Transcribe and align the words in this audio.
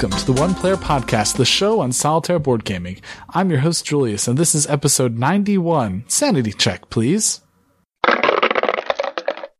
Welcome 0.00 0.18
to 0.18 0.32
the 0.32 0.40
One 0.40 0.54
Player 0.54 0.76
Podcast, 0.76 1.36
the 1.36 1.44
show 1.44 1.80
on 1.80 1.92
solitaire 1.92 2.38
board 2.38 2.64
gaming. 2.64 3.02
I'm 3.34 3.50
your 3.50 3.58
host, 3.58 3.84
Julius, 3.84 4.26
and 4.26 4.38
this 4.38 4.54
is 4.54 4.66
episode 4.66 5.18
91. 5.18 6.04
Sanity 6.08 6.54
check, 6.54 6.88
please. 6.88 7.42
Hi, 8.06 9.50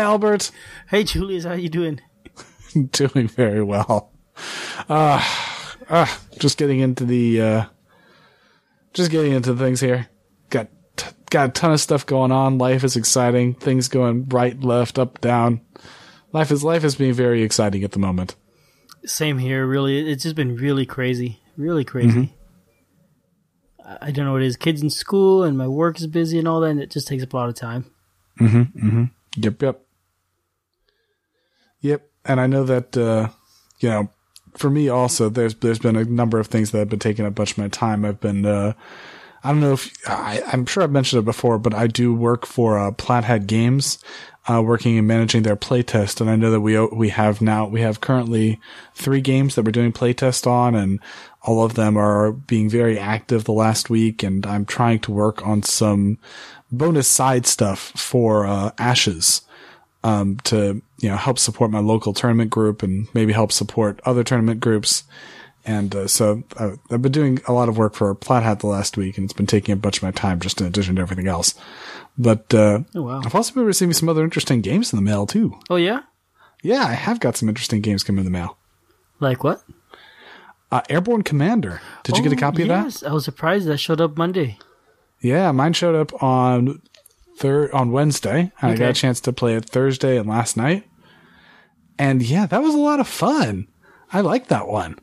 Albert. 0.00 0.50
Hey, 0.90 1.04
Julius, 1.04 1.44
how 1.44 1.54
you 1.54 1.70
doing? 1.70 2.02
Doing 2.92 3.28
very 3.28 3.62
well. 3.62 4.12
Uh, 4.90 5.26
uh, 5.88 6.06
just 6.38 6.58
getting 6.58 6.80
into 6.80 7.06
the, 7.06 7.40
uh, 7.40 7.64
just 8.92 9.10
getting 9.10 9.32
into 9.32 9.56
things 9.56 9.80
here. 9.80 10.06
Got, 10.50 10.68
t- 10.96 11.16
got 11.30 11.48
a 11.48 11.52
ton 11.52 11.72
of 11.72 11.80
stuff 11.80 12.04
going 12.04 12.30
on. 12.30 12.58
Life 12.58 12.84
is 12.84 12.94
exciting. 12.94 13.54
Things 13.54 13.88
going 13.88 14.28
right, 14.28 14.62
left, 14.62 14.98
up, 14.98 15.22
down. 15.22 15.62
Life 16.34 16.50
is, 16.50 16.62
life 16.62 16.84
is 16.84 16.96
being 16.96 17.14
very 17.14 17.42
exciting 17.42 17.84
at 17.84 17.92
the 17.92 17.98
moment. 17.98 18.36
Same 19.06 19.38
here. 19.38 19.66
Really, 19.66 20.10
it's 20.10 20.22
just 20.22 20.34
been 20.36 20.56
really 20.56 20.86
crazy, 20.86 21.40
really 21.56 21.84
crazy. 21.84 22.34
I 23.84 23.98
I 24.02 24.10
don't 24.10 24.24
know 24.24 24.32
what 24.32 24.42
it 24.42 24.46
is. 24.46 24.56
Kids 24.56 24.82
in 24.82 24.90
school, 24.90 25.42
and 25.42 25.58
my 25.58 25.68
work 25.68 25.98
is 25.98 26.06
busy 26.06 26.38
and 26.38 26.48
all 26.48 26.60
that, 26.60 26.70
and 26.70 26.80
it 26.80 26.90
just 26.90 27.06
takes 27.06 27.22
up 27.22 27.32
a 27.32 27.36
lot 27.36 27.48
of 27.48 27.54
time. 27.54 27.84
Mhm. 28.40 29.10
Yep, 29.36 29.62
yep. 29.62 29.80
Yep. 31.80 32.08
And 32.24 32.40
I 32.40 32.46
know 32.46 32.64
that 32.64 32.96
uh, 32.96 33.28
you 33.80 33.88
know, 33.90 34.08
for 34.56 34.70
me 34.70 34.88
also 34.88 35.28
there's 35.28 35.54
there's 35.56 35.78
been 35.78 35.96
a 35.96 36.04
number 36.04 36.38
of 36.38 36.46
things 36.46 36.70
that 36.70 36.78
have 36.78 36.88
been 36.88 36.98
taking 36.98 37.26
up 37.26 37.38
much 37.38 37.52
of 37.52 37.58
my 37.58 37.68
time. 37.68 38.04
I've 38.04 38.20
been 38.20 38.46
uh 38.46 38.72
I 39.42 39.50
don't 39.50 39.60
know 39.60 39.74
if 39.74 39.92
I, 40.08 40.42
I'm 40.50 40.64
sure 40.64 40.82
I've 40.82 40.90
mentioned 40.90 41.20
it 41.20 41.26
before, 41.26 41.58
but 41.58 41.74
I 41.74 41.86
do 41.86 42.14
work 42.14 42.46
for 42.46 42.78
uh, 42.78 42.92
Plaid 42.92 43.24
Hat 43.24 43.46
Games, 43.46 43.98
uh, 44.48 44.62
working 44.62 44.98
and 44.98 45.08
managing 45.08 45.42
their 45.42 45.56
playtest. 45.56 46.20
And 46.20 46.28
I 46.28 46.36
know 46.36 46.50
that 46.50 46.60
we 46.60 46.78
we 46.86 47.08
have 47.10 47.40
now 47.40 47.66
we 47.66 47.80
have 47.80 48.00
currently 48.00 48.60
three 48.94 49.20
games 49.20 49.54
that 49.54 49.64
we're 49.64 49.72
doing 49.72 49.92
playtest 49.92 50.46
on, 50.46 50.74
and 50.74 51.00
all 51.42 51.64
of 51.64 51.74
them 51.74 51.96
are 51.96 52.32
being 52.32 52.68
very 52.68 52.98
active 52.98 53.44
the 53.44 53.52
last 53.52 53.90
week. 53.90 54.22
And 54.22 54.46
I'm 54.46 54.64
trying 54.64 55.00
to 55.00 55.12
work 55.12 55.46
on 55.46 55.62
some 55.62 56.18
bonus 56.70 57.08
side 57.08 57.46
stuff 57.46 57.92
for 57.96 58.46
uh, 58.46 58.72
Ashes 58.78 59.42
um, 60.02 60.36
to 60.44 60.82
you 60.98 61.08
know 61.08 61.16
help 61.16 61.38
support 61.38 61.70
my 61.70 61.80
local 61.80 62.12
tournament 62.12 62.50
group 62.50 62.82
and 62.82 63.08
maybe 63.14 63.32
help 63.32 63.50
support 63.50 64.00
other 64.04 64.22
tournament 64.22 64.60
groups. 64.60 65.04
And 65.66 65.94
uh, 65.94 66.08
so 66.08 66.42
uh, 66.58 66.72
I've 66.90 67.00
been 67.00 67.12
doing 67.12 67.40
a 67.48 67.52
lot 67.52 67.68
of 67.70 67.78
work 67.78 67.94
for 67.94 68.14
Plaid 68.14 68.42
Hat 68.42 68.60
the 68.60 68.66
last 68.66 68.96
week, 68.98 69.16
and 69.16 69.24
it's 69.24 69.32
been 69.32 69.46
taking 69.46 69.72
a 69.72 69.76
bunch 69.76 69.96
of 69.98 70.02
my 70.02 70.10
time 70.10 70.38
just 70.40 70.60
in 70.60 70.66
addition 70.66 70.96
to 70.96 71.02
everything 71.02 71.26
else. 71.26 71.54
But 72.18 72.52
uh, 72.52 72.80
Oh 72.94 73.02
wow! 73.02 73.22
I've 73.24 73.34
also 73.34 73.54
been 73.54 73.64
receiving 73.64 73.94
some 73.94 74.08
other 74.08 74.22
interesting 74.24 74.60
games 74.60 74.92
in 74.92 74.96
the 74.98 75.02
mail 75.02 75.26
too. 75.26 75.58
Oh 75.70 75.76
yeah, 75.76 76.00
Yeah, 76.62 76.84
I 76.84 76.92
have 76.92 77.18
got 77.18 77.36
some 77.36 77.48
interesting 77.48 77.80
games 77.80 78.04
coming 78.04 78.18
in 78.20 78.24
the 78.24 78.30
mail. 78.38 78.58
like 79.20 79.42
what? 79.42 79.62
Uh, 80.70 80.82
Airborne 80.90 81.22
Commander. 81.22 81.80
Did 82.02 82.16
you 82.18 82.22
get 82.22 82.32
a 82.32 82.36
Oh, 82.36 82.38
copy 82.38 82.62
of 82.62 82.68
that? 82.68 82.84
yes. 82.84 83.02
I 83.02 83.12
was 83.12 83.24
surprised 83.24 83.66
that 83.68 83.78
showed 83.78 84.00
up 84.00 84.16
Monday. 84.18 84.58
Yeah, 85.20 85.50
mine 85.52 85.72
showed 85.72 85.94
up 85.94 86.22
on 86.22 86.82
thir- 87.38 87.70
on 87.72 87.90
Wednesday. 87.90 88.52
and 88.60 88.72
I 88.72 88.76
got 88.76 88.90
a 88.90 88.92
chance 88.92 89.20
to 89.20 89.32
play 89.32 89.54
it 89.54 89.64
Thursday 89.64 90.18
and 90.18 90.28
last 90.28 90.56
night. 90.56 90.84
And 91.98 92.22
yeah, 92.22 92.46
that 92.46 92.62
was 92.62 92.74
a 92.74 92.78
lot 92.78 93.00
of 93.00 93.08
fun. 93.08 93.68
I 94.12 94.20
like 94.20 94.48
that 94.48 94.68
one. 94.68 94.98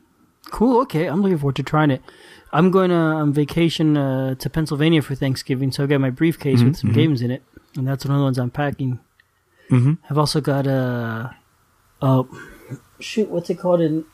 Cool. 0.52 0.82
Okay, 0.82 1.06
I'm 1.06 1.22
looking 1.22 1.38
forward 1.38 1.56
to 1.56 1.62
trying 1.62 1.90
it. 1.90 2.02
I'm 2.52 2.70
going 2.70 2.90
to, 2.90 2.96
on 2.96 3.32
vacation 3.32 3.96
uh, 3.96 4.34
to 4.34 4.50
Pennsylvania 4.50 5.00
for 5.00 5.14
Thanksgiving, 5.14 5.72
so 5.72 5.84
I 5.84 5.86
got 5.86 6.02
my 6.02 6.10
briefcase 6.10 6.62
with 6.62 6.76
some 6.76 6.92
games 6.92 7.22
in 7.22 7.30
it, 7.30 7.42
and 7.74 7.88
that's 7.88 8.04
one 8.04 8.14
of 8.14 8.18
the 8.18 8.24
ones 8.24 8.38
I'm 8.38 8.50
packing. 8.50 9.00
Mm-hmm. 9.70 9.94
I've 10.10 10.18
also 10.18 10.42
got 10.42 10.66
a, 10.66 11.34
uh, 12.02 12.24
shoot, 13.00 13.30
what's 13.30 13.48
it 13.48 13.58
called 13.58 13.80
in 13.80 14.04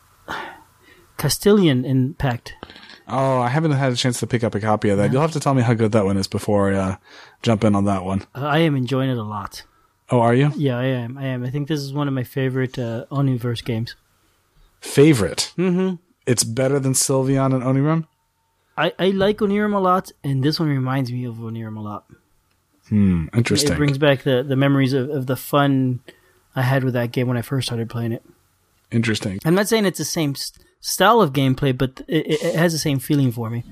Castellion 1.19 1.85
in 1.85 2.15
packed. 2.15 2.55
Oh, 3.09 3.41
I 3.41 3.49
haven't 3.49 3.73
had 3.73 3.93
a 3.93 3.97
chance 3.97 4.21
to 4.21 4.27
pick 4.29 4.45
up 4.45 4.55
a 4.55 4.61
copy 4.61 4.91
of 4.91 4.99
that. 4.99 5.11
You'll 5.11 5.23
have 5.23 5.33
to 5.33 5.41
tell 5.41 5.55
me 5.55 5.63
how 5.63 5.75
good 5.75 5.91
that 5.91 6.05
one 6.05 6.17
is 6.17 6.29
before 6.29 6.73
I 6.73 6.77
uh, 6.77 6.97
jump 7.43 7.65
in 7.65 7.75
on 7.75 7.87
that 7.87 8.05
one. 8.05 8.23
Uh, 8.35 8.47
I 8.47 8.59
am 8.59 8.77
enjoying 8.77 9.11
it 9.11 9.19
a 9.19 9.25
lot. 9.25 9.65
Oh, 10.11 10.21
are 10.21 10.35
you? 10.35 10.53
Yeah, 10.57 10.79
I 10.79 10.85
am. 10.85 11.19
I 11.19 11.25
am. 11.25 11.45
I 11.45 11.51
think 11.51 11.67
this 11.67 11.81
is 11.81 11.93
one 11.93 12.07
of 12.07 12.15
my 12.15 12.23
favorite 12.23 12.79
uh, 12.79 13.07
Oniverse 13.11 13.65
games. 13.65 13.97
Favorite? 14.81 15.53
Mm-hmm. 15.59 15.97
It's 16.29 16.45
better 16.45 16.79
than 16.79 16.93
Sylvion 16.93 17.55
and 17.55 17.63
Onirim? 17.63 18.07
I, 18.77 18.93
I 18.99 19.07
like 19.11 19.39
Onirim 19.39 19.75
a 19.75 19.79
lot, 19.79 20.13
and 20.23 20.43
this 20.45 20.61
one 20.61 20.69
reminds 20.69 21.11
me 21.11 21.25
of 21.25 21.37
Onirim 21.37 21.77
a 21.77 21.81
lot. 21.81 22.05
Hmm, 22.91 23.27
interesting. 23.35 23.73
It 23.73 23.77
brings 23.77 23.99
back 23.99 24.23
the, 24.23 24.43
the 24.43 24.55
memories 24.57 24.93
of, 24.93 25.09
of 25.11 25.27
the 25.27 25.37
fun 25.37 26.01
I 26.55 26.63
had 26.63 26.85
with 26.85 26.95
that 26.95 27.13
game 27.13 27.29
when 27.29 27.37
I 27.37 27.43
first 27.43 27.67
started 27.67 27.89
playing 27.91 28.13
it. 28.13 28.23
interesting. 28.91 29.39
I'm 29.45 29.55
not 29.55 29.69
saying 29.69 29.87
it's 29.87 29.99
the 29.99 30.05
same 30.05 30.35
style 30.81 31.21
of 31.21 31.33
gameplay, 31.33 31.77
but 31.77 32.03
it, 32.09 32.27
it 32.27 32.43
it 32.43 32.55
has 32.55 32.73
the 32.73 32.79
same 32.79 32.99
feeling 32.99 33.33
for 33.33 33.51
me. 33.51 33.65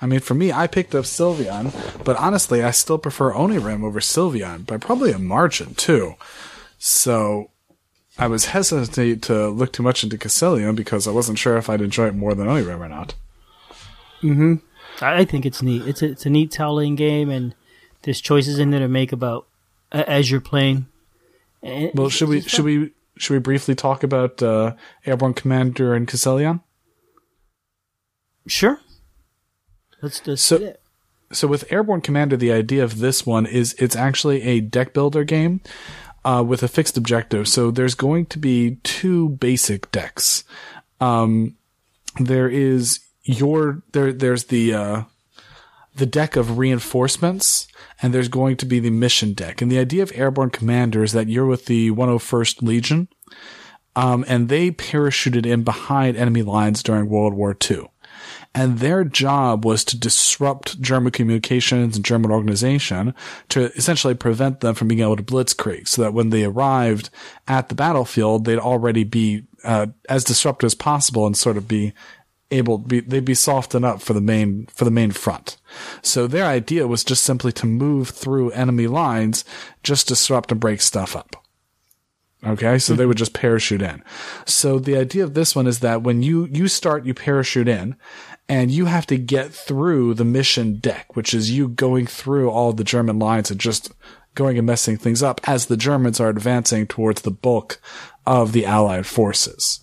I 0.00 0.06
mean, 0.06 0.20
for 0.20 0.34
me, 0.34 0.52
I 0.52 0.66
picked 0.66 0.94
up 0.94 1.04
Sylvion, 1.06 1.72
but 2.04 2.16
honestly, 2.16 2.62
I 2.62 2.70
still 2.70 2.98
prefer 2.98 3.32
Onirim 3.32 3.82
over 3.84 4.00
Sylvion 4.00 4.64
by 4.66 4.76
probably 4.76 5.12
a 5.12 5.18
margin 5.18 5.74
too. 5.74 6.14
So 6.78 7.50
I 8.18 8.26
was 8.28 8.46
hesitant 8.46 9.22
to 9.24 9.48
look 9.48 9.72
too 9.72 9.82
much 9.82 10.02
into 10.02 10.16
Castellion 10.16 10.74
because 10.74 11.06
I 11.06 11.10
wasn't 11.10 11.38
sure 11.38 11.56
if 11.58 11.68
I'd 11.68 11.82
enjoy 11.82 12.06
it 12.06 12.14
more 12.14 12.34
than 12.34 12.46
Onirim 12.46 12.80
or 12.80 12.88
not. 12.88 13.14
I, 15.02 15.20
I 15.20 15.24
think 15.24 15.44
it's 15.44 15.62
neat. 15.62 15.86
It's 15.86 16.00
a, 16.02 16.06
it's 16.06 16.24
a 16.26 16.30
neat 16.30 16.50
tiling 16.50 16.94
game, 16.96 17.28
and 17.30 17.54
there's 18.02 18.20
choices 18.20 18.58
in 18.58 18.70
there 18.70 18.80
to 18.80 18.88
make 18.88 19.12
about 19.12 19.46
a- 19.92 20.08
as 20.08 20.30
you're 20.30 20.40
playing. 20.40 20.86
And 21.62 21.90
Well, 21.94 22.08
should 22.08 22.28
we 22.28 22.40
should 22.40 22.64
we 22.64 22.92
should 23.18 23.34
we 23.34 23.38
briefly 23.40 23.74
talk 23.74 24.02
about 24.02 24.42
uh, 24.42 24.74
Airborne 25.04 25.34
Commander 25.34 25.94
and 25.94 26.08
Castellion? 26.08 26.62
Sure. 28.46 28.80
Let's 30.02 30.20
just 30.20 30.46
So- 30.46 30.76
so 31.32 31.48
with 31.48 31.70
Airborne 31.72 32.00
Commander, 32.02 32.36
the 32.36 32.52
idea 32.52 32.84
of 32.84 32.98
this 33.00 33.26
one 33.26 33.46
is 33.46 33.74
it's 33.80 33.96
actually 33.96 34.42
a 34.42 34.60
deck 34.60 34.92
builder 34.94 35.24
game 35.24 35.60
uh, 36.26 36.42
with 36.42 36.62
a 36.64 36.68
fixed 36.68 36.96
objective. 36.98 37.46
So 37.46 37.70
there's 37.70 37.94
going 37.94 38.26
to 38.26 38.38
be 38.38 38.76
two 38.82 39.30
basic 39.30 39.90
decks. 39.92 40.42
Um, 41.00 41.54
there 42.18 42.48
is 42.48 43.00
your 43.22 43.82
there. 43.92 44.12
There's 44.12 44.44
the 44.44 44.74
uh, 44.74 45.02
the 45.94 46.06
deck 46.06 46.34
of 46.34 46.58
reinforcements, 46.58 47.68
and 48.02 48.12
there's 48.12 48.28
going 48.28 48.56
to 48.56 48.66
be 48.66 48.80
the 48.80 48.90
mission 48.90 49.34
deck. 49.34 49.62
And 49.62 49.70
the 49.70 49.78
idea 49.78 50.02
of 50.02 50.12
Airborne 50.14 50.50
Commander 50.50 51.04
is 51.04 51.12
that 51.12 51.28
you're 51.28 51.46
with 51.46 51.66
the 51.66 51.90
101st 51.92 52.62
Legion, 52.62 53.08
um, 53.94 54.24
and 54.26 54.48
they 54.48 54.70
parachuted 54.70 55.46
in 55.46 55.62
behind 55.62 56.16
enemy 56.16 56.42
lines 56.42 56.82
during 56.82 57.08
World 57.08 57.34
War 57.34 57.56
II 57.70 57.86
and 58.54 58.78
their 58.78 59.04
job 59.04 59.64
was 59.64 59.84
to 59.84 59.98
disrupt 59.98 60.80
German 60.80 61.12
communications 61.12 61.96
and 61.96 62.04
German 62.04 62.30
organization 62.30 63.14
to 63.50 63.72
essentially 63.76 64.14
prevent 64.14 64.60
them 64.60 64.74
from 64.74 64.88
being 64.88 65.00
able 65.00 65.16
to 65.16 65.22
blitzkrieg, 65.22 65.88
so 65.88 66.02
that 66.02 66.14
when 66.14 66.30
they 66.30 66.44
arrived 66.44 67.10
at 67.48 67.68
the 67.68 67.74
battlefield, 67.74 68.44
they'd 68.44 68.58
already 68.58 69.04
be 69.04 69.44
uh, 69.64 69.86
as 70.08 70.24
disruptive 70.24 70.66
as 70.66 70.74
possible 70.74 71.26
and 71.26 71.36
sort 71.36 71.56
of 71.56 71.68
be 71.68 71.92
able 72.50 72.78
be 72.78 73.00
they'd 73.00 73.24
be 73.24 73.34
softened 73.34 73.84
up 73.84 74.00
for 74.00 74.12
the 74.12 74.20
main 74.20 74.66
for 74.66 74.84
the 74.84 74.90
main 74.90 75.10
front. 75.10 75.56
So 76.02 76.26
their 76.26 76.46
idea 76.46 76.86
was 76.86 77.04
just 77.04 77.24
simply 77.24 77.52
to 77.52 77.66
move 77.66 78.10
through 78.10 78.50
enemy 78.50 78.86
lines, 78.86 79.44
just 79.82 80.08
to 80.08 80.14
disrupt 80.14 80.52
and 80.52 80.60
break 80.60 80.80
stuff 80.80 81.16
up. 81.16 81.44
Okay, 82.46 82.78
so 82.78 82.94
they 82.94 83.06
would 83.06 83.16
just 83.16 83.32
parachute 83.32 83.82
in. 83.82 84.04
So 84.44 84.78
the 84.78 84.96
idea 84.96 85.24
of 85.24 85.34
this 85.34 85.56
one 85.56 85.66
is 85.66 85.80
that 85.80 86.02
when 86.02 86.22
you 86.22 86.46
you 86.46 86.68
start, 86.68 87.04
you 87.04 87.12
parachute 87.12 87.66
in, 87.66 87.96
and 88.48 88.70
you 88.70 88.84
have 88.84 89.06
to 89.06 89.16
get 89.18 89.52
through 89.52 90.14
the 90.14 90.24
mission 90.24 90.76
deck, 90.76 91.16
which 91.16 91.34
is 91.34 91.50
you 91.50 91.66
going 91.66 92.06
through 92.06 92.48
all 92.48 92.72
the 92.72 92.84
German 92.84 93.18
lines 93.18 93.50
and 93.50 93.58
just 93.58 93.90
going 94.36 94.58
and 94.58 94.66
messing 94.66 94.96
things 94.96 95.24
up 95.24 95.40
as 95.48 95.66
the 95.66 95.76
Germans 95.76 96.20
are 96.20 96.28
advancing 96.28 96.86
towards 96.86 97.22
the 97.22 97.32
bulk 97.32 97.80
of 98.24 98.52
the 98.52 98.64
Allied 98.64 99.06
forces. 99.06 99.80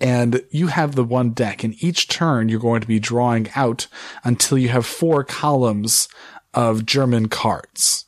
And 0.00 0.42
you 0.50 0.66
have 0.66 0.96
the 0.96 1.04
one 1.04 1.30
deck, 1.30 1.62
and 1.62 1.80
each 1.82 2.08
turn 2.08 2.48
you're 2.48 2.58
going 2.58 2.80
to 2.80 2.88
be 2.88 2.98
drawing 2.98 3.48
out 3.54 3.86
until 4.24 4.58
you 4.58 4.70
have 4.70 4.84
four 4.84 5.22
columns 5.22 6.08
of 6.54 6.84
German 6.84 7.28
cards 7.28 8.05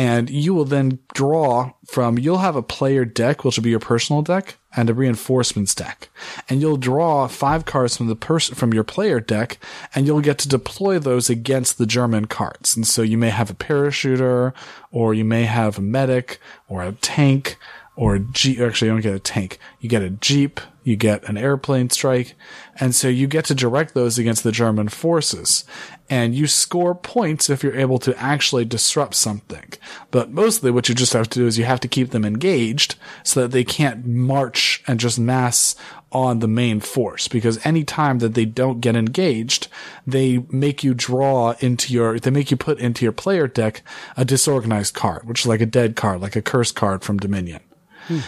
and 0.00 0.30
you 0.30 0.54
will 0.54 0.64
then 0.64 0.98
draw 1.12 1.72
from 1.86 2.18
you'll 2.18 2.38
have 2.38 2.56
a 2.56 2.62
player 2.62 3.04
deck 3.04 3.44
which 3.44 3.58
will 3.58 3.64
be 3.64 3.68
your 3.68 3.78
personal 3.78 4.22
deck 4.22 4.56
and 4.74 4.88
a 4.88 4.94
reinforcements 4.94 5.74
deck. 5.74 6.08
And 6.48 6.62
you'll 6.62 6.78
draw 6.78 7.28
five 7.28 7.66
cards 7.66 7.98
from 7.98 8.06
the 8.06 8.16
person 8.16 8.54
from 8.54 8.72
your 8.72 8.82
player 8.82 9.20
deck 9.20 9.58
and 9.94 10.06
you'll 10.06 10.22
get 10.22 10.38
to 10.38 10.48
deploy 10.48 10.98
those 10.98 11.28
against 11.28 11.76
the 11.76 11.84
german 11.84 12.24
cards. 12.28 12.74
And 12.74 12.86
so 12.86 13.02
you 13.02 13.18
may 13.18 13.28
have 13.28 13.50
a 13.50 13.54
parachuter 13.54 14.54
or 14.90 15.12
you 15.12 15.24
may 15.24 15.44
have 15.44 15.76
a 15.76 15.82
medic 15.82 16.40
or 16.66 16.82
a 16.82 16.92
tank 16.92 17.58
or 17.94 18.14
a 18.14 18.20
jeep 18.20 18.58
actually 18.58 18.88
you 18.88 18.94
don't 18.94 19.02
get 19.02 19.14
a 19.14 19.18
tank. 19.18 19.58
You 19.80 19.90
get 19.90 20.00
a 20.00 20.08
jeep 20.08 20.62
you 20.82 20.96
get 20.96 21.28
an 21.28 21.36
airplane 21.36 21.90
strike. 21.90 22.34
And 22.78 22.94
so 22.94 23.08
you 23.08 23.26
get 23.26 23.44
to 23.46 23.54
direct 23.54 23.94
those 23.94 24.18
against 24.18 24.44
the 24.44 24.52
German 24.52 24.88
forces. 24.88 25.64
And 26.08 26.34
you 26.34 26.46
score 26.46 26.94
points 26.94 27.50
if 27.50 27.62
you're 27.62 27.76
able 27.76 27.98
to 28.00 28.16
actually 28.18 28.64
disrupt 28.64 29.14
something. 29.14 29.72
But 30.10 30.30
mostly 30.30 30.70
what 30.70 30.88
you 30.88 30.94
just 30.94 31.12
have 31.12 31.28
to 31.30 31.38
do 31.38 31.46
is 31.46 31.58
you 31.58 31.64
have 31.64 31.80
to 31.80 31.88
keep 31.88 32.10
them 32.10 32.24
engaged 32.24 32.96
so 33.22 33.42
that 33.42 33.52
they 33.52 33.64
can't 33.64 34.06
march 34.06 34.82
and 34.86 34.98
just 34.98 35.18
mass 35.18 35.76
on 36.12 36.40
the 36.40 36.48
main 36.48 36.80
force 36.80 37.28
because 37.28 37.64
any 37.64 37.84
time 37.84 38.18
that 38.18 38.34
they 38.34 38.44
don't 38.44 38.80
get 38.80 38.96
engaged, 38.96 39.68
they 40.06 40.38
make 40.50 40.82
you 40.82 40.94
draw 40.94 41.54
into 41.60 41.92
your, 41.92 42.18
they 42.18 42.30
make 42.30 42.50
you 42.50 42.56
put 42.56 42.80
into 42.80 43.04
your 43.04 43.12
player 43.12 43.46
deck 43.46 43.82
a 44.16 44.24
disorganized 44.24 44.94
card, 44.94 45.28
which 45.28 45.42
is 45.42 45.46
like 45.46 45.60
a 45.60 45.66
dead 45.66 45.94
card, 45.94 46.20
like 46.20 46.34
a 46.34 46.42
curse 46.42 46.72
card 46.72 47.04
from 47.04 47.18
Dominion. 47.18 47.60
Hmm. 48.08 48.18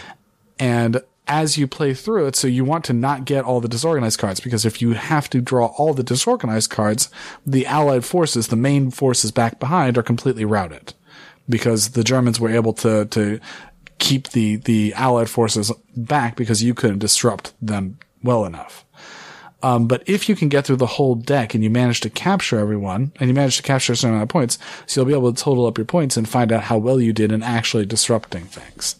And 0.59 1.01
as 1.27 1.57
you 1.57 1.67
play 1.67 1.93
through 1.93 2.27
it. 2.27 2.35
So 2.35 2.47
you 2.47 2.65
want 2.65 2.85
to 2.85 2.93
not 2.93 3.25
get 3.25 3.45
all 3.45 3.61
the 3.61 3.67
disorganized 3.67 4.19
cards 4.19 4.39
because 4.39 4.65
if 4.65 4.81
you 4.81 4.93
have 4.93 5.29
to 5.31 5.41
draw 5.41 5.67
all 5.77 5.93
the 5.93 6.03
disorganized 6.03 6.69
cards, 6.69 7.09
the 7.45 7.65
allied 7.65 8.05
forces, 8.05 8.47
the 8.47 8.55
main 8.55 8.91
forces 8.91 9.31
back 9.31 9.59
behind 9.59 9.97
are 9.97 10.03
completely 10.03 10.45
routed 10.45 10.93
because 11.47 11.89
the 11.91 12.03
Germans 12.03 12.39
were 12.39 12.49
able 12.49 12.73
to, 12.73 13.05
to 13.05 13.39
keep 13.99 14.29
the, 14.29 14.57
the 14.57 14.93
allied 14.95 15.29
forces 15.29 15.71
back 15.95 16.35
because 16.35 16.63
you 16.63 16.73
couldn't 16.73 16.99
disrupt 16.99 17.53
them 17.61 17.97
well 18.21 18.45
enough. 18.45 18.85
Um, 19.61 19.87
but 19.87 20.03
if 20.05 20.27
you 20.27 20.35
can 20.35 20.49
get 20.49 20.65
through 20.65 20.75
the 20.75 20.85
whole 20.85 21.15
deck 21.15 21.55
and 21.55 21.63
you 21.63 21.69
manage 21.69 22.01
to 22.01 22.09
capture 22.09 22.59
everyone 22.59 23.13
and 23.17 23.29
you 23.29 23.33
manage 23.33 23.55
to 23.57 23.63
capture 23.63 23.93
a 23.93 23.95
certain 23.95 24.09
amount 24.09 24.23
of 24.23 24.29
points, 24.29 24.59
so 24.85 24.99
you'll 24.99 25.07
be 25.07 25.13
able 25.13 25.31
to 25.31 25.41
total 25.41 25.65
up 25.65 25.77
your 25.77 25.85
points 25.85 26.17
and 26.17 26.27
find 26.27 26.51
out 26.51 26.63
how 26.63 26.77
well 26.77 26.99
you 26.99 27.13
did 27.13 27.31
in 27.31 27.41
actually 27.41 27.85
disrupting 27.85 28.43
things 28.43 28.97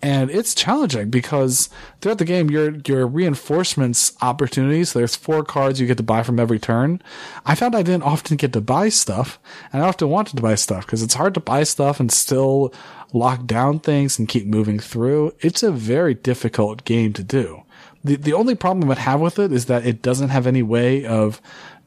and 0.00 0.30
it's 0.30 0.54
challenging 0.54 1.10
because 1.10 1.68
throughout 2.00 2.18
the 2.18 2.24
game, 2.24 2.50
your 2.50 2.76
your 2.86 3.06
reinforcements 3.06 4.12
opportunities. 4.22 4.92
There's 4.92 5.16
four 5.16 5.42
cards 5.42 5.80
you 5.80 5.86
get 5.86 5.96
to 5.96 6.04
buy 6.04 6.22
from 6.22 6.38
every 6.38 6.60
turn. 6.60 7.02
I 7.44 7.56
found 7.56 7.74
I 7.74 7.82
didn't 7.82 8.04
often 8.04 8.36
get 8.36 8.52
to 8.52 8.60
buy 8.60 8.90
stuff, 8.90 9.40
and 9.72 9.82
I 9.82 9.88
often 9.88 10.08
wanted 10.08 10.36
to 10.36 10.42
buy 10.42 10.54
stuff 10.54 10.86
because 10.86 11.02
it's 11.02 11.14
hard 11.14 11.34
to 11.34 11.40
buy 11.40 11.64
stuff 11.64 11.98
and 11.98 12.12
still 12.12 12.72
lock 13.12 13.46
down 13.46 13.80
things 13.80 14.18
and 14.18 14.28
keep 14.28 14.46
moving 14.46 14.78
through. 14.78 15.34
It's 15.40 15.62
a 15.62 15.72
very 15.72 16.14
difficult 16.14 16.84
game 16.84 17.12
to 17.14 17.24
do. 17.24 17.62
The 18.04 18.16
the 18.16 18.34
only 18.34 18.54
problem 18.54 18.88
i'd 18.90 18.98
have 18.98 19.20
with 19.20 19.40
it 19.40 19.52
is 19.52 19.66
that 19.66 19.84
it 19.84 20.00
doesn't 20.00 20.28
have 20.28 20.46
any 20.46 20.62
way 20.62 21.04
of 21.04 21.40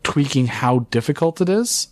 tweaking 0.03 0.47
how 0.47 0.79
difficult 0.91 1.39
it 1.39 1.47
is 1.47 1.87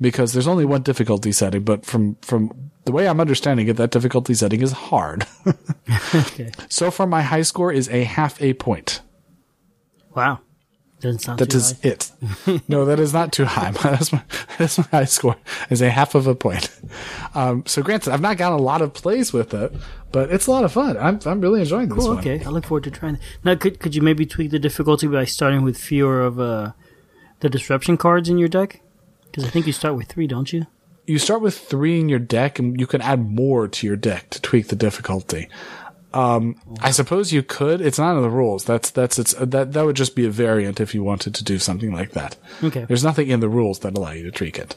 because 0.00 0.32
there's 0.32 0.46
only 0.46 0.64
one 0.64 0.82
difficulty 0.82 1.32
setting, 1.32 1.62
but 1.62 1.84
from 1.84 2.16
from 2.22 2.67
the 2.88 2.92
way 2.92 3.06
I'm 3.06 3.20
understanding 3.20 3.68
it, 3.68 3.76
that 3.76 3.90
difficulty 3.90 4.32
setting 4.32 4.62
is 4.62 4.72
hard. 4.72 5.26
okay. 6.14 6.50
So 6.70 6.90
far, 6.90 7.06
my 7.06 7.20
high 7.20 7.42
score 7.42 7.70
is 7.70 7.86
a 7.90 8.04
half 8.04 8.40
a 8.40 8.54
point. 8.54 9.02
Wow. 10.16 10.40
Doesn't 11.00 11.18
sound 11.18 11.38
That 11.38 11.54
is 11.54 11.72
high. 11.82 11.90
it. 11.90 12.10
no, 12.68 12.86
that 12.86 12.98
is 12.98 13.12
not 13.12 13.30
too 13.30 13.44
high. 13.44 13.70
that's, 13.82 14.10
my, 14.10 14.22
that's 14.56 14.78
my 14.78 14.84
high 14.90 15.04
score 15.04 15.36
is 15.68 15.82
a 15.82 15.90
half 15.90 16.14
of 16.14 16.26
a 16.26 16.34
point. 16.34 16.70
Um, 17.34 17.62
so 17.66 17.82
granted, 17.82 18.10
I've 18.10 18.22
not 18.22 18.38
gotten 18.38 18.58
a 18.58 18.62
lot 18.62 18.80
of 18.80 18.94
plays 18.94 19.34
with 19.34 19.52
it, 19.52 19.70
but 20.10 20.32
it's 20.32 20.46
a 20.46 20.50
lot 20.50 20.64
of 20.64 20.72
fun. 20.72 20.96
I'm, 20.96 21.20
I'm 21.26 21.42
really 21.42 21.60
enjoying 21.60 21.90
this 21.90 21.98
cool, 21.98 22.14
one. 22.14 22.18
Okay. 22.20 22.42
I 22.42 22.48
look 22.48 22.64
forward 22.64 22.84
to 22.84 22.90
trying 22.90 23.16
it. 23.16 23.20
Now, 23.44 23.54
could, 23.54 23.80
could 23.80 23.94
you 23.94 24.00
maybe 24.00 24.24
tweak 24.24 24.50
the 24.50 24.58
difficulty 24.58 25.06
by 25.06 25.26
starting 25.26 25.60
with 25.60 25.76
fewer 25.76 26.22
of, 26.22 26.40
uh, 26.40 26.72
the 27.40 27.50
disruption 27.50 27.98
cards 27.98 28.30
in 28.30 28.38
your 28.38 28.48
deck? 28.48 28.80
Because 29.26 29.44
I 29.44 29.50
think 29.50 29.66
you 29.66 29.74
start 29.74 29.94
with 29.94 30.08
three, 30.08 30.26
don't 30.26 30.50
you? 30.54 30.66
You 31.08 31.18
start 31.18 31.40
with 31.40 31.58
three 31.58 31.98
in 31.98 32.08
your 32.08 32.18
deck 32.18 32.58
and 32.58 32.78
you 32.78 32.86
can 32.86 33.00
add 33.00 33.30
more 33.30 33.66
to 33.66 33.86
your 33.86 33.96
deck 33.96 34.28
to 34.30 34.42
tweak 34.42 34.68
the 34.68 34.76
difficulty. 34.76 35.48
Um, 36.12 36.60
I 36.80 36.90
suppose 36.90 37.32
you 37.32 37.42
could. 37.42 37.80
It's 37.80 37.98
not 37.98 38.16
in 38.16 38.22
the 38.22 38.30
rules. 38.30 38.64
That's 38.64 38.90
that's 38.90 39.18
it's 39.18 39.34
that 39.34 39.72
that 39.72 39.84
would 39.84 39.96
just 39.96 40.14
be 40.14 40.26
a 40.26 40.30
variant 40.30 40.80
if 40.80 40.94
you 40.94 41.02
wanted 41.02 41.34
to 41.34 41.44
do 41.44 41.58
something 41.58 41.92
like 41.92 42.12
that. 42.12 42.36
Okay. 42.62 42.84
There's 42.84 43.04
nothing 43.04 43.28
in 43.28 43.40
the 43.40 43.48
rules 43.48 43.80
that 43.80 43.96
allow 43.96 44.12
you 44.12 44.22
to 44.24 44.30
tweak 44.30 44.58
it. 44.58 44.76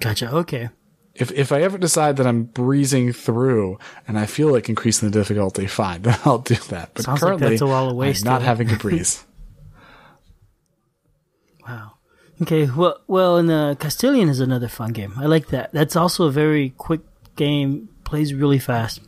Gotcha. 0.00 0.34
Okay. 0.34 0.70
If 1.14 1.30
if 1.32 1.52
I 1.52 1.62
ever 1.62 1.78
decide 1.78 2.16
that 2.16 2.26
I'm 2.26 2.44
breezing 2.44 3.12
through 3.12 3.78
and 4.08 4.18
I 4.18 4.26
feel 4.26 4.50
like 4.50 4.68
increasing 4.68 5.10
the 5.10 5.18
difficulty, 5.18 5.66
fine, 5.66 6.02
then 6.02 6.18
I'll 6.24 6.38
do 6.38 6.56
that. 6.68 6.92
But 6.94 7.04
Sounds 7.04 7.20
currently, 7.20 7.44
like 7.44 7.50
that's 7.52 7.62
a 7.62 7.66
while 7.66 7.90
away. 7.90 8.08
I'm 8.08 8.24
not 8.24 8.42
having 8.42 8.68
to 8.68 8.76
breeze. 8.76 9.24
wow. 11.66 11.92
Okay, 12.42 12.68
well, 12.68 13.00
well, 13.06 13.38
and 13.38 13.50
uh, 13.50 13.74
Castellion 13.76 14.28
is 14.28 14.40
another 14.40 14.68
fun 14.68 14.92
game. 14.92 15.14
I 15.16 15.24
like 15.24 15.48
that. 15.48 15.72
That's 15.72 15.96
also 15.96 16.26
a 16.26 16.30
very 16.30 16.70
quick 16.70 17.00
game. 17.34 17.88
Plays 18.04 18.34
really 18.34 18.58
fast. 18.58 19.00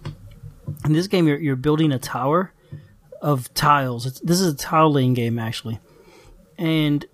In 0.85 0.93
this 0.93 1.09
game, 1.09 1.29
you're 1.29 1.39
you're 1.39 1.57
building 1.57 1.93
a 1.93 1.99
tower 1.99 2.53
of 3.21 3.53
tiles. 3.53 4.07
It's, 4.07 4.21
this 4.21 4.41
is 4.41 4.55
a 4.55 4.57
tile 4.57 4.91
laying 4.91 5.15
game 5.15 5.39
actually, 5.39 5.79
and 6.57 7.05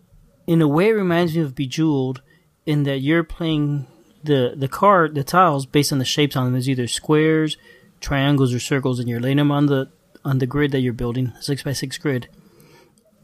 in 0.46 0.62
a 0.62 0.68
way, 0.68 0.90
it 0.90 0.92
reminds 0.92 1.34
me 1.34 1.42
of 1.42 1.54
Bejeweled 1.54 2.22
in 2.64 2.84
that 2.84 3.00
you're 3.00 3.24
playing 3.24 3.86
the 4.22 4.54
the 4.56 4.68
card, 4.68 5.16
the 5.16 5.24
tiles 5.24 5.66
based 5.66 5.92
on 5.92 5.98
the 5.98 6.04
shapes 6.04 6.36
on 6.36 6.44
them. 6.44 6.52
There's 6.52 6.68
either 6.68 6.86
squares, 6.86 7.56
triangles, 8.00 8.54
or 8.54 8.60
circles, 8.60 9.00
and 9.00 9.08
you're 9.08 9.20
laying 9.20 9.38
them 9.38 9.50
on 9.50 9.66
the 9.66 9.90
on 10.24 10.38
the 10.38 10.46
grid 10.46 10.70
that 10.72 10.80
you're 10.80 10.92
building, 10.92 11.32
six 11.40 11.64
by 11.64 11.72
six 11.72 11.98
grid 11.98 12.28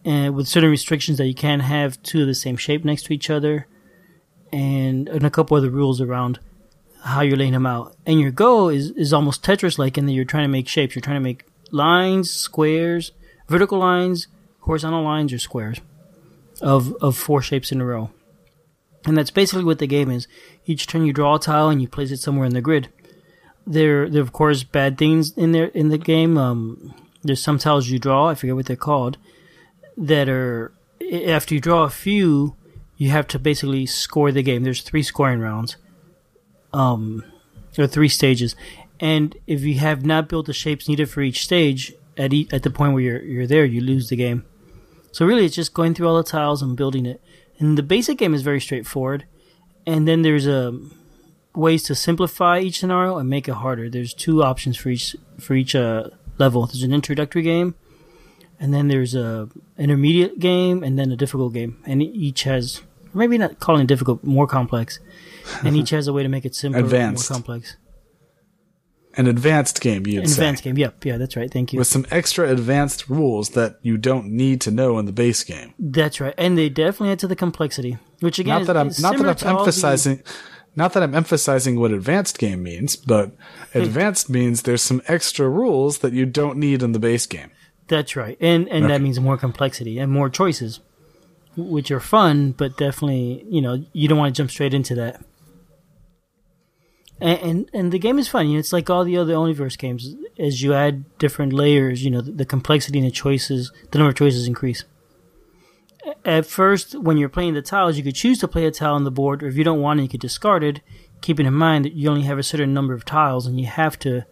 and 0.04 0.34
with 0.34 0.48
certain 0.48 0.70
restrictions 0.70 1.18
that 1.18 1.26
you 1.26 1.34
can't 1.34 1.62
have 1.62 2.02
two 2.02 2.22
of 2.22 2.26
the 2.26 2.34
same 2.34 2.56
shape 2.56 2.84
next 2.84 3.04
to 3.04 3.14
each 3.14 3.30
other, 3.30 3.66
and, 4.52 5.08
and 5.08 5.24
a 5.24 5.30
couple 5.30 5.56
other 5.56 5.70
rules 5.70 6.00
around 6.00 6.38
how 7.04 7.20
you're 7.22 7.36
laying 7.36 7.52
them 7.52 7.66
out. 7.66 7.96
And 8.06 8.20
your 8.20 8.30
goal 8.30 8.68
is, 8.68 8.90
is 8.92 9.12
almost 9.12 9.42
Tetris 9.42 9.78
like 9.78 9.96
in 9.96 10.06
that 10.06 10.12
you're 10.12 10.24
trying 10.24 10.44
to 10.44 10.48
make 10.48 10.68
shapes. 10.68 10.94
You're 10.94 11.02
trying 11.02 11.16
to 11.16 11.20
make 11.20 11.44
lines, 11.70 12.30
squares, 12.30 13.12
vertical 13.48 13.78
lines, 13.78 14.28
horizontal 14.60 15.02
lines, 15.02 15.32
or 15.32 15.38
squares 15.38 15.80
of, 16.60 16.94
of 17.00 17.16
four 17.16 17.42
shapes 17.42 17.72
in 17.72 17.80
a 17.80 17.84
row. 17.84 18.10
And 19.06 19.16
that's 19.16 19.30
basically 19.30 19.64
what 19.64 19.78
the 19.78 19.86
game 19.86 20.10
is. 20.10 20.28
Each 20.66 20.86
turn 20.86 21.06
you 21.06 21.12
draw 21.12 21.36
a 21.36 21.40
tile 21.40 21.68
and 21.68 21.80
you 21.80 21.88
place 21.88 22.10
it 22.10 22.18
somewhere 22.18 22.46
in 22.46 22.54
the 22.54 22.60
grid. 22.60 22.88
There, 23.66 24.08
there 24.08 24.20
are 24.20 24.24
of 24.24 24.32
course 24.32 24.62
bad 24.62 24.98
things 24.98 25.36
in 25.36 25.52
there 25.52 25.66
in 25.66 25.88
the 25.88 25.98
game. 25.98 26.36
Um, 26.36 26.94
there's 27.22 27.42
some 27.42 27.58
tiles 27.58 27.88
you 27.88 27.98
draw, 27.98 28.28
I 28.28 28.34
forget 28.34 28.56
what 28.56 28.66
they're 28.66 28.76
called, 28.76 29.16
that 30.00 30.28
are 30.28 30.72
after 31.26 31.54
you 31.54 31.60
draw 31.60 31.84
a 31.84 31.90
few, 31.90 32.56
you 32.96 33.10
have 33.10 33.26
to 33.28 33.38
basically 33.38 33.86
score 33.86 34.32
the 34.32 34.42
game. 34.42 34.64
There's 34.64 34.82
three 34.82 35.02
scoring 35.02 35.40
rounds, 35.40 35.76
um, 36.72 37.24
or 37.78 37.86
three 37.86 38.08
stages, 38.08 38.56
and 38.98 39.36
if 39.46 39.60
you 39.62 39.74
have 39.78 40.04
not 40.04 40.28
built 40.28 40.46
the 40.46 40.52
shapes 40.52 40.88
needed 40.88 41.10
for 41.10 41.20
each 41.20 41.44
stage 41.44 41.92
at 42.16 42.32
e- 42.32 42.48
at 42.50 42.62
the 42.62 42.70
point 42.70 42.94
where 42.94 43.02
you're 43.02 43.22
you're 43.22 43.46
there, 43.46 43.64
you 43.64 43.80
lose 43.80 44.08
the 44.08 44.16
game. 44.16 44.44
So 45.12 45.26
really, 45.26 45.44
it's 45.44 45.54
just 45.54 45.74
going 45.74 45.94
through 45.94 46.08
all 46.08 46.16
the 46.16 46.24
tiles 46.24 46.62
and 46.62 46.76
building 46.76 47.06
it. 47.06 47.20
And 47.58 47.76
the 47.76 47.82
basic 47.82 48.16
game 48.16 48.32
is 48.32 48.42
very 48.42 48.60
straightforward, 48.60 49.26
and 49.86 50.08
then 50.08 50.22
there's 50.22 50.46
a 50.46 50.68
um, 50.68 50.94
ways 51.54 51.82
to 51.82 51.94
simplify 51.94 52.60
each 52.60 52.78
scenario 52.78 53.18
and 53.18 53.28
make 53.28 53.48
it 53.48 53.54
harder. 53.54 53.90
There's 53.90 54.14
two 54.14 54.42
options 54.42 54.78
for 54.78 54.88
each 54.88 55.14
for 55.38 55.54
each 55.54 55.74
uh, 55.74 56.08
level. 56.38 56.66
There's 56.66 56.82
an 56.82 56.94
introductory 56.94 57.42
game 57.42 57.74
and 58.60 58.72
then 58.72 58.86
there's 58.88 59.14
a 59.14 59.48
intermediate 59.78 60.38
game, 60.38 60.82
and 60.84 60.98
then 60.98 61.10
a 61.10 61.16
difficult 61.16 61.52
game, 61.54 61.82
and 61.86 62.02
each 62.02 62.44
has 62.44 62.82
maybe 63.14 63.36
not 63.38 63.58
calling 63.58 63.82
it 63.82 63.86
difficult, 63.88 64.22
more 64.22 64.46
complex, 64.46 65.00
and 65.64 65.76
each 65.76 65.90
has 65.96 66.06
a 66.06 66.12
way 66.12 66.22
to 66.22 66.28
make 66.28 66.44
it 66.44 66.54
simpler, 66.54 66.80
advanced. 66.80 67.30
more 67.30 67.34
complex. 67.36 67.76
An 69.16 69.26
advanced 69.26 69.80
game, 69.80 70.06
you'd 70.06 70.20
An 70.22 70.28
say. 70.28 70.34
advanced 70.34 70.62
game, 70.62 70.78
yep, 70.78 71.04
yeah, 71.04 71.16
that's 71.16 71.34
right. 71.36 71.50
Thank 71.50 71.72
you. 71.72 71.78
With 71.80 71.88
some 71.88 72.06
extra 72.12 72.48
advanced 72.48 73.08
rules 73.08 73.50
that 73.50 73.80
you 73.82 73.96
don't 73.98 74.26
need 74.26 74.60
to 74.60 74.70
know 74.70 75.00
in 75.00 75.06
the 75.06 75.12
base 75.12 75.42
game. 75.42 75.74
That's 75.80 76.20
right, 76.20 76.34
and 76.38 76.56
they 76.56 76.68
definitely 76.68 77.10
add 77.10 77.18
to 77.20 77.26
the 77.26 77.34
complexity, 77.34 77.98
which 78.20 78.38
again, 78.38 78.60
not 78.60 78.66
that 78.68 78.76
I'm 78.76 78.86
is 78.88 79.00
not 79.02 79.16
that 79.18 79.26
I'm 79.26 79.54
the- 79.54 79.58
emphasizing 79.60 80.22
not 80.76 80.92
that 80.92 81.02
I'm 81.02 81.16
emphasizing 81.16 81.80
what 81.80 81.90
advanced 81.90 82.38
game 82.38 82.62
means, 82.62 82.94
but 82.94 83.32
advanced 83.74 84.30
means 84.30 84.62
there's 84.62 84.82
some 84.82 85.02
extra 85.08 85.48
rules 85.48 85.98
that 85.98 86.12
you 86.12 86.24
don't 86.26 86.58
need 86.58 86.80
in 86.82 86.92
the 86.92 87.00
base 87.00 87.26
game. 87.26 87.50
That's 87.90 88.14
right, 88.14 88.38
and 88.40 88.68
and 88.68 88.84
Okay. 88.84 88.92
that 88.94 89.02
means 89.02 89.18
more 89.18 89.36
complexity 89.36 89.98
and 89.98 90.10
more 90.12 90.30
choices, 90.30 90.78
which 91.56 91.90
are 91.90 91.98
fun, 92.00 92.52
but 92.52 92.76
definitely 92.78 93.44
you 93.50 93.60
know 93.60 93.84
you 93.92 94.06
don't 94.08 94.16
want 94.16 94.32
to 94.34 94.40
jump 94.40 94.50
straight 94.50 94.72
into 94.72 94.94
that. 94.94 95.20
And, 97.20 97.38
and 97.40 97.70
and 97.74 97.92
the 97.92 97.98
game 97.98 98.18
is 98.18 98.28
fun. 98.28 98.46
You 98.46 98.54
know, 98.54 98.58
it's 98.60 98.72
like 98.72 98.88
all 98.88 99.04
the 99.04 99.16
other 99.18 99.34
Oniverse 99.34 99.76
games. 99.76 100.14
As 100.38 100.62
you 100.62 100.72
add 100.72 101.04
different 101.18 101.52
layers, 101.52 102.02
you 102.04 102.10
know, 102.10 102.20
the, 102.22 102.30
the 102.30 102.44
complexity 102.46 102.98
and 103.00 103.06
the 103.08 103.10
choices, 103.12 103.72
the 103.90 103.98
number 103.98 104.10
of 104.10 104.16
choices 104.16 104.46
increase. 104.46 104.84
At 106.24 106.46
first, 106.46 106.94
when 106.98 107.18
you're 107.18 107.28
playing 107.28 107.54
the 107.54 107.60
tiles, 107.62 107.98
you 107.98 108.02
could 108.04 108.14
choose 108.14 108.38
to 108.38 108.48
play 108.48 108.64
a 108.66 108.70
tile 108.70 108.94
on 108.94 109.04
the 109.04 109.10
board, 109.10 109.42
or 109.42 109.48
if 109.48 109.56
you 109.56 109.64
don't 109.64 109.80
want 109.82 110.00
it, 110.00 110.04
you 110.04 110.08
could 110.08 110.20
discard 110.20 110.62
it, 110.64 110.80
keeping 111.20 111.44
in 111.44 111.52
mind 111.52 111.84
that 111.84 111.92
you 111.92 112.08
only 112.08 112.22
have 112.22 112.38
a 112.38 112.42
certain 112.42 112.72
number 112.72 112.94
of 112.94 113.04
tiles, 113.04 113.46
and 113.46 113.60
you 113.60 113.66
have 113.66 113.98
to 113.98 114.24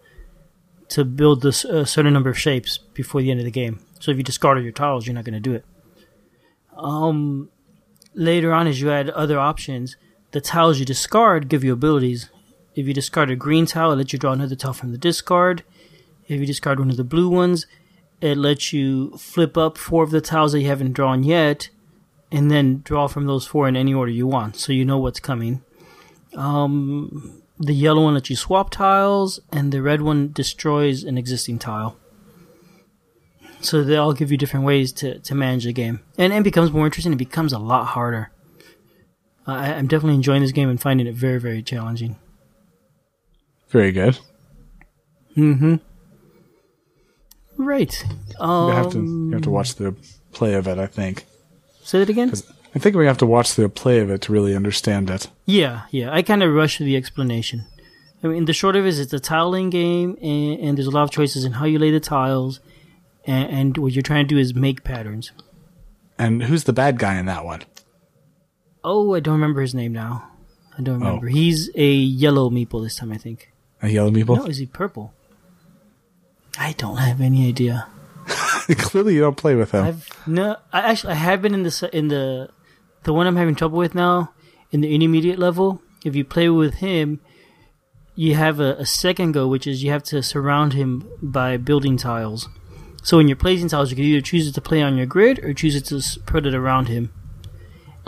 to 0.89 1.05
build 1.05 1.41
this 1.41 1.63
a 1.63 1.85
certain 1.85 2.13
number 2.13 2.29
of 2.29 2.37
shapes 2.37 2.77
before 2.93 3.21
the 3.21 3.31
end 3.31 3.39
of 3.39 3.45
the 3.45 3.51
game. 3.51 3.79
So 3.99 4.11
if 4.11 4.17
you 4.17 4.23
discarded 4.23 4.63
your 4.63 4.73
tiles, 4.73 5.05
you're 5.05 5.15
not 5.15 5.25
going 5.25 5.33
to 5.33 5.39
do 5.39 5.53
it. 5.53 5.65
Um, 6.75 7.49
later 8.13 8.53
on, 8.53 8.67
as 8.67 8.81
you 8.81 8.91
add 8.91 9.09
other 9.11 9.39
options, 9.39 9.97
the 10.31 10.41
tiles 10.41 10.79
you 10.79 10.85
discard 10.85 11.49
give 11.49 11.63
you 11.63 11.73
abilities. 11.73 12.29
If 12.75 12.87
you 12.87 12.93
discard 12.93 13.29
a 13.29 13.35
green 13.35 13.65
tile, 13.65 13.91
it 13.91 13.97
lets 13.97 14.13
you 14.13 14.19
draw 14.19 14.31
another 14.31 14.55
tile 14.55 14.73
from 14.73 14.91
the 14.91 14.97
discard. 14.97 15.63
If 16.27 16.39
you 16.39 16.45
discard 16.45 16.79
one 16.79 16.89
of 16.89 16.97
the 16.97 17.03
blue 17.03 17.29
ones, 17.29 17.65
it 18.21 18.37
lets 18.37 18.73
you 18.73 19.17
flip 19.17 19.57
up 19.57 19.77
four 19.77 20.03
of 20.03 20.11
the 20.11 20.21
tiles 20.21 20.51
that 20.51 20.61
you 20.61 20.67
haven't 20.67 20.93
drawn 20.93 21.23
yet, 21.23 21.69
and 22.31 22.51
then 22.51 22.81
draw 22.83 23.07
from 23.07 23.25
those 23.25 23.47
four 23.47 23.67
in 23.67 23.75
any 23.75 23.93
order 23.93 24.11
you 24.11 24.27
want, 24.27 24.55
so 24.55 24.71
you 24.71 24.85
know 24.85 24.99
what's 24.99 25.19
coming. 25.19 25.63
Um, 26.35 27.38
the 27.59 27.73
yellow 27.73 28.03
one 28.03 28.13
lets 28.13 28.29
you 28.29 28.35
swap 28.35 28.69
tiles, 28.69 29.39
and 29.51 29.71
the 29.71 29.81
red 29.81 30.01
one 30.01 30.31
destroys 30.31 31.03
an 31.03 31.17
existing 31.17 31.59
tile. 31.59 31.97
So 33.61 33.83
they 33.83 33.97
all 33.97 34.13
give 34.13 34.31
you 34.31 34.37
different 34.37 34.65
ways 34.65 34.93
to, 34.93 35.19
to 35.19 35.35
manage 35.35 35.65
the 35.65 35.73
game, 35.73 35.99
and 36.17 36.31
it 36.31 36.43
becomes 36.43 36.71
more 36.71 36.85
interesting. 36.85 37.11
It 37.11 37.17
becomes 37.17 37.51
a 37.51 37.59
lot 37.59 37.87
harder. 37.87 38.31
I, 39.45 39.73
I'm 39.73 39.87
definitely 39.87 40.15
enjoying 40.15 40.41
this 40.41 40.53
game 40.53 40.69
and 40.69 40.79
finding 40.79 41.07
it 41.07 41.15
very 41.15 41.39
very 41.39 41.61
challenging. 41.61 42.15
Very 43.69 43.91
good. 43.91 44.17
Mm-hmm. 45.35 45.75
Right. 47.57 48.05
Um, 48.39 48.69
You 48.69 48.75
have 48.75 48.91
to 48.93 48.99
you 48.99 49.31
have 49.33 49.41
to 49.41 49.49
watch 49.49 49.75
the 49.75 49.95
play 50.31 50.53
of 50.53 50.67
it. 50.67 50.77
I 50.77 50.87
think. 50.87 51.25
Say 51.83 51.99
that 51.99 52.09
again. 52.09 52.31
I 52.75 52.79
think 52.79 52.95
we 52.95 53.05
have 53.05 53.17
to 53.19 53.25
watch 53.25 53.55
the 53.55 53.67
play 53.67 53.99
of 53.99 54.09
it 54.09 54.21
to 54.21 54.31
really 54.31 54.55
understand 54.55 55.09
it. 55.09 55.27
Yeah, 55.45 55.83
yeah. 55.89 56.13
I 56.13 56.21
kind 56.21 56.43
of 56.43 56.53
rush 56.53 56.77
through 56.77 56.85
the 56.85 56.97
explanation. 56.97 57.65
I 58.23 58.27
mean, 58.27 58.45
the 58.45 58.53
short 58.53 58.75
of 58.75 58.85
it 58.85 58.89
is 58.89 58.99
it's 58.99 59.13
a 59.13 59.19
tiling 59.19 59.69
game, 59.69 60.17
and, 60.21 60.59
and 60.59 60.77
there's 60.77 60.87
a 60.87 60.91
lot 60.91 61.03
of 61.03 61.11
choices 61.11 61.45
in 61.45 61.53
how 61.53 61.65
you 61.65 61.79
lay 61.79 61.89
the 61.89 61.99
tiles, 61.99 62.59
and, 63.25 63.49
and 63.49 63.77
what 63.77 63.93
you're 63.93 64.03
trying 64.03 64.25
to 64.27 64.35
do 64.35 64.37
is 64.37 64.53
make 64.53 64.83
patterns. 64.83 65.31
And 66.17 66.43
who's 66.43 66.65
the 66.65 66.73
bad 66.73 66.99
guy 66.99 67.17
in 67.17 67.25
that 67.27 67.45
one? 67.45 67.63
Oh, 68.83 69.15
I 69.15 69.19
don't 69.19 69.35
remember 69.35 69.61
his 69.61 69.73
name 69.73 69.93
now. 69.93 70.29
I 70.77 70.81
don't 70.81 70.99
remember. 70.99 71.27
Oh. 71.27 71.29
He's 71.29 71.69
a 71.75 71.91
yellow 71.91 72.49
meeple 72.49 72.83
this 72.83 72.97
time, 72.97 73.11
I 73.11 73.17
think. 73.17 73.51
A 73.81 73.89
yellow 73.89 74.11
meeple? 74.11 74.37
No, 74.37 74.45
is 74.45 74.57
he 74.57 74.65
purple? 74.65 75.13
I 76.57 76.73
don't 76.77 76.97
have 76.97 77.21
any 77.21 77.47
idea. 77.47 77.87
Clearly, 78.77 79.15
you 79.15 79.21
don't 79.21 79.37
play 79.37 79.55
with 79.55 79.71
him. 79.71 79.85
I've 79.85 80.27
no. 80.27 80.57
I 80.71 80.81
actually 80.81 81.13
I 81.13 81.15
have 81.15 81.41
been 81.41 81.53
in 81.53 81.63
the 81.63 81.89
in 81.93 82.09
the 82.09 82.49
the 83.03 83.13
one 83.13 83.27
I'm 83.27 83.35
having 83.35 83.55
trouble 83.55 83.77
with 83.77 83.95
now 83.95 84.33
in 84.71 84.81
the 84.81 84.93
intermediate 84.93 85.39
level. 85.39 85.81
If 86.05 86.15
you 86.15 86.23
play 86.23 86.49
with 86.49 86.75
him, 86.75 87.19
you 88.15 88.35
have 88.35 88.59
a, 88.59 88.73
a 88.73 88.85
second 88.85 89.33
go, 89.33 89.47
which 89.47 89.65
is 89.65 89.83
you 89.83 89.91
have 89.91 90.03
to 90.03 90.21
surround 90.21 90.73
him 90.73 91.09
by 91.21 91.57
building 91.57 91.97
tiles. 91.97 92.49
So 93.01 93.17
when 93.17 93.27
you're 93.27 93.37
placing 93.37 93.69
tiles, 93.69 93.89
you 93.89 93.95
can 93.95 94.05
either 94.05 94.21
choose 94.21 94.47
it 94.47 94.53
to 94.55 94.61
play 94.61 94.81
on 94.81 94.97
your 94.97 95.05
grid 95.05 95.39
or 95.39 95.53
choose 95.53 95.75
it 95.75 95.85
to 95.85 96.01
put 96.25 96.45
it 96.45 96.53
around 96.53 96.89
him. 96.89 97.13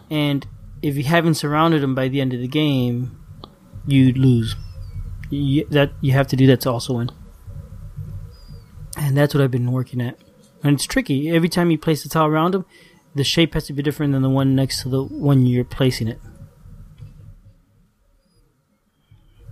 And 0.10 0.46
if 0.82 0.98
you 0.98 1.04
haven't 1.04 1.36
surrounded 1.36 1.84
him 1.84 1.96
by 1.96 2.10
the 2.10 2.20
end 2.20 2.34
of 2.34 2.42
the 2.42 2.48
game, 2.48 3.18
you 3.88 4.12
lose. 4.14 4.56
You, 5.30 5.66
that 5.68 5.92
you 6.02 6.12
have 6.12 6.28
to 6.28 6.36
do 6.36 6.46
that 6.48 6.62
to 6.62 6.72
also 6.72 6.96
win. 6.96 7.10
And 8.98 9.16
that's 9.16 9.34
what 9.34 9.42
I've 9.42 9.52
been 9.52 9.72
working 9.72 10.02
at. 10.02 10.18
And 10.64 10.74
it's 10.74 10.86
tricky. 10.86 11.30
Every 11.30 11.50
time 11.50 11.72
you 11.72 11.78
place 11.78 12.04
the 12.04 12.10
tile 12.10 12.26
around 12.26 12.54
him, 12.54 12.66
the 13.16 13.24
shape 13.24 13.54
has 13.54 13.66
to 13.68 13.74
be 13.74 13.82
different 13.84 14.14
than 14.14 14.22
the 14.22 14.30
one 14.30 14.56
next 14.56 14.82
to 14.84 14.90
the 14.90 15.04
one 15.04 15.46
you're 15.46 15.64
placing 15.64 16.08
it. 16.08 16.20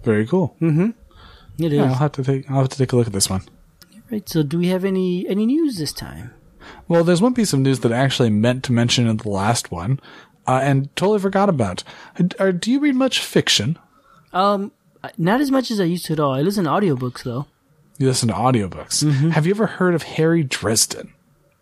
Very 0.03 0.25
cool. 0.25 0.55
It 0.61 0.93
is. 1.57 1.73
Yeah, 1.73 1.83
I'll 1.83 1.93
have 1.95 2.13
to 2.13 2.23
take. 2.23 2.49
I'll 2.49 2.61
have 2.61 2.69
to 2.69 2.77
take 2.77 2.93
a 2.93 2.95
look 2.95 3.07
at 3.07 3.13
this 3.13 3.29
one. 3.29 3.41
Right. 4.09 4.27
So, 4.27 4.43
do 4.43 4.57
we 4.57 4.67
have 4.67 4.85
any 4.85 5.27
any 5.27 5.45
news 5.45 5.77
this 5.77 5.91
time? 5.93 6.33
Well, 6.87 7.03
there's 7.03 7.21
one 7.21 7.33
piece 7.33 7.53
of 7.53 7.59
news 7.59 7.81
that 7.81 7.91
I 7.91 7.97
actually 7.97 8.29
meant 8.29 8.63
to 8.65 8.71
mention 8.71 9.07
in 9.07 9.17
the 9.17 9.29
last 9.29 9.71
one, 9.71 9.99
uh, 10.47 10.59
and 10.63 10.93
totally 10.95 11.19
forgot 11.19 11.49
about. 11.49 11.83
Uh, 12.39 12.51
do 12.51 12.71
you 12.71 12.79
read 12.79 12.95
much 12.95 13.19
fiction? 13.19 13.77
Um, 14.31 14.71
not 15.17 15.41
as 15.41 15.51
much 15.51 15.69
as 15.71 15.79
I 15.79 15.85
used 15.85 16.05
to 16.05 16.13
at 16.13 16.19
all. 16.19 16.33
I 16.33 16.41
listen 16.41 16.63
to 16.63 16.69
audiobooks 16.69 17.23
though. 17.23 17.47
You 17.97 18.07
listen 18.07 18.29
to 18.29 18.35
audiobooks. 18.35 19.31
Have 19.31 19.45
you 19.45 19.51
ever 19.51 19.67
heard 19.67 19.93
of 19.93 20.03
Harry 20.03 20.43
Dresden? 20.43 21.13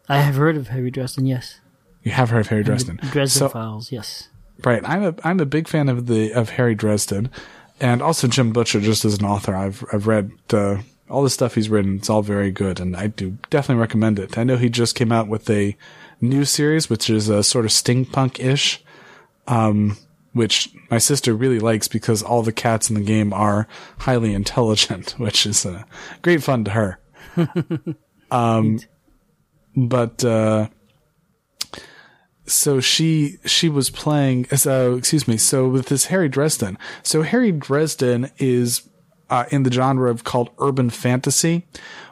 I 0.08 0.20
have 0.20 0.36
heard 0.36 0.56
of 0.56 0.68
Harry 0.68 0.92
Dresden. 0.92 1.26
Yes. 1.26 1.60
You 2.08 2.14
have 2.14 2.30
heard 2.30 2.40
of 2.40 2.48
Harry 2.48 2.64
Dresden. 2.64 3.00
Dresden 3.12 3.40
So- 3.40 3.50
Files. 3.50 3.92
Yes. 3.92 4.30
Right. 4.64 4.82
I'm 4.88 5.04
a 5.04 5.14
I'm 5.26 5.40
a 5.42 5.46
big 5.46 5.68
fan 5.68 5.90
of 5.90 6.08
the 6.08 6.32
of 6.32 6.52
Harry 6.52 6.74
Dresden, 6.74 7.30
and 7.82 8.02
also 8.02 8.28
Jim 8.28 8.54
Butcher 8.54 8.80
just 8.80 9.04
as 9.04 9.20
an 9.20 9.26
author. 9.26 9.54
I've 9.54 9.84
I've 9.92 10.08
read 10.08 10.32
uh, 10.52 10.78
all 11.10 11.22
the 11.22 11.30
stuff 11.30 11.54
he's 11.56 11.70
written. 11.70 11.98
It's 11.98 12.10
all 12.10 12.22
very 12.22 12.50
good, 12.50 12.80
and 12.80 12.96
I 12.96 13.08
do 13.08 13.38
definitely 13.50 13.82
recommend 13.82 14.20
it. 14.20 14.38
I 14.38 14.44
know 14.46 14.56
he 14.56 14.70
just 14.70 14.96
came 14.96 15.12
out 15.12 15.28
with 15.28 15.50
a 15.50 15.76
new 16.22 16.44
series, 16.46 16.90
which 16.90 17.10
is 17.10 17.28
a 17.30 17.44
sort 17.44 17.66
of 17.66 17.72
steampunk 17.72 18.40
ish, 18.40 18.82
um, 19.48 19.98
which 20.34 20.70
my 20.90 20.98
sister 20.98 21.34
really 21.36 21.60
likes 21.60 21.88
because 21.90 22.24
all 22.24 22.42
the 22.42 22.52
cats 22.54 22.90
in 22.90 22.96
the 22.96 23.02
game 23.02 23.34
are 23.34 23.68
highly 24.00 24.34
intelligent, 24.34 25.12
which 25.20 25.46
is 25.46 25.66
uh, 25.66 25.84
great 26.24 26.42
fun 26.42 26.64
to 26.64 26.72
her. 26.72 27.00
um, 28.32 28.80
but. 29.76 30.24
Uh, 30.24 30.70
so 32.48 32.80
she 32.80 33.38
she 33.46 33.70
was 33.70 33.90
playing 33.90 34.46
so 34.48 34.96
excuse 34.96 35.28
me 35.28 35.38
so 35.38 35.68
with 35.68 35.88
this 35.88 36.06
harry 36.06 36.30
dresden. 36.30 36.78
So 37.04 37.22
harry 37.22 37.52
dresden 37.52 38.32
is 38.38 38.88
uh, 39.30 39.46
in 39.52 39.64
the 39.64 39.72
genre 39.72 40.10
of 40.10 40.24
called 40.24 40.50
urban 40.60 40.90
fantasy 40.90 41.68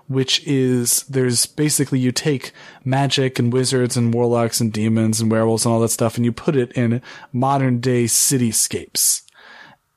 which 0.08 0.46
is 0.46 1.04
there's 1.04 1.46
basically 1.46 2.00
you 2.00 2.12
take 2.12 2.52
magic 2.84 3.40
and 3.40 3.52
wizards 3.52 3.98
and 3.98 4.14
warlocks 4.14 4.60
and 4.60 4.72
demons 4.72 5.20
and 5.20 5.32
werewolves 5.32 5.66
and 5.66 5.74
all 5.74 5.80
that 5.80 5.90
stuff 5.90 6.16
and 6.16 6.26
you 6.26 6.32
put 6.32 6.56
it 6.56 6.72
in 6.74 7.02
modern 7.34 7.80
day 7.80 8.06
cityscapes. 8.06 9.22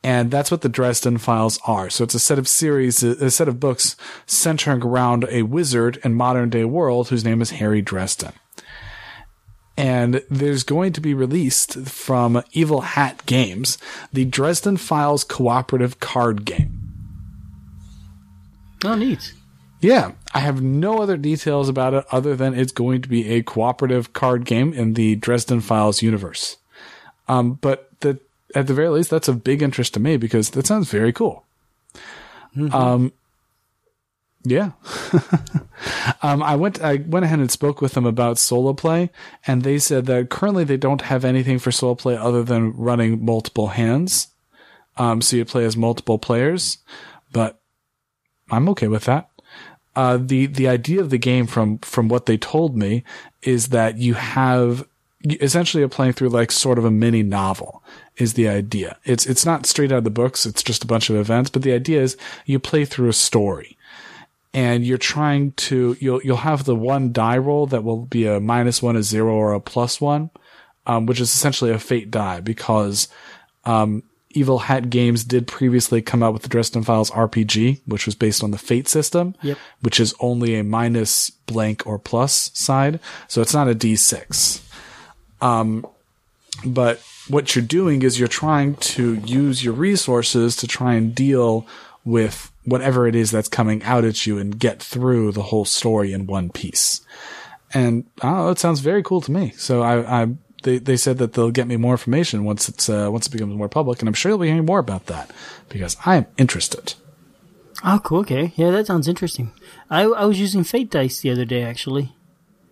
And 0.04 0.30
that's 0.30 0.50
what 0.50 0.60
the 0.60 0.68
Dresden 0.68 1.18
Files 1.18 1.58
are. 1.66 1.90
So 1.90 2.04
it's 2.04 2.14
a 2.14 2.20
set 2.20 2.38
of 2.38 2.46
series, 2.46 3.02
a 3.02 3.30
set 3.32 3.48
of 3.48 3.58
books 3.58 3.96
centering 4.26 4.82
around 4.82 5.26
a 5.28 5.42
wizard 5.42 5.98
in 6.04 6.14
modern 6.14 6.50
day 6.50 6.64
world 6.64 7.08
whose 7.08 7.24
name 7.24 7.42
is 7.42 7.50
Harry 7.50 7.82
Dresden 7.82 8.32
and 9.78 10.24
there's 10.28 10.64
going 10.64 10.92
to 10.92 11.00
be 11.00 11.14
released 11.14 11.78
from 11.86 12.42
Evil 12.52 12.80
Hat 12.80 13.24
Games 13.26 13.78
the 14.12 14.24
Dresden 14.24 14.76
Files 14.76 15.22
cooperative 15.22 16.00
card 16.00 16.44
game. 16.44 16.74
Oh, 18.84 18.96
neat. 18.96 19.32
Yeah, 19.80 20.12
I 20.34 20.40
have 20.40 20.60
no 20.60 21.00
other 21.00 21.16
details 21.16 21.68
about 21.68 21.94
it 21.94 22.04
other 22.10 22.34
than 22.34 22.54
it's 22.54 22.72
going 22.72 23.02
to 23.02 23.08
be 23.08 23.28
a 23.30 23.44
cooperative 23.44 24.12
card 24.12 24.44
game 24.44 24.72
in 24.72 24.94
the 24.94 25.14
Dresden 25.14 25.60
Files 25.60 26.02
universe. 26.02 26.56
Um, 27.28 27.54
but 27.54 27.88
the, 28.00 28.18
at 28.56 28.66
the 28.66 28.74
very 28.74 28.88
least, 28.88 29.10
that's 29.10 29.28
of 29.28 29.44
big 29.44 29.62
interest 29.62 29.94
to 29.94 30.00
me 30.00 30.16
because 30.16 30.50
that 30.50 30.66
sounds 30.66 30.90
very 30.90 31.12
cool. 31.12 31.44
Um, 32.72 33.12
yeah. 34.44 34.72
um, 36.22 36.42
I 36.42 36.56
went, 36.56 36.80
I 36.80 36.96
went 36.96 37.24
ahead 37.24 37.40
and 37.40 37.50
spoke 37.50 37.80
with 37.80 37.92
them 37.92 38.06
about 38.06 38.38
solo 38.38 38.72
play 38.72 39.10
and 39.46 39.62
they 39.62 39.78
said 39.78 40.06
that 40.06 40.30
currently 40.30 40.64
they 40.64 40.76
don't 40.76 41.02
have 41.02 41.24
anything 41.24 41.58
for 41.58 41.72
solo 41.72 41.94
play 41.94 42.16
other 42.16 42.42
than 42.44 42.72
running 42.72 43.24
multiple 43.24 43.68
hands. 43.68 44.28
Um, 44.96 45.20
so 45.20 45.36
you 45.36 45.44
play 45.44 45.64
as 45.64 45.76
multiple 45.76 46.18
players, 46.18 46.78
but 47.32 47.60
I'm 48.50 48.68
okay 48.70 48.88
with 48.88 49.04
that. 49.04 49.30
Uh, 49.94 50.18
the, 50.20 50.46
the 50.46 50.68
idea 50.68 51.00
of 51.00 51.10
the 51.10 51.18
game 51.18 51.46
from, 51.46 51.78
from 51.78 52.08
what 52.08 52.26
they 52.26 52.36
told 52.36 52.76
me 52.76 53.02
is 53.42 53.68
that 53.68 53.98
you 53.98 54.14
have, 54.14 54.86
essentially 55.40 55.82
are 55.82 55.88
playing 55.88 56.12
through 56.12 56.28
like 56.28 56.52
sort 56.52 56.78
of 56.78 56.84
a 56.84 56.90
mini 56.90 57.24
novel 57.24 57.82
is 58.16 58.34
the 58.34 58.48
idea. 58.48 58.96
It's, 59.04 59.26
it's 59.26 59.44
not 59.44 59.66
straight 59.66 59.90
out 59.90 59.98
of 59.98 60.04
the 60.04 60.10
books. 60.10 60.46
It's 60.46 60.62
just 60.62 60.84
a 60.84 60.86
bunch 60.86 61.10
of 61.10 61.16
events, 61.16 61.50
but 61.50 61.62
the 61.62 61.72
idea 61.72 62.00
is 62.00 62.16
you 62.46 62.60
play 62.60 62.84
through 62.84 63.08
a 63.08 63.12
story 63.12 63.76
and 64.58 64.84
you're 64.84 64.98
trying 65.14 65.52
to, 65.68 65.96
you'll, 66.00 66.20
you'll 66.24 66.36
have 66.50 66.64
the 66.64 66.74
one 66.74 67.12
die 67.12 67.38
roll 67.38 67.66
that 67.68 67.84
will 67.84 68.04
be 68.06 68.26
a 68.26 68.40
minus 68.40 68.82
one, 68.82 68.96
a 68.96 69.02
zero 69.02 69.32
or 69.34 69.52
a 69.52 69.60
plus 69.60 70.00
one, 70.00 70.30
um, 70.86 71.06
which 71.06 71.20
is 71.20 71.32
essentially 71.32 71.70
a 71.70 71.78
fate 71.78 72.10
die 72.10 72.40
because, 72.40 73.08
um, 73.64 74.02
Evil 74.32 74.58
Hat 74.58 74.90
Games 74.90 75.24
did 75.24 75.46
previously 75.46 76.02
come 76.02 76.22
out 76.22 76.32
with 76.34 76.42
the 76.42 76.48
Dresden 76.50 76.82
Files 76.84 77.10
RPG, 77.12 77.80
which 77.86 78.04
was 78.06 78.14
based 78.14 78.42
on 78.44 78.50
the 78.50 78.58
Fate 78.58 78.86
system, 78.86 79.34
Yep. 79.42 79.56
which 79.80 79.98
is 80.00 80.14
only 80.20 80.54
a 80.54 80.62
minus 80.62 81.30
blank 81.46 81.86
or 81.86 81.98
plus 81.98 82.50
side. 82.54 83.00
So 83.26 83.40
it's 83.40 83.54
not 83.54 83.68
a 83.68 83.74
D6. 83.74 84.60
Um, 85.40 85.86
but 86.64 87.00
what 87.28 87.54
you're 87.56 87.64
doing 87.64 88.02
is 88.02 88.18
you're 88.18 88.28
trying 88.28 88.76
to 88.76 89.14
use 89.14 89.64
your 89.64 89.74
resources 89.74 90.56
to 90.56 90.66
try 90.66 90.94
and 90.94 91.14
deal 91.14 91.66
with 92.04 92.47
whatever 92.64 93.06
it 93.06 93.14
is 93.14 93.30
that's 93.30 93.48
coming 93.48 93.82
out 93.82 94.04
at 94.04 94.26
you 94.26 94.38
and 94.38 94.58
get 94.58 94.82
through 94.82 95.32
the 95.32 95.44
whole 95.44 95.64
story 95.64 96.12
in 96.12 96.26
one 96.26 96.50
piece. 96.50 97.00
And 97.72 98.04
I 98.22 98.50
it 98.50 98.58
sounds 98.58 98.80
very 98.80 99.02
cool 99.02 99.20
to 99.22 99.32
me. 99.32 99.50
So 99.56 99.82
I, 99.82 100.22
I 100.22 100.28
they, 100.62 100.78
they 100.78 100.96
said 100.96 101.18
that 101.18 101.34
they'll 101.34 101.50
get 101.50 101.66
me 101.66 101.76
more 101.76 101.94
information 101.94 102.44
once 102.44 102.68
it's 102.68 102.88
uh, 102.88 103.08
once 103.10 103.26
it 103.26 103.32
becomes 103.32 103.54
more 103.54 103.68
public, 103.68 104.00
and 104.00 104.08
I'm 104.08 104.14
sure 104.14 104.30
you'll 104.30 104.38
be 104.38 104.48
hearing 104.48 104.66
more 104.66 104.78
about 104.78 105.06
that 105.06 105.30
because 105.68 105.96
I 106.04 106.16
am 106.16 106.26
interested. 106.36 106.94
Oh, 107.84 108.00
cool. 108.02 108.20
Okay. 108.20 108.52
Yeah, 108.56 108.70
that 108.72 108.86
sounds 108.86 109.06
interesting. 109.06 109.52
I, 109.88 110.02
I 110.02 110.24
was 110.24 110.40
using 110.40 110.64
Fate 110.64 110.90
Dice 110.90 111.20
the 111.20 111.30
other 111.30 111.44
day, 111.44 111.62
actually. 111.62 112.12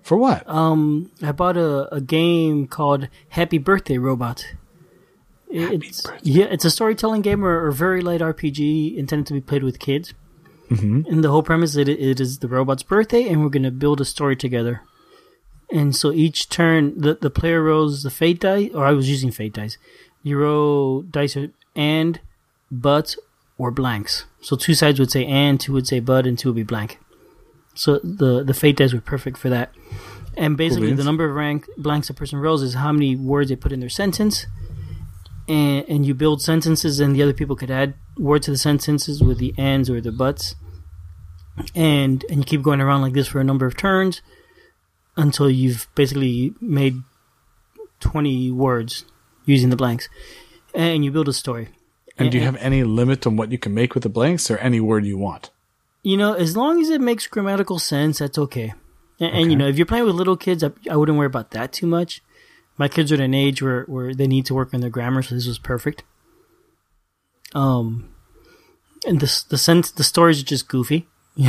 For 0.02 0.16
what? 0.16 0.48
Um, 0.48 1.10
I 1.22 1.32
bought 1.32 1.56
a, 1.56 1.92
a 1.94 2.00
game 2.00 2.66
called 2.66 3.08
Happy 3.30 3.58
Birthday 3.58 3.98
Robot. 3.98 4.54
It's. 5.56 6.06
Yeah, 6.22 6.46
it's 6.46 6.64
a 6.64 6.70
storytelling 6.70 7.22
game 7.22 7.44
or, 7.44 7.66
or 7.66 7.70
very 7.70 8.00
light 8.00 8.20
RPG 8.20 8.96
intended 8.96 9.26
to 9.28 9.32
be 9.32 9.40
played 9.40 9.62
with 9.62 9.78
kids. 9.78 10.14
Mm-hmm. 10.70 11.02
And 11.10 11.24
the 11.24 11.30
whole 11.30 11.42
premise 11.42 11.76
it, 11.76 11.88
it 11.88 12.20
is 12.20 12.40
the 12.40 12.48
robot's 12.48 12.82
birthday, 12.82 13.28
and 13.28 13.42
we're 13.42 13.50
going 13.50 13.62
to 13.62 13.70
build 13.70 14.00
a 14.00 14.04
story 14.04 14.36
together. 14.36 14.82
And 15.70 15.94
so 15.94 16.12
each 16.12 16.48
turn, 16.48 17.00
the 17.00 17.14
the 17.14 17.30
player 17.30 17.62
rolls 17.62 18.02
the 18.02 18.10
fate 18.10 18.40
die, 18.40 18.70
or 18.74 18.84
I 18.84 18.92
was 18.92 19.08
using 19.08 19.30
fate 19.30 19.54
dice. 19.54 19.78
You 20.22 20.38
roll 20.38 21.02
dice 21.02 21.36
and, 21.74 22.20
but, 22.70 23.16
or 23.58 23.70
blanks. 23.70 24.26
So 24.40 24.56
two 24.56 24.74
sides 24.74 24.98
would 24.98 25.10
say 25.10 25.24
and, 25.24 25.60
two 25.60 25.72
would 25.72 25.86
say 25.86 26.00
but, 26.00 26.26
and 26.26 26.38
two 26.38 26.48
would 26.48 26.56
be 26.56 26.62
blank. 26.62 26.98
So 27.74 28.00
the 28.02 28.42
the 28.42 28.54
fate 28.54 28.76
dice 28.76 28.92
were 28.92 29.00
perfect 29.00 29.38
for 29.38 29.50
that. 29.50 29.72
And 30.36 30.56
basically, 30.56 30.88
cool 30.88 30.96
the 30.96 31.04
number 31.04 31.24
of 31.24 31.34
rank 31.34 31.66
blanks 31.78 32.10
a 32.10 32.14
person 32.14 32.38
rolls 32.38 32.62
is 32.62 32.74
how 32.74 32.92
many 32.92 33.16
words 33.16 33.48
they 33.48 33.56
put 33.56 33.72
in 33.72 33.80
their 33.80 33.88
sentence. 33.88 34.46
And, 35.48 35.84
and 35.88 36.06
you 36.06 36.14
build 36.14 36.42
sentences, 36.42 36.98
and 36.98 37.14
the 37.14 37.22
other 37.22 37.32
people 37.32 37.56
could 37.56 37.70
add 37.70 37.94
words 38.18 38.46
to 38.46 38.50
the 38.50 38.58
sentences 38.58 39.22
with 39.22 39.38
the 39.38 39.54
ands 39.56 39.88
or 39.88 40.00
the 40.00 40.12
buts. 40.12 40.56
And 41.74 42.24
and 42.28 42.38
you 42.38 42.44
keep 42.44 42.62
going 42.62 42.80
around 42.80 43.02
like 43.02 43.14
this 43.14 43.28
for 43.28 43.40
a 43.40 43.44
number 43.44 43.64
of 43.64 43.76
turns 43.76 44.22
until 45.16 45.48
you've 45.48 45.88
basically 45.94 46.52
made 46.60 46.96
twenty 48.00 48.50
words 48.50 49.04
using 49.46 49.70
the 49.70 49.76
blanks, 49.76 50.08
and 50.74 51.04
you 51.04 51.10
build 51.10 51.28
a 51.28 51.32
story. 51.32 51.68
And, 52.18 52.26
and 52.26 52.32
do 52.32 52.38
you 52.38 52.44
have 52.44 52.56
any 52.56 52.82
limit 52.82 53.26
on 53.26 53.36
what 53.36 53.52
you 53.52 53.58
can 53.58 53.72
make 53.72 53.94
with 53.94 54.02
the 54.02 54.08
blanks, 54.08 54.50
or 54.50 54.58
any 54.58 54.80
word 54.80 55.06
you 55.06 55.16
want? 55.16 55.50
You 56.02 56.16
know, 56.16 56.34
as 56.34 56.56
long 56.56 56.80
as 56.80 56.88
it 56.90 57.00
makes 57.00 57.26
grammatical 57.26 57.78
sense, 57.78 58.18
that's 58.18 58.38
okay. 58.38 58.74
And, 59.18 59.30
okay. 59.30 59.42
and 59.42 59.50
you 59.50 59.56
know, 59.56 59.66
if 59.66 59.76
you're 59.76 59.86
playing 59.86 60.04
with 60.04 60.14
little 60.14 60.36
kids, 60.36 60.62
I, 60.62 60.70
I, 60.90 60.96
wouldn't 60.96 61.16
worry 61.16 61.26
about 61.26 61.50
that 61.52 61.72
too 61.72 61.86
much. 61.86 62.22
My 62.78 62.88
kids 62.88 63.10
are 63.10 63.14
at 63.14 63.20
an 63.20 63.34
age 63.34 63.62
where, 63.62 63.84
where 63.84 64.14
they 64.14 64.26
need 64.26 64.46
to 64.46 64.54
work 64.54 64.74
on 64.74 64.80
their 64.80 64.90
grammar, 64.90 65.22
so 65.22 65.34
this 65.34 65.46
was 65.46 65.58
perfect. 65.58 66.02
Um, 67.54 68.10
and 69.06 69.20
the 69.20 69.44
the 69.48 69.58
sense 69.58 69.90
the 69.90 70.04
stories 70.04 70.40
are 70.40 70.44
just 70.44 70.68
goofy. 70.68 71.06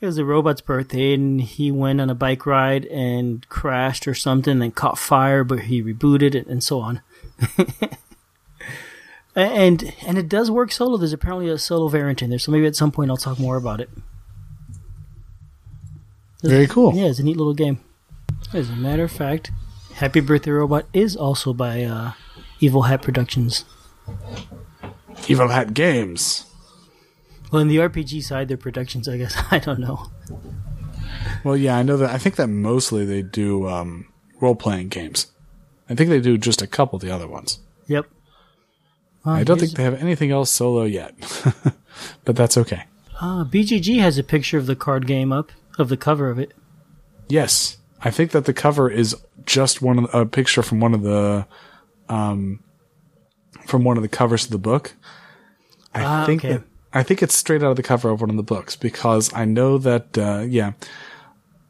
It 0.00 0.06
was 0.06 0.18
a 0.18 0.24
robot's 0.24 0.60
birthday, 0.60 1.14
and 1.14 1.40
he 1.40 1.70
went 1.70 2.00
on 2.00 2.10
a 2.10 2.14
bike 2.14 2.46
ride 2.46 2.84
and 2.86 3.48
crashed 3.48 4.06
or 4.08 4.14
something, 4.14 4.60
and 4.60 4.74
caught 4.74 4.98
fire, 4.98 5.44
but 5.44 5.60
he 5.60 5.82
rebooted 5.82 6.34
it, 6.34 6.46
and 6.46 6.62
so 6.62 6.80
on. 6.80 7.00
and 9.36 9.94
and 10.06 10.18
it 10.18 10.28
does 10.28 10.50
work 10.50 10.72
solo. 10.72 10.96
There's 10.96 11.12
apparently 11.12 11.48
a 11.48 11.58
solo 11.58 11.88
variant 11.88 12.22
in 12.22 12.30
there, 12.30 12.38
so 12.38 12.52
maybe 12.52 12.66
at 12.66 12.76
some 12.76 12.92
point 12.92 13.10
I'll 13.10 13.16
talk 13.16 13.38
more 13.38 13.56
about 13.56 13.80
it. 13.80 13.88
Very 16.42 16.66
cool. 16.66 16.94
Yeah, 16.94 17.06
it's 17.06 17.18
a 17.18 17.22
neat 17.22 17.38
little 17.38 17.54
game. 17.54 17.80
As 18.52 18.68
a 18.68 18.76
matter 18.76 19.04
of 19.04 19.12
fact, 19.12 19.50
Happy 19.94 20.20
Birthday 20.20 20.50
Robot 20.50 20.86
is 20.92 21.16
also 21.16 21.52
by 21.52 21.84
uh, 21.84 22.12
Evil 22.60 22.82
Hat 22.82 23.00
Productions. 23.00 23.64
Evil 25.28 25.48
Hat 25.48 25.72
Games. 25.72 26.46
Well, 27.52 27.62
in 27.62 27.68
the 27.68 27.76
RPG 27.76 28.24
side, 28.24 28.48
their 28.48 28.56
productions, 28.56 29.08
I 29.08 29.18
guess. 29.18 29.40
I 29.52 29.60
don't 29.60 29.78
know. 29.78 30.10
Well, 31.44 31.56
yeah, 31.56 31.76
I 31.76 31.84
know 31.84 31.96
that. 31.96 32.10
I 32.10 32.18
think 32.18 32.36
that 32.36 32.48
mostly 32.48 33.04
they 33.04 33.22
do 33.22 33.68
um, 33.68 34.08
role 34.40 34.56
playing 34.56 34.88
games. 34.88 35.28
I 35.88 35.94
think 35.94 36.10
they 36.10 36.20
do 36.20 36.38
just 36.38 36.60
a 36.60 36.66
couple 36.66 36.96
of 36.96 37.02
the 37.02 37.10
other 37.12 37.28
ones. 37.28 37.60
Yep. 37.86 38.06
I 39.24 39.44
don't 39.44 39.58
think 39.58 39.72
they 39.72 39.84
have 39.84 40.02
anything 40.02 40.30
else 40.30 40.50
solo 40.50 40.84
yet, 40.84 41.14
but 42.24 42.36
that's 42.36 42.58
okay. 42.58 42.84
Uh, 43.20 43.44
BGG 43.44 44.00
has 44.00 44.18
a 44.18 44.24
picture 44.24 44.58
of 44.58 44.66
the 44.66 44.76
card 44.76 45.06
game 45.06 45.32
up 45.32 45.50
of 45.78 45.88
the 45.88 45.96
cover 45.96 46.28
of 46.28 46.38
it. 46.38 46.52
Yes, 47.28 47.78
I 48.02 48.10
think 48.10 48.32
that 48.32 48.44
the 48.44 48.52
cover 48.52 48.90
is 48.90 49.16
just 49.46 49.82
one 49.82 49.98
of 49.98 50.10
the, 50.10 50.20
a 50.20 50.26
picture 50.26 50.62
from 50.62 50.80
one 50.80 50.94
of 50.94 51.02
the 51.02 51.46
um 52.08 52.62
from 53.66 53.84
one 53.84 53.96
of 53.96 54.02
the 54.02 54.08
covers 54.08 54.44
of 54.44 54.50
the 54.50 54.58
book. 54.58 54.94
I 55.94 56.02
uh, 56.02 56.26
think 56.26 56.44
okay. 56.44 56.54
that 56.54 56.62
I 56.92 57.02
think 57.02 57.22
it's 57.22 57.36
straight 57.36 57.62
out 57.62 57.70
of 57.70 57.76
the 57.76 57.82
cover 57.82 58.10
of 58.10 58.20
one 58.20 58.30
of 58.30 58.36
the 58.36 58.42
books 58.42 58.76
because 58.76 59.32
I 59.34 59.44
know 59.44 59.78
that 59.78 60.16
uh, 60.16 60.44
yeah, 60.48 60.72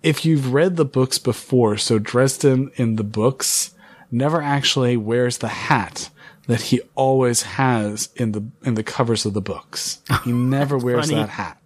if 0.02 0.24
you've 0.24 0.52
read 0.52 0.76
the 0.76 0.84
books 0.84 1.18
before, 1.18 1.76
so 1.76 1.98
Dresden 1.98 2.70
in 2.76 2.96
the 2.96 3.04
books 3.04 3.74
never 4.10 4.42
actually 4.42 4.96
wears 4.96 5.38
the 5.38 5.48
hat 5.48 6.10
that 6.46 6.60
he 6.60 6.80
always 6.94 7.42
has 7.42 8.10
in 8.16 8.32
the 8.32 8.44
in 8.62 8.74
the 8.74 8.82
covers 8.82 9.24
of 9.24 9.34
the 9.34 9.40
books. 9.40 10.02
He 10.24 10.32
never 10.32 10.76
wears 10.76 11.06
funny. 11.06 11.20
that 11.20 11.30
hat. 11.30 11.62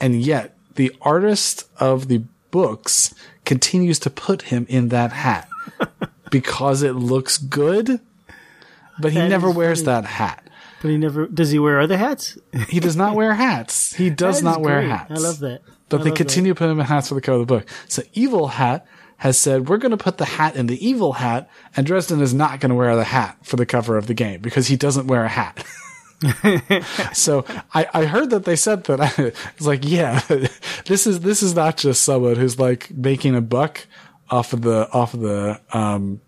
And 0.00 0.20
yet 0.20 0.56
the 0.74 0.94
artist 1.00 1.68
of 1.78 2.08
the 2.08 2.24
books 2.50 3.14
continues 3.44 3.98
to 4.00 4.10
put 4.10 4.42
him 4.42 4.66
in 4.68 4.88
that 4.88 5.12
hat 5.12 5.48
because 6.30 6.82
it 6.82 6.92
looks 6.92 7.38
good, 7.38 8.00
but 9.00 9.12
he 9.12 9.18
that 9.18 9.28
never 9.28 9.50
wears 9.50 9.82
funny. 9.82 10.02
that 10.02 10.08
hat. 10.08 10.46
But 10.82 10.90
he 10.90 10.96
never 10.96 11.26
does. 11.26 11.50
He 11.50 11.58
wear 11.58 11.80
other 11.80 11.98
hats? 11.98 12.38
he 12.68 12.80
does 12.80 12.96
not 12.96 13.14
wear 13.14 13.34
hats. 13.34 13.94
He 13.94 14.08
does 14.24 14.42
not 14.42 14.60
wear 14.62 14.80
hats. 14.82 15.10
I 15.10 15.14
love 15.14 15.38
that. 15.40 15.62
But 15.88 16.00
I 16.00 16.04
they 16.04 16.10
continue 16.12 16.52
that. 16.54 16.58
putting 16.58 16.72
him 16.72 16.80
in 16.80 16.86
hats 16.86 17.08
for 17.08 17.14
the 17.14 17.20
cover 17.20 17.40
of 17.40 17.46
the 17.46 17.54
book. 17.54 17.68
So 17.88 18.02
Evil 18.14 18.48
Hat 18.48 18.86
has 19.18 19.38
said 19.38 19.68
we're 19.68 19.76
going 19.76 19.90
to 19.90 19.98
put 19.98 20.16
the 20.16 20.24
hat 20.24 20.56
in 20.56 20.66
the 20.66 20.86
Evil 20.86 21.14
Hat, 21.14 21.50
and 21.76 21.86
Dresden 21.86 22.20
is 22.22 22.32
not 22.32 22.60
going 22.60 22.70
to 22.70 22.76
wear 22.76 22.96
the 22.96 23.04
hat 23.04 23.36
for 23.42 23.56
the 23.56 23.66
cover 23.66 23.98
of 23.98 24.06
the 24.06 24.14
game 24.14 24.40
because 24.40 24.68
he 24.68 24.76
doesn't 24.76 25.06
wear 25.08 25.24
a 25.24 25.28
hat. 25.28 25.64
so 27.12 27.44
I, 27.72 27.86
I 27.92 28.04
heard 28.04 28.30
that 28.30 28.44
they 28.44 28.56
said 28.56 28.84
that. 28.84 29.00
I 29.18 29.32
was 29.58 29.66
like, 29.66 29.80
yeah, 29.84 30.20
this 30.86 31.06
is 31.06 31.20
this 31.20 31.42
is 31.42 31.54
not 31.54 31.76
just 31.76 32.02
someone 32.02 32.36
who's 32.36 32.58
like 32.58 32.90
making 32.90 33.34
a 33.34 33.40
buck 33.40 33.86
off 34.30 34.52
of 34.52 34.62
the 34.62 34.90
off 34.92 35.14
of 35.14 35.20
the 35.20 35.60
um, 35.72 36.20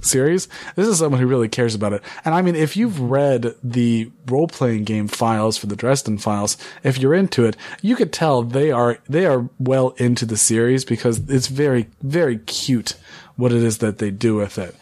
series. 0.00 0.48
This 0.76 0.86
is 0.86 0.98
someone 0.98 1.20
who 1.20 1.26
really 1.26 1.48
cares 1.48 1.74
about 1.74 1.94
it. 1.94 2.02
And 2.24 2.34
I 2.34 2.42
mean, 2.42 2.56
if 2.56 2.76
you've 2.76 3.00
read 3.00 3.54
the 3.62 4.10
role 4.26 4.48
playing 4.48 4.84
game 4.84 5.08
files 5.08 5.56
for 5.56 5.66
the 5.66 5.76
Dresden 5.76 6.18
files, 6.18 6.56
if 6.82 6.98
you're 6.98 7.14
into 7.14 7.44
it, 7.44 7.56
you 7.80 7.96
could 7.96 8.12
tell 8.12 8.42
they 8.42 8.70
are 8.70 8.98
they 9.08 9.26
are 9.26 9.48
well 9.58 9.90
into 9.96 10.26
the 10.26 10.36
series 10.36 10.84
because 10.84 11.28
it's 11.28 11.46
very 11.46 11.88
very 12.02 12.38
cute 12.38 12.94
what 13.36 13.52
it 13.52 13.62
is 13.62 13.78
that 13.78 13.98
they 13.98 14.10
do 14.10 14.34
with 14.34 14.58
it. 14.58 14.74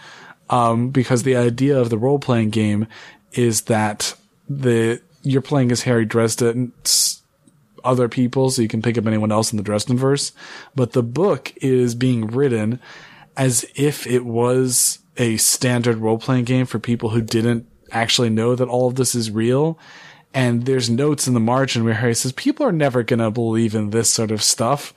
Um, 0.49 0.91
because 0.91 1.23
the 1.23 1.37
idea 1.37 1.79
of 1.79 1.91
the 1.91 1.99
role 1.99 2.19
playing 2.19 2.51
game 2.51 2.87
is 3.33 3.63
that 3.63 4.15
the 4.49 5.01
you're 5.23 5.43
playing 5.43 5.73
as 5.73 5.83
Harry 5.83 6.05
Dresden's 6.05 7.23
other 7.85 8.09
people, 8.09 8.51
so 8.51 8.63
you 8.63 8.69
can 8.69 8.83
pick 8.83 8.99
up 8.99 9.07
anyone 9.07 9.33
else 9.33 9.53
in 9.53 9.57
the 9.57 9.63
Dresden 9.63 9.97
verse. 9.97 10.33
But 10.75 10.93
the 10.93 11.03
book 11.03 11.53
is 11.57 11.95
being 11.95 12.27
written 12.27 12.81
as 13.37 13.65
if 13.75 14.07
it 14.07 14.25
was 14.25 15.01
a 15.17 15.37
standard 15.37 15.99
role 15.99 16.19
playing 16.19 16.45
game 16.45 16.67
for 16.67 16.79
people 16.79 17.11
who 17.11 17.23
didn't 17.23 17.67
actually 17.91 18.31
know 18.31 18.55
that 18.55 18.69
all 18.69 18.89
of 18.89 18.97
this 18.97 19.15
is 19.15 19.31
real. 19.31 19.79
And 20.35 20.67
there's 20.67 20.91
notes 20.91 21.27
in 21.27 21.35
the 21.35 21.41
margin 21.41 21.85
where 21.85 21.95
Harry 21.95 22.15
says, 22.15 22.33
people 22.33 22.67
are 22.67 22.73
never 22.73 23.03
going 23.03 23.21
to 23.21 23.31
believe 23.31 23.75
in 23.75 23.91
this 23.91 24.11
sort 24.11 24.31
of 24.31 24.43
stuff 24.43 24.93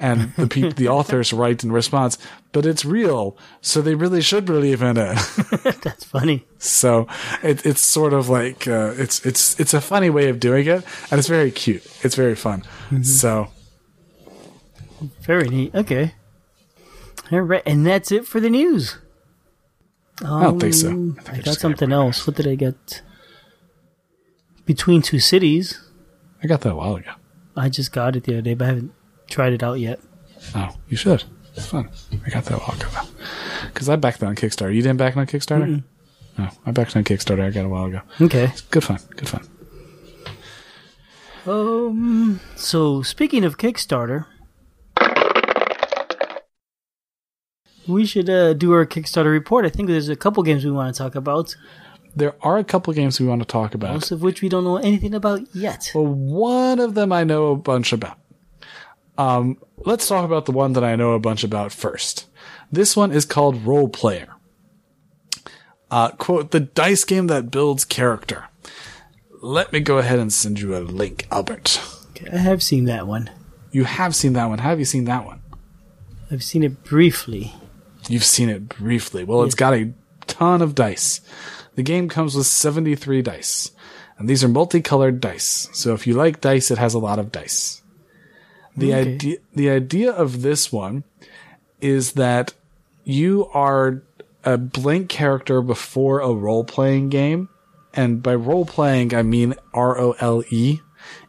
and 0.00 0.32
the 0.36 0.46
people, 0.46 0.72
the 0.72 0.88
authors 0.98 1.32
write 1.32 1.64
in 1.64 1.72
response, 1.72 2.18
but 2.52 2.66
it's 2.66 2.84
real, 2.84 3.36
so 3.60 3.80
they 3.80 3.94
really 3.94 4.20
should 4.20 4.44
believe 4.44 4.82
in 4.82 4.96
it. 4.96 5.14
That's 5.82 6.04
funny. 6.04 6.46
So 6.58 7.06
it, 7.42 7.64
it's 7.64 7.80
sort 7.80 8.12
of 8.12 8.28
like 8.28 8.66
uh, 8.66 8.94
it's 8.96 9.24
it's 9.24 9.58
it's 9.60 9.74
a 9.74 9.80
funny 9.80 10.10
way 10.10 10.28
of 10.28 10.40
doing 10.40 10.66
it, 10.66 10.84
and 11.10 11.18
it's 11.18 11.28
very 11.28 11.50
cute. 11.50 11.84
It's 12.02 12.16
very 12.16 12.34
fun. 12.34 12.62
Mm-hmm. 12.90 13.02
So 13.02 13.48
very 15.20 15.48
neat. 15.48 15.74
Okay. 15.74 16.14
All 17.32 17.40
right, 17.40 17.62
and 17.64 17.86
that's 17.86 18.12
it 18.12 18.26
for 18.26 18.40
the 18.40 18.50
news. 18.50 18.98
Um, 20.22 20.32
I 20.32 20.42
don't 20.44 20.60
think 20.60 20.74
so. 20.74 20.88
Um, 20.90 21.16
I, 21.18 21.22
think 21.22 21.38
I 21.38 21.42
got 21.42 21.56
something 21.56 21.92
else. 21.92 22.26
What 22.26 22.36
did 22.36 22.46
I 22.46 22.54
get? 22.54 23.02
Between 24.66 25.02
two 25.02 25.18
cities. 25.18 25.80
I 26.42 26.46
got 26.46 26.60
that 26.62 26.72
a 26.72 26.76
while 26.76 26.96
ago. 26.96 27.12
I 27.56 27.68
just 27.68 27.92
got 27.92 28.16
it 28.16 28.24
the 28.24 28.34
other 28.34 28.42
day, 28.42 28.54
but 28.54 28.64
I 28.64 28.68
haven't 28.68 28.92
tried 29.34 29.52
it 29.52 29.64
out 29.64 29.80
yet. 29.80 29.98
Oh, 30.54 30.70
you 30.88 30.96
should. 30.96 31.24
It's 31.56 31.66
fun. 31.66 31.90
I 32.24 32.30
got 32.30 32.44
that 32.44 32.54
a 32.54 32.58
while 32.58 32.76
ago. 32.76 32.88
Because 33.66 33.88
I 33.88 33.96
backed 33.96 34.20
that 34.20 34.26
on 34.26 34.36
Kickstarter. 34.36 34.72
You 34.72 34.80
didn't 34.80 34.98
back 34.98 35.16
it 35.16 35.18
on 35.18 35.26
Kickstarter? 35.26 35.66
Mm-mm. 35.66 35.82
No, 36.38 36.48
I 36.64 36.70
backed 36.70 36.96
on 36.96 37.02
Kickstarter. 37.02 37.42
I 37.42 37.50
got 37.50 37.64
a 37.64 37.68
while 37.68 37.86
ago. 37.86 38.00
Okay. 38.20 38.44
It's 38.44 38.60
good 38.60 38.84
fun. 38.84 38.98
Good 39.16 39.28
fun. 39.28 39.48
Um. 41.46 42.40
So 42.54 43.02
speaking 43.02 43.44
of 43.44 43.58
Kickstarter, 43.58 44.26
we 47.88 48.06
should 48.06 48.30
uh, 48.30 48.54
do 48.54 48.72
our 48.72 48.86
Kickstarter 48.86 49.32
report. 49.32 49.64
I 49.64 49.68
think 49.68 49.88
there's 49.88 50.08
a 50.08 50.16
couple 50.16 50.44
games 50.44 50.64
we 50.64 50.70
want 50.70 50.94
to 50.94 50.96
talk 50.96 51.16
about. 51.16 51.56
There 52.16 52.36
are 52.40 52.58
a 52.58 52.64
couple 52.64 52.92
games 52.92 53.18
we 53.20 53.26
want 53.26 53.42
to 53.42 53.46
talk 53.46 53.74
about. 53.74 53.94
Most 53.94 54.12
of 54.12 54.22
which 54.22 54.42
we 54.42 54.48
don't 54.48 54.62
know 54.62 54.76
anything 54.76 55.12
about 55.12 55.40
yet. 55.52 55.90
Well, 55.92 56.06
one 56.06 56.78
of 56.78 56.94
them 56.94 57.12
I 57.12 57.24
know 57.24 57.50
a 57.50 57.56
bunch 57.56 57.92
about. 57.92 58.16
Um, 59.16 59.58
let's 59.78 60.08
talk 60.08 60.24
about 60.24 60.46
the 60.46 60.52
one 60.52 60.72
that 60.72 60.84
I 60.84 60.96
know 60.96 61.12
a 61.12 61.20
bunch 61.20 61.44
about 61.44 61.72
first. 61.72 62.26
This 62.70 62.96
one 62.96 63.12
is 63.12 63.24
called 63.24 63.64
Roll 63.64 63.88
Player. 63.88 64.28
Uh, 65.90 66.10
quote, 66.10 66.50
the 66.50 66.60
dice 66.60 67.04
game 67.04 67.28
that 67.28 67.50
builds 67.50 67.84
character. 67.84 68.46
Let 69.40 69.72
me 69.72 69.80
go 69.80 69.98
ahead 69.98 70.18
and 70.18 70.32
send 70.32 70.58
you 70.58 70.76
a 70.76 70.80
link, 70.80 71.26
Albert. 71.30 71.80
Okay, 72.10 72.30
I 72.32 72.38
have 72.38 72.62
seen 72.62 72.86
that 72.86 73.06
one. 73.06 73.30
You 73.70 73.84
have 73.84 74.14
seen 74.16 74.32
that 74.32 74.46
one. 74.46 74.58
Have 74.58 74.78
you 74.78 74.84
seen 74.84 75.04
that 75.04 75.24
one? 75.24 75.42
I've 76.30 76.42
seen 76.42 76.62
it 76.62 76.82
briefly. 76.82 77.54
You've 78.08 78.24
seen 78.24 78.48
it 78.48 78.68
briefly. 78.68 79.24
Well, 79.24 79.40
yes. 79.40 79.46
it's 79.46 79.54
got 79.54 79.74
a 79.74 79.92
ton 80.26 80.62
of 80.62 80.74
dice. 80.74 81.20
The 81.74 81.82
game 81.82 82.08
comes 82.08 82.34
with 82.34 82.46
73 82.46 83.22
dice. 83.22 83.70
And 84.18 84.28
these 84.28 84.42
are 84.42 84.48
multicolored 84.48 85.20
dice. 85.20 85.68
So 85.72 85.92
if 85.92 86.06
you 86.06 86.14
like 86.14 86.40
dice, 86.40 86.70
it 86.70 86.78
has 86.78 86.94
a 86.94 86.98
lot 86.98 87.18
of 87.18 87.32
dice. 87.32 87.82
The 88.76 88.92
Okay. 88.94 89.12
idea, 89.12 89.36
the 89.54 89.70
idea 89.70 90.10
of 90.12 90.42
this 90.42 90.72
one 90.72 91.04
is 91.80 92.12
that 92.12 92.54
you 93.04 93.48
are 93.52 94.02
a 94.44 94.58
blank 94.58 95.08
character 95.08 95.62
before 95.62 96.20
a 96.20 96.32
role 96.32 96.64
playing 96.64 97.08
game. 97.08 97.48
And 97.94 98.22
by 98.22 98.34
role 98.34 98.64
playing, 98.66 99.14
I 99.14 99.22
mean 99.22 99.54
R 99.72 99.98
O 99.98 100.16
L 100.18 100.42
E, 100.50 100.80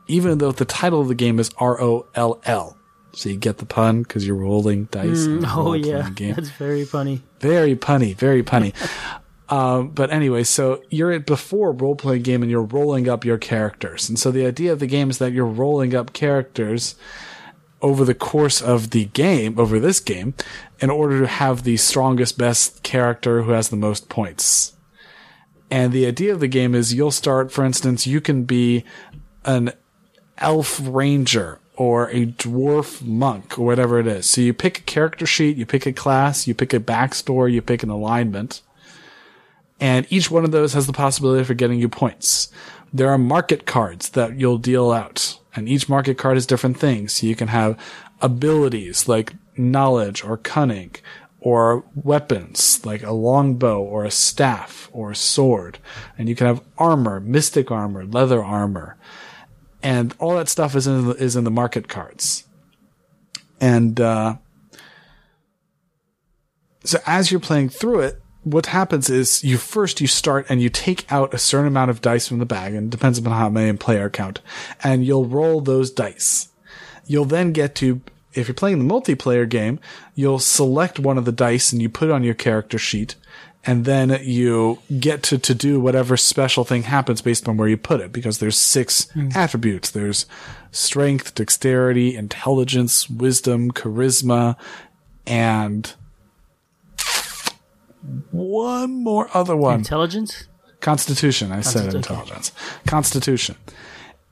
even 0.07 0.39
though 0.39 0.51
the 0.51 0.65
title 0.65 1.01
of 1.01 1.07
the 1.07 1.15
game 1.15 1.39
is 1.39 1.51
R 1.59 1.79
O 1.81 2.07
L 2.15 2.41
L. 2.45 2.77
So 3.13 3.29
you 3.29 3.37
get 3.37 3.59
the 3.59 3.65
pun 3.65 4.01
because 4.01 4.25
you're 4.25 4.35
rolling 4.35 4.85
dice. 4.85 5.25
in 5.25 5.45
a 5.45 5.47
Oh 5.55 5.73
yeah, 5.73 6.09
game. 6.09 6.33
that's 6.35 6.49
very 6.49 6.83
funny. 6.83 7.21
Very 7.39 7.75
punny, 7.75 8.15
very 8.15 8.41
punny. 8.43 8.73
um, 9.49 9.89
but 9.89 10.11
anyway, 10.11 10.43
so 10.43 10.81
you're 10.89 11.11
at 11.11 11.25
before 11.27 11.71
role 11.71 11.95
playing 11.95 12.23
game 12.23 12.41
and 12.41 12.49
you're 12.51 12.63
rolling 12.63 13.07
up 13.07 13.23
your 13.23 13.37
characters. 13.37 14.09
And 14.09 14.17
so 14.17 14.31
the 14.31 14.45
idea 14.45 14.71
of 14.73 14.79
the 14.79 14.87
game 14.87 15.09
is 15.11 15.19
that 15.19 15.31
you're 15.31 15.45
rolling 15.45 15.93
up 15.95 16.11
characters 16.13 16.95
over 17.81 18.05
the 18.05 18.15
course 18.15 18.61
of 18.61 18.91
the 18.91 19.05
game, 19.05 19.59
over 19.59 19.79
this 19.79 19.99
game, 19.99 20.33
in 20.79 20.89
order 20.89 21.19
to 21.19 21.27
have 21.27 21.63
the 21.63 21.77
strongest, 21.77 22.37
best 22.37 22.83
character 22.83 23.43
who 23.43 23.51
has 23.51 23.69
the 23.69 23.75
most 23.75 24.09
points. 24.09 24.73
And 25.69 25.91
the 25.91 26.05
idea 26.05 26.33
of 26.33 26.39
the 26.39 26.47
game 26.47 26.75
is 26.75 26.93
you'll 26.93 27.11
start, 27.11 27.51
for 27.51 27.65
instance, 27.65 28.07
you 28.07 28.21
can 28.21 28.43
be 28.43 28.83
an 29.43 29.73
elf 30.37 30.79
ranger 30.83 31.59
or 31.75 32.09
a 32.09 32.25
dwarf 32.25 33.01
monk 33.01 33.59
or 33.59 33.65
whatever 33.65 33.99
it 33.99 34.07
is. 34.07 34.29
So 34.29 34.41
you 34.41 34.53
pick 34.53 34.79
a 34.79 34.83
character 34.83 35.25
sheet, 35.25 35.57
you 35.57 35.65
pick 35.65 35.85
a 35.85 35.93
class, 35.93 36.47
you 36.47 36.53
pick 36.53 36.73
a 36.73 36.79
backstory, 36.79 37.53
you 37.53 37.61
pick 37.61 37.83
an 37.83 37.89
alignment. 37.89 38.61
And 39.79 40.07
each 40.09 40.31
one 40.31 40.45
of 40.45 40.51
those 40.51 40.73
has 40.73 40.87
the 40.87 40.93
possibility 40.93 41.43
for 41.43 41.53
getting 41.53 41.79
you 41.79 41.89
points. 41.89 42.49
There 42.93 43.09
are 43.09 43.17
market 43.17 43.65
cards 43.65 44.09
that 44.09 44.39
you'll 44.39 44.57
deal 44.57 44.91
out, 44.91 45.37
and 45.55 45.69
each 45.69 45.89
market 45.89 46.17
card 46.17 46.35
has 46.35 46.45
different 46.45 46.77
things. 46.77 47.13
So 47.13 47.27
you 47.27 47.35
can 47.35 47.47
have 47.49 47.79
abilities 48.21 49.07
like 49.07 49.33
knowledge 49.57 50.23
or 50.23 50.37
cunning, 50.37 50.95
or 51.39 51.83
weapons 51.93 52.83
like 52.85 53.03
a 53.03 53.11
longbow 53.11 53.79
or 53.79 54.03
a 54.03 54.11
staff 54.11 54.89
or 54.91 55.11
a 55.11 55.15
sword. 55.15 55.77
And 56.17 56.27
you 56.27 56.35
can 56.35 56.47
have 56.47 56.63
armor, 56.77 57.19
mystic 57.19 57.69
armor, 57.69 58.03
leather 58.05 58.43
armor 58.43 58.97
and 59.85 60.15
all 60.17 60.35
that 60.35 60.49
stuff 60.49 60.75
is 60.75 60.87
in 60.87 61.05
the, 61.05 61.13
is 61.13 61.35
in 61.35 61.43
the 61.43 61.51
market 61.51 61.87
cards. 61.87 62.43
And 63.61 64.01
uh, 64.01 64.37
so 66.83 66.97
as 67.05 67.29
you're 67.29 67.39
playing 67.39 67.69
through 67.69 67.99
it, 67.99 68.19
what 68.45 68.67
happens 68.67 69.09
is 69.09 69.43
you 69.43 69.57
first 69.57 69.99
you 69.99 70.07
start 70.07 70.45
and 70.49 70.61
you 70.61 70.69
take 70.69 71.11
out 71.11 71.33
a 71.33 71.37
certain 71.39 71.67
amount 71.67 71.89
of 71.89 71.99
dice 71.99 72.27
from 72.27 72.37
the 72.37 72.45
bag, 72.45 72.75
and 72.75 72.87
it 72.87 72.89
depends 72.91 73.17
upon 73.17 73.33
how 73.33 73.49
many 73.49 73.75
player 73.75 74.09
count, 74.09 74.39
and 74.83 75.03
you'll 75.03 75.25
roll 75.25 75.61
those 75.61 75.91
dice. 75.91 76.49
You'll 77.07 77.25
then 77.25 77.51
get 77.51 77.75
to 77.75 78.01
if 78.33 78.47
you're 78.47 78.55
playing 78.55 78.85
the 78.85 78.93
multiplayer 78.93 79.49
game, 79.49 79.79
you'll 80.13 80.39
select 80.39 80.99
one 80.99 81.17
of 81.17 81.25
the 81.25 81.31
dice 81.31 81.71
and 81.71 81.81
you 81.81 81.89
put 81.89 82.09
it 82.09 82.11
on 82.11 82.23
your 82.23 82.33
character 82.33 82.77
sheet, 82.77 83.15
and 83.65 83.83
then 83.83 84.19
you 84.21 84.79
get 84.99 85.23
to, 85.23 85.39
to 85.39 85.55
do 85.55 85.79
whatever 85.79 86.15
special 86.15 86.63
thing 86.63 86.83
happens 86.83 87.21
based 87.21 87.47
on 87.47 87.57
where 87.57 87.67
you 87.67 87.77
put 87.77 87.99
it, 87.99 88.11
because 88.11 88.37
there's 88.37 88.57
six 88.57 89.09
hmm. 89.11 89.29
attributes. 89.33 89.89
There's 89.89 90.27
strength, 90.71 91.33
dexterity, 91.33 92.15
intelligence, 92.15 93.09
wisdom, 93.09 93.71
charisma, 93.71 94.55
and 95.25 95.91
one 98.31 99.03
more 99.03 99.29
other 99.33 99.55
one. 99.55 99.79
Intelligence. 99.79 100.47
Constitution. 100.81 101.51
I 101.51 101.61
said 101.61 101.93
intelligence. 101.93 102.51
Constitution. 102.85 103.55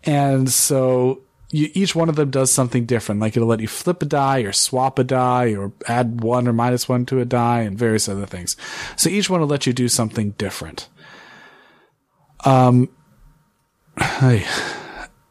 And 0.03 0.51
so 0.51 1.21
you, 1.53 1.69
each 1.73 1.95
one 1.95 2.09
of 2.09 2.15
them 2.15 2.29
does 2.29 2.51
something 2.51 2.86
different. 2.86 3.21
Like 3.21 3.38
it'll 3.38 3.47
let 3.47 3.59
you 3.59 3.67
flip 3.67 4.01
a 4.01 4.05
die 4.05 4.39
or 4.39 4.51
swap 4.51 4.99
a 4.99 5.03
die 5.03 5.53
or 5.53 5.71
add 5.88 6.21
one 6.21 6.47
or 6.47 6.53
minus 6.53 6.89
one 6.89 7.05
to 7.07 7.19
a 7.19 7.25
die 7.25 7.62
and 7.62 7.77
various 7.77 8.09
other 8.09 8.25
things. 8.25 8.57
So 8.97 9.09
each 9.09 9.29
one 9.29 9.39
will 9.39 9.47
let 9.47 9.65
you 9.65 9.73
do 9.73 9.88
something 9.88 10.31
different. 10.31 10.89
Um, 12.45 12.89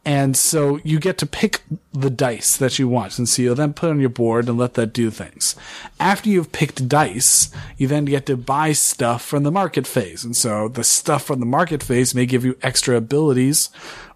and 0.04 0.36
so 0.36 0.80
you 0.82 0.98
get 0.98 1.16
to 1.18 1.26
pick 1.26 1.62
the 1.92 2.10
dice 2.10 2.56
that 2.56 2.78
you 2.78 2.88
want. 2.88 3.18
And 3.18 3.28
so 3.28 3.40
you'll 3.40 3.54
then 3.54 3.72
put 3.72 3.90
on 3.90 4.00
your 4.00 4.08
board 4.08 4.48
and 4.48 4.58
let 4.58 4.74
that 4.74 4.92
do 4.92 5.10
things. 5.10 5.54
After 6.00 6.28
you've 6.28 6.50
picked 6.50 6.88
dice, 6.88 7.52
you 7.76 7.86
then 7.86 8.04
get 8.04 8.26
to 8.26 8.36
buy 8.36 8.72
stuff 8.72 9.24
from 9.24 9.44
the 9.44 9.52
market 9.52 9.86
phase. 9.86 10.24
And 10.24 10.36
so 10.36 10.66
the 10.66 10.82
stuff 10.82 11.24
from 11.24 11.38
the 11.38 11.46
market 11.46 11.84
phase 11.84 12.16
may 12.16 12.26
give 12.26 12.44
you 12.44 12.58
extra 12.62 12.96
abilities 12.96 13.70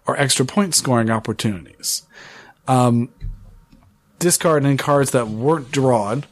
or 0.05 0.17
extra 0.17 0.45
point 0.45 0.75
scoring 0.75 1.09
opportunities. 1.09 2.05
Um, 2.67 3.09
discard 4.19 4.65
any 4.65 4.75
cards 4.75 5.11
that 5.11 5.29
weren't 5.29 5.71
drawn. 5.71 6.25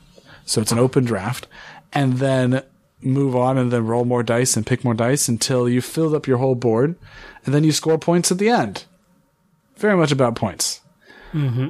So 0.43 0.59
it's 0.59 0.73
an 0.73 0.79
open 0.79 1.05
draft. 1.05 1.47
And 1.93 2.17
then 2.17 2.61
move 2.99 3.37
on 3.37 3.57
and 3.57 3.71
then 3.71 3.87
roll 3.87 4.03
more 4.03 4.23
dice 4.23 4.57
and 4.57 4.65
pick 4.65 4.83
more 4.83 4.93
dice 4.93 5.29
until 5.29 5.69
you 5.69 5.79
filled 5.79 6.13
up 6.13 6.27
your 6.27 6.39
whole 6.39 6.55
board. 6.55 6.97
And 7.45 7.53
then 7.53 7.63
you 7.63 7.71
score 7.71 7.97
points 7.97 8.33
at 8.33 8.37
the 8.37 8.49
end 8.49 8.83
very 9.77 9.97
much 9.97 10.11
about 10.11 10.35
points. 10.35 10.81
Mm-hmm. 11.33 11.67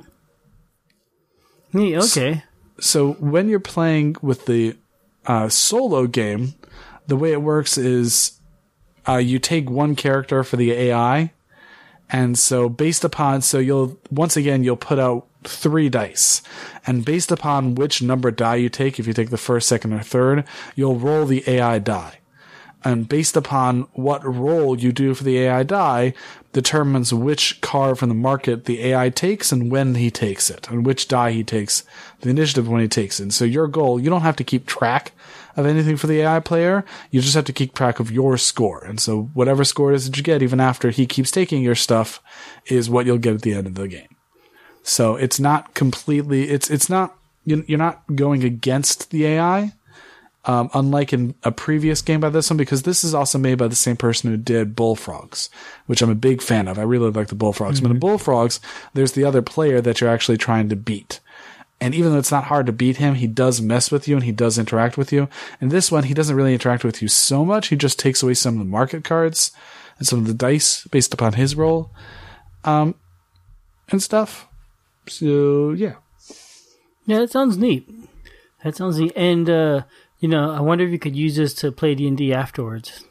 Neat. 1.74 1.98
Okay. 1.98 2.44
So 2.80 3.14
when 3.14 3.50
you're 3.50 3.60
playing 3.60 4.16
with 4.22 4.46
the 4.46 4.78
uh, 5.26 5.50
solo 5.50 6.08
game, 6.08 6.54
the 7.08 7.16
way 7.16 7.32
it 7.32 7.42
works 7.42 7.78
is 7.78 8.40
uh, 9.08 9.18
you 9.18 9.40
take 9.40 9.70
one 9.70 9.96
character 9.96 10.44
for 10.44 10.58
the 10.58 10.72
AI, 10.72 11.32
and 12.10 12.38
so 12.38 12.70
based 12.70 13.04
upon 13.04 13.42
so 13.42 13.60
you'll 13.60 13.98
once 14.10 14.38
again 14.38 14.64
you'll 14.64 14.76
put 14.76 15.00
out 15.00 15.28
three 15.44 15.90
dice, 15.90 16.42
and 16.86 17.06
based 17.06 17.32
upon 17.32 17.76
which 17.76 18.02
number 18.02 18.32
die 18.32 18.56
you 18.56 18.70
take, 18.70 19.00
if 19.00 19.08
you 19.08 19.14
take 19.14 19.30
the 19.30 19.38
first, 19.38 19.68
second, 19.68 19.94
or 19.94 20.02
third, 20.02 20.46
you'll 20.76 20.98
roll 20.98 21.26
the 21.26 21.44
AI 21.48 21.80
die. 21.80 22.20
And 22.86 23.10
based 23.10 23.36
upon 23.36 23.88
what 23.94 24.24
role 24.24 24.80
you 24.80 24.92
do 24.92 25.16
for 25.16 25.24
the 25.24 25.40
AI 25.40 25.64
die, 25.64 26.14
determines 26.54 27.14
which 27.14 27.60
card 27.60 27.98
from 27.98 28.10
the 28.10 28.16
market 28.16 28.66
the 28.66 28.82
AI 28.82 29.10
takes 29.10 29.52
and 29.52 29.72
when 29.72 29.96
he 29.96 30.12
takes 30.12 30.50
it, 30.52 30.70
and 30.70 30.86
which 30.86 31.08
die 31.08 31.32
he 31.32 31.44
takes, 31.44 31.84
the 32.22 32.30
initiative 32.30 32.70
when 32.70 32.80
he 32.80 32.88
takes 32.88 33.20
it. 33.20 33.24
And 33.24 33.34
so 33.34 33.44
your 33.44 33.68
goal, 33.68 34.00
you 34.00 34.10
don't 34.10 34.22
have 34.22 34.38
to 34.38 34.44
keep 34.44 34.68
track 34.68 35.12
of 35.58 35.66
anything 35.66 35.98
for 35.98 36.08
the 36.08 36.22
AI 36.22 36.40
player. 36.40 36.86
You 37.12 37.22
just 37.22 37.36
have 37.36 37.46
to 37.46 37.54
keep 37.54 37.74
track 37.74 38.00
of 38.00 38.12
your 38.12 38.38
score. 38.38 38.84
And 38.86 39.00
so 39.00 39.24
whatever 39.34 39.64
score 39.64 39.92
it 39.92 39.96
is 39.96 40.06
that 40.06 40.16
you 40.16 40.24
get, 40.24 40.44
even 40.44 40.60
after 40.60 40.92
he 40.92 41.06
keeps 41.06 41.32
taking 41.32 41.64
your 41.64 41.76
stuff, 41.76 42.22
is 42.68 42.90
what 42.90 43.06
you'll 43.06 43.18
get 43.18 43.36
at 43.36 43.42
the 43.42 43.54
end 43.54 43.68
of 43.68 43.76
the 43.76 43.88
game. 43.88 44.16
So 44.84 45.16
it's 45.16 45.40
not 45.40 45.74
completely, 45.74 46.50
it's, 46.50 46.70
it's 46.70 46.90
not, 46.90 47.18
you're 47.46 47.78
not 47.78 48.04
going 48.16 48.44
against 48.44 49.10
the 49.10 49.26
AI. 49.26 49.74
Um, 50.48 50.70
unlike 50.76 51.12
in 51.12 51.34
a 51.44 51.52
previous 51.52 52.04
game 52.04 52.20
by 52.20 52.30
this 52.30 52.52
one, 52.52 52.58
because 52.58 52.84
this 52.84 53.04
is 53.04 53.16
also 53.16 53.40
made 53.40 53.58
by 53.58 53.68
the 53.68 53.76
same 53.76 53.98
person 53.98 54.30
who 54.30 54.38
did 54.38 54.76
Bullfrogs, 54.76 55.50
which 55.88 56.04
I'm 56.04 56.12
a 56.12 56.16
big 56.16 56.40
fan 56.40 56.68
of. 56.68 56.78
I 56.78 56.84
really 56.84 57.10
like 57.10 57.30
the 57.30 57.36
Bullfrogs. 57.36 57.82
But 57.82 57.90
in 57.90 57.98
Bullfrogs, 57.98 58.60
there's 58.94 59.14
the 59.14 59.24
other 59.24 59.42
player 59.42 59.82
that 59.82 60.00
you're 60.00 60.10
actually 60.10 60.38
trying 60.38 60.70
to 60.70 60.76
beat. 60.76 61.20
And 61.82 61.94
even 61.94 62.12
though 62.12 62.20
it's 62.20 62.32
not 62.32 62.46
hard 62.46 62.68
to 62.68 62.72
beat 62.72 62.98
him, 62.98 63.16
he 63.16 63.28
does 63.28 63.60
mess 63.60 63.92
with 63.92 64.08
you 64.08 64.16
and 64.16 64.24
he 64.24 64.32
does 64.32 64.58
interact 64.58 64.98
with 64.98 65.12
you. 65.12 65.28
And 65.60 65.72
this 65.72 65.92
one, 65.92 66.04
he 66.04 66.14
doesn't 66.14 66.36
really 66.36 66.54
interact 66.54 66.84
with 66.84 67.02
you 67.02 67.08
so 67.08 67.44
much. 67.44 67.68
He 67.68 67.76
just 67.76 68.00
takes 68.00 68.24
away 68.24 68.36
some 68.36 68.54
of 68.54 68.60
the 68.60 68.66
market 68.66 69.04
cards 69.04 69.52
and 69.98 70.08
some 70.08 70.20
of 70.20 70.28
the 70.28 70.34
dice 70.34 70.86
based 70.88 71.14
upon 71.14 71.34
his 71.34 71.56
role, 71.56 71.92
um, 72.64 72.96
and 73.90 74.02
stuff. 74.02 74.48
So 75.08 75.72
yeah. 75.72 75.96
Yeah, 77.06 77.20
that 77.20 77.32
sounds 77.32 77.58
neat. 77.58 77.90
That 78.64 78.76
sounds 78.76 79.00
neat. 79.00 79.14
And 79.16 79.50
uh, 79.50 79.84
you 80.26 80.30
know, 80.32 80.50
I 80.50 80.60
wonder 80.60 80.84
if 80.84 80.90
you 80.90 80.98
could 80.98 81.16
use 81.16 81.36
this 81.36 81.54
to 81.54 81.72
play 81.72 81.94
D 81.94 82.08
and 82.08 82.18
D 82.18 82.34
afterwards. 82.34 83.06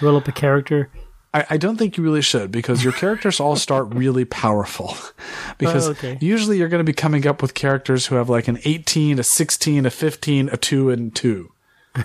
Roll 0.00 0.16
up 0.16 0.26
a 0.26 0.32
character. 0.32 0.90
I, 1.32 1.46
I 1.50 1.56
don't 1.58 1.76
think 1.76 1.96
you 1.96 2.02
really 2.02 2.22
should 2.22 2.50
because 2.50 2.82
your 2.82 2.92
characters 3.02 3.38
all 3.38 3.54
start 3.54 3.94
really 3.94 4.24
powerful. 4.24 4.96
because 5.58 5.86
Oh, 5.86 5.92
okay. 5.92 6.18
usually 6.20 6.58
you're 6.58 6.66
going 6.68 6.84
to 6.84 6.84
be 6.84 6.92
coming 6.92 7.24
up 7.24 7.40
with 7.40 7.54
characters 7.54 8.06
who 8.06 8.16
have 8.16 8.28
like 8.28 8.48
an 8.48 8.58
18, 8.64 9.20
a 9.20 9.22
16, 9.22 9.86
a 9.86 9.90
15, 9.90 10.48
a 10.48 10.56
2, 10.56 10.90
and 10.90 11.14
2, 11.14 11.52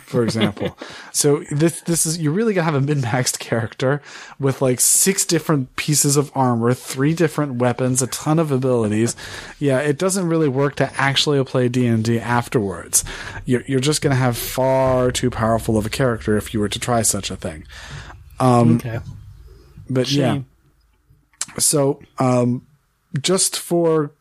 for 0.06 0.24
example. 0.24 0.78
so 1.12 1.44
this 1.52 1.82
this 1.82 2.06
is 2.06 2.18
you're 2.20 2.34
really 2.34 2.54
to 2.54 2.64
have 2.64 2.76
a 2.76 2.82
min-maxed 2.82 3.40
character 3.40 4.02
with 4.40 4.62
like 4.62 4.80
six 4.80 5.26
different 5.26 5.76
pieces 5.76 6.18
of 6.18 6.32
armor, 6.36 6.74
three 6.74 7.14
different 7.14 7.56
weapons, 7.56 8.02
a 8.02 8.08
ton 8.08 8.40
of 8.40 8.52
abilities. 8.52 9.16
Yeah, 9.60 9.80
it 9.80 9.98
doesn't 9.98 10.28
really 10.28 10.50
work 10.50 10.76
to 10.76 10.92
actually 11.00 11.44
play 11.44 11.70
D&D 11.70 12.20
afterwards. 12.20 13.04
You're 13.46 13.64
you're 13.68 13.80
just 13.80 14.02
going 14.02 14.12
to 14.12 14.18
have 14.18 14.38
far 14.38 15.12
too 15.12 15.30
powerful 15.30 15.78
of 15.78 15.86
a 15.86 15.90
character 15.90 16.38
if 16.38 16.54
you 16.54 16.60
were 16.60 16.70
to 16.70 16.80
try 16.80 17.02
such 17.02 17.32
a 17.32 17.36
thing. 17.36 17.66
okay. 18.76 19.00
But 19.90 20.12
yeah. 20.12 20.42
So, 21.58 22.02
um, 22.18 22.66
just 23.20 23.60
for 23.60 24.14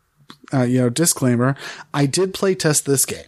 uh, 0.53 0.63
you 0.63 0.79
know, 0.79 0.89
disclaimer, 0.89 1.55
I 1.93 2.05
did 2.05 2.33
play 2.33 2.55
test 2.55 2.85
this 2.85 3.05
game. 3.05 3.25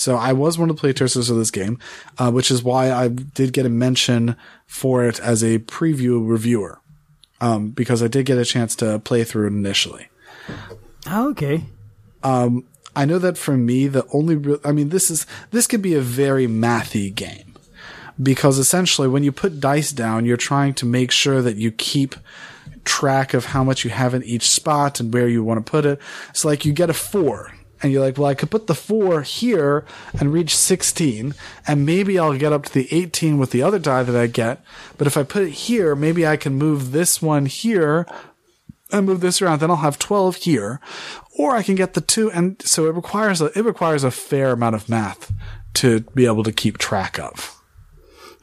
So 0.00 0.16
I 0.16 0.32
was 0.32 0.56
one 0.58 0.70
of 0.70 0.76
the 0.76 0.88
playtesters 0.88 1.30
of 1.30 1.36
this 1.36 1.50
game, 1.50 1.78
uh, 2.16 2.30
which 2.30 2.50
is 2.50 2.62
why 2.62 2.90
I 2.90 3.08
did 3.08 3.52
get 3.52 3.66
a 3.66 3.68
mention 3.68 4.34
for 4.66 5.04
it 5.04 5.20
as 5.20 5.42
a 5.42 5.58
preview 5.58 6.26
reviewer. 6.26 6.80
um, 7.40 7.70
because 7.70 8.02
I 8.02 8.08
did 8.08 8.26
get 8.26 8.38
a 8.38 8.44
chance 8.44 8.76
to 8.76 8.98
play 8.98 9.24
through 9.24 9.46
it 9.46 9.52
initially. 9.52 10.08
Oh, 11.06 11.30
okay. 11.30 11.64
I 12.94 13.04
know 13.04 13.18
that 13.18 13.38
for 13.38 13.56
me, 13.56 13.86
the 13.88 14.06
only 14.12 14.36
real, 14.36 14.60
I 14.64 14.72
mean, 14.72 14.90
this 14.90 15.10
is, 15.10 15.26
this 15.50 15.66
could 15.66 15.82
be 15.82 15.94
a 15.94 16.00
very 16.00 16.46
mathy 16.46 17.14
game 17.14 17.54
because 18.22 18.58
essentially 18.58 19.08
when 19.08 19.22
you 19.24 19.32
put 19.32 19.60
dice 19.60 19.92
down, 19.92 20.26
you're 20.26 20.36
trying 20.36 20.74
to 20.74 20.86
make 20.86 21.10
sure 21.10 21.40
that 21.40 21.56
you 21.56 21.72
keep 21.72 22.14
track 22.84 23.32
of 23.32 23.46
how 23.46 23.64
much 23.64 23.84
you 23.84 23.90
have 23.90 24.12
in 24.14 24.22
each 24.24 24.48
spot 24.48 25.00
and 25.00 25.14
where 25.14 25.28
you 25.28 25.42
want 25.42 25.64
to 25.64 25.70
put 25.70 25.86
it. 25.86 25.98
So 26.34 26.48
like 26.48 26.64
you 26.64 26.72
get 26.72 26.90
a 26.90 26.94
four 26.94 27.52
and 27.82 27.92
you're 27.92 28.04
like, 28.04 28.18
well, 28.18 28.28
I 28.28 28.34
could 28.34 28.50
put 28.50 28.66
the 28.66 28.74
four 28.74 29.22
here 29.22 29.84
and 30.18 30.32
reach 30.32 30.56
16 30.56 31.34
and 31.66 31.86
maybe 31.86 32.18
I'll 32.18 32.36
get 32.36 32.52
up 32.52 32.64
to 32.66 32.72
the 32.72 32.88
18 32.92 33.38
with 33.38 33.50
the 33.50 33.62
other 33.62 33.78
die 33.78 34.02
that 34.02 34.16
I 34.16 34.26
get. 34.26 34.62
But 34.98 35.06
if 35.06 35.16
I 35.16 35.22
put 35.22 35.42
it 35.42 35.50
here, 35.50 35.94
maybe 35.94 36.26
I 36.26 36.36
can 36.36 36.54
move 36.54 36.92
this 36.92 37.22
one 37.22 37.46
here 37.46 38.06
and 38.92 39.06
move 39.06 39.20
this 39.20 39.40
around. 39.40 39.60
Then 39.60 39.70
I'll 39.70 39.76
have 39.76 39.98
12 39.98 40.36
here 40.36 40.80
or 41.38 41.56
I 41.56 41.62
can 41.62 41.74
get 41.74 41.94
the 41.94 42.00
two. 42.00 42.30
And 42.30 42.60
so 42.62 42.86
it 42.86 42.94
requires 42.94 43.40
a, 43.40 43.46
it 43.58 43.64
requires 43.64 44.04
a 44.04 44.10
fair 44.10 44.52
amount 44.52 44.74
of 44.74 44.88
math 44.88 45.32
to 45.74 46.00
be 46.14 46.26
able 46.26 46.42
to 46.42 46.52
keep 46.52 46.78
track 46.78 47.18
of. 47.18 47.56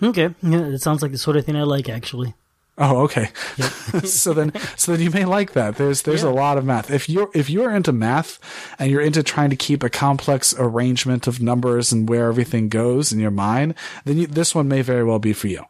Okay. 0.02 0.34
Yeah, 0.42 0.66
it 0.66 0.80
sounds 0.80 1.02
like 1.02 1.12
the 1.12 1.18
sort 1.18 1.38
of 1.38 1.46
thing 1.46 1.56
I 1.56 1.64
like, 1.64 1.90
actually. 1.90 2.36
Oh, 2.80 3.02
okay. 3.06 3.30
so 4.06 4.34
then, 4.34 4.52
so 4.76 4.92
then 4.92 5.02
you 5.02 5.10
may 5.10 5.26
like 5.26 5.54
that. 5.54 5.78
There's, 5.78 6.04
there's 6.04 6.22
Yeah. 6.24 6.30
a 6.30 6.32
lot 6.32 6.58
of 6.60 6.66
math. 6.66 6.92
If 6.92 7.10
you're, 7.10 7.30
if 7.34 7.50
you're 7.50 7.74
into 7.76 7.92
math 7.92 8.38
and 8.78 8.92
you're 8.92 9.02
into 9.02 9.24
trying 9.24 9.50
to 9.50 9.56
keep 9.56 9.82
a 9.82 9.90
complex 9.90 10.54
arrangement 10.58 11.26
of 11.26 11.42
numbers 11.42 11.92
and 11.92 12.08
where 12.08 12.28
everything 12.28 12.70
goes 12.70 13.12
in 13.12 13.20
your 13.20 13.32
mind, 13.32 13.74
then 14.06 14.18
you, 14.20 14.28
this 14.28 14.54
one 14.54 14.68
may 14.68 14.84
very 14.84 15.04
well 15.04 15.18
be 15.18 15.34
for 15.34 15.48
you. 15.48 15.64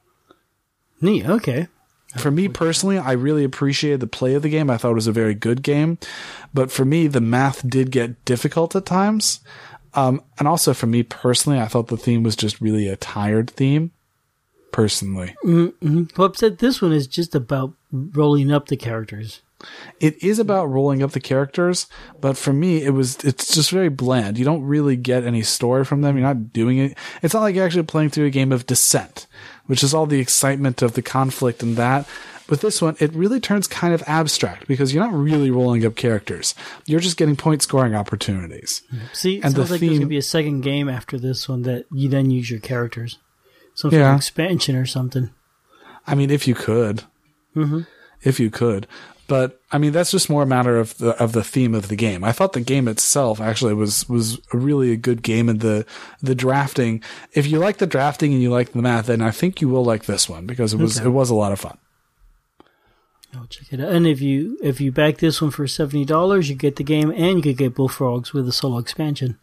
Neat. 0.99 1.25
Okay. 1.25 1.67
For 2.17 2.31
me 2.31 2.47
personally, 2.47 2.97
I 2.97 3.11
really 3.11 3.43
appreciated 3.43 3.99
the 3.99 4.07
play 4.07 4.33
of 4.33 4.41
the 4.41 4.49
game. 4.49 4.69
I 4.69 4.77
thought 4.77 4.91
it 4.91 4.95
was 4.95 5.07
a 5.07 5.11
very 5.11 5.33
good 5.35 5.61
game, 5.61 5.99
but 6.53 6.71
for 6.71 6.83
me, 6.85 7.07
the 7.07 7.21
math 7.21 7.67
did 7.69 7.91
get 7.91 8.23
difficult 8.25 8.75
at 8.75 8.85
times. 8.85 9.39
Um, 9.93 10.21
and 10.39 10.47
also 10.47 10.73
for 10.73 10.87
me 10.87 11.03
personally, 11.03 11.59
I 11.59 11.67
thought 11.67 11.87
the 11.87 11.97
theme 11.97 12.23
was 12.23 12.35
just 12.35 12.59
really 12.61 12.87
a 12.87 12.95
tired 12.95 13.49
theme. 13.49 13.91
Personally, 14.71 15.35
mm-hmm. 15.43 16.03
Well, 16.15 16.27
upset 16.27 16.59
this 16.59 16.81
one 16.81 16.93
is 16.93 17.07
just 17.07 17.33
about 17.33 17.73
rolling 17.91 18.51
up 18.51 18.67
the 18.67 18.77
characters. 18.77 19.41
it 19.99 20.21
is 20.23 20.37
about 20.37 20.65
rolling 20.69 21.01
up 21.01 21.11
the 21.13 21.19
characters, 21.19 21.87
but 22.21 22.37
for 22.37 22.53
me, 22.53 22.83
it 22.83 22.91
was, 22.91 23.15
it's 23.23 23.55
just 23.55 23.71
very 23.71 23.89
bland. 23.89 24.37
You 24.37 24.45
don't 24.45 24.61
really 24.63 24.95
get 24.95 25.23
any 25.23 25.41
story 25.41 25.83
from 25.83 26.01
them. 26.01 26.15
You're 26.15 26.27
not 26.27 26.53
doing 26.53 26.77
it. 26.77 26.97
It's 27.23 27.33
not 27.33 27.41
like 27.41 27.55
you're 27.55 27.65
actually 27.65 27.83
playing 27.83 28.11
through 28.11 28.25
a 28.27 28.29
game 28.29 28.51
of 28.51 28.67
Descent, 28.67 29.25
which 29.65 29.83
is 29.83 29.93
all 29.95 30.05
the 30.05 30.19
excitement 30.19 30.81
of 30.83 30.93
the 30.93 31.01
conflict 31.01 31.63
and 31.63 31.75
that. 31.77 32.07
With 32.49 32.61
this 32.61 32.81
one, 32.81 32.95
it 32.99 33.11
really 33.13 33.39
turns 33.41 33.67
kind 33.67 33.93
of 33.93 34.03
abstract 34.07 34.67
because 34.67 34.93
you're 34.93 35.03
not 35.03 35.13
really 35.13 35.49
rolling 35.51 35.85
up 35.85 35.95
characters. 35.95 36.53
You're 36.85 37.01
just 37.01 37.17
getting 37.17 37.35
point 37.35 37.61
scoring 37.63 37.93
opportunities. 37.95 38.83
See, 39.11 39.37
it 39.39 39.43
And 39.43 39.53
the 39.55 39.61
sounds 39.61 39.71
like 39.71 39.79
there's 39.81 39.89
theme- 39.91 39.99
gonna 39.99 40.07
be 40.07 40.17
a 40.17 40.21
second 40.21 40.61
game 40.61 40.87
after 40.87 41.17
this 41.17 41.49
one 41.49 41.63
that 41.63 41.85
you 41.91 42.07
then 42.09 42.29
use 42.31 42.49
your 42.51 42.59
characters, 42.61 43.17
some 43.77 43.91
sort 43.91 44.01
Yeah. 44.01 44.11
of 44.13 44.17
expansion 44.17 44.75
or 44.75 44.85
something. 44.85 45.29
I 46.05 46.15
mean, 46.15 46.31
if 46.31 46.47
you 46.47 46.55
could, 46.55 47.03
mm-hmm. 47.55 47.81
if 48.23 48.39
you 48.39 48.49
could, 48.49 48.87
but 49.27 49.59
I 49.73 49.77
mean, 49.77 49.91
that's 49.91 50.11
just 50.11 50.29
more 50.29 50.43
a 50.43 50.47
matter 50.47 50.77
of 50.79 50.97
the 50.99 51.11
of 51.21 51.33
the 51.33 51.43
theme 51.43 51.75
of 51.75 51.89
the 51.89 51.97
game. 51.97 52.23
I 52.23 52.31
thought 52.31 52.53
the 52.53 52.61
game 52.61 52.87
itself 52.87 53.41
actually 53.41 53.73
was 53.73 54.07
was 54.07 54.39
a 54.53 54.57
really 54.57 54.91
a 54.93 54.97
good 54.97 55.21
game, 55.21 55.49
and 55.49 55.59
the 55.59 55.85
the 56.21 56.33
drafting. 56.33 57.03
If 57.33 57.45
you 57.45 57.59
like 57.59 57.77
the 57.77 57.87
drafting 57.87 58.31
and 58.33 58.41
you 58.41 58.49
like 58.49 58.71
the 58.71 58.81
math, 58.81 59.07
then 59.07 59.21
I 59.21 59.31
think 59.31 59.59
you 59.61 59.67
will 59.69 59.83
like 59.83 60.05
this 60.05 60.29
one 60.29 60.45
because 60.47 60.73
it 60.73 60.79
was 60.79 60.97
Okay. 60.97 61.07
it 61.07 61.11
was 61.11 61.29
a 61.29 61.35
lot 61.35 61.51
of 61.51 61.59
fun. 61.59 61.77
I'll 63.35 63.45
check 63.47 63.73
it 63.73 63.81
out. 63.81 63.89
And 63.91 64.07
if 64.07 64.21
you 64.21 64.57
if 64.63 64.79
you 64.79 64.91
back 64.93 65.17
this 65.17 65.41
one 65.41 65.51
for 65.51 65.67
seventy 65.67 66.05
dollars, 66.05 66.49
you 66.49 66.55
get 66.55 66.77
the 66.77 66.83
game 66.83 67.11
and 67.11 67.35
you 67.37 67.41
could 67.43 67.57
get 67.57 67.75
Bullfrogs 67.75 68.31
with 68.33 68.47
a 68.47 68.53
solo 68.53 68.77
expansion, 68.77 69.37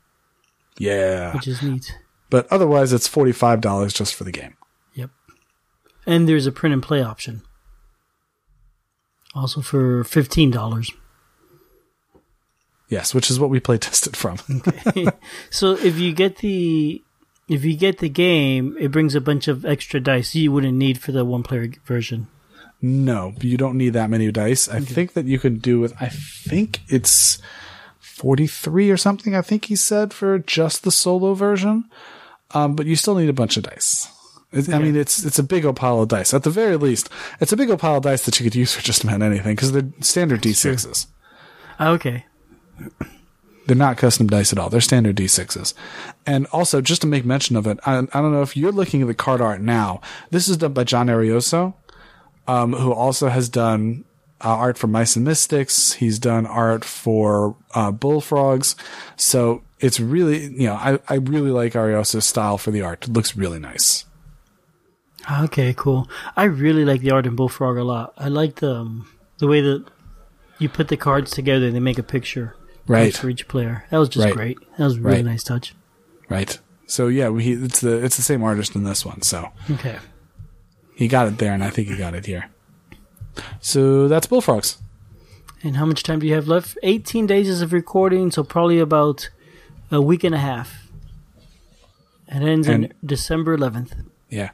Yeah, 0.78 1.34
which 1.34 1.46
is 1.46 1.62
neat. 1.62 1.94
But 2.30 2.50
otherwise, 2.50 2.92
it's 2.92 3.08
forty 3.08 3.32
five 3.32 3.60
dollars 3.60 3.92
just 3.92 4.14
for 4.14 4.24
the 4.24 4.32
game. 4.32 4.56
Yep. 4.94 5.10
And 6.06 6.28
there's 6.28 6.46
a 6.46 6.52
print 6.52 6.72
and 6.72 6.82
play 6.82 7.02
option. 7.02 7.42
Also 9.34 9.60
for 9.60 10.04
fifteen 10.04 10.50
dollars. 10.50 10.90
Yes, 12.88 13.14
which 13.14 13.30
is 13.30 13.40
what 13.40 13.50
we 13.50 13.60
play 13.60 13.78
tested 13.78 14.16
from. 14.16 14.38
so 15.50 15.72
if 15.72 15.98
you 15.98 16.12
get 16.12 16.38
the 16.38 17.02
if 17.48 17.64
you 17.64 17.76
get 17.76 17.98
the 17.98 18.08
game, 18.08 18.76
it 18.78 18.90
brings 18.90 19.14
a 19.14 19.20
bunch 19.20 19.48
of 19.48 19.64
extra 19.64 20.00
dice 20.00 20.34
you 20.34 20.52
wouldn't 20.52 20.78
need 20.78 20.98
for 20.98 21.12
the 21.12 21.24
one 21.24 21.42
player 21.42 21.68
version. 21.84 22.28
No, 22.80 23.32
you 23.40 23.56
don't 23.56 23.78
need 23.78 23.94
that 23.94 24.10
many 24.10 24.30
dice. 24.30 24.68
I 24.68 24.80
think 24.80 25.14
that 25.14 25.24
you 25.24 25.38
can 25.38 25.58
do 25.58 25.80
with, 25.80 25.94
I 26.02 26.08
think 26.08 26.80
it's 26.88 27.40
43 27.98 28.90
or 28.90 28.96
something, 28.96 29.34
I 29.34 29.40
think 29.40 29.66
he 29.66 29.76
said, 29.76 30.12
for 30.12 30.38
just 30.38 30.84
the 30.84 30.90
solo 30.90 31.32
version. 31.32 31.84
Um, 32.54 32.74
but 32.76 32.86
you 32.86 32.96
still 32.96 33.16
need 33.16 33.28
a 33.28 33.34
bunch 33.34 33.56
of 33.56 33.64
dice. 33.64 34.08
It, 34.52 34.72
I 34.72 34.78
mean, 34.78 34.94
it's, 34.94 35.24
it's 35.24 35.40
a 35.40 35.42
big 35.42 35.64
old 35.64 35.76
pile 35.76 36.00
of 36.00 36.08
dice. 36.08 36.32
At 36.32 36.44
the 36.44 36.50
very 36.50 36.76
least, 36.76 37.10
it's 37.40 37.52
a 37.52 37.56
big 37.56 37.70
old 37.70 37.80
pile 37.80 37.96
of 37.96 38.04
dice 38.04 38.24
that 38.24 38.38
you 38.38 38.44
could 38.44 38.54
use 38.54 38.72
for 38.72 38.82
just 38.82 39.02
about 39.02 39.20
anything 39.20 39.56
because 39.56 39.72
they're 39.72 39.90
standard 40.00 40.42
D6s. 40.42 41.06
Okay. 41.80 42.24
They're 43.66 43.76
not 43.76 43.96
custom 43.96 44.28
dice 44.28 44.52
at 44.52 44.58
all. 44.58 44.70
They're 44.70 44.80
standard 44.80 45.16
D6s. 45.16 45.74
And 46.24 46.46
also, 46.52 46.80
just 46.80 47.00
to 47.00 47.08
make 47.08 47.24
mention 47.24 47.56
of 47.56 47.66
it, 47.66 47.80
I, 47.84 47.98
I 47.98 48.20
don't 48.20 48.32
know 48.32 48.42
if 48.42 48.56
you're 48.56 48.72
looking 48.72 49.02
at 49.02 49.08
the 49.08 49.14
card 49.14 49.40
art 49.40 49.60
now. 49.60 50.00
This 50.30 50.48
is 50.48 50.58
done 50.58 50.72
by 50.72 50.84
John 50.84 51.08
Ariosa, 51.08 51.74
um, 52.46 52.74
who 52.74 52.92
also 52.92 53.28
has 53.28 53.48
done 53.48 54.04
uh, 54.44 54.48
art 54.48 54.76
for 54.78 54.86
Mice 54.86 55.16
and 55.16 55.24
Mystics. 55.24 55.94
He's 55.94 56.18
done 56.18 56.46
art 56.46 56.84
for 56.84 57.56
uh, 57.74 57.90
Bullfrogs. 57.90 58.76
So 59.16 59.62
it's 59.80 59.98
really, 59.98 60.44
you 60.46 60.66
know, 60.68 60.74
I, 60.74 60.98
I 61.08 61.14
really 61.14 61.50
like 61.50 61.72
Ariosa's 61.72 62.26
style 62.26 62.58
for 62.58 62.70
the 62.70 62.82
art. 62.82 63.04
It 63.08 63.12
looks 63.12 63.36
really 63.36 63.58
nice. 63.58 64.04
Okay, 65.30 65.72
cool. 65.76 66.08
I 66.36 66.44
really 66.44 66.84
like 66.84 67.00
the 67.00 67.10
art 67.10 67.26
in 67.26 67.34
Bullfrog 67.36 67.78
a 67.78 67.84
lot. 67.84 68.12
I 68.18 68.28
like 68.28 68.56
the 68.56 68.74
um, 68.74 69.08
the 69.38 69.46
way 69.46 69.60
that 69.62 69.84
you 70.58 70.68
put 70.68 70.88
the 70.88 70.96
cards 70.96 71.30
together 71.30 71.66
and 71.66 71.74
they 71.74 71.80
make 71.80 71.98
a 71.98 72.02
picture 72.02 72.54
Right. 72.86 73.16
for 73.16 73.30
each 73.30 73.48
player. 73.48 73.84
That 73.90 73.96
was 73.98 74.10
just 74.10 74.24
Right. 74.26 74.34
great. 74.34 74.58
That 74.76 74.84
was 74.84 74.96
a 74.96 75.00
really 75.00 75.16
Right. 75.16 75.24
nice 75.24 75.42
touch. 75.42 75.74
Right. 76.28 76.58
So 76.86 77.08
yeah, 77.08 77.30
we, 77.30 77.54
it's 77.54 77.80
the 77.80 78.04
it's 78.04 78.16
the 78.16 78.22
same 78.22 78.42
artist 78.44 78.74
in 78.74 78.84
this 78.84 79.06
one. 79.06 79.22
So 79.22 79.50
Okay. 79.70 79.96
he 80.94 81.08
got 81.08 81.26
it 81.28 81.38
there, 81.38 81.52
and 81.54 81.64
I 81.64 81.70
think 81.70 81.88
he 81.88 81.96
got 81.96 82.14
it 82.14 82.26
here. 82.26 82.50
So 83.60 84.08
that's 84.08 84.26
Bullfrogs. 84.26 84.78
And 85.62 85.76
how 85.76 85.86
much 85.86 86.02
time 86.02 86.18
do 86.20 86.26
you 86.26 86.34
have 86.34 86.46
left? 86.48 86.76
18 86.82 87.26
days 87.26 87.62
of 87.62 87.72
recording, 87.72 88.30
so 88.30 88.44
probably 88.44 88.78
about 88.78 89.30
a 89.90 90.00
week 90.00 90.22
and 90.24 90.34
a 90.34 90.38
half. 90.38 90.88
It 92.28 92.42
ends 92.42 92.68
And- 92.68 92.86
on 92.86 92.92
December 93.04 93.56
11th. 93.56 93.92
Yeah. 94.28 94.50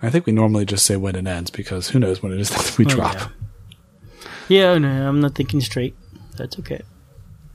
I 0.00 0.10
think 0.10 0.26
we 0.26 0.32
normally 0.32 0.64
just 0.64 0.84
say 0.86 0.96
when 0.96 1.14
it 1.16 1.26
ends 1.26 1.50
because 1.50 1.90
who 1.90 1.98
knows 2.00 2.22
when 2.22 2.32
it 2.32 2.40
is 2.40 2.50
that 2.50 2.76
we 2.78 2.84
Oh, 2.86 2.88
drop. 2.88 3.14
yeah. 3.14 3.28
Yeah, 4.48 4.78
no, 4.78 5.08
I'm 5.08 5.20
not 5.20 5.34
thinking 5.34 5.60
straight. 5.60 5.94
That's 6.36 6.58
okay. 6.58 6.80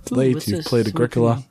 It's 0.04 0.12
Ooh, 0.12 0.16
late. 0.16 0.48
You've 0.48 0.66
played 0.66 0.88
Agricola. 0.88 1.44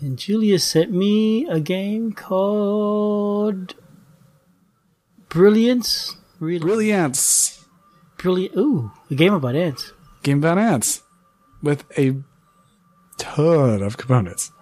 And 0.00 0.16
Julia 0.18 0.58
sent 0.58 0.90
me 0.92 1.46
a 1.48 1.60
game 1.60 2.12
called 2.12 3.74
Brilliance. 5.28 6.16
Really? 6.38 6.60
Brilliance. 6.60 7.59
Brilliant. 8.22 8.56
Ooh, 8.56 8.92
a 9.10 9.14
game 9.14 9.32
about 9.32 9.56
ants. 9.56 9.92
Game 10.22 10.38
about 10.38 10.58
ants 10.58 11.02
with 11.62 11.84
a 11.98 12.16
ton 13.16 13.82
of 13.82 13.96
components. 13.96 14.52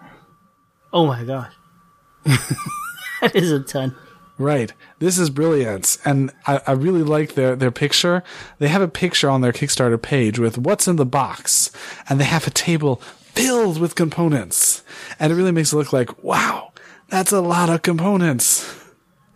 Oh 0.93 1.05
my 1.05 1.23
gosh. 1.23 1.53
that 2.25 3.35
is 3.35 3.51
a 3.51 3.59
ton. 3.59 3.95
Right. 4.37 4.71
This 4.99 5.19
is 5.19 5.29
Brilliance. 5.29 5.99
And 6.05 6.31
I, 6.47 6.61
I 6.65 6.71
really 6.71 7.03
like 7.03 7.33
their, 7.33 7.55
their 7.57 7.71
picture. 7.71 8.23
They 8.57 8.69
have 8.69 8.81
a 8.81 8.87
picture 8.87 9.29
on 9.29 9.41
their 9.41 9.51
Kickstarter 9.51 10.01
page 10.01 10.39
with 10.39 10.57
what's 10.57 10.87
in 10.87 10.95
the 10.95 11.05
box. 11.05 11.71
And 12.07 12.19
they 12.19 12.25
have 12.25 12.47
a 12.47 12.51
table 12.51 12.97
filled 13.21 13.79
with 13.79 13.95
components. 13.95 14.83
And 15.19 15.33
it 15.33 15.35
really 15.35 15.51
makes 15.51 15.73
it 15.73 15.75
look 15.75 15.91
like, 15.91 16.23
wow, 16.23 16.71
that's 17.09 17.33
a 17.33 17.41
lot 17.41 17.69
of 17.69 17.81
components. 17.81 18.73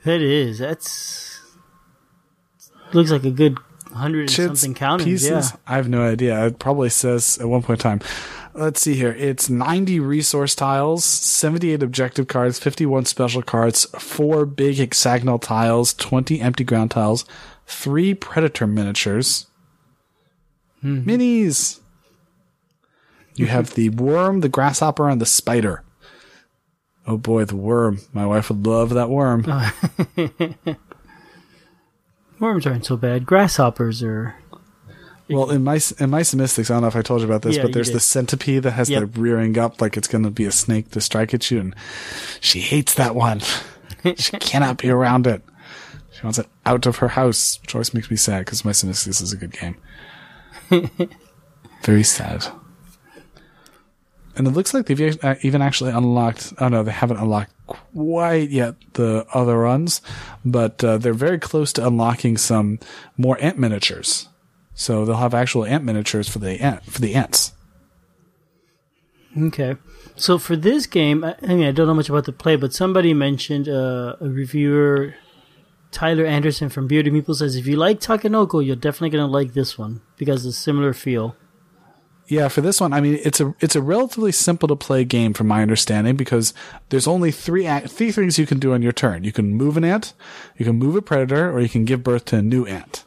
That 0.06 0.22
is. 0.22 0.60
That's. 0.60 1.42
Looks 2.94 3.12
like 3.12 3.26
a 3.26 3.32
good 3.32 3.58
hundred 3.94 4.30
something 4.30 4.74
counters. 4.74 5.06
pieces. 5.06 5.52
Yeah. 5.52 5.58
I 5.68 5.76
have 5.76 5.90
no 5.90 6.02
idea. 6.02 6.48
It 6.48 6.60
probably 6.60 6.90
says 6.90 7.38
at 7.40 7.48
one 7.48 7.62
point 7.62 7.80
in 7.80 7.84
time. 7.84 8.02
Let's 8.56 8.82
see 8.82 8.94
here. 8.94 9.14
It's 9.18 9.50
90 9.50 10.00
resource 10.00 10.54
tiles, 10.54 11.04
78 11.04 11.82
objective 11.82 12.28
cards, 12.28 12.60
51 12.60 13.06
special 13.06 13.42
cards, 13.42 13.86
four 13.98 14.46
big 14.46 14.78
hexagonal 14.78 15.40
tiles, 15.40 15.94
20 15.96 16.40
empty 16.40 16.64
ground 16.64 16.92
tiles, 16.92 17.26
three 17.66 18.14
predator 18.14 18.68
miniatures, 18.68 19.48
hmm. 20.82 21.02
minis. 21.10 21.80
You 23.36 23.48
have 23.48 23.74
the 23.74 23.90
worm, 23.90 24.42
the 24.42 24.50
grasshopper, 24.50 25.10
and 25.10 25.20
the 25.20 25.26
spider. 25.26 25.84
Oh 27.08 27.18
boy, 27.18 27.46
the 27.46 27.56
worm. 27.56 28.02
My 28.14 28.26
wife 28.26 28.50
would 28.50 28.66
love 28.66 28.92
that 28.92 29.10
worm. 29.10 29.46
Worms 32.44 32.68
aren't 32.68 32.86
so 32.86 32.98
bad. 32.98 33.26
Grasshoppers 33.26 34.04
are 34.04 34.36
Well, 35.30 35.50
in 35.50 35.64
my 35.64 35.80
in 35.98 36.10
Mice 36.10 36.34
and 36.34 36.42
I 36.42 36.48
don't 36.48 36.82
know 36.82 36.88
if 36.88 36.96
I 36.98 37.02
told 37.02 37.22
you 37.22 37.26
about 37.26 37.42
this, 37.42 37.56
Yeah, 37.56 37.62
but 37.62 37.72
there's 37.72 37.92
the 37.92 38.02
centipede 38.02 38.64
that 38.64 38.72
has 38.72 38.90
Yep. 38.90 39.00
the 39.00 39.22
rearing 39.22 39.58
up 39.58 39.80
like 39.80 39.96
it's 39.96 40.10
going 40.10 40.26
to 40.26 40.30
be 40.30 40.44
a 40.44 40.52
snake 40.52 40.92
to 40.92 41.00
strike 41.00 41.34
at 41.34 41.50
you, 41.50 41.62
and 41.62 41.76
she 42.42 42.60
hates 42.60 42.96
that 42.96 43.16
one. 43.16 43.40
she 44.18 44.38
cannot 44.40 44.78
be 44.78 44.90
around 44.90 45.26
it. 45.26 45.42
She 46.12 46.22
wants 46.24 46.38
it 46.38 46.48
out 46.66 46.86
of 46.86 46.98
her 46.98 47.08
house, 47.08 47.60
which 47.62 47.76
always 47.76 47.94
makes 47.94 48.12
me 48.12 48.18
sad 48.18 48.40
because 48.40 48.66
Mice 48.66 48.84
and 48.84 48.92
is 48.92 49.32
a 49.32 49.38
good 49.38 49.54
game. 49.54 49.78
Very 51.84 52.04
sad. 52.04 52.46
And 54.36 54.48
it 54.48 54.52
looks 54.52 54.74
like 54.74 54.88
they've 54.88 55.24
uh, 55.24 55.36
even 55.42 55.62
actually 55.62 55.92
unlocked. 55.92 56.54
Oh 56.58 56.68
no, 56.68 56.84
they 56.84 56.92
haven't 56.92 57.18
unlocked 57.18 57.54
quite 57.68 58.50
yet 58.50 58.76
the 58.94 59.26
other 59.34 59.58
runs, 59.58 60.02
but 60.44 60.84
uh, 60.84 60.98
they're 60.98 61.14
very 61.14 61.40
close 61.40 61.72
to 61.74 61.86
unlocking 61.86 62.38
some 62.38 62.80
more 63.18 63.38
ant 63.40 63.60
miniatures. 63.60 64.28
So 64.74 65.06
they'll 65.06 65.18
have 65.18 65.34
actual 65.34 65.66
ant 65.66 65.84
miniatures 65.84 66.28
for 66.28 66.40
the 66.40 66.60
ant 66.62 66.84
for 66.86 67.00
the 67.00 67.14
ants. 67.14 67.54
Okay. 69.38 69.78
So 70.16 70.38
for 70.38 70.56
this 70.56 70.86
game, 70.86 71.24
I, 71.24 71.36
mean, 71.42 71.64
I 71.64 71.72
don't 71.72 71.88
know 71.88 71.94
much 71.94 72.10
about 72.10 72.26
the 72.26 72.34
play, 72.34 72.56
but 72.56 72.74
somebody 72.74 73.14
mentioned 73.14 73.68
uh, 73.68 74.16
a 74.20 74.30
reviewer, 74.30 75.16
Tyler 75.92 76.26
Anderson 76.26 76.70
from 76.70 76.88
Bearded 76.88 77.14
Meeple, 77.14 77.36
says 77.36 77.56
if 77.56 77.66
you 77.66 77.76
like 77.76 78.00
Takenoko, 78.00 78.64
you're 78.64 78.76
definitely 78.76 79.18
to 79.18 79.26
like 79.26 79.54
this 79.54 79.78
one 79.78 80.02
because 80.18 80.46
it's 80.46 80.58
similar 80.58 80.94
feel. 80.94 81.36
Yeah, 82.28 82.48
for 82.48 82.62
this 82.62 82.80
one, 82.80 82.94
I 82.94 83.02
mean, 83.02 83.20
it's 83.24 83.42
a 83.42 83.54
it's 83.60 83.76
a 83.76 83.82
relatively 83.82 84.32
simple 84.32 84.68
to 84.70 84.76
play 84.76 85.04
game 85.04 85.34
from 85.34 85.48
my 85.48 85.62
understanding 85.62 86.16
because 86.16 86.54
there's 86.90 87.08
only 87.08 87.32
three 87.32 87.68
three 87.82 88.12
things 88.12 88.40
you 88.40 88.46
can 88.46 88.60
do 88.60 88.74
on 88.74 88.82
your 88.82 88.94
turn. 88.94 89.24
You 89.24 89.34
can 89.34 89.54
move 89.54 89.76
an 89.76 89.84
ant, 89.84 90.14
you 90.58 90.66
can 90.66 90.78
move 90.78 90.96
a 90.96 91.02
predator, 91.02 91.52
or 91.52 91.60
you 91.60 91.70
can 91.70 91.86
give 91.86 92.04
birth 92.04 92.26
to 92.26 92.38
a 92.38 92.42
new 92.42 92.66
ant. 92.66 93.04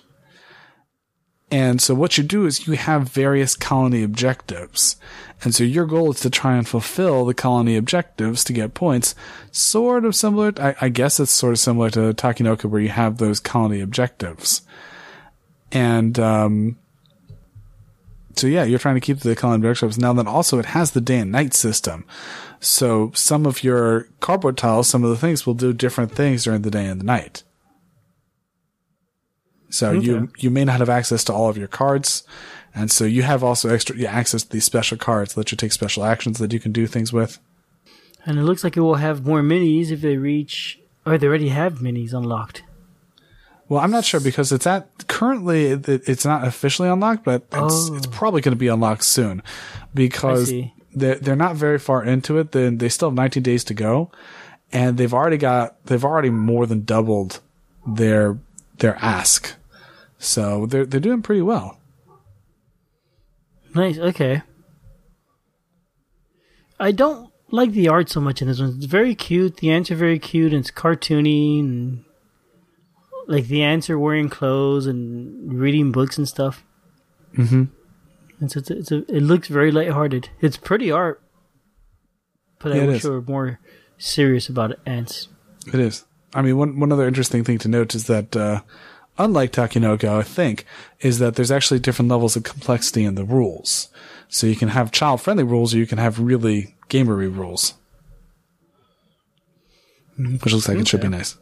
And 1.50 1.80
so 1.80 1.94
what 1.94 2.18
you 2.18 2.24
do 2.24 2.44
is 2.44 2.66
you 2.66 2.74
have 2.74 3.08
various 3.08 3.54
colony 3.54 4.02
objectives. 4.02 4.96
And 5.44 5.54
so 5.54 5.62
your 5.62 5.86
goal 5.86 6.10
is 6.10 6.20
to 6.20 6.30
try 6.30 6.56
and 6.56 6.66
fulfill 6.66 7.24
the 7.24 7.34
colony 7.34 7.76
objectives 7.76 8.42
to 8.44 8.52
get 8.52 8.74
points. 8.74 9.14
Sort 9.52 10.04
of 10.04 10.16
similar, 10.16 10.52
I, 10.58 10.74
I 10.80 10.88
guess 10.88 11.20
it's 11.20 11.30
sort 11.30 11.52
of 11.52 11.60
similar 11.60 11.90
to 11.90 12.14
Takenoko 12.14 12.64
where 12.64 12.80
you 12.80 12.88
have 12.88 13.18
those 13.18 13.38
colony 13.38 13.80
objectives. 13.80 14.62
And, 15.70 16.18
um, 16.18 16.78
so 18.36 18.46
yeah, 18.46 18.64
you're 18.64 18.78
trying 18.78 18.96
to 18.96 19.00
keep 19.00 19.20
the 19.20 19.34
colony 19.34 19.66
objectives. 19.66 19.98
Now 19.98 20.12
then 20.12 20.26
also 20.28 20.58
it 20.58 20.66
has 20.66 20.90
the 20.90 21.00
day 21.00 21.18
and 21.18 21.32
night 21.32 21.54
system. 21.54 22.04
So 22.60 23.10
some 23.14 23.46
of 23.46 23.64
your 23.64 24.08
cardboard 24.20 24.56
tiles, 24.56 24.88
some 24.88 25.04
of 25.04 25.10
the 25.10 25.16
things 25.16 25.46
will 25.46 25.54
do 25.54 25.72
different 25.72 26.12
things 26.12 26.44
during 26.44 26.62
the 26.62 26.70
day 26.70 26.86
and 26.86 27.00
the 27.00 27.04
night. 27.04 27.42
So 29.68 29.92
you 29.92 30.16
Okay. 30.16 30.32
you 30.38 30.50
may 30.50 30.64
not 30.64 30.78
have 30.78 30.88
access 30.88 31.24
to 31.24 31.32
all 31.32 31.48
of 31.48 31.58
your 31.58 31.68
cards, 31.68 32.22
and 32.74 32.90
so 32.90 33.04
you 33.04 33.22
have 33.22 33.42
also 33.42 33.68
extra 33.68 33.96
yeah, 33.96 34.12
access 34.12 34.42
to 34.44 34.48
these 34.50 34.64
special 34.64 34.96
cards 34.96 35.34
that 35.34 35.40
let 35.40 35.52
you 35.52 35.56
take 35.56 35.72
special 35.72 36.04
actions 36.04 36.38
that 36.38 36.52
you 36.52 36.60
can 36.60 36.72
do 36.72 36.86
things 36.86 37.12
with. 37.12 37.38
And 38.24 38.38
it 38.38 38.42
looks 38.44 38.64
like 38.64 38.76
it 38.76 38.80
will 38.80 38.96
have 38.96 39.26
more 39.26 39.40
minis 39.42 39.90
if 39.90 40.00
they 40.00 40.16
reach, 40.16 40.78
or 41.04 41.18
they 41.18 41.26
already 41.26 41.48
have 41.48 41.78
minis 41.80 42.12
unlocked. 42.12 42.62
Well, 43.68 43.80
I'm 43.80 43.90
not 43.90 44.04
sure 44.04 44.20
because 44.20 44.52
it's 44.52 44.66
at 44.66 45.08
currently 45.08 45.66
it, 45.66 45.88
it's 45.88 46.24
not 46.24 46.46
officially 46.46 46.88
unlocked, 46.88 47.24
but 47.24 47.42
it's 47.52 47.90
Oh. 47.90 47.94
it's 47.96 48.06
probably 48.06 48.40
going 48.40 48.54
to 48.54 48.58
be 48.58 48.68
unlocked 48.68 49.02
soon 49.04 49.42
because 49.94 50.52
they're 50.94 51.16
they're 51.16 51.34
not 51.36 51.56
very 51.56 51.78
far 51.78 52.04
into 52.04 52.38
it. 52.38 52.52
Then 52.52 52.78
they 52.78 52.88
still 52.88 53.08
have 53.10 53.16
19 53.16 53.42
days 53.42 53.64
to 53.64 53.74
go, 53.74 54.10
and 54.72 54.96
they've 54.98 55.12
already 55.12 55.36
got 55.36 55.84
they've 55.86 56.04
already 56.04 56.30
more 56.30 56.64
than 56.66 56.84
doubled 56.84 57.40
their 57.86 58.38
their 58.78 58.96
ask, 58.96 59.54
so 60.18 60.66
they're 60.66 60.86
they're 60.86 61.00
doing 61.00 61.22
pretty 61.22 61.42
well. 61.42 61.78
Nice. 63.74 63.98
Okay. 63.98 64.42
I 66.78 66.92
don't 66.92 67.30
like 67.50 67.72
the 67.72 67.88
art 67.88 68.08
so 68.10 68.20
much 68.20 68.40
in 68.42 68.48
this 68.48 68.60
one. 68.60 68.74
It's 68.76 68.86
very 68.86 69.14
cute. 69.14 69.56
The 69.58 69.70
ants 69.70 69.90
are 69.90 69.96
very 69.96 70.18
cute, 70.18 70.52
and 70.52 70.60
it's 70.60 70.70
cartoony, 70.70 71.60
and 71.60 72.04
like 73.26 73.46
the 73.46 73.62
ants 73.62 73.90
are 73.90 73.98
wearing 73.98 74.28
clothes 74.28 74.86
and 74.86 75.52
reading 75.52 75.92
books 75.92 76.18
and 76.18 76.28
stuff. 76.28 76.64
Mm-hmm. 77.36 77.64
And 78.40 78.52
so 78.52 78.58
it's 78.60 78.70
a, 78.70 78.78
it's 78.78 78.92
a, 78.92 78.96
it 79.14 79.22
looks 79.22 79.48
very 79.48 79.70
lighthearted. 79.72 80.28
It's 80.40 80.56
pretty 80.56 80.90
art, 80.90 81.22
but 82.58 82.74
Yeah, 82.74 82.82
I 82.82 82.86
wish 82.86 82.96
is. 82.98 83.02
they 83.04 83.10
were 83.10 83.22
more 83.22 83.58
serious 83.98 84.48
about. 84.48 84.72
Ants. 84.86 85.28
It 85.66 85.80
is. 85.80 86.04
I 86.34 86.42
mean, 86.42 86.56
one 86.58 86.78
one 86.78 86.92
other 86.92 87.08
interesting 87.08 87.44
thing 87.44 87.58
to 87.58 87.68
note 87.68 87.94
is 87.94 88.06
that, 88.08 88.36
uh, 88.36 88.60
unlike 89.16 89.52
Takenoko, 89.52 90.18
I 90.18 90.22
think, 90.22 90.66
is 91.00 91.18
that 91.18 91.34
there's 91.36 91.50
actually 91.50 91.80
different 91.80 92.10
levels 92.10 92.36
of 92.36 92.42
complexity 92.42 93.04
in 93.04 93.14
the 93.14 93.24
rules. 93.24 93.88
So 94.28 94.46
you 94.46 94.56
can 94.56 94.68
have 94.68 94.92
child 94.92 95.20
friendly 95.22 95.44
rules, 95.44 95.74
or 95.74 95.78
you 95.78 95.86
can 95.86 95.98
have 95.98 96.20
really 96.20 96.74
gamery 96.90 97.34
rules, 97.34 97.74
which 100.18 100.52
looks 100.52 100.68
like 100.68 100.78
it 100.78 100.88
should 100.88 101.00
be 101.00 101.08
nice. 101.08 101.36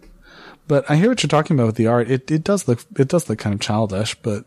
But 0.67 0.89
I 0.91 0.97
hear 0.97 1.09
what 1.11 1.23
you're 1.23 1.29
talking 1.29 1.57
about 1.57 1.67
with 1.67 1.77
the 1.77 1.87
art. 1.87 2.11
It 2.11 2.31
it 2.31 2.43
does 2.45 2.67
look 2.69 2.81
it 2.99 3.09
does 3.09 3.29
look 3.29 3.39
kind 3.39 3.55
of 3.55 3.61
childish, 3.61 4.15
but 4.17 4.45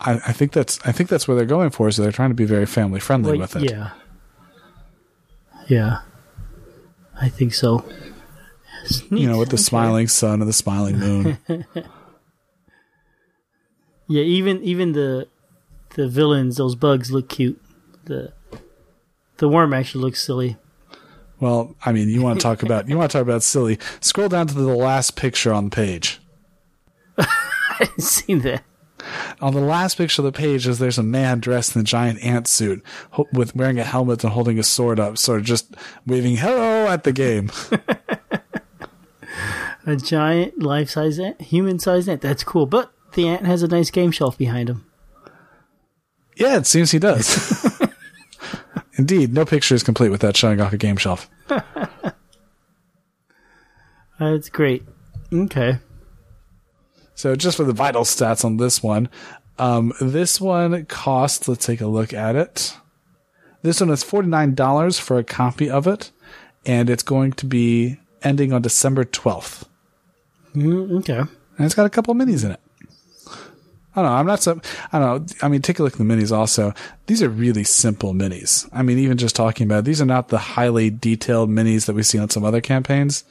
I, 0.00 0.14
I 0.26 0.32
think 0.32 0.52
that's 0.52 0.78
I 0.84 0.92
think 0.92 1.08
that's 1.08 1.26
where 1.26 1.36
they're 1.36 1.46
going 1.46 1.70
for. 1.70 1.88
Is 1.88 1.96
they're 1.96 2.12
trying 2.12 2.30
to 2.30 2.34
be 2.34 2.44
very 2.44 2.66
family 2.66 3.00
friendly 3.00 3.32
Like, 3.38 3.54
with 3.54 3.62
it. 3.64 3.70
yeah, 3.70 3.90
yeah, 5.68 6.00
I 7.20 7.28
think 7.30 7.54
so. 7.54 7.84
You 9.10 9.28
know, 9.28 9.38
with 9.38 9.48
the 9.48 9.58
smiling 9.70 10.08
sun 10.08 10.40
and 10.40 10.48
the 10.48 10.52
smiling 10.52 10.98
moon. 10.98 11.38
Yeah, 14.08 14.22
even 14.22 14.62
even 14.62 14.92
the 14.92 15.26
the 15.96 16.06
villains, 16.08 16.58
those 16.58 16.76
bugs 16.76 17.10
look 17.10 17.28
cute. 17.28 17.60
The 18.04 18.32
the 19.38 19.48
worm 19.48 19.72
actually 19.74 20.02
looks 20.02 20.22
silly. 20.22 20.56
Well, 21.40 21.76
I 21.84 21.92
mean, 21.92 22.08
you 22.08 22.22
want 22.22 22.40
to 22.40 22.42
talk 22.42 22.62
about 22.62 22.88
you 22.88 22.96
want 22.96 23.10
to 23.10 23.18
talk 23.18 23.22
about 23.26 23.42
silly. 23.42 23.78
Scroll 24.00 24.28
down 24.28 24.46
to 24.46 24.54
the 24.54 24.62
last 24.74 25.16
picture 25.16 25.52
on 25.52 25.66
the 25.66 25.70
page. 25.70 26.20
I 27.18 27.26
didn't 27.80 28.00
see 28.00 28.34
that. 28.36 28.62
On 29.40 29.52
the 29.54 29.60
last 29.60 29.98
picture 29.98 30.22
of 30.22 30.24
the 30.24 30.32
page 30.32 30.66
is 30.66 30.78
there's 30.78 30.98
a 30.98 31.02
man 31.02 31.38
dressed 31.38 31.76
in 31.76 31.82
a 31.82 31.84
giant 31.84 32.20
ant 32.24 32.48
suit 32.48 32.82
ho- 33.10 33.28
with 33.32 33.54
wearing 33.54 33.78
a 33.78 33.84
helmet 33.84 34.24
and 34.24 34.32
holding 34.32 34.58
a 34.58 34.62
sword 34.64 34.98
up, 34.98 35.18
sort 35.18 35.40
of 35.40 35.44
just 35.46 35.76
waving 36.06 36.36
hello 36.38 36.88
at 36.88 37.04
the 37.04 37.12
game. 37.12 37.50
A 39.88 39.94
giant 39.94 40.60
life 40.60 40.90
size 40.90 41.18
ant, 41.20 41.40
human 41.40 41.78
sized 41.78 42.08
ant. 42.08 42.20
That's 42.20 42.42
cool. 42.42 42.66
But 42.66 42.90
the 43.12 43.28
ant 43.28 43.46
has 43.46 43.62
a 43.62 43.68
nice 43.68 43.90
game 43.90 44.10
shelf 44.10 44.36
behind 44.36 44.68
him. 44.68 44.84
yeah, 46.36 46.56
it 46.56 46.66
seems 46.66 46.90
he 46.90 46.98
does. 46.98 47.72
Indeed, 48.96 49.32
no 49.32 49.44
picture 49.44 49.74
is 49.74 49.82
complete 49.82 50.08
without 50.08 50.36
showing 50.36 50.60
off 50.60 50.72
a 50.72 50.78
game 50.78 50.96
shelf. 50.96 51.28
That's 54.18 54.48
great. 54.48 54.82
Okay. 55.32 55.78
So 57.14 57.36
just 57.36 57.56
for 57.56 57.64
the 57.64 57.72
vital 57.72 58.02
stats 58.02 58.44
on 58.44 58.56
this 58.56 58.82
one, 58.82 59.08
um, 59.58 59.92
this 60.00 60.40
one 60.40 60.84
costs. 60.86 61.48
Let's 61.48 61.66
take 61.66 61.80
a 61.80 61.86
look 61.86 62.12
at 62.12 62.36
it. 62.36 62.76
This 63.62 63.80
one 63.80 63.90
is 63.90 64.02
forty 64.02 64.28
nine 64.28 64.54
dollars 64.54 64.98
for 64.98 65.18
a 65.18 65.24
copy 65.24 65.68
of 65.68 65.86
it, 65.86 66.10
and 66.64 66.88
it's 66.88 67.02
going 67.02 67.32
to 67.32 67.46
be 67.46 67.98
ending 68.22 68.52
on 68.52 68.62
December 68.62 69.04
twelfth. 69.04 69.68
Mm, 70.54 70.98
okay. 71.00 71.18
And 71.18 71.64
it's 71.64 71.74
got 71.74 71.86
a 71.86 71.90
couple 71.90 72.14
minis 72.14 72.44
in 72.44 72.52
it. 72.52 72.60
I 73.96 74.02
don't 74.02 74.10
know. 74.10 74.16
I'm 74.16 74.26
not 74.26 74.42
so. 74.42 74.60
I 74.92 74.98
don't 74.98 75.32
know. 75.32 75.36
I 75.42 75.48
mean, 75.48 75.62
take 75.62 75.78
a 75.78 75.82
look 75.82 75.94
at 75.94 75.98
the 75.98 76.04
minis. 76.04 76.30
Also, 76.30 76.74
these 77.06 77.22
are 77.22 77.30
really 77.30 77.64
simple 77.64 78.12
minis. 78.12 78.68
I 78.72 78.82
mean, 78.82 78.98
even 78.98 79.16
just 79.16 79.34
talking 79.34 79.66
about 79.66 79.78
it, 79.80 79.84
these 79.86 80.02
are 80.02 80.06
not 80.06 80.28
the 80.28 80.36
highly 80.38 80.90
detailed 80.90 81.48
minis 81.48 81.86
that 81.86 81.94
we 81.94 82.02
see 82.02 82.18
on 82.18 82.28
some 82.28 82.44
other 82.44 82.60
campaigns. 82.60 83.24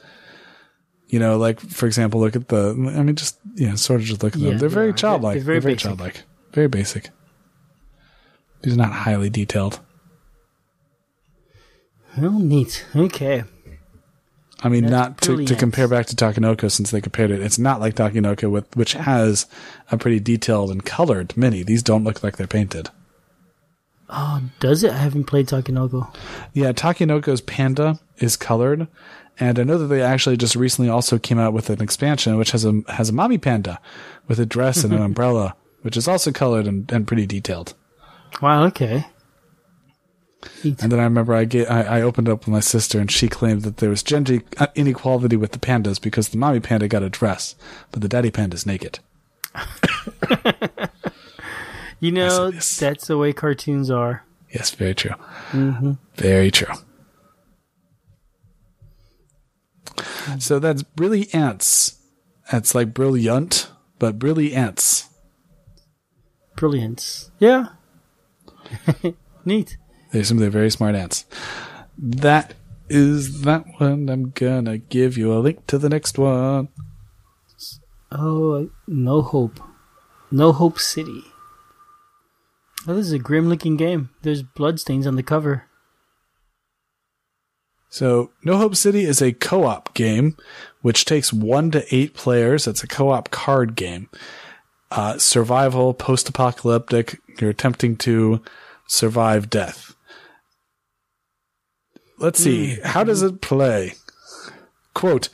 You 1.08 1.20
know, 1.20 1.38
like 1.38 1.60
for 1.60 1.86
example, 1.86 2.18
look 2.20 2.34
at 2.34 2.48
the. 2.48 2.70
I 2.96 3.02
mean, 3.04 3.14
just 3.14 3.38
you 3.54 3.68
know, 3.68 3.76
sort 3.76 4.00
of 4.00 4.06
just 4.06 4.22
look 4.24 4.34
at 4.34 4.40
Yeah, 4.40 4.50
them. 4.50 4.58
They're 4.58 4.68
they 4.68 4.74
very 4.74 4.92
childlike. 4.92 5.34
they're 5.36 5.44
very 5.44 5.60
They're 5.60 5.60
very 5.62 5.74
basic. 5.74 5.84
childlike. 5.88 6.22
Very 6.52 6.68
basic. 6.68 7.10
These 8.62 8.74
are 8.74 8.78
not 8.78 8.90
highly 8.92 9.30
detailed. 9.30 9.78
Well, 12.18 12.38
neat. 12.38 12.84
Okay. 12.96 13.44
I 14.62 14.68
mean, 14.68 14.84
That's 14.84 14.90
not 14.92 15.20
to, 15.22 15.44
to 15.44 15.54
compare 15.54 15.86
back 15.86 16.06
to 16.06 16.16
Takenoko 16.16 16.70
since 16.70 16.90
they 16.90 17.00
compared 17.00 17.30
it. 17.30 17.42
It's 17.42 17.58
not 17.58 17.80
like 17.80 17.94
Takenoko 17.94 18.50
with 18.50 18.74
which 18.74 18.94
has 18.94 19.46
a 19.90 19.98
pretty 19.98 20.18
detailed 20.18 20.70
and 20.70 20.84
colored 20.84 21.36
mini. 21.36 21.62
These 21.62 21.82
don't 21.82 22.04
look 22.04 22.22
like 22.22 22.36
they're 22.36 22.46
painted. 22.46 22.88
Oh, 24.08 24.40
does 24.60 24.82
it? 24.82 24.92
I 24.92 24.98
haven't 24.98 25.24
played 25.24 25.48
Takenoko. 25.48 26.14
Yeah, 26.54 26.72
Takenoko's 26.72 27.40
Panda 27.40 27.98
is 28.18 28.36
colored, 28.36 28.86
and 29.38 29.58
I 29.58 29.64
know 29.64 29.78
that 29.78 29.86
they 29.88 30.00
actually 30.00 30.36
just 30.36 30.56
recently 30.56 30.90
also 30.90 31.18
came 31.18 31.38
out 31.38 31.52
with 31.52 31.68
an 31.70 31.82
expansion 31.82 32.38
which 32.38 32.52
has 32.52 32.64
a 32.64 32.82
has 32.88 33.10
a 33.10 33.12
mommy 33.12 33.38
panda 33.38 33.78
with 34.26 34.38
a 34.38 34.46
dress 34.46 34.84
and 34.84 34.94
an 34.94 35.02
umbrella, 35.02 35.54
which 35.82 35.96
is 35.96 36.08
also 36.08 36.32
colored 36.32 36.66
and, 36.66 36.90
and 36.90 37.06
pretty 37.06 37.26
detailed. 37.26 37.74
Wow. 38.40 38.64
Okay. 38.66 39.06
And 40.62 40.76
then 40.76 40.98
I 40.98 41.04
remember 41.04 41.34
I, 41.34 41.44
get, 41.44 41.70
I 41.70 41.98
I 41.98 42.02
opened 42.02 42.28
up 42.28 42.40
with 42.40 42.48
my 42.48 42.60
sister, 42.60 42.98
and 43.00 43.10
she 43.10 43.28
claimed 43.28 43.62
that 43.62 43.78
there 43.78 43.90
was 43.90 44.02
gender 44.02 44.40
uh, 44.58 44.66
inequality 44.74 45.36
with 45.36 45.52
the 45.52 45.58
pandas 45.58 46.00
because 46.00 46.28
the 46.28 46.38
mommy 46.38 46.60
panda 46.60 46.88
got 46.88 47.02
a 47.02 47.10
dress, 47.10 47.54
but 47.92 48.02
the 48.02 48.08
daddy 48.08 48.30
panda's 48.30 48.66
naked. 48.66 48.98
You 52.00 52.12
know, 52.12 52.48
yes. 52.48 52.78
that's 52.78 53.06
the 53.06 53.16
way 53.16 53.32
cartoons 53.32 53.90
are. 53.90 54.24
Yes, 54.50 54.70
very 54.70 54.94
true. 54.94 55.14
Mm-hmm. 55.52 55.92
Very 56.14 56.50
true. 56.50 56.74
So 60.38 60.58
that's 60.58 60.84
really 60.96 61.28
ants. 61.32 61.98
That's 62.52 62.74
like 62.74 62.92
brilliant, 62.92 63.70
but 63.98 64.22
really 64.22 64.54
ants. 64.54 65.08
Brilliance. 66.54 67.30
Yeah. 67.38 67.68
Neat. 69.44 69.76
They're 70.22 70.50
very 70.50 70.70
smart 70.70 70.94
ants. 70.94 71.24
That 71.98 72.54
is 72.88 73.42
that 73.42 73.64
one. 73.78 74.08
I'm 74.08 74.30
gonna 74.30 74.78
give 74.78 75.16
you 75.16 75.32
a 75.32 75.40
link 75.40 75.66
to 75.66 75.78
the 75.78 75.88
next 75.88 76.18
one. 76.18 76.68
Oh, 78.12 78.70
no 78.86 79.22
hope. 79.22 79.60
No 80.30 80.52
Hope 80.52 80.78
City. 80.78 81.24
Oh, 82.86 82.94
this 82.94 83.06
is 83.06 83.12
a 83.12 83.18
grim 83.18 83.48
looking 83.48 83.76
game. 83.76 84.10
There's 84.22 84.42
bloodstains 84.42 85.06
on 85.06 85.16
the 85.16 85.22
cover. 85.22 85.64
So, 87.88 88.30
No 88.44 88.58
Hope 88.58 88.76
City 88.76 89.04
is 89.04 89.22
a 89.22 89.32
co-op 89.32 89.94
game, 89.94 90.36
which 90.82 91.04
takes 91.04 91.32
one 91.32 91.70
to 91.70 91.94
eight 91.94 92.14
players. 92.14 92.66
It's 92.66 92.82
a 92.82 92.88
co-op 92.88 93.30
card 93.30 93.74
game. 93.74 94.08
Uh, 94.90 95.18
survival, 95.18 95.94
post-apocalyptic. 95.94 97.20
You're 97.40 97.50
attempting 97.50 97.96
to 97.98 98.42
survive 98.86 99.50
death. 99.50 99.85
Let's 102.18 102.42
see. 102.42 102.76
Hmm. 102.76 102.86
How 102.86 103.04
does 103.04 103.22
it 103.22 103.40
play? 103.40 103.94
Quote, 104.94 105.28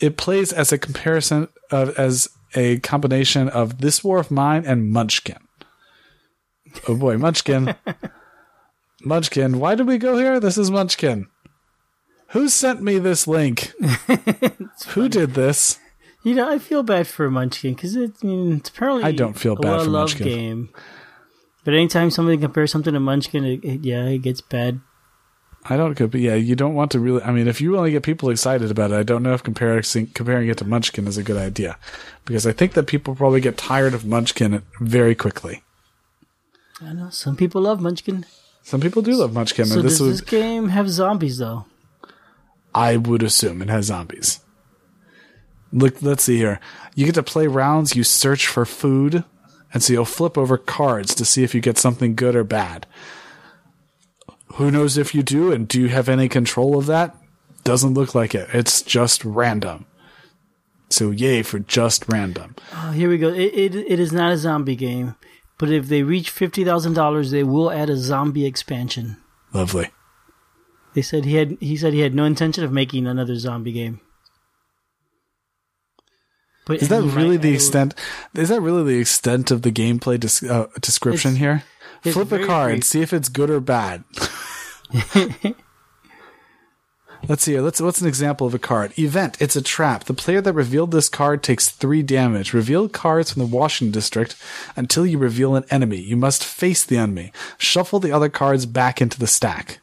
it 0.00 0.16
plays 0.16 0.52
as 0.52 0.72
a 0.72 0.78
comparison 0.78 1.48
of, 1.70 1.98
as 1.98 2.28
a 2.54 2.78
combination 2.80 3.48
of 3.48 3.78
This 3.78 4.04
War 4.04 4.18
of 4.18 4.30
Mine 4.30 4.64
and 4.64 4.90
Munchkin. 4.90 5.38
Oh 6.88 6.94
boy, 6.94 7.18
Munchkin. 7.18 7.74
Munchkin. 9.02 9.58
Why 9.58 9.74
did 9.74 9.86
we 9.86 9.98
go 9.98 10.16
here? 10.16 10.38
This 10.38 10.56
is 10.58 10.70
Munchkin. 10.70 11.26
Who 12.28 12.48
sent 12.48 12.80
me 12.80 12.98
this 12.98 13.26
link? 13.26 13.72
Who 14.88 15.08
did 15.08 15.34
this? 15.34 15.80
You 16.22 16.34
know, 16.34 16.48
I 16.48 16.58
feel 16.58 16.82
bad 16.82 17.08
for 17.08 17.28
Munchkin 17.30 17.74
because 17.74 17.96
it, 17.96 18.12
I 18.22 18.26
mean, 18.26 18.52
it's 18.58 18.68
apparently 18.68 19.04
I 19.04 19.12
don't 19.12 19.34
feel 19.38 19.54
a 19.54 19.56
bad 19.56 19.84
for 19.84 19.90
Munchkin. 19.90 20.26
game. 20.26 20.68
But 21.64 21.74
anytime 21.74 22.10
somebody 22.10 22.38
compares 22.38 22.70
something 22.70 22.92
to 22.94 23.00
Munchkin, 23.00 23.44
it, 23.44 23.64
it, 23.64 23.84
yeah, 23.84 24.04
it 24.04 24.18
gets 24.18 24.40
bad. 24.40 24.80
I 25.68 25.76
don't 25.76 25.96
go, 25.96 26.06
but 26.06 26.20
yeah, 26.20 26.36
you 26.36 26.56
don't 26.56 26.74
want 26.74 26.90
to 26.92 27.00
really. 27.00 27.22
I 27.22 27.32
mean, 27.32 27.46
if 27.46 27.60
you 27.60 27.72
want 27.72 27.86
to 27.86 27.90
get 27.90 28.02
people 28.02 28.30
excited 28.30 28.70
about 28.70 28.92
it, 28.92 28.96
I 28.96 29.02
don't 29.02 29.22
know 29.22 29.34
if 29.34 29.42
comparing 29.42 29.82
comparing 30.14 30.48
it 30.48 30.58
to 30.58 30.64
Munchkin 30.64 31.06
is 31.06 31.18
a 31.18 31.22
good 31.22 31.36
idea, 31.36 31.76
because 32.24 32.46
I 32.46 32.52
think 32.52 32.72
that 32.72 32.86
people 32.86 33.14
probably 33.14 33.40
get 33.40 33.58
tired 33.58 33.92
of 33.92 34.06
Munchkin 34.06 34.62
very 34.80 35.14
quickly. 35.14 35.62
I 36.80 36.94
know 36.94 37.10
some 37.10 37.36
people 37.36 37.60
love 37.60 37.80
Munchkin. 37.80 38.24
Some 38.62 38.80
people 38.80 39.02
do 39.02 39.12
love 39.12 39.34
Munchkin, 39.34 39.66
So 39.66 39.76
and 39.76 39.84
this 39.84 39.98
does 39.98 40.08
was 40.08 40.20
this 40.20 40.30
game 40.30 40.68
have 40.70 40.88
zombies 40.88 41.38
though? 41.38 41.66
I 42.74 42.96
would 42.96 43.22
assume 43.22 43.60
it 43.60 43.68
has 43.68 43.86
zombies. 43.86 44.40
Look, 45.72 46.00
let's 46.02 46.24
see 46.24 46.38
here. 46.38 46.58
You 46.94 47.04
get 47.04 47.14
to 47.16 47.22
play 47.22 47.46
rounds. 47.46 47.94
You 47.94 48.02
search 48.02 48.46
for 48.46 48.64
food, 48.64 49.24
and 49.74 49.82
so 49.82 49.92
you'll 49.92 50.04
flip 50.04 50.38
over 50.38 50.56
cards 50.56 51.14
to 51.16 51.24
see 51.24 51.44
if 51.44 51.54
you 51.54 51.60
get 51.60 51.78
something 51.78 52.14
good 52.14 52.34
or 52.34 52.44
bad. 52.44 52.86
Who 54.60 54.70
knows 54.70 54.98
if 54.98 55.14
you 55.14 55.22
do, 55.22 55.52
and 55.52 55.66
do 55.66 55.80
you 55.80 55.88
have 55.88 56.08
any 56.08 56.28
control 56.28 56.76
of 56.78 56.84
that? 56.86 57.16
Doesn't 57.64 57.94
look 57.94 58.14
like 58.14 58.34
it. 58.34 58.48
It's 58.52 58.82
just 58.82 59.24
random. 59.24 59.86
So 60.90 61.10
yay 61.10 61.42
for 61.42 61.58
just 61.60 62.06
random. 62.08 62.56
Oh, 62.74 62.90
here 62.90 63.08
we 63.08 63.16
go. 63.16 63.28
It, 63.28 63.54
it 63.54 63.74
it 63.74 63.98
is 64.00 64.12
not 64.12 64.32
a 64.32 64.36
zombie 64.36 64.76
game, 64.76 65.14
but 65.58 65.70
if 65.70 65.88
they 65.88 66.02
reach 66.02 66.28
fifty 66.30 66.64
thousand 66.64 66.92
dollars, 66.94 67.30
they 67.30 67.42
will 67.44 67.70
add 67.70 67.88
a 67.88 67.96
zombie 67.96 68.44
expansion. 68.44 69.16
Lovely. 69.54 69.90
They 70.94 71.02
said 71.02 71.24
he 71.24 71.36
had 71.36 71.56
he 71.60 71.76
said 71.76 71.92
he 71.94 72.00
had 72.00 72.14
no 72.14 72.24
intention 72.24 72.62
of 72.64 72.72
making 72.72 73.06
another 73.06 73.36
zombie 73.36 73.72
game. 73.72 74.00
But 76.66 76.82
Is 76.82 76.88
that 76.88 77.02
really 77.02 77.36
might 77.36 77.42
the 77.42 77.54
extent? 77.54 77.94
Is 78.34 78.48
that 78.50 78.60
really 78.60 78.82
the 78.84 79.00
extent 79.00 79.50
of 79.50 79.62
the 79.62 79.72
gameplay 79.72 80.20
dis- 80.20 80.42
uh, 80.42 80.66
description 80.80 81.30
It's- 81.36 81.40
here? 81.40 81.64
it's 82.04 82.14
Flip 82.14 82.32
a 82.32 82.46
card, 82.46 82.72
brief. 82.72 82.84
see 82.84 83.00
if 83.02 83.12
it's 83.12 83.28
good 83.28 83.50
or 83.50 83.60
bad. 83.60 84.04
Let's 87.28 87.42
see 87.44 87.52
here. 87.52 87.60
Let's. 87.60 87.80
What's 87.80 88.00
an 88.00 88.08
example 88.08 88.46
of 88.46 88.54
a 88.54 88.58
card? 88.58 88.98
Event. 88.98 89.40
It's 89.40 89.56
a 89.56 89.62
trap. 89.62 90.04
The 90.04 90.14
player 90.14 90.40
that 90.40 90.52
revealed 90.52 90.90
this 90.90 91.08
card 91.08 91.42
takes 91.42 91.68
three 91.68 92.02
damage. 92.02 92.54
Reveal 92.54 92.88
cards 92.88 93.30
from 93.32 93.40
the 93.40 93.56
Washington 93.56 93.92
district 93.92 94.36
until 94.74 95.04
you 95.06 95.18
reveal 95.18 95.54
an 95.54 95.64
enemy. 95.70 95.98
You 95.98 96.16
must 96.16 96.44
face 96.44 96.84
the 96.84 96.96
enemy. 96.96 97.32
Shuffle 97.58 98.00
the 98.00 98.12
other 98.12 98.30
cards 98.30 98.64
back 98.64 99.02
into 99.02 99.18
the 99.18 99.26
stack. 99.26 99.80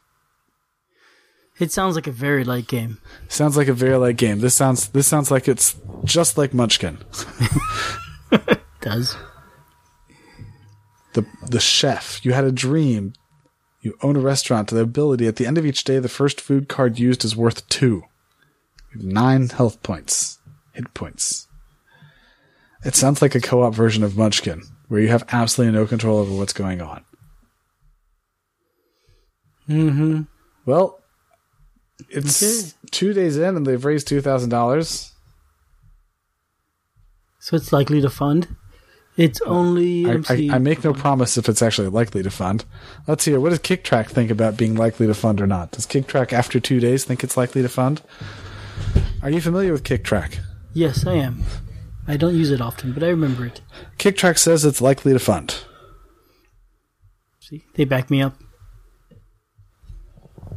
It 1.59 1.71
sounds 1.71 1.95
like 1.95 2.07
a 2.07 2.11
very 2.11 2.43
light 2.43 2.67
game. 2.67 2.99
Sounds 3.29 3.57
like 3.57 3.67
a 3.67 3.73
very 3.73 3.97
light 3.97 4.17
game. 4.17 4.39
This 4.39 4.55
sounds. 4.55 4.89
This 4.89 5.07
sounds 5.07 5.31
like 5.31 5.47
it's 5.47 5.75
just 6.03 6.37
like 6.37 6.53
Munchkin. 6.53 6.97
does. 8.81 9.15
the 11.13 11.25
the 11.49 11.59
chef. 11.59 12.23
You 12.25 12.33
had 12.33 12.45
a 12.45 12.51
dream. 12.51 13.13
You 13.87 13.97
own 14.03 14.17
a 14.17 14.19
restaurant. 14.19 14.67
To 14.67 14.75
the 14.75 14.81
ability 14.81 15.27
at 15.27 15.37
the 15.37 15.45
end 15.45 15.57
of 15.57 15.65
each 15.65 15.85
day, 15.85 15.97
the 15.99 16.09
first 16.09 16.41
food 16.41 16.67
card 16.67 16.99
used 16.99 17.23
is 17.23 17.37
worth 17.37 17.65
two. 17.69 18.03
You 18.91 18.99
have 18.99 19.03
nine 19.05 19.47
health 19.47 19.81
points, 19.81 20.39
hit 20.73 20.93
points. 20.93 21.47
It 22.83 22.95
sounds 22.95 23.21
like 23.21 23.33
a 23.33 23.39
co-op 23.39 23.73
version 23.73 24.03
of 24.03 24.17
Munchkin, 24.17 24.63
where 24.89 24.99
you 24.99 25.07
have 25.07 25.23
absolutely 25.31 25.73
no 25.73 25.87
control 25.87 26.17
over 26.17 26.35
what's 26.35 26.51
going 26.51 26.81
on. 26.81 27.05
Mm-hmm. 29.69 30.23
Well, 30.65 30.99
it's 32.09 32.43
Okay. 32.43 32.71
two 32.91 33.13
days 33.13 33.37
in, 33.37 33.55
and 33.55 33.65
they've 33.65 33.85
raised 33.85 34.09
two 34.09 34.19
thousand 34.19 34.49
dollars. 34.49 35.13
So 37.39 37.55
it's 37.55 37.71
likely 37.71 38.01
to 38.01 38.09
fund. 38.09 38.53
It's 39.17 39.41
only 39.41 40.05
I, 40.05 40.21
I, 40.29 40.49
I 40.53 40.57
make 40.59 40.83
no 40.83 40.93
promise 40.93 41.37
if 41.37 41.49
it's 41.49 41.63
actually 41.63 41.87
likely 41.89 42.21
to 42.21 42.29
fund. 42.29 42.63
Let's 43.07 43.25
hear. 43.25 43.39
What 43.39 43.49
does 43.49 43.59
Kicktraq 43.59 44.07
think 44.09 44.29
about 44.29 44.57
being 44.57 44.75
likely 44.75 45.07
to 45.07 45.15
fund 45.15 45.41
or 45.41 45.47
not? 45.47 45.71
Does 45.71 45.87
Kicktraq 45.87 46.31
after 46.31 46.59
two 46.59 46.79
days 46.79 47.03
think 47.03 47.23
it's 47.23 47.35
likely 47.35 47.63
to 47.63 47.69
fund? 47.69 48.01
Are 49.23 49.31
you 49.31 49.41
familiar 49.41 49.71
with 49.73 49.83
Kicktraq? 49.83 50.37
yes, 50.73 51.07
I 51.07 51.15
am. 51.15 51.41
I 52.07 52.15
don't 52.15 52.35
use 52.35 52.51
it 52.51 52.61
often, 52.61 52.93
but 52.93 53.03
I 53.03 53.09
remember 53.09 53.45
it. 53.45 53.61
Kicktraq 53.97 54.37
says 54.37 54.63
it's 54.63 54.81
likely 54.81 55.11
to 55.13 55.19
fund. 55.19 55.63
See, 57.39 57.65
they 57.73 57.83
back 57.83 58.11
me 58.11 58.21
up. 58.21 58.35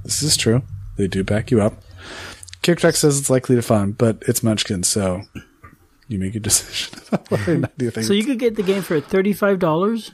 This 0.05 0.23
is 0.23 0.37
true. 0.37 0.63
They 0.97 1.09
do 1.09 1.25
back 1.25 1.51
you 1.51 1.63
up. 1.63 1.83
Kicktraq 2.63 2.95
says 2.95 3.19
it's 3.19 3.31
likely 3.31 3.57
to 3.57 3.63
fund, 3.63 3.97
but 3.97 4.23
it's 4.29 4.43
Munchkin, 4.43 4.83
so 4.83 5.23
you 6.11 6.19
make 6.19 6.35
a 6.35 6.41
decision. 6.41 6.99
Whether 7.29 7.55
or 7.55 7.59
not 7.59 7.73
you 7.79 7.91
think 7.91 8.07
So 8.07 8.13
you 8.13 8.25
could 8.25 8.39
get 8.39 8.57
the 8.57 8.63
game 8.63 8.83
for 8.83 9.01
thirty-five 9.01 9.59
dollars, 9.59 10.13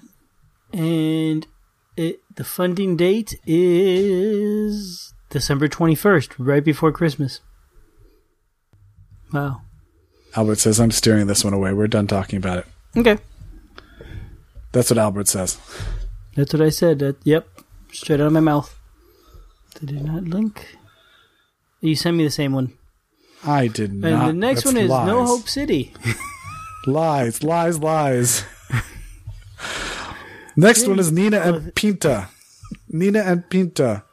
and 0.72 1.46
it 1.96 2.20
the 2.34 2.44
funding 2.44 2.96
date 2.96 3.40
is 3.46 5.12
December 5.30 5.68
twenty-first, 5.68 6.38
right 6.38 6.62
before 6.64 6.92
Christmas. 6.92 7.40
Wow. 9.32 9.62
Albert 10.36 10.58
says 10.58 10.78
I'm 10.78 10.90
steering 10.90 11.26
this 11.26 11.42
one 11.44 11.54
away. 11.54 11.72
We're 11.72 11.88
done 11.88 12.06
talking 12.06 12.36
about 12.36 12.58
it. 12.58 12.66
Okay, 12.96 13.18
That's 14.72 14.90
what 14.90 14.98
Albert 14.98 15.28
says. 15.28 15.58
that's 16.34 16.52
what 16.52 16.62
I 16.62 16.68
said. 16.70 16.98
That 17.00 17.16
yep, 17.24 17.48
straight 17.92 18.20
out 18.20 18.26
of 18.28 18.32
my 18.32 18.40
mouth. 18.40 18.78
They 19.80 19.86
did 19.92 20.04
not 20.04 20.24
link. 20.24 20.76
You 21.80 21.94
sent 21.96 22.16
me 22.16 22.24
the 22.24 22.30
same 22.30 22.52
one, 22.52 22.72
I 23.44 23.68
did 23.68 23.92
not. 23.92 24.12
and 24.12 24.28
the 24.28 24.32
next 24.32 24.64
That's 24.64 24.74
one 24.74 24.84
is 24.84 24.88
No. 24.88 25.24
Hope 25.24 25.48
City. 25.48 25.92
Lies, 26.86 27.42
lies, 27.42 27.80
lies. 27.80 28.44
Next 30.56 30.86
one 30.86 31.00
is 31.00 31.10
Nina 31.10 31.38
and 31.40 31.74
Pinta. 31.74 32.28
Nina 32.88 33.18
and 33.20 33.50
Pinta. 33.50 34.04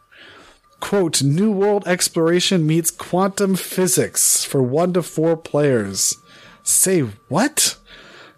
Quote, 0.80 1.22
New 1.22 1.52
World 1.52 1.88
Exploration 1.88 2.66
meets 2.66 2.90
quantum 2.92 3.56
physics 3.56 4.44
for 4.44 4.62
one 4.62 4.92
to 4.94 5.04
four 5.04 5.38
players. 5.38 6.18
Say 6.64 7.02
what? 7.30 7.78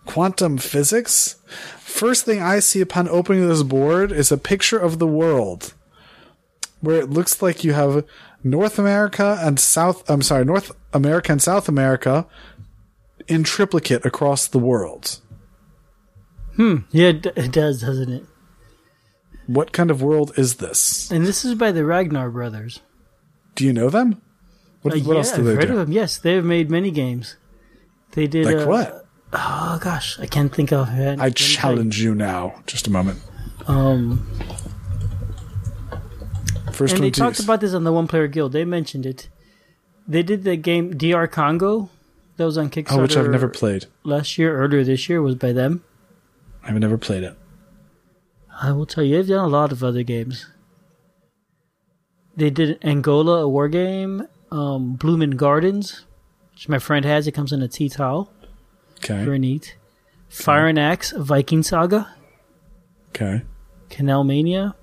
Quantum 0.06 0.58
physics? 0.58 1.38
First 1.80 2.26
thing 2.26 2.42
I 2.42 2.60
see 2.60 2.82
upon 2.82 3.08
opening 3.08 3.48
this 3.48 3.64
board 3.64 4.12
is 4.12 4.32
a 4.32 4.38
picture 4.38 4.78
of 4.78 5.00
the 5.00 5.08
world 5.08 5.74
where 6.82 7.00
it 7.00 7.10
looks 7.10 7.42
like 7.42 7.64
you 7.64 7.74
have 7.74 8.06
North 8.46 8.78
America 8.80 9.38
and 9.42 9.60
South, 9.60 10.08
I'm 10.10 10.22
sorry, 10.22 10.46
North 10.46 10.72
America 10.94 11.32
and 11.32 11.42
South 11.42 11.68
America 11.68 12.28
in 13.28 13.44
triplicate 13.44 14.06
across 14.06 14.48
the 14.48 14.60
world. 14.60 15.20
Hmm. 16.56 16.78
Yeah, 16.92 17.08
it, 17.08 17.22
d- 17.24 17.32
it 17.36 17.52
does, 17.52 17.82
doesn't 17.82 18.12
it? 18.14 18.24
What 19.48 19.72
kind 19.74 19.90
of 19.92 20.02
world 20.02 20.32
is 20.38 20.56
this? 20.58 21.10
And 21.12 21.26
this 21.26 21.44
is 21.44 21.56
by 21.56 21.72
the 21.72 21.84
Ragnar 21.86 22.30
brothers. 22.30 22.82
Do 23.56 23.66
you 23.66 23.74
know 23.74 23.90
them? 23.90 24.22
What, 24.84 24.94
Uh, 24.94 24.98
what 25.00 25.14
yeah, 25.14 25.18
else 25.18 25.32
do 25.32 25.38
I've 25.40 25.46
they 25.46 25.56
heard 25.56 25.68
do? 25.68 25.72
of 25.72 25.78
them. 25.88 25.92
Yes, 25.92 26.18
they 26.20 26.34
have 26.36 26.46
made 26.46 26.70
many 26.70 26.92
games. 26.92 27.36
They 28.12 28.28
did 28.28 28.46
Like 28.46 28.66
uh, 28.66 28.70
what? 28.70 29.06
Oh 29.34 29.80
gosh, 29.82 30.20
I 30.20 30.28
can't 30.28 30.54
think 30.54 30.72
of 30.72 30.88
it. 30.98 31.20
I 31.20 31.32
challenge 31.32 32.00
you 32.00 32.14
now. 32.16 32.62
Just 32.68 32.86
a 32.88 32.92
moment. 32.92 33.20
Um, 33.68 34.26
First 36.76 36.96
and 36.96 37.04
they 37.04 37.12
talked 37.12 37.40
about 37.40 37.62
this 37.62 37.74
on 37.74 37.86
the 37.86 37.94
One 37.94 38.08
Player 38.08 38.28
Guild. 38.28 38.52
They 38.52 38.66
mentioned 38.66 39.06
it. 39.06 39.30
They 40.08 40.24
did 40.24 40.44
the 40.44 40.58
game 40.58 40.96
DR 40.98 41.26
Congo. 41.28 41.90
That 42.38 42.46
was 42.46 42.58
on 42.58 42.70
Kickstarter. 42.70 42.98
Oh, 42.98 43.02
which 43.04 43.16
I've 43.16 43.30
never 43.30 43.48
played. 43.48 43.86
last 44.04 44.38
year, 44.38 44.58
earlier 44.58 44.84
this 44.84 45.08
year, 45.08 45.22
was 45.22 45.36
by 45.36 45.54
them. 45.54 45.84
I've 46.64 46.76
never 46.76 46.98
played 46.98 47.24
it. 47.24 47.38
I 48.62 48.74
will 48.74 48.86
tell 48.86 49.04
you, 49.06 49.16
they've 49.16 49.28
done 49.28 49.46
a 49.46 49.48
lot 49.48 49.72
of 49.72 49.84
other 49.84 50.04
games. 50.04 50.48
They 52.36 52.50
did 52.50 52.78
Angola, 52.84 53.44
a 53.44 53.48
war 53.48 53.70
game. 53.70 54.28
Um, 54.52 54.94
Bloomin' 54.94 55.38
Gardens, 55.38 56.06
which 56.52 56.68
my 56.68 56.80
friend 56.80 57.06
has. 57.06 57.28
It 57.28 57.32
comes 57.32 57.54
in 57.54 57.62
a 57.62 57.68
tea 57.68 57.88
towel. 57.90 58.32
Okay. 58.98 59.24
Very 59.24 59.40
neat. 59.40 59.78
Fire 60.28 60.68
and 60.68 60.78
Axe, 60.80 61.12
Viking 61.12 61.64
Saga. 61.64 62.14
Okay. 63.10 63.44
Canal 63.90 64.24
Mania. 64.26 64.76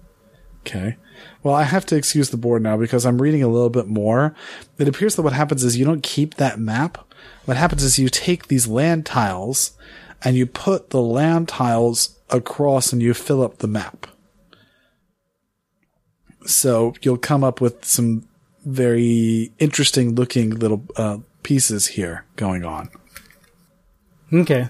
Okay. 0.60 0.96
Well, 1.42 1.54
I 1.54 1.64
have 1.64 1.86
to 1.86 1.96
excuse 1.96 2.30
the 2.30 2.36
board 2.36 2.62
now 2.62 2.76
because 2.76 3.04
I'm 3.04 3.20
reading 3.20 3.42
a 3.42 3.48
little 3.48 3.70
bit 3.70 3.86
more. 3.86 4.34
It 4.78 4.88
appears 4.88 5.16
that 5.16 5.22
what 5.22 5.32
happens 5.32 5.64
is 5.64 5.76
you 5.76 5.84
don't 5.84 6.02
keep 6.02 6.34
that 6.34 6.58
map. 6.58 6.98
What 7.44 7.56
happens 7.56 7.82
is 7.82 7.98
you 7.98 8.08
take 8.08 8.48
these 8.48 8.66
land 8.66 9.06
tiles 9.06 9.72
and 10.24 10.36
you 10.36 10.46
put 10.46 10.90
the 10.90 11.02
land 11.02 11.48
tiles 11.48 12.18
across 12.30 12.92
and 12.92 13.02
you 13.02 13.14
fill 13.14 13.42
up 13.42 13.58
the 13.58 13.66
map. 13.66 14.06
So 16.46 16.94
you'll 17.02 17.18
come 17.18 17.44
up 17.44 17.60
with 17.60 17.84
some 17.84 18.28
very 18.64 19.52
interesting 19.58 20.14
looking 20.14 20.50
little 20.50 20.84
uh, 20.96 21.18
pieces 21.42 21.88
here 21.88 22.24
going 22.36 22.64
on. 22.64 22.90
Okay. 24.32 24.68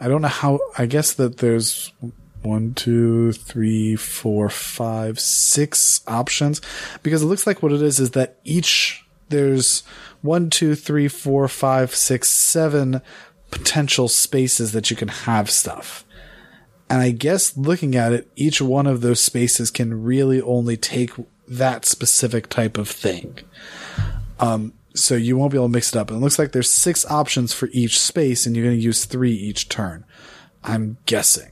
I 0.00 0.08
don't 0.08 0.22
know 0.22 0.28
how. 0.28 0.60
I 0.76 0.86
guess 0.86 1.12
that 1.14 1.38
there's 1.38 1.92
one, 2.42 2.74
two, 2.74 3.32
three, 3.32 3.96
four, 3.96 4.48
five, 4.48 5.18
six 5.18 6.02
options 6.06 6.60
because 7.02 7.22
it 7.22 7.26
looks 7.26 7.46
like 7.46 7.62
what 7.62 7.72
it 7.72 7.82
is 7.82 7.98
is 7.98 8.12
that 8.12 8.38
each 8.44 9.04
there's 9.28 9.82
one, 10.22 10.50
two, 10.50 10.74
three, 10.74 11.08
four, 11.08 11.48
five, 11.48 11.94
six, 11.94 12.28
seven 12.28 13.02
potential 13.50 14.08
spaces 14.08 14.72
that 14.72 14.90
you 14.90 14.96
can 14.96 15.08
have 15.08 15.50
stuff. 15.50 16.04
And 16.90 17.02
I 17.02 17.10
guess 17.10 17.56
looking 17.56 17.94
at 17.94 18.12
it, 18.12 18.30
each 18.36 18.62
one 18.62 18.86
of 18.86 19.00
those 19.00 19.20
spaces 19.20 19.70
can 19.70 20.02
really 20.02 20.40
only 20.40 20.76
take 20.76 21.10
that 21.46 21.84
specific 21.84 22.48
type 22.48 22.78
of 22.78 22.88
thing. 22.88 23.38
Um, 24.40 24.72
so 24.94 25.14
you 25.14 25.36
won't 25.36 25.52
be 25.52 25.58
able 25.58 25.68
to 25.68 25.72
mix 25.72 25.94
it 25.94 25.98
up. 25.98 26.10
And 26.10 26.18
it 26.18 26.22
looks 26.22 26.38
like 26.38 26.52
there's 26.52 26.70
six 26.70 27.04
options 27.06 27.52
for 27.52 27.68
each 27.72 28.00
space, 28.00 28.46
and 28.46 28.56
you're 28.56 28.64
going 28.64 28.76
to 28.76 28.82
use 28.82 29.04
three 29.04 29.32
each 29.32 29.68
turn. 29.68 30.04
I'm 30.64 30.98
guessing. 31.06 31.50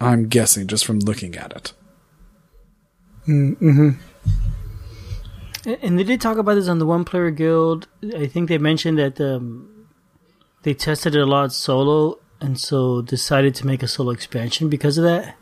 I'm 0.00 0.28
guessing 0.28 0.66
just 0.66 0.84
from 0.84 0.98
looking 1.00 1.36
at 1.36 1.52
it. 1.52 1.72
And 3.26 3.98
and 5.82 5.98
they 5.98 6.04
did 6.04 6.20
talk 6.20 6.38
about 6.38 6.54
this 6.54 6.68
on 6.68 6.78
the 6.78 6.86
One 6.86 7.04
Player 7.04 7.30
Guild. 7.30 7.86
I 8.16 8.26
think 8.26 8.48
they 8.48 8.58
mentioned 8.58 8.98
that 8.98 9.20
um, 9.20 9.86
they 10.62 10.72
tested 10.74 11.14
it 11.14 11.20
a 11.20 11.26
lot 11.26 11.52
solo, 11.52 12.18
and 12.40 12.58
so 12.58 13.02
decided 13.02 13.54
to 13.56 13.66
make 13.66 13.82
a 13.82 13.88
solo 13.88 14.10
expansion 14.10 14.68
because 14.70 14.96
of 14.96 15.04
that. 15.04 15.36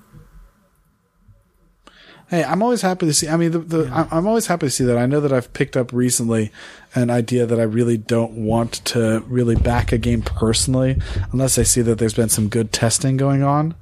Hey, 2.31 2.45
I'm 2.45 2.63
always 2.63 2.83
happy 2.83 3.07
to 3.07 3.15
see. 3.15 3.27
I 3.29 3.37
mean, 3.39 3.53
the, 3.53 3.59
the 3.61 3.91
I- 3.91 4.09
I'm 4.19 4.27
always 4.27 4.49
happy 4.49 4.67
to 4.67 4.71
see 4.71 4.85
that. 4.85 4.99
I 4.99 5.07
know 5.07 5.21
that 5.21 5.33
I've 5.33 5.53
picked 5.55 5.77
up 5.79 5.93
recently 5.93 6.51
an 6.95 7.09
idea 7.11 7.47
that 7.47 7.59
I 7.59 7.63
really 7.63 7.97
don't 7.97 8.33
want 8.33 8.73
to 8.87 9.21
really 9.29 9.55
back 9.57 9.93
a 9.93 9.99
game 9.99 10.21
personally, 10.23 11.01
unless 11.33 11.59
I 11.59 11.63
see 11.63 11.81
that 11.83 11.99
there's 11.99 12.13
been 12.13 12.29
some 12.29 12.49
good 12.49 12.71
testing 12.73 13.17
going 13.17 13.43
on. 13.43 13.77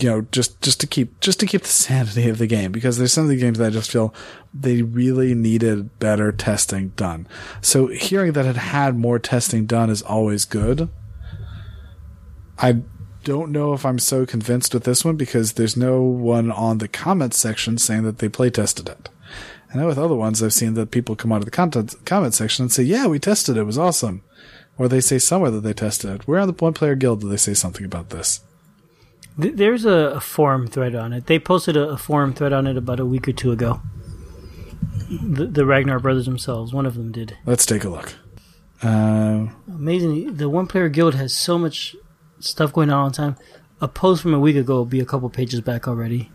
You 0.00 0.10
know, 0.10 0.20
just 0.32 0.60
just 0.60 0.80
to 0.80 0.86
keep 0.86 1.20
just 1.20 1.40
to 1.40 1.46
keep 1.46 1.62
the 1.62 1.68
sanity 1.86 2.28
of 2.28 2.38
the 2.38 2.46
game, 2.46 2.72
because 2.72 2.98
there's 2.98 3.12
some 3.12 3.24
of 3.24 3.30
the 3.30 3.36
games 3.36 3.58
that 3.58 3.68
I 3.68 3.70
just 3.70 3.90
feel 3.90 4.14
they 4.52 4.82
really 4.82 5.34
needed 5.34 5.98
better 5.98 6.32
testing 6.32 6.88
done. 6.90 7.26
So 7.60 7.86
hearing 7.88 8.32
that 8.32 8.46
it 8.46 8.56
had 8.56 8.96
more 8.96 9.18
testing 9.18 9.66
done 9.66 9.90
is 9.90 10.02
always 10.02 10.44
good. 10.44 10.88
I 12.58 12.82
don't 13.24 13.52
know 13.52 13.72
if 13.72 13.86
I'm 13.86 13.98
so 13.98 14.26
convinced 14.26 14.74
with 14.74 14.84
this 14.84 15.04
one 15.04 15.16
because 15.16 15.54
there's 15.54 15.76
no 15.76 16.02
one 16.02 16.52
on 16.52 16.78
the 16.78 16.88
comments 16.88 17.38
section 17.38 17.78
saying 17.78 18.04
that 18.04 18.18
they 18.18 18.28
play 18.28 18.50
tested 18.50 18.88
it. 18.88 19.08
I 19.72 19.78
know 19.78 19.86
with 19.86 19.98
other 19.98 20.14
ones 20.14 20.42
I've 20.42 20.52
seen 20.52 20.74
that 20.74 20.92
people 20.92 21.16
come 21.16 21.32
out 21.32 21.38
of 21.38 21.46
the 21.46 21.50
content 21.50 21.94
comment 22.04 22.34
section 22.34 22.64
and 22.64 22.72
say, 22.72 22.84
"Yeah, 22.84 23.06
we 23.06 23.18
tested 23.18 23.56
it. 23.56 23.60
It 23.60 23.64
was 23.64 23.78
awesome," 23.78 24.22
or 24.78 24.88
they 24.88 25.00
say 25.00 25.18
somewhere 25.18 25.50
that 25.50 25.62
they 25.62 25.72
tested 25.72 26.10
it. 26.10 26.28
Where 26.28 26.38
on 26.38 26.46
the 26.46 26.54
One 26.54 26.74
Player 26.74 26.94
Guild 26.94 27.22
do 27.22 27.28
they 27.28 27.36
say 27.36 27.54
something 27.54 27.84
about 27.84 28.10
this? 28.10 28.40
Th- 29.40 29.54
There's 29.54 29.84
a, 29.84 29.90
a 30.16 30.20
forum 30.20 30.66
thread 30.66 30.94
on 30.94 31.12
it. 31.12 31.26
They 31.26 31.38
posted 31.38 31.76
a, 31.76 31.90
a 31.90 31.96
forum 31.96 32.32
thread 32.34 32.52
on 32.52 32.66
it 32.66 32.76
about 32.76 33.00
a 33.00 33.06
week 33.06 33.26
or 33.28 33.32
two 33.32 33.52
ago. 33.52 33.80
The, 35.10 35.46
the 35.46 35.66
Ragnar 35.66 35.98
brothers 36.00 36.24
themselves, 36.26 36.72
one 36.72 36.86
of 36.86 36.94
them 36.94 37.12
did. 37.12 37.36
Let's 37.44 37.66
take 37.66 37.84
a 37.84 37.88
look. 37.88 38.14
Uh, 38.82 39.46
Amazing. 39.68 40.36
The 40.36 40.48
One 40.48 40.66
Player 40.66 40.88
Guild 40.88 41.14
has 41.14 41.34
so 41.34 41.58
much 41.58 41.94
stuff 42.38 42.72
going 42.72 42.90
on 42.90 42.98
all 42.98 43.10
the 43.10 43.16
time. 43.16 43.36
A 43.80 43.88
post 43.88 44.22
from 44.22 44.34
a 44.34 44.40
week 44.40 44.56
ago 44.56 44.76
will 44.76 44.84
be 44.84 45.00
a 45.00 45.04
couple 45.04 45.28
pages 45.30 45.60
back 45.60 45.86
already. 45.88 46.30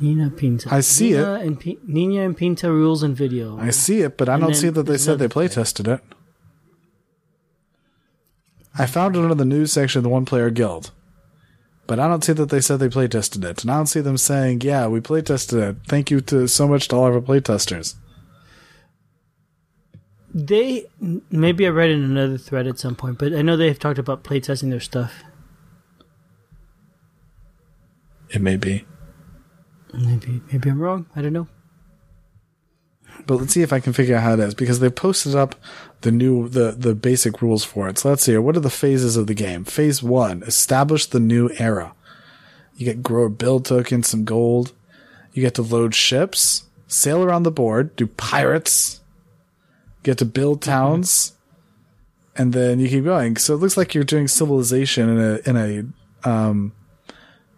Nina 0.00 0.30
Pinta. 0.30 0.72
I 0.72 0.80
see 0.80 1.10
Nina 1.10 1.34
And 1.34 1.58
P- 1.60 1.78
Nina 1.84 2.22
and 2.22 2.36
Pinta 2.36 2.70
rules 2.72 3.02
and 3.02 3.16
video. 3.16 3.58
I 3.58 3.70
see 3.70 4.00
it, 4.02 4.16
but 4.16 4.28
I 4.28 4.34
And 4.34 4.42
don't 4.44 4.54
see 4.54 4.68
that 4.68 4.84
they 4.84 4.96
said 4.98 5.18
they 5.18 5.28
play 5.28 5.48
tested 5.48 5.88
it. 5.88 6.00
I 8.78 8.86
found 8.86 9.16
it 9.16 9.20
under 9.22 9.34
the 9.34 9.44
news 9.44 9.72
section 9.72 9.98
of 9.98 10.02
the 10.04 10.08
One 10.08 10.24
Player 10.24 10.50
Guild. 10.50 10.92
But 11.88 11.98
I 11.98 12.06
don't 12.06 12.22
see 12.22 12.34
that 12.34 12.50
they 12.50 12.60
said 12.60 12.80
they 12.80 12.90
play 12.90 13.08
tested 13.08 13.42
it. 13.46 13.62
And 13.62 13.70
I 13.70 13.76
don't 13.76 13.86
see 13.86 14.02
them 14.02 14.18
saying, 14.18 14.60
yeah, 14.60 14.86
we 14.86 15.00
play 15.00 15.22
tested 15.22 15.58
it. 15.58 15.76
Thank 15.86 16.10
you 16.10 16.20
to 16.20 16.46
so 16.46 16.68
much 16.68 16.86
to 16.88 16.96
all 16.96 17.06
of 17.06 17.14
our 17.14 17.20
play 17.22 17.40
testers. 17.40 17.96
They 20.34 20.84
maybe 21.30 21.66
I 21.66 21.70
read 21.70 21.88
in 21.88 22.04
another 22.04 22.36
thread 22.36 22.66
at 22.66 22.78
some 22.78 22.94
point, 22.94 23.16
but 23.16 23.32
I 23.32 23.40
know 23.40 23.56
they've 23.56 23.78
talked 23.78 23.98
about 23.98 24.22
playtesting 24.22 24.68
their 24.68 24.80
stuff. 24.80 25.24
It 28.28 28.42
may 28.42 28.58
be. 28.58 28.84
Maybe 29.94 30.42
maybe 30.52 30.68
I'm 30.68 30.78
wrong. 30.78 31.06
I 31.16 31.22
don't 31.22 31.32
know. 31.32 31.48
But 33.26 33.36
let's 33.36 33.54
see 33.54 33.62
if 33.62 33.72
I 33.72 33.80
can 33.80 33.94
figure 33.94 34.16
out 34.16 34.22
how 34.22 34.34
it 34.34 34.40
is 34.40 34.54
because 34.54 34.80
they 34.80 34.90
posted 34.90 35.34
up 35.34 35.54
the 36.02 36.12
new 36.12 36.48
the 36.48 36.72
the 36.72 36.94
basic 36.94 37.42
rules 37.42 37.64
for 37.64 37.88
it. 37.88 37.98
So 37.98 38.10
let's 38.10 38.24
see 38.24 38.32
here. 38.32 38.42
What 38.42 38.56
are 38.56 38.60
the 38.60 38.70
phases 38.70 39.16
of 39.16 39.26
the 39.26 39.34
game? 39.34 39.64
Phase 39.64 40.02
one: 40.02 40.42
establish 40.42 41.06
the 41.06 41.20
new 41.20 41.50
era. 41.58 41.94
You 42.76 42.84
get 42.84 43.02
grow 43.02 43.28
build 43.28 43.64
tokens, 43.64 44.08
some 44.08 44.24
gold. 44.24 44.72
You 45.32 45.42
get 45.42 45.54
to 45.54 45.62
load 45.62 45.94
ships, 45.94 46.64
sail 46.86 47.22
around 47.22 47.42
the 47.42 47.50
board, 47.50 47.94
do 47.96 48.06
pirates. 48.06 49.00
Get 50.04 50.18
to 50.18 50.24
build 50.24 50.62
towns, 50.62 51.34
and 52.36 52.52
then 52.52 52.78
you 52.78 52.88
keep 52.88 53.04
going. 53.04 53.36
So 53.36 53.54
it 53.54 53.58
looks 53.58 53.76
like 53.76 53.94
you're 53.94 54.04
doing 54.04 54.28
civilization 54.28 55.08
in 55.08 55.18
a 55.18 55.50
in 55.50 55.56
a 56.24 56.28
um, 56.28 56.72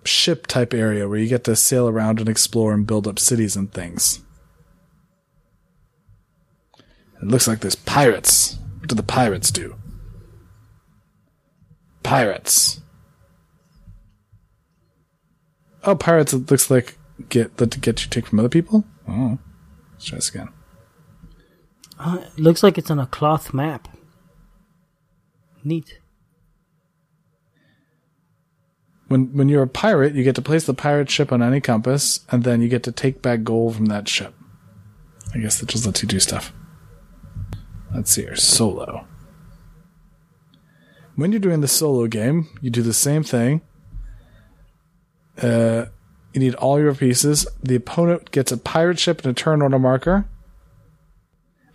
ship 0.05 0.47
type 0.47 0.73
area 0.73 1.09
where 1.09 1.19
you 1.19 1.29
get 1.29 1.45
to 1.45 1.55
sail 1.55 1.87
around 1.87 2.19
and 2.19 2.29
explore 2.29 2.73
and 2.73 2.87
build 2.87 3.07
up 3.07 3.19
cities 3.19 3.57
and 3.57 3.71
things. 3.73 4.21
It 7.23 7.29
looks 7.29 7.47
like 7.47 7.61
there's 7.61 7.75
pirates. 7.75 8.59
What 8.79 8.89
do 8.89 8.95
the 8.95 9.03
pirates 9.03 9.51
do? 9.51 9.77
Pirates. 12.03 12.81
Oh, 15.85 15.95
pirates! 15.95 16.33
It 16.33 16.51
looks 16.51 16.71
like 16.71 16.99
get 17.29 17.57
to 17.59 17.67
get 17.67 18.03
you 18.03 18.11
take 18.11 18.27
from 18.27 18.39
other 18.39 18.49
people. 18.49 18.85
Oh, 19.09 19.39
let's 19.93 20.07
try 20.07 20.17
this 20.17 20.31
again. 20.31 20.49
Uh, 21.99 22.19
it 22.23 22.41
looks 22.41 22.63
like 22.63 22.79
it's 22.79 22.91
on 22.91 22.99
a 22.99 23.07
cloth 23.07 23.53
map. 23.53 23.89
Neat. 25.63 26.01
When 29.09 29.35
when 29.37 29.49
you're 29.49 29.63
a 29.63 29.69
pirate, 29.69 30.15
you 30.15 30.25
get 30.25 30.37
to 30.37 30.43
place 30.43 30.65
the 30.65 30.75
pirate 30.75 31.11
ship 31.11 31.33
on 31.33 31.43
any 31.43 31.61
compass, 31.61 32.21
and 32.31 32.45
then 32.45 32.63
you 32.63 32.69
get 32.69 32.83
to 32.85 32.93
take 32.93 33.21
back 33.23 33.43
gold 33.43 33.77
from 33.77 33.87
that 33.87 34.09
ship. 34.09 34.35
I 35.35 35.39
guess 35.39 35.61
that 35.61 35.69
just 35.69 35.85
lets 35.85 36.03
you 36.03 36.09
do 36.09 36.21
stuff. 36.21 36.53
Let's 37.95 38.13
see 38.13 38.23
here, 38.23 38.37
solo. 38.37 39.07
When 41.17 41.33
you're 41.33 41.41
doing 41.41 41.61
the 41.61 41.69
solo 41.69 42.07
game, 42.07 42.49
you 42.61 42.71
do 42.71 42.83
the 42.83 42.95
same 42.95 43.23
thing. 43.23 43.63
Uh, 45.41 45.87
you 46.33 46.41
need 46.41 46.55
all 46.55 46.79
your 46.79 46.95
pieces. 46.95 47.47
The 47.63 47.75
opponent 47.75 48.31
gets 48.31 48.53
a 48.53 48.57
pirate 48.57 48.99
ship 48.99 49.23
and 49.25 49.31
a 49.31 49.35
turn 49.35 49.63
order 49.63 49.79
marker. 49.79 50.27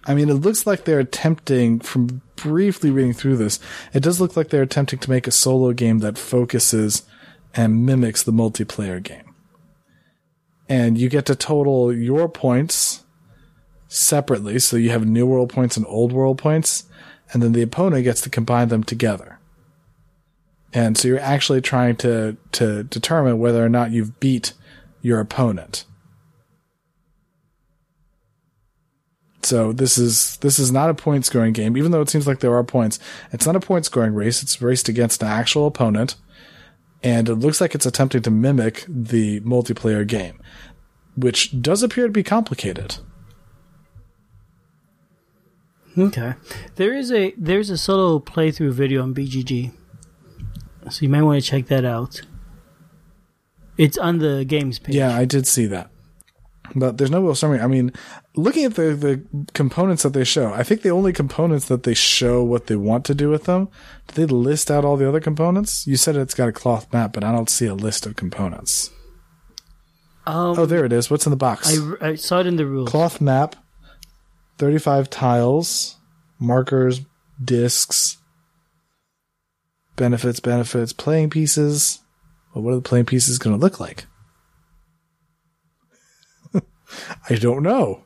I 0.05 0.13
mean, 0.13 0.29
it 0.29 0.35
looks 0.35 0.67
like 0.67 0.85
they're 0.85 0.99
attempting, 0.99 1.79
from 1.79 2.21
briefly 2.35 2.91
reading 2.91 3.13
through 3.13 3.37
this, 3.37 3.59
it 3.93 4.01
does 4.01 4.21
look 4.21 4.37
like 4.37 4.49
they're 4.49 4.61
attempting 4.61 4.99
to 4.99 5.09
make 5.09 5.25
a 5.27 5.31
solo 5.31 5.73
game 5.73 5.99
that 5.99 6.17
focuses 6.17 7.03
and 7.55 7.85
mimics 7.85 8.23
the 8.23 8.31
multiplayer 8.31 9.01
game. 9.01 9.33
And 10.69 10.97
you 10.97 11.09
get 11.09 11.25
to 11.27 11.35
total 11.35 11.93
your 11.93 12.29
points, 12.29 13.04
separately. 13.95 14.59
So 14.59 14.77
you 14.77 14.89
have 14.89 15.05
new 15.05 15.25
world 15.25 15.49
points 15.49 15.77
and 15.77 15.85
old 15.87 16.11
world 16.11 16.37
points, 16.37 16.83
and 17.31 17.41
then 17.41 17.53
the 17.53 17.61
opponent 17.61 18.03
gets 18.03 18.21
to 18.21 18.29
combine 18.29 18.67
them 18.67 18.83
together. 18.83 19.39
And 20.73 20.97
so 20.97 21.07
you're 21.07 21.19
actually 21.19 21.61
trying 21.61 21.95
to, 21.97 22.35
to 22.53 22.83
determine 22.83 23.39
whether 23.39 23.63
or 23.63 23.69
not 23.69 23.91
you've 23.91 24.19
beat 24.19 24.53
your 25.01 25.19
opponent. 25.19 25.85
So 29.41 29.71
this 29.71 29.97
is 29.99 30.37
this 30.37 30.57
is 30.57 30.71
not 30.71 30.89
a 30.89 30.95
point 30.95 31.23
scoring 31.23 31.53
game, 31.53 31.77
even 31.77 31.91
though 31.91 32.01
it 32.01 32.09
seems 32.09 32.25
like 32.25 32.39
there 32.39 32.55
are 32.55 32.63
points. 32.63 32.97
It's 33.31 33.45
not 33.45 33.55
a 33.55 33.59
point 33.59 33.85
scoring 33.85 34.15
race. 34.15 34.41
It's 34.41 34.59
raced 34.59 34.89
against 34.89 35.21
an 35.21 35.29
actual 35.29 35.67
opponent, 35.67 36.15
and 37.03 37.29
it 37.29 37.35
looks 37.35 37.61
like 37.61 37.75
it's 37.75 37.85
attempting 37.85 38.23
to 38.23 38.31
mimic 38.31 38.85
the 38.87 39.41
multiplayer 39.41 40.05
game, 40.05 40.41
which 41.15 41.61
does 41.61 41.83
appear 41.83 42.07
to 42.07 42.11
be 42.11 42.23
complicated. 42.23 42.97
Okay, 45.97 46.33
there 46.75 46.93
is 46.93 47.11
a 47.11 47.33
there's 47.37 47.69
a 47.69 47.77
solo 47.77 48.19
playthrough 48.19 48.73
video 48.73 49.01
on 49.01 49.13
BGG, 49.13 49.71
so 50.89 51.01
you 51.01 51.09
might 51.09 51.23
want 51.23 51.41
to 51.43 51.49
check 51.49 51.67
that 51.67 51.85
out. 51.85 52.21
It's 53.77 53.97
on 53.97 54.19
the 54.19 54.45
games 54.45 54.79
page. 54.79 54.95
Yeah, 54.95 55.15
I 55.15 55.25
did 55.25 55.47
see 55.47 55.65
that. 55.67 55.89
But 56.75 56.97
there's 56.97 57.11
no 57.11 57.21
real 57.21 57.35
summary. 57.35 57.59
I 57.59 57.67
mean, 57.67 57.91
looking 58.35 58.65
at 58.65 58.75
the, 58.75 58.95
the 58.95 59.45
components 59.53 60.03
that 60.03 60.13
they 60.13 60.23
show, 60.23 60.51
I 60.51 60.63
think 60.63 60.81
the 60.81 60.89
only 60.89 61.13
components 61.13 61.67
that 61.67 61.83
they 61.83 61.93
show 61.93 62.43
what 62.43 62.67
they 62.67 62.75
want 62.75 63.05
to 63.05 63.13
do 63.15 63.29
with 63.29 63.43
them, 63.43 63.69
do 64.07 64.13
they 64.15 64.25
list 64.25 64.71
out 64.71 64.83
all 64.83 64.97
the 64.97 65.07
other 65.07 65.19
components? 65.19 65.85
You 65.85 65.95
said 65.95 66.15
it's 66.15 66.33
got 66.33 66.49
a 66.49 66.51
cloth 66.51 66.91
map, 66.91 67.13
but 67.13 67.23
I 67.23 67.31
don't 67.31 67.49
see 67.49 67.67
a 67.67 67.75
list 67.75 68.05
of 68.05 68.15
components. 68.15 68.89
Um, 70.25 70.57
Oh, 70.59 70.65
there 70.65 70.85
it 70.85 70.91
is. 70.91 71.09
What's 71.11 71.27
in 71.27 71.29
the 71.29 71.37
box? 71.37 71.77
I, 72.01 72.09
I 72.09 72.15
saw 72.15 72.39
it 72.39 72.47
in 72.47 72.55
the 72.55 72.65
rules. 72.65 72.89
Cloth 72.89 73.21
map, 73.21 73.55
35 74.57 75.09
tiles, 75.09 75.97
markers, 76.39 77.01
discs, 77.43 78.17
benefits, 79.95 80.39
benefits, 80.39 80.93
playing 80.93 81.29
pieces. 81.29 81.99
Well, 82.53 82.63
what 82.63 82.71
are 82.71 82.75
the 82.75 82.81
playing 82.81 83.05
pieces 83.05 83.37
going 83.37 83.55
to 83.55 83.61
look 83.61 83.79
like? 83.79 84.05
I 87.29 87.35
don't 87.35 87.63
know. 87.63 88.03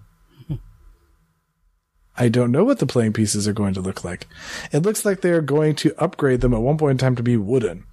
I 2.19 2.27
don't 2.27 2.51
know 2.51 2.65
what 2.65 2.79
the 2.79 2.85
playing 2.85 3.13
pieces 3.13 3.47
are 3.47 3.53
going 3.53 3.73
to 3.75 3.81
look 3.81 4.03
like. 4.03 4.27
It 4.73 4.79
looks 4.79 5.05
like 5.05 5.21
they're 5.21 5.41
going 5.41 5.75
to 5.75 5.95
upgrade 5.97 6.41
them 6.41 6.53
at 6.53 6.61
one 6.61 6.77
point 6.77 6.91
in 6.91 6.97
time 6.97 7.15
to 7.15 7.23
be 7.23 7.37
wooden 7.37 7.85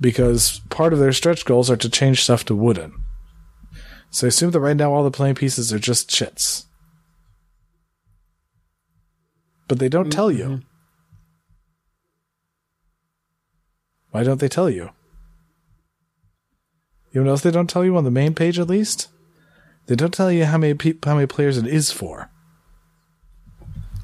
because 0.00 0.60
part 0.70 0.92
of 0.92 0.98
their 0.98 1.12
stretch 1.12 1.44
goals 1.44 1.70
are 1.70 1.76
to 1.76 1.88
change 1.88 2.24
stuff 2.24 2.44
to 2.46 2.56
wooden. 2.56 2.92
So 4.10 4.26
I 4.26 4.28
assume 4.28 4.50
that 4.50 4.60
right 4.60 4.76
now 4.76 4.92
all 4.92 5.04
the 5.04 5.10
playing 5.12 5.36
pieces 5.36 5.72
are 5.72 5.78
just 5.78 6.10
chits. 6.10 6.66
But 9.70 9.78
they 9.78 9.88
don't 9.88 10.10
tell 10.10 10.32
you. 10.32 10.62
Why 14.10 14.24
don't 14.24 14.40
they 14.40 14.48
tell 14.48 14.68
you? 14.68 14.90
You 17.12 17.20
know 17.20 17.26
what 17.26 17.30
else 17.30 17.42
they 17.42 17.52
don't 17.52 17.70
tell 17.70 17.84
you 17.84 17.96
on 17.96 18.02
the 18.02 18.10
main 18.10 18.34
page 18.34 18.58
at 18.58 18.66
least? 18.66 19.10
They 19.86 19.94
don't 19.94 20.12
tell 20.12 20.32
you 20.32 20.44
how 20.46 20.58
many 20.58 20.74
peop 20.74 21.04
how 21.04 21.14
many 21.14 21.28
players 21.28 21.56
it 21.56 21.68
is 21.68 21.92
for. 21.92 22.30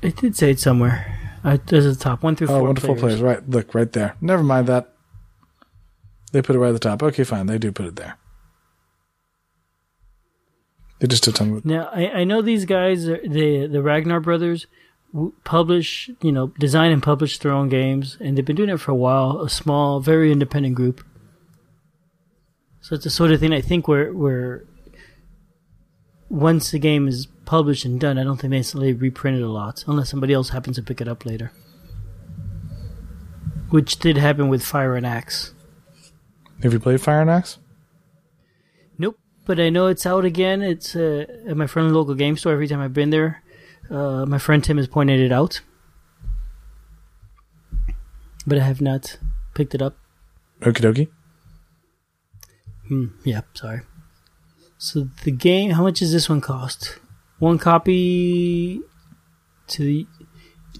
It 0.02 0.14
did 0.14 0.36
say 0.36 0.52
it 0.52 0.60
somewhere. 0.60 1.18
Uh, 1.42 1.58
there's 1.66 1.84
the 1.84 1.96
top 2.00 2.22
one 2.22 2.36
through 2.36 2.46
Oh, 2.46 2.60
four. 2.60 2.62
one 2.62 2.76
to 2.76 2.80
four 2.80 2.94
players. 2.94 3.20
Right. 3.20 3.42
Look, 3.50 3.74
right 3.74 3.90
there. 3.90 4.14
Never 4.20 4.44
mind 4.44 4.68
that. 4.68 4.92
They 6.30 6.42
put 6.42 6.54
it 6.54 6.60
right 6.60 6.68
at 6.68 6.74
the 6.74 6.78
top. 6.78 7.02
Okay, 7.02 7.24
fine. 7.24 7.46
They 7.46 7.58
do 7.58 7.72
put 7.72 7.86
it 7.86 7.96
there. 7.96 8.16
They 11.00 11.08
just 11.08 11.24
don't 11.24 11.34
tell 11.34 11.48
me. 11.48 11.60
Now 11.64 11.88
I, 11.92 12.20
I 12.20 12.24
know 12.24 12.40
these 12.40 12.66
guys, 12.66 13.08
are, 13.08 13.20
the 13.26 13.66
the 13.66 13.82
Ragnar 13.82 14.20
brothers, 14.20 14.68
publish 15.44 16.10
you 16.20 16.32
know 16.32 16.48
design 16.58 16.92
and 16.92 17.02
publish 17.02 17.38
their 17.38 17.52
own 17.52 17.68
games, 17.68 18.16
and 18.20 18.36
they've 18.36 18.44
been 18.44 18.56
doing 18.56 18.70
it 18.70 18.80
for 18.80 18.92
a 18.92 18.96
while. 18.96 19.40
A 19.40 19.50
small, 19.50 20.00
very 20.00 20.32
independent 20.32 20.74
group. 20.74 21.04
So 22.80 22.94
it's 22.94 23.04
the 23.04 23.10
sort 23.10 23.32
of 23.32 23.40
thing 23.40 23.52
I 23.52 23.60
think 23.60 23.88
where 23.88 24.12
where 24.12 24.64
once 26.28 26.70
the 26.70 26.78
game 26.78 27.08
is 27.08 27.26
published 27.44 27.84
and 27.84 28.00
done, 28.00 28.18
I 28.18 28.24
don't 28.24 28.36
think 28.36 28.50
they 28.50 28.58
necessarily 28.58 28.92
reprint 28.92 29.38
it 29.38 29.42
a 29.42 29.48
lot, 29.48 29.84
unless 29.86 30.10
somebody 30.10 30.32
else 30.32 30.50
happens 30.50 30.76
to 30.76 30.82
pick 30.82 31.00
it 31.00 31.08
up 31.08 31.24
later. 31.24 31.52
Which 33.70 33.98
did 33.98 34.16
happen 34.16 34.48
with 34.48 34.62
Fire 34.62 34.94
and 34.96 35.06
Axe. 35.06 35.54
Have 36.62 36.72
you 36.72 36.80
played 36.80 37.00
Fire 37.00 37.20
and 37.20 37.30
Axe? 37.30 37.58
Nope, 38.98 39.18
but 39.44 39.60
I 39.60 39.70
know 39.70 39.86
it's 39.88 40.06
out 40.06 40.24
again. 40.24 40.62
It's 40.62 40.96
uh, 40.96 41.26
at 41.48 41.56
my 41.56 41.66
friend's 41.66 41.92
local 41.92 42.14
game 42.14 42.36
store. 42.36 42.52
Every 42.52 42.68
time 42.68 42.80
I've 42.80 42.94
been 42.94 43.10
there, 43.10 43.42
uh, 43.90 44.24
my 44.26 44.38
friend 44.38 44.62
Tim 44.62 44.76
has 44.76 44.88
pointed 44.88 45.20
it 45.20 45.32
out, 45.32 45.60
but 48.46 48.58
I 48.58 48.62
have 48.62 48.80
not 48.80 49.18
picked 49.54 49.74
it 49.74 49.82
up. 49.82 49.96
Okie 50.60 50.80
dokie. 50.80 51.08
Hmm, 52.88 53.06
yeah, 53.24 53.40
sorry. 53.54 53.80
So 54.78 55.08
the 55.24 55.30
game, 55.32 55.70
how 55.70 55.82
much 55.82 55.98
does 56.00 56.12
this 56.12 56.28
one 56.28 56.40
cost? 56.40 56.98
One 57.38 57.58
copy 57.58 58.80
to 59.68 59.82
the 59.82 60.06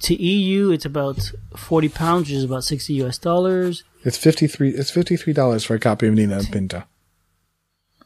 to 0.01 0.15
EU, 0.15 0.71
it's 0.71 0.85
about 0.85 1.33
forty 1.57 1.89
pounds, 1.89 2.29
which 2.29 2.37
is 2.37 2.45
about 2.45 2.65
sixty 2.65 2.95
US 3.05 3.19
dollars. 3.19 3.83
It's 4.05 4.17
fifty 4.17 4.47
three. 4.47 4.71
It's 4.71 4.91
fifty 4.91 5.17
three 5.17 5.33
dollars 5.33 5.65
for 5.65 5.75
a 5.75 5.79
copy 5.81 6.07
of 6.07 6.15
Nina 6.15 6.43
Pinta. 6.51 6.87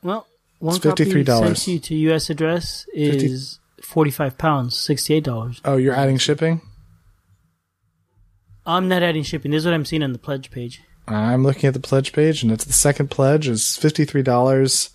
Well, 0.03 0.26
one 0.59 0.76
It's 0.76 0.84
copy 0.84 1.05
$53. 1.05 1.26
sent 1.26 1.57
to 1.59 1.70
you 1.72 1.78
to 1.80 1.94
US 2.14 2.30
address 2.30 2.86
is 2.94 3.59
forty 3.82 4.10
five 4.10 4.38
pounds, 4.38 4.78
sixty 4.78 5.14
eight 5.14 5.24
dollars. 5.24 5.60
Oh, 5.64 5.76
you're 5.76 5.94
adding 5.94 6.18
shipping. 6.18 6.62
I'm 8.66 8.88
not 8.88 9.02
adding 9.02 9.22
shipping. 9.22 9.50
This 9.50 9.60
is 9.60 9.64
what 9.66 9.74
I'm 9.74 9.84
seeing 9.84 10.02
on 10.02 10.12
the 10.12 10.18
pledge 10.18 10.50
page. 10.50 10.80
I'm 11.08 11.42
looking 11.42 11.66
at 11.66 11.74
the 11.74 11.80
pledge 11.80 12.12
page, 12.12 12.42
and 12.42 12.52
it's 12.52 12.64
the 12.64 12.72
second 12.72 13.10
pledge 13.10 13.48
is 13.48 13.76
fifty 13.76 14.04
three 14.04 14.22
dollars 14.22 14.90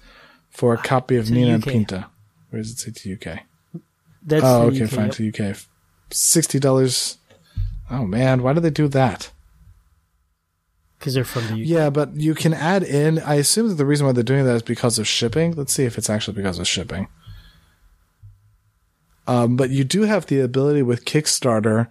for 0.50 0.74
a 0.74 0.78
ah, 0.78 0.82
copy 0.82 1.18
of 1.18 1.30
Nina 1.30 1.56
and 1.56 1.64
Pinta. 1.64 2.08
Where 2.50 2.62
does 2.62 2.72
it 2.72 2.80
say 2.80 2.92
to 2.92 3.14
UK? 3.14 3.40
That's 4.24 4.44
oh, 4.44 4.68
okay, 4.68 4.86
UK, 4.86 4.90
fine 4.90 5.06
yep. 5.06 5.16
to 5.16 5.50
UK. 5.50 5.58
Sixty 6.12 6.60
dollars. 6.60 7.18
Oh 7.92 8.06
man, 8.06 8.42
why 8.42 8.54
do 8.54 8.60
they 8.60 8.70
do 8.70 8.88
that? 8.90 9.32
because 11.06 11.14
they're 11.14 11.24
from 11.24 11.46
the 11.48 11.54
UK. 11.54 11.68
Yeah, 11.68 11.90
but 11.92 12.16
you 12.16 12.34
can 12.34 12.52
add 12.52 12.82
in. 12.82 13.20
I 13.20 13.36
assume 13.36 13.70
that 13.70 13.76
the 13.76 13.86
reason 13.86 14.08
why 14.08 14.12
they're 14.12 14.24
doing 14.24 14.44
that 14.46 14.56
is 14.56 14.62
because 14.64 14.98
of 14.98 15.08
shipping. 15.08 15.54
Let's 15.56 15.72
see 15.72 15.84
if 15.84 16.00
it's 16.00 16.10
actually 16.10 16.34
because 16.36 16.58
of 16.58 16.68
shipping. 16.68 17.08
Um, 19.28 19.56
but 19.56 19.70
you 19.70 19.84
do 19.84 20.04
have 20.04 20.26
the 20.26 20.40
ability 20.40 20.82
with 20.82 21.06
Kickstarter 21.06 21.88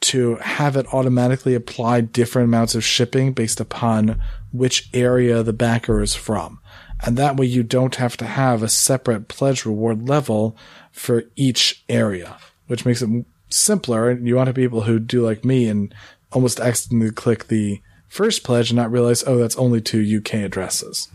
to 0.00 0.36
have 0.36 0.76
it 0.76 0.86
automatically 0.94 1.54
apply 1.54 2.02
different 2.02 2.48
amounts 2.48 2.74
of 2.74 2.84
shipping 2.84 3.32
based 3.32 3.60
upon 3.60 4.20
which 4.52 4.88
area 4.94 5.42
the 5.42 5.52
backer 5.52 6.00
is 6.00 6.14
from. 6.14 6.60
And 7.04 7.16
that 7.16 7.36
way 7.36 7.46
you 7.46 7.62
don't 7.62 7.96
have 7.96 8.16
to 8.18 8.26
have 8.26 8.62
a 8.62 8.68
separate 8.68 9.28
pledge 9.28 9.64
reward 9.64 10.08
level 10.08 10.56
for 10.92 11.24
each 11.36 11.84
area, 11.88 12.36
which 12.66 12.84
makes 12.84 13.02
it 13.02 13.24
simpler. 13.50 14.10
And 14.10 14.26
you 14.26 14.36
want 14.36 14.48
to 14.48 14.52
be 14.52 14.64
able 14.64 14.82
who 14.82 14.98
do 14.98 15.24
like 15.24 15.44
me 15.44 15.68
and 15.68 15.94
almost 16.32 16.60
accidentally 16.60 17.10
click 17.10 17.48
the 17.48 17.80
first 18.08 18.42
pledge 18.44 18.70
and 18.70 18.76
not 18.76 18.90
realize, 18.90 19.24
oh, 19.26 19.38
that's 19.38 19.56
only 19.56 19.80
two 19.80 20.18
UK 20.18 20.34
addresses. 20.34 21.08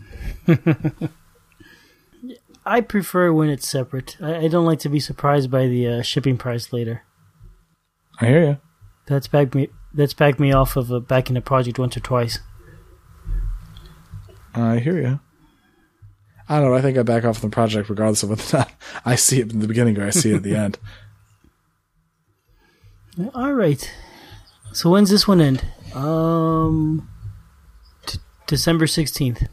I 2.66 2.80
prefer 2.80 3.32
when 3.32 3.50
it's 3.50 3.68
separate. 3.68 4.16
I, 4.20 4.36
I 4.36 4.48
don't 4.48 4.64
like 4.64 4.78
to 4.80 4.88
be 4.88 5.00
surprised 5.00 5.50
by 5.50 5.66
the 5.66 5.86
uh, 5.86 6.02
shipping 6.02 6.38
price 6.38 6.72
later. 6.72 7.02
I 8.20 8.26
hear 8.26 8.44
you. 8.44 8.58
That's 9.06 9.28
backed 9.28 9.54
me. 9.54 9.68
That's 9.92 10.14
backed 10.14 10.40
me 10.40 10.52
off 10.52 10.76
of 10.76 10.90
uh, 10.90 11.00
backing 11.00 11.36
a 11.36 11.40
project 11.40 11.78
once 11.78 11.96
or 11.96 12.00
twice. 12.00 12.40
I 14.54 14.78
hear 14.78 14.96
you. 14.96 15.20
I 16.48 16.60
don't 16.60 16.70
know. 16.70 16.76
I 16.76 16.82
think 16.82 16.98
I 16.98 17.02
back 17.02 17.24
off 17.24 17.40
the 17.40 17.48
project 17.48 17.88
regardless 17.88 18.22
of 18.22 18.30
whether 18.30 18.56
or 18.56 18.60
not 18.60 18.72
I 19.04 19.14
see 19.16 19.40
it 19.40 19.52
in 19.52 19.60
the 19.60 19.68
beginning 19.68 19.98
or 19.98 20.06
I 20.06 20.10
see 20.10 20.32
it 20.32 20.36
at 20.36 20.42
the 20.42 20.56
end. 20.56 20.78
All 23.34 23.52
right. 23.52 23.92
So 24.72 24.90
when's 24.90 25.10
this 25.10 25.28
one 25.28 25.40
end? 25.40 25.64
Um, 25.94 27.08
t- 28.06 28.18
December 28.46 28.86
sixteenth. 28.86 29.44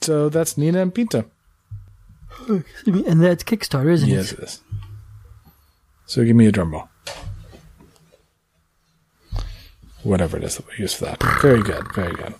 So 0.00 0.28
that's 0.28 0.56
Nina 0.56 0.80
and 0.80 0.94
Pinta. 2.46 3.10
And 3.10 3.22
that's 3.22 3.44
Kickstarter, 3.44 3.90
isn't 3.90 4.08
Yes, 4.08 4.32
it? 4.32 4.38
Yes, 4.40 4.40
it 4.40 4.44
is. 4.44 4.60
So 6.06 6.24
give 6.24 6.36
me 6.36 6.46
a 6.46 6.52
drum 6.52 6.72
roll. 6.72 6.88
Whatever 10.02 10.36
it 10.36 10.44
is 10.44 10.56
that 10.56 10.66
we 10.68 10.74
use 10.78 10.94
for 10.94 11.06
that. 11.06 11.22
Very 11.42 11.62
good. 11.62 11.92
Very 11.94 12.14
good. 12.14 12.34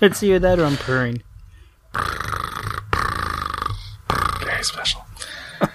Let's 0.00 0.18
see 0.18 0.36
that 0.36 0.58
or 0.58 0.64
I'm 0.64 0.76
purring. 0.76 1.22
Very 4.44 4.62
special. 4.64 5.04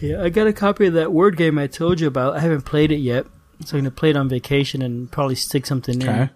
Yeah, 0.00 0.22
I 0.22 0.28
got 0.28 0.46
a 0.46 0.52
copy 0.52 0.86
of 0.86 0.92
that 0.94 1.12
word 1.12 1.36
game 1.36 1.58
I 1.58 1.66
told 1.66 1.98
you 1.98 2.06
about. 2.06 2.36
I 2.36 2.38
haven't 2.38 2.60
played 2.60 2.92
it 2.92 2.98
yet, 2.98 3.26
so 3.64 3.76
I'm 3.76 3.82
gonna 3.82 3.90
play 3.90 4.10
it 4.10 4.16
on 4.16 4.28
vacation 4.28 4.80
and 4.80 5.10
probably 5.10 5.34
stick 5.34 5.66
something 5.66 6.00
Okay. 6.00 6.22
in 6.22 6.30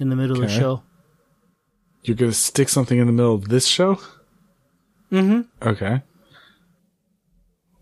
in 0.00 0.08
the 0.08 0.16
middle 0.16 0.34
of 0.34 0.42
the 0.42 0.48
show. 0.48 0.82
You're 2.04 2.16
going 2.16 2.30
to 2.30 2.36
stick 2.36 2.68
something 2.68 2.98
in 2.98 3.06
the 3.06 3.12
middle 3.12 3.34
of 3.34 3.48
this 3.48 3.66
show? 3.66 3.98
Mm-hmm. 5.10 5.42
Okay. 5.66 6.02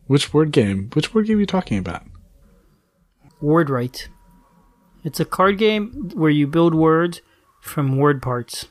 Which 0.06 0.32
word 0.32 0.52
game? 0.52 0.90
Which 0.94 1.12
word 1.12 1.26
game 1.26 1.38
are 1.38 1.40
you 1.40 1.46
talking 1.46 1.78
about? 1.78 2.04
Word 3.40 3.68
Right. 3.68 4.08
It's 5.04 5.18
a 5.18 5.24
card 5.24 5.58
game 5.58 6.10
where 6.14 6.30
you 6.30 6.46
build 6.46 6.74
words 6.74 7.22
from 7.60 7.96
word 7.96 8.22
parts. 8.22 8.66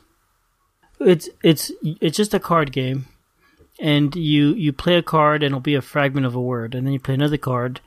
It's 0.98 1.28
it's 1.42 1.70
it's 1.82 2.16
just 2.16 2.32
a 2.32 2.40
card 2.40 2.72
game, 2.72 3.06
and 3.78 4.14
you 4.14 4.54
you 4.54 4.72
play 4.72 4.96
a 4.96 5.02
card 5.02 5.42
and 5.42 5.52
it'll 5.52 5.60
be 5.60 5.74
a 5.74 5.82
fragment 5.82 6.24
of 6.24 6.34
a 6.34 6.40
word, 6.40 6.74
and 6.74 6.86
then 6.86 6.94
you 6.94 7.00
play 7.00 7.14
another 7.14 7.36
card, 7.36 7.80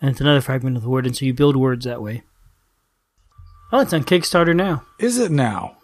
and 0.00 0.10
it's 0.10 0.20
another 0.20 0.40
fragment 0.40 0.76
of 0.76 0.82
the 0.82 0.88
word, 0.88 1.04
and 1.04 1.14
so 1.14 1.26
you 1.26 1.34
build 1.34 1.56
words 1.56 1.84
that 1.84 2.00
way. 2.00 2.22
Oh, 3.72 3.80
it's 3.80 3.92
on 3.92 4.04
Kickstarter 4.04 4.56
now. 4.56 4.84
Is 4.98 5.18
it 5.18 5.30
now? 5.30 5.76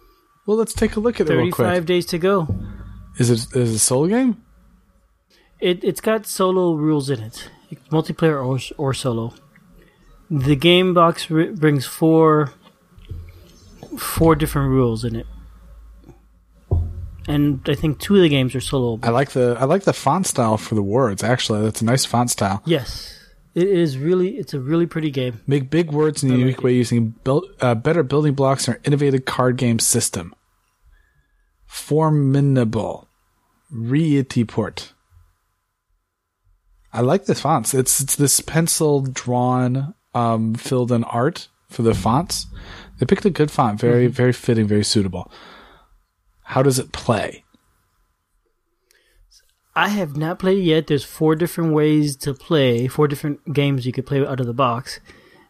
Well, 0.47 0.57
let's 0.57 0.73
take 0.73 0.97
a 0.97 1.01
look 1.01 1.21
at 1.21 1.29
it 1.29 1.33
real 1.33 1.51
quick. 1.51 1.67
Thirty-five 1.67 1.87
days 1.87 2.07
to 2.07 2.19
go. 2.19 2.49
Is 3.19 3.31
it 3.31 3.55
is 3.57 3.73
it 3.73 3.77
a 3.77 3.79
solo 3.79 4.07
game? 4.07 4.43
It 5.61 5.83
it's 5.83 6.01
got 6.01 6.27
solo 6.27 6.75
rules 6.75 7.11
in 7.11 7.21
it, 7.21 7.51
multiplayer 7.91 8.45
or 8.45 8.59
or 8.79 8.95
solo. 8.95 9.35
The 10.31 10.57
game 10.57 10.93
box 10.95 11.31
r- 11.31 11.47
brings 11.53 11.87
four 11.87 12.53
four 13.99 14.35
different 14.37 14.71
rules 14.71 15.05
in 15.05 15.17
it, 15.17 15.27
and 17.27 17.61
I 17.69 17.75
think 17.75 17.99
two 17.99 18.17
of 18.17 18.23
the 18.23 18.29
games 18.29 18.55
are 18.55 18.61
solo. 18.61 18.99
I 19.03 19.11
like 19.11 19.31
the 19.31 19.57
I 19.59 19.65
like 19.65 19.85
the 19.85 19.93
font 19.93 20.27
style 20.27 20.59
for 20.59 20.75
the 20.75 20.83
words. 20.83 21.23
Actually, 21.25 21.63
that's 21.63 21.81
a 21.81 21.85
nice 21.85 22.05
font 22.05 22.31
style. 22.31 22.63
Yes, 22.67 23.16
it 23.57 23.69
is 23.69 23.97
really 23.97 24.37
it's 24.37 24.53
a 24.53 24.61
really 24.61 24.87
pretty 24.87 25.11
game. 25.11 25.41
Make 25.47 25.71
big 25.71 25.91
words 25.91 26.23
in 26.23 26.29
a 26.29 26.33
like 26.33 26.41
unique 26.41 26.59
it. 26.59 26.65
way 26.65 26.75
using 26.75 27.15
build, 27.25 27.47
uh, 27.63 27.75
better 27.75 28.03
building 28.03 28.35
blocks 28.35 28.69
and 28.69 28.77
our 28.77 28.83
innovative 28.85 29.25
card 29.25 29.57
game 29.57 29.79
system. 29.79 30.35
Formidable. 31.65 33.09
Reitiport. 33.75 34.93
I 36.93 37.01
like 37.01 37.25
the 37.25 37.35
fonts. 37.35 37.73
It's 37.73 37.99
it's 37.99 38.15
this 38.15 38.41
pencil 38.41 39.01
drawn, 39.01 39.95
um, 40.15 40.55
filled 40.55 40.93
in 40.93 41.03
art 41.05 41.49
for 41.69 41.81
the 41.81 41.95
fonts. 41.95 42.47
They 42.99 43.07
picked 43.07 43.25
a 43.25 43.31
good 43.31 43.51
font, 43.51 43.81
very 43.81 44.07
very 44.07 44.35
fitting, 44.35 44.67
very 44.67 44.85
suitable. 44.85 45.33
How 46.43 46.63
does 46.63 46.79
it 46.79 46.93
play? 46.93 47.46
I 49.77 49.89
have 49.89 50.17
not 50.17 50.39
played 50.39 50.59
it 50.59 50.63
yet. 50.63 50.87
There's 50.87 51.05
four 51.05 51.37
different 51.37 51.73
ways 51.75 52.17
to 52.17 52.33
play, 52.33 52.89
four 52.89 53.07
different 53.07 53.53
games 53.53 53.85
you 53.87 53.93
could 53.93 54.07
play 54.07 54.27
out 54.27 54.41
of 54.41 54.47
the 54.47 54.55
box. 54.55 55.01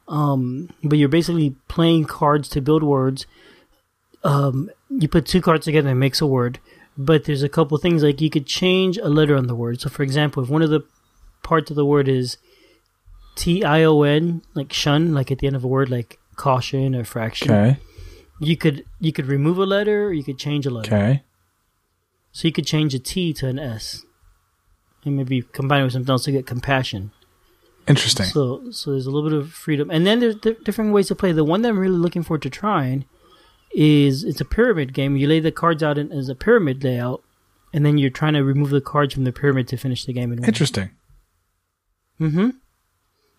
Um, 0.08 0.68
but 0.82 0.98
you're 0.98 1.08
basically 1.08 1.54
playing 1.68 2.04
cards 2.06 2.48
to 2.50 2.60
build 2.60 2.82
words. 2.82 3.26
Um, 4.24 4.68
you 4.90 5.08
put 5.08 5.26
two 5.26 5.40
cards 5.40 5.64
together 5.64 5.88
and 5.88 5.96
it 5.96 6.00
makes 6.00 6.20
a 6.20 6.26
word. 6.26 6.58
But 6.98 7.24
there's 7.24 7.42
a 7.42 7.48
couple 7.48 7.76
things 7.78 8.02
like 8.02 8.20
you 8.20 8.30
could 8.30 8.46
change 8.46 8.96
a 8.98 9.08
letter 9.08 9.36
on 9.36 9.46
the 9.46 9.54
word. 9.54 9.80
So, 9.80 9.88
for 9.90 10.02
example, 10.02 10.42
if 10.42 10.48
one 10.48 10.62
of 10.62 10.70
the 10.70 10.80
parts 11.42 11.70
of 11.70 11.76
the 11.76 11.84
word 11.84 12.08
is 12.08 12.38
T 13.36 13.62
I 13.62 13.84
O 13.84 14.02
N, 14.02 14.42
like 14.54 14.72
shun, 14.72 15.12
like 15.12 15.30
at 15.30 15.38
the 15.38 15.46
end 15.46 15.56
of 15.56 15.62
a 15.62 15.68
word, 15.68 15.90
like 15.90 16.18
caution 16.36 16.94
or 16.96 17.04
fraction, 17.04 17.52
Okay. 17.52 17.76
you 18.40 18.56
could 18.56 18.86
you 18.98 19.12
could 19.12 19.26
remove 19.26 19.58
a 19.58 19.66
letter, 19.66 20.06
or 20.06 20.12
you 20.14 20.24
could 20.24 20.38
change 20.38 20.64
a 20.64 20.70
letter. 20.70 20.96
Okay. 20.96 21.22
So 22.32 22.48
you 22.48 22.52
could 22.52 22.66
change 22.66 22.94
a 22.94 22.98
T 22.98 23.34
to 23.34 23.46
an 23.46 23.58
S, 23.58 24.05
and 25.06 25.16
maybe 25.16 25.42
combine 25.42 25.80
it 25.80 25.84
with 25.84 25.92
something 25.92 26.10
else 26.10 26.24
to 26.24 26.32
get 26.32 26.46
compassion. 26.46 27.12
Interesting. 27.88 28.26
So, 28.26 28.70
so 28.70 28.90
there's 28.90 29.06
a 29.06 29.10
little 29.10 29.30
bit 29.30 29.38
of 29.38 29.52
freedom, 29.52 29.90
and 29.90 30.06
then 30.06 30.20
there's 30.20 30.36
di- 30.36 30.56
different 30.64 30.92
ways 30.92 31.08
to 31.08 31.14
play. 31.14 31.32
The 31.32 31.44
one 31.44 31.62
that 31.62 31.68
I'm 31.68 31.78
really 31.78 31.96
looking 31.96 32.22
forward 32.22 32.42
to 32.42 32.50
trying 32.50 33.04
is 33.72 34.24
it's 34.24 34.40
a 34.40 34.44
pyramid 34.44 34.92
game. 34.92 35.16
You 35.16 35.28
lay 35.28 35.40
the 35.40 35.52
cards 35.52 35.82
out 35.82 35.98
in, 35.98 36.10
as 36.10 36.28
a 36.28 36.34
pyramid 36.34 36.82
layout, 36.82 37.22
and 37.72 37.86
then 37.86 37.98
you're 37.98 38.10
trying 38.10 38.34
to 38.34 38.42
remove 38.42 38.70
the 38.70 38.80
cards 38.80 39.14
from 39.14 39.24
the 39.24 39.32
pyramid 39.32 39.68
to 39.68 39.76
finish 39.76 40.04
the 40.04 40.12
game. 40.12 40.32
In 40.32 40.40
one. 40.40 40.48
Interesting. 40.48 40.90
Mm-hmm. 42.20 42.50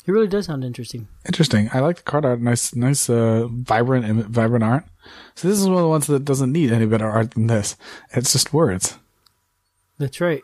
It 0.05 0.11
really 0.11 0.27
does 0.27 0.45
sound 0.45 0.63
interesting. 0.63 1.09
Interesting. 1.25 1.69
I 1.73 1.81
like 1.81 1.97
the 1.97 2.03
card 2.03 2.23
art. 2.23 2.39
Nice, 2.39 2.73
nice, 2.73 3.09
uh, 3.09 3.47
vibrant, 3.49 4.27
vibrant 4.27 4.63
art. 4.63 4.85
So 5.35 5.49
this 5.49 5.59
is 5.59 5.67
one 5.67 5.75
of 5.75 5.81
the 5.81 5.89
ones 5.89 6.07
that 6.07 6.23
doesn't 6.23 6.53
need 6.53 6.71
any 6.71 6.85
better 6.85 7.09
art 7.09 7.31
than 7.31 7.47
this. 7.47 7.75
It's 8.11 8.31
just 8.31 8.53
words. 8.53 8.97
That's 9.97 10.21
right. 10.21 10.43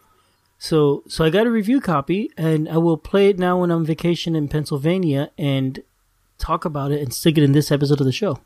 So, 0.63 1.03
so 1.09 1.25
I 1.25 1.29
got 1.29 1.45
a 1.45 1.51
review 1.51 1.81
copy, 1.81 2.31
and 2.37 2.69
I 2.69 2.77
will 2.77 2.95
play 2.95 3.27
it 3.27 3.37
now 3.37 3.59
when 3.59 3.69
I'm 3.69 3.83
vacation 3.83 4.33
in 4.33 4.47
Pennsylvania 4.47 5.29
and 5.37 5.83
talk 6.37 6.63
about 6.63 6.93
it 6.93 7.01
and 7.01 7.13
stick 7.13 7.37
it 7.37 7.43
in 7.43 7.51
this 7.51 7.69
episode 7.69 7.99
of 7.99 8.05
the 8.05 8.13
show. 8.13 8.39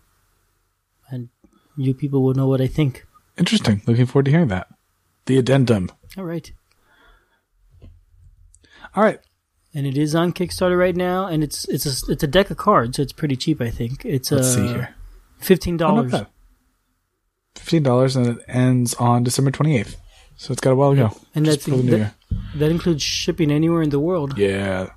And 1.11 1.29
you 1.75 1.93
people 1.93 2.23
will 2.23 2.33
know 2.33 2.47
what 2.47 2.59
I 2.59 2.65
think. 2.65 3.05
Interesting. 3.37 3.83
Looking 3.85 4.07
forward 4.07 4.25
to 4.25 4.31
hearing 4.31 4.47
that. 4.47 4.67
The 5.27 5.37
addendum. 5.37 5.91
All 6.17 6.23
right. 6.23 6.51
All 8.95 9.03
right. 9.03 9.19
And 9.75 9.85
it 9.85 9.95
is 9.95 10.15
on 10.15 10.33
Kickstarter 10.33 10.75
right 10.75 10.95
now, 10.95 11.27
and 11.27 11.43
it's 11.43 11.65
it's 11.65 11.85
a 11.85 12.11
it's 12.11 12.23
a 12.23 12.27
deck 12.27 12.49
of 12.49 12.57
cards, 12.57 12.97
so 12.97 13.03
it's 13.03 13.13
pretty 13.13 13.35
cheap. 13.35 13.61
I 13.61 13.69
think 13.69 14.03
it's 14.03 14.31
Let's 14.31 14.47
uh, 14.47 14.55
see 14.55 14.67
here. 14.69 14.95
fifteen 15.37 15.75
Oh, 15.75 15.85
not 15.85 15.95
dollars. 15.95 16.11
bad. 16.13 16.27
Fifteen 17.57 17.83
dollars, 17.83 18.15
and 18.15 18.25
it 18.25 18.37
ends 18.47 18.95
on 18.95 19.21
December 19.23 19.51
twenty 19.51 19.77
eighth. 19.77 19.97
So 20.37 20.51
it's 20.51 20.61
got 20.61 20.71
a 20.71 20.75
while 20.75 20.91
to 20.91 20.95
go. 20.95 21.17
And 21.35 21.45
that's 21.45 21.65
before 21.65 21.79
the 21.79 21.83
new 21.83 21.97
that, 21.97 22.15
that 22.55 22.71
includes 22.71 23.03
shipping 23.03 23.51
anywhere 23.51 23.81
in 23.81 23.89
the 23.89 23.99
world. 23.99 24.37
Yeah. 24.37 24.91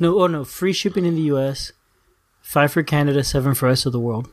No, 0.00 0.20
oh 0.20 0.26
no, 0.26 0.44
free 0.44 0.72
shipping 0.72 1.04
in 1.04 1.14
the 1.14 1.22
U.S., 1.22 1.72
five 2.42 2.72
for 2.72 2.82
Canada, 2.82 3.22
seven 3.22 3.54
for 3.54 3.66
rest 3.66 3.86
of 3.86 3.92
the 3.92 4.00
world. 4.00 4.28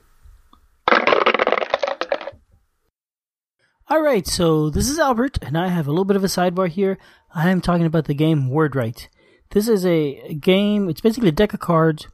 All 3.89 4.01
right, 4.01 4.27
so 4.27 4.69
this 4.69 4.89
is 4.89 4.99
Albert, 4.99 5.37
and 5.41 5.57
I 5.57 5.69
have 5.69 5.87
a 5.87 5.91
little 5.91 6.05
bit 6.05 6.17
of 6.17 6.23
a 6.23 6.27
sidebar 6.27 6.67
here. 6.67 6.97
I 7.33 7.49
am 7.49 7.61
talking 7.61 7.85
about 7.85 8.05
the 8.05 8.13
game 8.13 8.49
Word 8.49 8.75
Right. 8.75 9.07
This 9.51 9.69
is 9.69 9.85
a 9.85 10.33
game. 10.33 10.89
It's 10.89 11.01
basically 11.01 11.29
a 11.29 11.33
deck 11.33 11.53
of 11.53 11.59
cards 11.59 12.07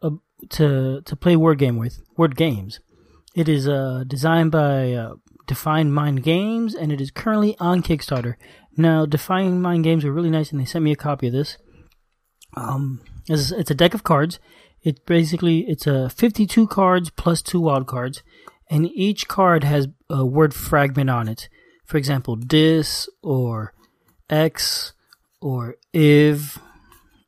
uh, 0.00 0.10
to 0.50 1.02
to 1.02 1.16
play 1.16 1.36
word 1.36 1.58
game 1.58 1.76
with 1.76 2.00
word 2.16 2.36
games. 2.36 2.80
It 3.34 3.48
is 3.48 3.68
uh, 3.68 4.04
designed 4.06 4.52
by 4.52 4.92
uh, 4.92 5.14
Define 5.46 5.92
Mind 5.92 6.22
Games, 6.22 6.74
and 6.74 6.92
it 6.92 7.00
is 7.00 7.10
currently 7.10 7.56
on 7.58 7.82
Kickstarter. 7.82 8.34
Now, 8.76 9.06
Define 9.06 9.60
Mind 9.60 9.84
Games 9.84 10.04
are 10.04 10.12
really 10.12 10.30
nice, 10.30 10.50
and 10.50 10.60
they 10.60 10.64
sent 10.64 10.84
me 10.84 10.92
a 10.92 10.96
copy 10.96 11.26
of 11.26 11.32
this. 11.32 11.58
Um, 12.56 13.00
it's, 13.28 13.50
it's 13.50 13.70
a 13.70 13.74
deck 13.74 13.94
of 13.94 14.04
cards. 14.04 14.38
It's 14.82 15.00
basically 15.00 15.60
it's 15.68 15.86
a 15.86 16.08
52 16.10 16.66
cards 16.66 17.10
plus 17.10 17.42
two 17.42 17.60
wild 17.60 17.86
cards, 17.86 18.22
and 18.70 18.88
each 18.90 19.28
card 19.28 19.64
has 19.64 19.88
a 20.10 20.24
word 20.26 20.54
fragment 20.54 21.10
on 21.10 21.28
it. 21.28 21.48
For 21.84 21.98
example, 21.98 22.36
dis 22.36 23.08
or 23.22 23.74
x 24.28 24.92
or 25.40 25.76
if 25.92 26.58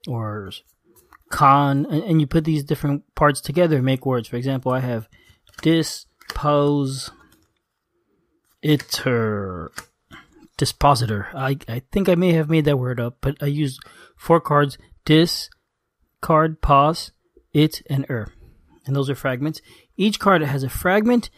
or 0.09 0.51
con, 1.31 1.87
and, 1.91 2.03
and 2.03 2.21
you 2.21 2.27
put 2.27 2.45
these 2.45 2.65
different 2.65 3.03
parts 3.15 3.41
together 3.41 3.77
and 3.77 3.85
make 3.85 4.07
words. 4.07 4.29
For 4.29 4.37
example, 4.37 4.73
I 4.73 4.81
have 4.81 5.09
dis, 5.63 6.07
pose, 8.65 8.73
iter, 8.73 9.73
dispositor. 10.57 11.29
I, 11.35 11.59
I 11.69 11.83
think 11.93 12.09
I 12.09 12.15
may 12.15 12.33
have 12.33 12.49
made 12.49 12.65
that 12.65 12.79
word 12.79 13.01
up, 13.01 13.19
but 13.21 13.37
I 13.43 13.47
used 13.47 13.81
four 14.17 14.41
cards 14.41 14.79
dis, 15.05 15.51
card, 16.21 16.61
pause, 16.61 17.13
it, 17.53 17.83
and 17.91 18.07
er. 18.09 18.33
And 18.87 18.95
those 18.95 19.11
are 19.11 19.15
fragments. 19.15 19.61
Each 19.97 20.19
card 20.19 20.43
has 20.43 20.63
a 20.63 20.69
fragment, 20.69 21.31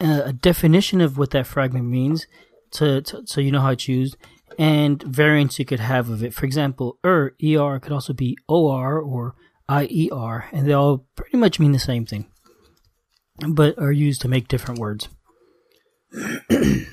uh, 0.00 0.22
a 0.26 0.32
definition 0.32 1.00
of 1.00 1.18
what 1.18 1.30
that 1.30 1.46
fragment 1.46 1.86
means, 1.86 2.26
to, 2.72 3.02
to 3.02 3.26
so 3.26 3.40
you 3.40 3.50
know 3.50 3.60
how 3.60 3.70
it's 3.70 3.88
used, 3.88 4.16
and 4.58 5.02
variants 5.02 5.58
you 5.58 5.64
could 5.64 5.80
have 5.80 6.08
of 6.08 6.22
it. 6.22 6.34
For 6.34 6.44
example, 6.44 6.98
er, 7.04 7.34
er 7.42 7.80
could 7.80 7.92
also 7.92 8.12
be 8.12 8.36
or 8.48 9.00
or 9.00 9.34
ier, 9.68 10.44
and 10.52 10.66
they 10.66 10.72
all 10.72 11.06
pretty 11.16 11.36
much 11.36 11.58
mean 11.58 11.72
the 11.72 11.78
same 11.78 12.06
thing, 12.06 12.30
but 13.48 13.78
are 13.78 13.92
used 13.92 14.20
to 14.22 14.28
make 14.28 14.48
different 14.48 14.78
words. 14.78 15.08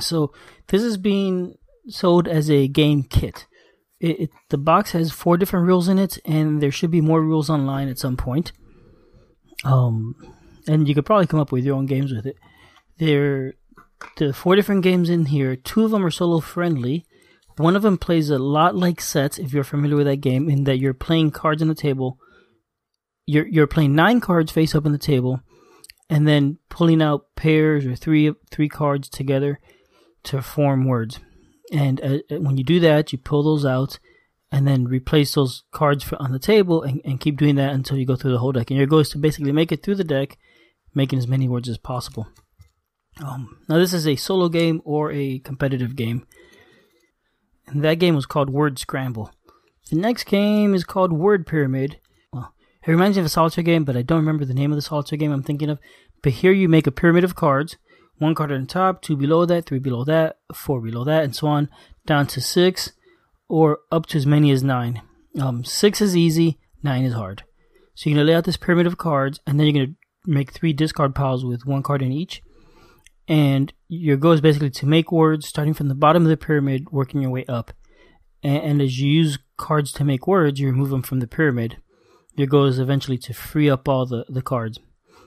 so 0.00 0.32
this 0.68 0.82
is 0.82 0.96
being 0.96 1.56
sold 1.88 2.28
as 2.28 2.50
a 2.50 2.68
game 2.68 3.02
kit. 3.02 3.46
It, 4.00 4.20
it, 4.20 4.30
the 4.50 4.58
box 4.58 4.92
has 4.92 5.10
four 5.10 5.36
different 5.36 5.66
rules 5.66 5.88
in 5.88 5.98
it, 5.98 6.18
and 6.24 6.62
there 6.62 6.70
should 6.70 6.90
be 6.90 7.00
more 7.00 7.22
rules 7.22 7.48
online 7.48 7.88
at 7.88 7.98
some 7.98 8.16
point. 8.16 8.52
Um, 9.64 10.14
and 10.68 10.86
you 10.86 10.94
could 10.94 11.06
probably 11.06 11.26
come 11.26 11.40
up 11.40 11.52
with 11.52 11.64
your 11.64 11.76
own 11.76 11.86
games 11.86 12.12
with 12.12 12.26
it. 12.26 12.36
There, 12.98 13.54
the 14.16 14.32
four 14.32 14.56
different 14.56 14.82
games 14.82 15.08
in 15.08 15.26
here. 15.26 15.56
Two 15.56 15.84
of 15.84 15.90
them 15.90 16.04
are 16.04 16.10
solo 16.10 16.40
friendly. 16.40 17.06
One 17.56 17.74
of 17.74 17.82
them 17.82 17.96
plays 17.96 18.28
a 18.28 18.38
lot 18.38 18.76
like 18.76 19.00
sets, 19.00 19.38
if 19.38 19.52
you're 19.54 19.64
familiar 19.64 19.96
with 19.96 20.06
that 20.06 20.16
game, 20.16 20.50
in 20.50 20.64
that 20.64 20.78
you're 20.78 20.92
playing 20.92 21.30
cards 21.30 21.62
on 21.62 21.68
the 21.68 21.74
table. 21.74 22.18
You're 23.24 23.46
you're 23.46 23.66
playing 23.66 23.94
nine 23.94 24.20
cards 24.20 24.52
face 24.52 24.74
up 24.74 24.84
on 24.84 24.92
the 24.92 24.98
table, 24.98 25.40
and 26.08 26.26
then 26.26 26.58
pulling 26.68 27.02
out 27.02 27.34
pairs 27.36 27.84
or 27.86 27.96
three 27.96 28.32
three 28.50 28.68
cards 28.68 29.08
together 29.08 29.58
to 30.24 30.42
form 30.42 30.86
words. 30.86 31.20
And 31.72 32.00
uh, 32.00 32.18
uh, 32.30 32.40
when 32.40 32.56
you 32.56 32.64
do 32.64 32.80
that, 32.80 33.12
you 33.12 33.18
pull 33.18 33.42
those 33.42 33.64
out 33.64 33.98
and 34.52 34.66
then 34.66 34.84
replace 34.84 35.34
those 35.34 35.64
cards 35.72 36.04
for, 36.04 36.20
on 36.22 36.30
the 36.30 36.38
table 36.38 36.82
and, 36.82 37.00
and 37.04 37.18
keep 37.20 37.36
doing 37.36 37.56
that 37.56 37.72
until 37.72 37.96
you 37.96 38.06
go 38.06 38.14
through 38.14 38.30
the 38.32 38.38
whole 38.38 38.52
deck. 38.52 38.70
And 38.70 38.78
your 38.78 38.86
goal 38.86 39.00
is 39.00 39.08
to 39.10 39.18
basically 39.18 39.50
make 39.52 39.72
it 39.72 39.82
through 39.82 39.96
the 39.96 40.04
deck, 40.04 40.38
making 40.94 41.18
as 41.18 41.26
many 41.26 41.48
words 41.48 41.68
as 41.68 41.78
possible. 41.78 42.28
Um, 43.24 43.58
now, 43.68 43.78
this 43.78 43.92
is 43.92 44.06
a 44.06 44.14
solo 44.14 44.48
game 44.48 44.80
or 44.84 45.10
a 45.10 45.40
competitive 45.40 45.96
game. 45.96 46.26
and 47.66 47.82
that 47.82 47.98
game 47.98 48.14
was 48.14 48.26
called 48.26 48.50
Word 48.50 48.78
Scramble. 48.78 49.32
The 49.90 49.96
next 49.96 50.24
game 50.24 50.74
is 50.74 50.84
called 50.84 51.12
Word 51.12 51.46
Pyramid. 51.46 51.98
It 52.86 52.92
reminds 52.92 53.16
me 53.16 53.20
of 53.20 53.26
a 53.26 53.30
solitaire 53.30 53.64
game, 53.64 53.84
but 53.84 53.96
I 53.96 54.02
don't 54.02 54.20
remember 54.20 54.44
the 54.44 54.54
name 54.54 54.70
of 54.70 54.76
the 54.76 54.82
solitaire 54.82 55.18
game 55.18 55.32
I'm 55.32 55.42
thinking 55.42 55.70
of. 55.70 55.80
But 56.22 56.34
here 56.34 56.52
you 56.52 56.68
make 56.68 56.86
a 56.86 56.92
pyramid 56.92 57.24
of 57.24 57.34
cards. 57.34 57.76
One 58.18 58.34
card 58.34 58.52
on 58.52 58.66
top, 58.66 59.02
two 59.02 59.16
below 59.16 59.44
that, 59.44 59.66
three 59.66 59.80
below 59.80 60.04
that, 60.04 60.38
four 60.54 60.80
below 60.80 61.04
that, 61.04 61.24
and 61.24 61.34
so 61.34 61.48
on, 61.48 61.68
down 62.06 62.26
to 62.28 62.40
six, 62.40 62.92
or 63.48 63.80
up 63.90 64.06
to 64.06 64.18
as 64.18 64.24
many 64.24 64.50
as 64.50 64.62
nine. 64.62 65.02
Um, 65.38 65.64
six 65.64 66.00
is 66.00 66.16
easy, 66.16 66.58
nine 66.82 67.04
is 67.04 67.12
hard. 67.12 67.42
So 67.94 68.08
you're 68.08 68.16
gonna 68.16 68.26
lay 68.26 68.34
out 68.34 68.44
this 68.44 68.56
pyramid 68.56 68.86
of 68.86 68.96
cards, 68.96 69.40
and 69.46 69.58
then 69.58 69.66
you're 69.66 69.84
gonna 69.84 69.96
make 70.24 70.52
three 70.52 70.72
discard 70.72 71.14
piles 71.14 71.44
with 71.44 71.66
one 71.66 71.82
card 71.82 72.02
in 72.02 72.12
each. 72.12 72.40
And 73.28 73.72
your 73.88 74.16
goal 74.16 74.32
is 74.32 74.40
basically 74.40 74.70
to 74.70 74.86
make 74.86 75.10
words 75.10 75.46
starting 75.46 75.74
from 75.74 75.88
the 75.88 75.94
bottom 75.94 76.22
of 76.22 76.28
the 76.28 76.36
pyramid, 76.36 76.90
working 76.90 77.20
your 77.20 77.32
way 77.32 77.44
up. 77.46 77.72
And, 78.42 78.62
and 78.62 78.82
as 78.82 79.00
you 79.00 79.10
use 79.10 79.38
cards 79.56 79.92
to 79.94 80.04
make 80.04 80.26
words, 80.26 80.60
you 80.60 80.68
remove 80.68 80.90
them 80.90 81.02
from 81.02 81.18
the 81.20 81.26
pyramid. 81.26 81.78
Your 82.36 82.46
goal 82.46 82.66
is 82.66 82.78
eventually 82.78 83.18
to 83.18 83.32
free 83.32 83.68
up 83.68 83.88
all 83.88 84.06
the, 84.06 84.24
the 84.28 84.42
cards. 84.42 84.78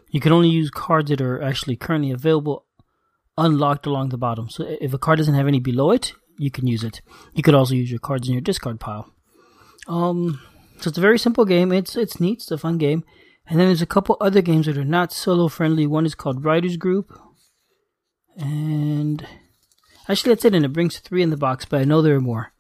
You 0.10 0.20
can 0.20 0.32
only 0.32 0.50
use 0.50 0.70
cards 0.70 1.10
that 1.10 1.22
are 1.22 1.42
actually 1.42 1.76
currently 1.76 2.12
available 2.12 2.66
unlocked 3.38 3.86
along 3.86 4.10
the 4.10 4.18
bottom. 4.18 4.50
So 4.50 4.66
if 4.82 4.94
a 4.94 4.98
card 4.98 5.18
doesn't 5.18 5.34
have 5.34 5.48
any 5.48 5.60
below 5.60 5.92
it, 5.92 6.14
you 6.38 6.52
can 6.52 6.68
use 6.68 6.84
it. 6.84 7.02
You 7.34 7.44
could 7.44 7.56
also 7.56 7.74
use 7.74 7.90
your 7.90 8.00
cards 8.00 8.28
in 8.28 8.34
your 8.34 8.42
discard 8.42 8.80
pile. 8.80 9.14
Um, 9.88 10.40
so 10.80 10.90
it's 10.90 10.98
a 10.98 11.02
very 11.02 11.18
simple 11.18 11.46
game. 11.46 11.72
It's 11.72 11.96
it's 11.96 12.20
neat. 12.20 12.40
It's 12.40 12.52
a 12.52 12.58
fun 12.58 12.78
game. 12.78 13.04
And 13.48 13.60
then 13.60 13.68
there's 13.68 13.82
a 13.82 13.88
couple 13.88 14.16
other 14.22 14.42
games 14.42 14.68
that 14.68 14.78
are 14.78 14.86
not 14.86 15.12
solo 15.12 15.48
friendly. 15.48 15.88
One 15.88 16.06
is 16.06 16.14
called 16.16 16.46
Writers 16.46 16.78
Group, 16.78 17.12
and 18.38 19.26
actually 20.08 20.34
that's 20.34 20.46
it. 20.46 20.54
And 20.54 20.64
it 20.64 20.74
brings 20.74 21.00
three 21.00 21.24
in 21.24 21.32
the 21.32 21.38
box, 21.38 21.66
but 21.66 21.82
I 21.82 21.86
know 21.86 22.02
there 22.02 22.16
are 22.16 22.22
more. 22.22 22.54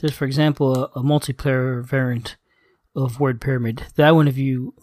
There's, 0.00 0.14
for 0.14 0.24
example, 0.24 0.74
a, 0.74 0.82
a 0.98 1.02
multiplayer 1.02 1.84
variant 1.84 2.36
of 2.94 3.20
Word 3.20 3.40
Pyramid. 3.40 3.84
That 3.96 4.14
one, 4.14 4.28
if 4.28 4.38
you, 4.38 4.74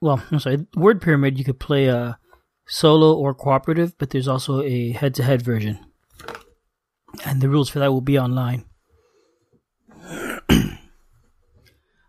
well, 0.00 0.22
I'm 0.30 0.40
sorry, 0.40 0.66
Word 0.74 1.00
Pyramid, 1.02 1.38
you 1.38 1.44
could 1.44 1.60
play 1.60 1.86
a 1.86 2.18
solo 2.66 3.14
or 3.14 3.34
cooperative, 3.34 3.98
but 3.98 4.10
there's 4.10 4.28
also 4.28 4.62
a 4.62 4.92
head-to-head 4.92 5.42
version, 5.42 5.78
and 7.24 7.40
the 7.40 7.48
rules 7.48 7.68
for 7.68 7.78
that 7.80 7.92
will 7.92 8.00
be 8.00 8.18
online. 8.18 8.64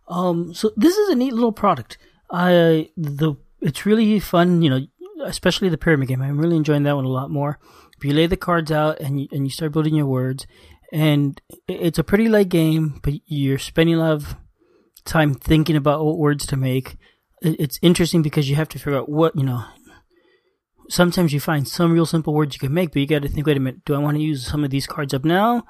um, 0.07 0.53
so 0.53 0.71
this 0.77 0.95
is 0.97 1.09
a 1.09 1.15
neat 1.15 1.33
little 1.33 1.51
product. 1.51 1.97
I 2.31 2.89
the 2.95 3.35
it's 3.61 3.85
really 3.85 4.19
fun, 4.19 4.61
you 4.61 4.69
know, 4.69 4.87
especially 5.25 5.69
the 5.69 5.77
pyramid 5.77 6.07
game. 6.07 6.21
I'm 6.21 6.39
really 6.39 6.55
enjoying 6.55 6.83
that 6.83 6.95
one 6.95 7.05
a 7.05 7.09
lot 7.09 7.29
more. 7.29 7.59
But 7.97 8.07
you 8.07 8.13
lay 8.13 8.25
the 8.25 8.37
cards 8.37 8.71
out 8.71 8.99
and 8.99 9.21
you, 9.21 9.27
and 9.31 9.45
you 9.45 9.51
start 9.51 9.73
building 9.73 9.95
your 9.95 10.07
words, 10.07 10.47
and 10.91 11.39
it's 11.67 11.99
a 11.99 12.03
pretty 12.03 12.27
light 12.27 12.49
game, 12.49 12.99
but 13.03 13.13
you're 13.25 13.59
spending 13.59 13.95
a 13.95 13.99
lot 13.99 14.11
of 14.11 14.35
time 15.05 15.33
thinking 15.33 15.75
about 15.75 16.05
what 16.05 16.17
words 16.17 16.45
to 16.47 16.57
make. 16.57 16.97
It's 17.41 17.79
interesting 17.81 18.21
because 18.21 18.49
you 18.49 18.55
have 18.55 18.69
to 18.69 18.79
figure 18.79 18.99
out 18.99 19.09
what 19.09 19.35
you 19.35 19.43
know. 19.43 19.65
Sometimes 20.89 21.33
you 21.33 21.39
find 21.39 21.67
some 21.67 21.93
real 21.93 22.05
simple 22.05 22.33
words 22.33 22.55
you 22.55 22.59
can 22.59 22.73
make, 22.73 22.91
but 22.91 22.99
you 22.99 23.07
got 23.07 23.21
to 23.21 23.29
think. 23.29 23.47
Wait 23.47 23.57
a 23.57 23.59
minute, 23.59 23.85
do 23.85 23.95
I 23.95 23.99
want 23.99 24.17
to 24.17 24.23
use 24.23 24.45
some 24.45 24.63
of 24.63 24.69
these 24.69 24.85
cards 24.85 25.13
up 25.13 25.23
now, 25.23 25.63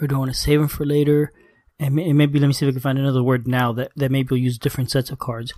or 0.00 0.06
do 0.06 0.16
I 0.16 0.18
want 0.18 0.32
to 0.32 0.36
save 0.36 0.58
them 0.58 0.68
for 0.68 0.84
later? 0.84 1.32
And 1.78 1.94
maybe 1.94 2.38
let 2.38 2.46
me 2.46 2.52
see 2.52 2.66
if 2.66 2.70
I 2.70 2.72
can 2.72 2.80
find 2.80 2.98
another 2.98 3.22
word 3.22 3.46
now 3.46 3.72
that 3.72 3.92
that 3.96 4.10
maybe 4.10 4.28
will 4.30 4.38
use 4.38 4.58
different 4.58 4.90
sets 4.90 5.10
of 5.10 5.18
cards. 5.18 5.52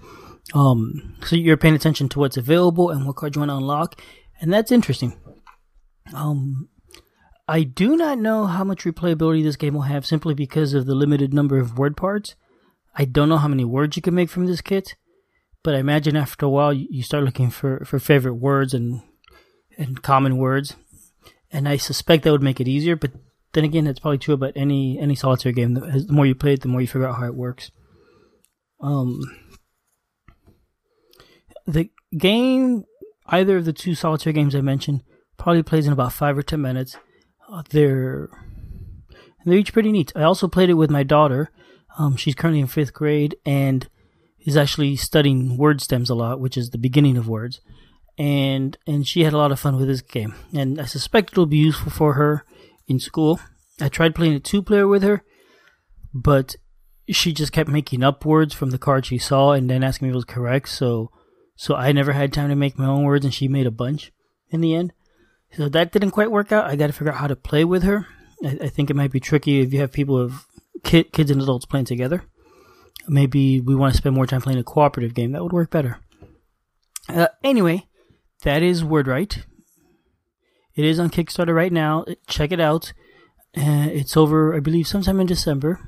Um, 0.53 1.17
so 1.25 1.37
you're 1.37 1.57
paying 1.57 1.75
attention 1.75 2.09
to 2.11 2.19
what's 2.19 2.37
available 2.37 2.91
and 2.91 3.07
what 3.07 3.17
cards 3.17 3.37
you 3.37 3.41
want 3.41 3.51
to 3.51 3.57
unlock, 3.57 4.01
and 4.41 4.53
that's 4.53 4.73
interesting. 4.73 5.19
Um, 6.13 6.69
I 7.47 7.63
do 7.63 7.97
not 7.97 8.19
know 8.19 8.47
how 8.47 8.65
much 8.65 8.85
replayability 8.85 9.43
this 9.43 9.57
game 9.57 9.75
will 9.75 9.83
have 9.83 10.07
simply 10.07 10.35
because 10.35 10.75
of 10.75 10.87
the 10.87 10.95
limited 10.95 11.33
number 11.33 11.59
of 11.59 11.79
word 11.79 11.97
parts. 11.97 12.37
I 12.95 13.05
don't 13.05 13.29
know 13.29 13.39
how 13.39 13.49
many 13.49 13.65
words 13.65 13.97
you 13.97 14.03
can 14.03 14.15
make 14.15 14.31
from 14.31 14.47
this 14.47 14.61
kit, 14.61 14.95
but 15.63 15.75
I 15.75 15.79
imagine 15.79 16.17
after 16.17 16.47
a 16.47 16.51
while 16.51 16.73
you 16.73 17.03
start 17.03 17.25
looking 17.25 17.51
for, 17.51 17.85
for 17.85 17.99
favorite 17.99 18.35
words 18.35 18.75
and 18.75 19.03
and 19.77 20.03
common 20.03 20.37
words, 20.37 20.77
and 21.51 21.69
I 21.69 21.77
suspect 21.77 22.23
that 22.23 22.31
would 22.31 22.43
make 22.43 22.61
it 22.61 22.69
easier. 22.69 22.95
But 22.95 23.11
then 23.53 23.65
again, 23.65 23.85
that's 23.85 23.99
probably 23.99 24.19
true 24.19 24.35
about 24.35 24.53
any 24.55 24.99
any 24.99 25.15
solitaire 25.15 25.53
game. 25.53 25.75
The 25.75 26.07
more 26.09 26.27
you 26.27 26.35
play 26.35 26.55
it, 26.55 26.61
the 26.61 26.69
more 26.69 26.81
you 26.81 26.87
figure 26.87 27.09
out 27.09 27.17
how 27.17 27.27
it 27.27 27.35
works. 27.35 27.73
Um, 28.81 29.21
the 31.67 31.91
game, 32.17 32.85
either 33.27 33.57
of 33.57 33.65
the 33.65 33.73
two 33.73 33.95
solitaire 33.95 34.33
games 34.33 34.55
I 34.55 34.61
mentioned, 34.61 35.03
probably 35.39 35.63
plays 35.63 35.87
in 35.87 35.93
about 35.93 36.13
five 36.13 36.39
or 36.39 36.43
ten 36.43 36.61
minutes. 36.61 36.97
Uh, 37.51 37.63
they're 37.71 38.29
they're 39.45 39.59
each 39.59 39.73
pretty 39.73 39.91
neat. 39.91 40.13
I 40.15 40.23
also 40.23 40.47
played 40.49 40.71
it 40.71 40.75
with 40.75 40.91
my 40.91 41.03
daughter. 41.03 41.51
Um, 41.99 42.17
she's 42.17 42.35
currently 42.35 42.61
in 42.61 42.67
fifth 42.67 42.93
grade 42.93 43.37
and 43.45 43.89
is 44.45 44.57
actually 44.57 44.97
studying 44.97 45.57
word 45.57 45.81
stems 45.81 46.11
a 46.11 46.15
lot, 46.15 46.41
which 46.41 46.57
is 46.57 46.71
the 46.71 46.79
beginning 46.79 47.17
of 47.17 47.29
words. 47.29 47.61
And 48.17 48.77
and 48.87 49.07
she 49.07 49.23
had 49.23 49.33
a 49.33 49.39
lot 49.39 49.51
of 49.51 49.59
fun 49.59 49.77
with 49.77 49.89
this 49.89 50.01
game, 50.01 50.35
and 50.53 50.81
I 50.81 50.85
suspect 50.85 51.33
it'll 51.33 51.47
be 51.47 51.57
useful 51.57 51.91
for 51.91 52.13
her 52.15 52.45
in 52.87 53.01
school. 53.01 53.41
I 53.81 53.89
tried 53.89 54.15
playing 54.15 54.35
a 54.35 54.41
two 54.41 54.63
player 54.63 54.87
with 54.87 55.03
her, 55.03 55.25
but 56.13 56.55
she 57.09 57.33
just 57.33 57.51
kept 57.51 57.69
making 57.69 58.05
up 58.05 58.25
words 58.25 58.55
from 58.55 58.71
the 58.71 58.79
card 58.79 59.05
she 59.05 59.19
saw 59.19 59.53
and 59.53 59.69
then 59.69 59.83
asking 59.83 60.07
me 60.07 60.11
if 60.11 60.15
it 60.15 60.17
was 60.17 60.25
correct. 60.25 60.69
So 60.69 61.11
so 61.57 61.75
I 61.75 61.91
never 61.93 62.13
had 62.13 62.33
time 62.33 62.51
to 62.51 62.57
make 62.57 62.79
my 62.79 62.87
own 62.87 63.03
words, 63.03 63.25
and 63.25 63.35
she 63.35 63.49
made 63.49 63.67
a 63.67 63.73
bunch 63.73 64.13
in 64.51 64.61
the 64.61 64.75
end. 64.75 64.93
So 65.53 65.69
that 65.69 65.93
didn't 65.93 66.13
quite 66.13 66.31
work 66.31 66.53
out. 66.53 66.67
I 66.67 66.77
got 66.77 66.89
to 66.89 66.93
figure 66.93 67.13
out 67.13 67.19
how 67.19 67.27
to 67.27 67.37
play 67.37 67.65
with 67.65 67.83
her. 67.83 68.07
I, 68.45 68.59
I 68.63 68.69
think 68.69 68.91
it 68.91 68.97
might 68.97 69.13
be 69.13 69.21
tricky 69.21 69.61
if 69.61 69.73
you 69.73 69.81
have 69.81 69.93
people 69.93 70.19
of 70.19 70.47
kid, 70.83 71.13
kids 71.13 71.31
and 71.31 71.41
adults 71.41 71.67
playing 71.67 71.87
together. 71.87 72.25
Maybe 73.07 73.61
we 73.61 73.75
want 73.75 73.93
to 73.93 73.99
spend 73.99 74.15
more 74.15 74.27
time 74.27 74.41
playing 74.41 74.59
a 74.59 74.65
cooperative 74.65 75.15
game. 75.15 75.33
That 75.33 75.43
would 75.43 75.53
work 75.53 75.71
better. 75.71 75.99
Uh, 77.09 77.29
anyway, 77.43 77.87
that 78.43 78.63
is 78.63 78.83
WordWrite. 78.83 79.45
It 80.75 80.85
is 80.85 80.99
on 80.99 81.11
Kickstarter 81.11 81.55
right 81.55 81.73
now. 81.73 82.05
Check 82.27 82.51
it 82.51 82.61
out. 82.61 82.93
Uh, 83.57 83.89
it's 83.93 84.17
over, 84.17 84.55
I 84.55 84.61
believe, 84.61 84.89
sometime 84.89 85.21
in 85.21 85.27
December. 85.27 85.81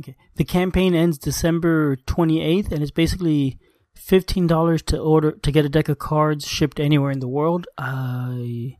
Okay. 0.00 0.16
The 0.36 0.44
campaign 0.44 0.94
ends 0.94 1.18
December 1.18 1.96
28th, 1.96 2.72
and 2.72 2.82
it's 2.82 2.90
basically 2.90 3.58
fifteen 3.94 4.46
dollars 4.46 4.82
to 4.82 4.98
order 4.98 5.32
to 5.32 5.52
get 5.52 5.64
a 5.64 5.68
deck 5.68 5.88
of 5.88 5.98
cards 5.98 6.46
shipped 6.46 6.80
anywhere 6.80 7.10
in 7.10 7.20
the 7.20 7.28
world. 7.28 7.66
I, 7.78 8.78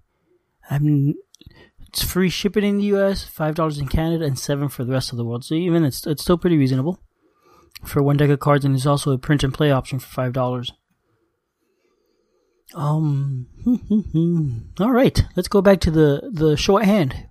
I'm 0.69 1.15
it's 1.93 2.03
free 2.03 2.31
shipping 2.31 2.65
in 2.65 2.79
the 2.79 2.85
U.S., 2.85 3.25
five 3.25 3.55
dollars 3.55 3.79
in 3.79 3.87
Canada, 3.87 4.25
and 4.25 4.39
seven 4.39 4.69
for 4.69 4.83
the 4.83 4.93
rest 4.93 5.13
of 5.13 5.19
the 5.19 5.25
world. 5.25 5.45
So 5.45 5.55
even 5.55 5.85
it's 5.85 6.07
it's 6.07 6.23
still 6.23 6.39
pretty 6.39 6.57
reasonable 6.57 6.99
for 7.85 8.03
one 8.03 8.17
deck 8.17 8.31
of 8.31 8.41
cards, 8.41 8.65
and 8.65 8.75
there's 8.75 8.87
also 8.87 9.13
a 9.13 9.19
print 9.19 9.45
and 9.45 9.53
play 9.53 9.71
option 9.71 9.99
for 9.99 10.09
five 10.09 10.33
dollars. 10.33 10.73
Um. 12.75 13.47
all 14.81 14.91
right, 14.91 15.23
let's 15.37 15.49
go 15.49 15.61
back 15.61 15.81
to 15.81 15.91
the 15.91 16.31
the 16.33 16.57
show 16.57 16.79
at 16.79 16.87
hand. 16.87 17.27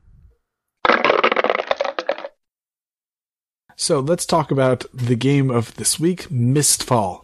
So 3.76 4.00
let's 4.00 4.28
talk 4.28 4.52
about 4.52 4.86
the 4.94 5.16
game 5.16 5.50
of 5.50 5.74
this 5.74 6.00
week, 6.00 6.30
Mistfall. 6.30 7.24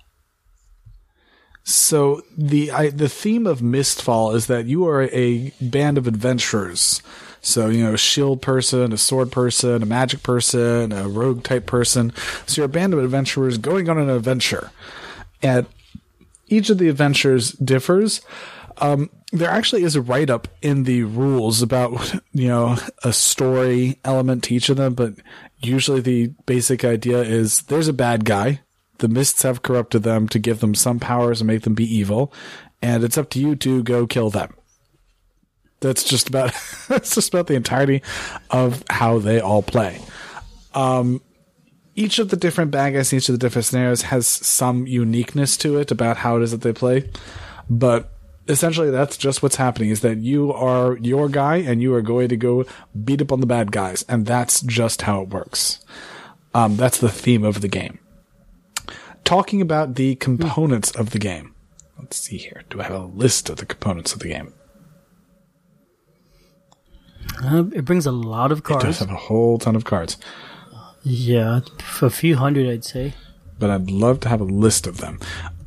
So 1.63 2.23
the 2.35 2.71
I, 2.71 2.89
the 2.89 3.09
theme 3.09 3.45
of 3.45 3.59
Mistfall 3.59 4.33
is 4.33 4.47
that 4.47 4.65
you 4.65 4.87
are 4.87 5.03
a 5.03 5.51
band 5.61 5.99
of 5.99 6.07
adventurers. 6.07 7.03
So 7.41 7.69
you 7.69 7.83
know, 7.83 7.93
a 7.93 7.97
shield 7.97 8.41
person, 8.41 8.91
a 8.91 8.97
sword 8.97 9.31
person, 9.31 9.83
a 9.83 9.85
magic 9.85 10.23
person, 10.23 10.91
a 10.91 11.07
rogue 11.07 11.43
type 11.43 11.65
person. 11.65 12.13
So 12.45 12.61
you're 12.61 12.65
a 12.65 12.69
band 12.69 12.93
of 12.93 12.99
adventurers 13.03 13.57
going 13.57 13.89
on 13.89 13.97
an 13.97 14.09
adventure, 14.09 14.71
and 15.41 15.65
each 16.47 16.69
of 16.69 16.77
the 16.77 16.89
adventures 16.89 17.51
differs. 17.53 18.21
Um, 18.79 19.09
there 19.31 19.49
actually 19.49 19.83
is 19.83 19.95
a 19.95 20.01
write 20.01 20.29
up 20.29 20.47
in 20.61 20.83
the 20.83 21.03
rules 21.03 21.61
about 21.61 22.13
you 22.31 22.47
know 22.47 22.77
a 23.03 23.13
story 23.13 23.99
element 24.03 24.43
to 24.45 24.55
each 24.55 24.69
of 24.69 24.77
them, 24.77 24.93
but 24.93 25.13
usually 25.59 26.01
the 26.01 26.27
basic 26.45 26.83
idea 26.83 27.21
is 27.21 27.61
there's 27.63 27.87
a 27.87 27.93
bad 27.93 28.25
guy. 28.25 28.61
The 28.99 29.07
mists 29.07 29.43
have 29.43 29.61
corrupted 29.61 30.01
them 30.01 30.27
to 30.29 30.39
give 30.39 30.59
them 30.59 30.73
some 30.73 30.99
powers 30.99 31.39
and 31.39 31.47
make 31.47 31.61
them 31.61 31.75
be 31.75 31.85
evil, 31.85 32.33
and 32.81 33.03
it's 33.03 33.17
up 33.17 33.29
to 33.31 33.39
you 33.39 33.55
to 33.57 33.83
go 33.83 34.07
kill 34.07 34.31
them. 34.31 34.56
That's 35.79 36.03
just 36.03 36.27
about 36.27 36.53
that's 36.87 37.13
just 37.15 37.29
about 37.29 37.47
the 37.47 37.55
entirety 37.55 38.01
of 38.49 38.83
how 38.89 39.19
they 39.19 39.39
all 39.39 39.61
play. 39.61 40.01
Um, 40.73 41.21
each 41.95 42.19
of 42.19 42.29
the 42.29 42.37
different 42.37 42.71
bad 42.71 42.93
guys, 42.93 43.13
each 43.13 43.29
of 43.29 43.33
the 43.33 43.39
different 43.39 43.65
scenarios 43.65 44.03
has 44.03 44.27
some 44.27 44.85
uniqueness 44.85 45.57
to 45.57 45.77
it 45.77 45.91
about 45.91 46.17
how 46.17 46.37
it 46.37 46.43
is 46.43 46.51
that 46.51 46.61
they 46.61 46.73
play, 46.73 47.09
but 47.69 48.11
essentially 48.47 48.91
that's 48.91 49.17
just 49.17 49.43
what's 49.43 49.55
happening 49.55 49.89
is 49.89 50.01
that 50.01 50.17
you 50.19 50.53
are 50.53 50.97
your 50.97 51.29
guy 51.29 51.57
and 51.57 51.81
you 51.81 51.93
are 51.93 52.01
going 52.01 52.29
to 52.29 52.37
go 52.37 52.65
beat 53.03 53.21
up 53.21 53.31
on 53.31 53.39
the 53.39 53.45
bad 53.45 53.71
guys. 53.71 54.03
And 54.07 54.25
that's 54.25 54.61
just 54.61 55.03
how 55.03 55.21
it 55.21 55.29
works. 55.29 55.79
Um, 56.53 56.77
that's 56.77 56.99
the 56.99 57.09
theme 57.09 57.43
of 57.43 57.61
the 57.61 57.67
game. 57.67 57.99
Talking 59.23 59.61
about 59.61 59.95
the 59.95 60.15
components 60.15 60.91
of 60.91 61.09
the 61.09 61.19
game. 61.19 61.53
Let's 61.99 62.17
see 62.17 62.37
here. 62.37 62.63
Do 62.69 62.79
i 62.79 62.83
have 62.83 62.93
a 62.93 63.05
list 63.05 63.49
of 63.49 63.57
the 63.57 63.65
components 63.65 64.13
of 64.13 64.19
the 64.19 64.29
game 64.29 64.53
Uh, 67.43 67.65
it 67.73 67.85
brings 67.85 68.05
a 68.05 68.11
lot 68.11 68.51
of 68.51 68.63
cards. 68.63 68.83
It 68.83 68.87
does 68.87 68.99
have 68.99 69.11
a 69.11 69.15
whole 69.15 69.57
ton 69.57 69.75
of 69.75 69.85
cards, 69.85 70.17
Yeah, 71.03 71.61
a 72.01 72.09
few 72.09 72.35
hundred, 72.35 72.67
I'd 72.69 72.83
say. 72.83 73.13
but 73.59 73.69
I'd 73.69 73.89
love 73.91 74.19
to 74.21 74.29
have 74.29 74.41
a 74.41 74.45
list 74.45 74.87
of 74.87 74.97
them. 74.97 75.19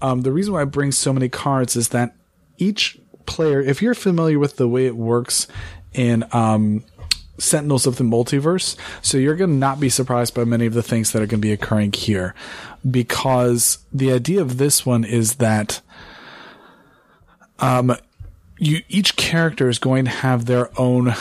Um, 0.02 0.22
the 0.22 0.32
reason 0.32 0.52
why 0.54 0.62
I 0.62 0.64
bring 0.64 0.92
so 0.92 1.12
many 1.12 1.28
cards 1.28 1.76
is 1.76 1.88
that 1.90 2.14
each 2.58 2.98
player, 3.26 3.60
if 3.60 3.80
you're 3.82 3.94
familiar 3.94 4.38
with 4.38 4.56
the 4.56 4.68
way 4.68 4.86
it 4.86 4.96
works 4.96 5.46
in 5.92 6.24
um, 6.32 6.84
Sentinels 7.38 7.86
of 7.86 7.96
the 7.96 8.04
Multiverse, 8.04 8.76
so 9.02 9.16
you're 9.18 9.36
going 9.36 9.50
to 9.50 9.56
not 9.56 9.78
be 9.80 9.88
surprised 9.88 10.34
by 10.34 10.44
many 10.44 10.66
of 10.66 10.74
the 10.74 10.82
things 10.82 11.12
that 11.12 11.18
are 11.22 11.26
going 11.26 11.40
to 11.40 11.46
be 11.46 11.52
occurring 11.52 11.92
here, 11.92 12.34
because 12.88 13.78
the 13.92 14.12
idea 14.12 14.40
of 14.40 14.58
this 14.58 14.84
one 14.86 15.04
is 15.04 15.36
that 15.36 15.80
um, 17.60 17.94
you 18.58 18.82
each 18.88 19.16
character 19.16 19.68
is 19.68 19.78
going 19.78 20.04
to 20.06 20.10
have 20.10 20.46
their 20.46 20.70
own 20.80 21.14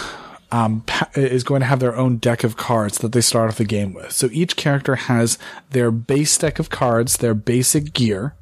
um, 0.52 0.84
is 1.16 1.44
going 1.44 1.62
to 1.62 1.68
have 1.68 1.80
their 1.80 1.96
own 1.96 2.18
deck 2.18 2.44
of 2.44 2.58
cards 2.58 2.98
that 3.00 3.12
they 3.12 3.22
start 3.22 3.50
off 3.50 3.58
the 3.58 3.66
game 3.66 3.94
with. 3.94 4.12
So 4.12 4.30
each 4.32 4.56
character 4.56 4.96
has 4.96 5.38
their 5.70 5.92
base 5.92 6.38
deck 6.38 6.60
of 6.60 6.70
cards, 6.70 7.18
their 7.18 7.34
basic 7.34 7.94
gear, 7.94 8.36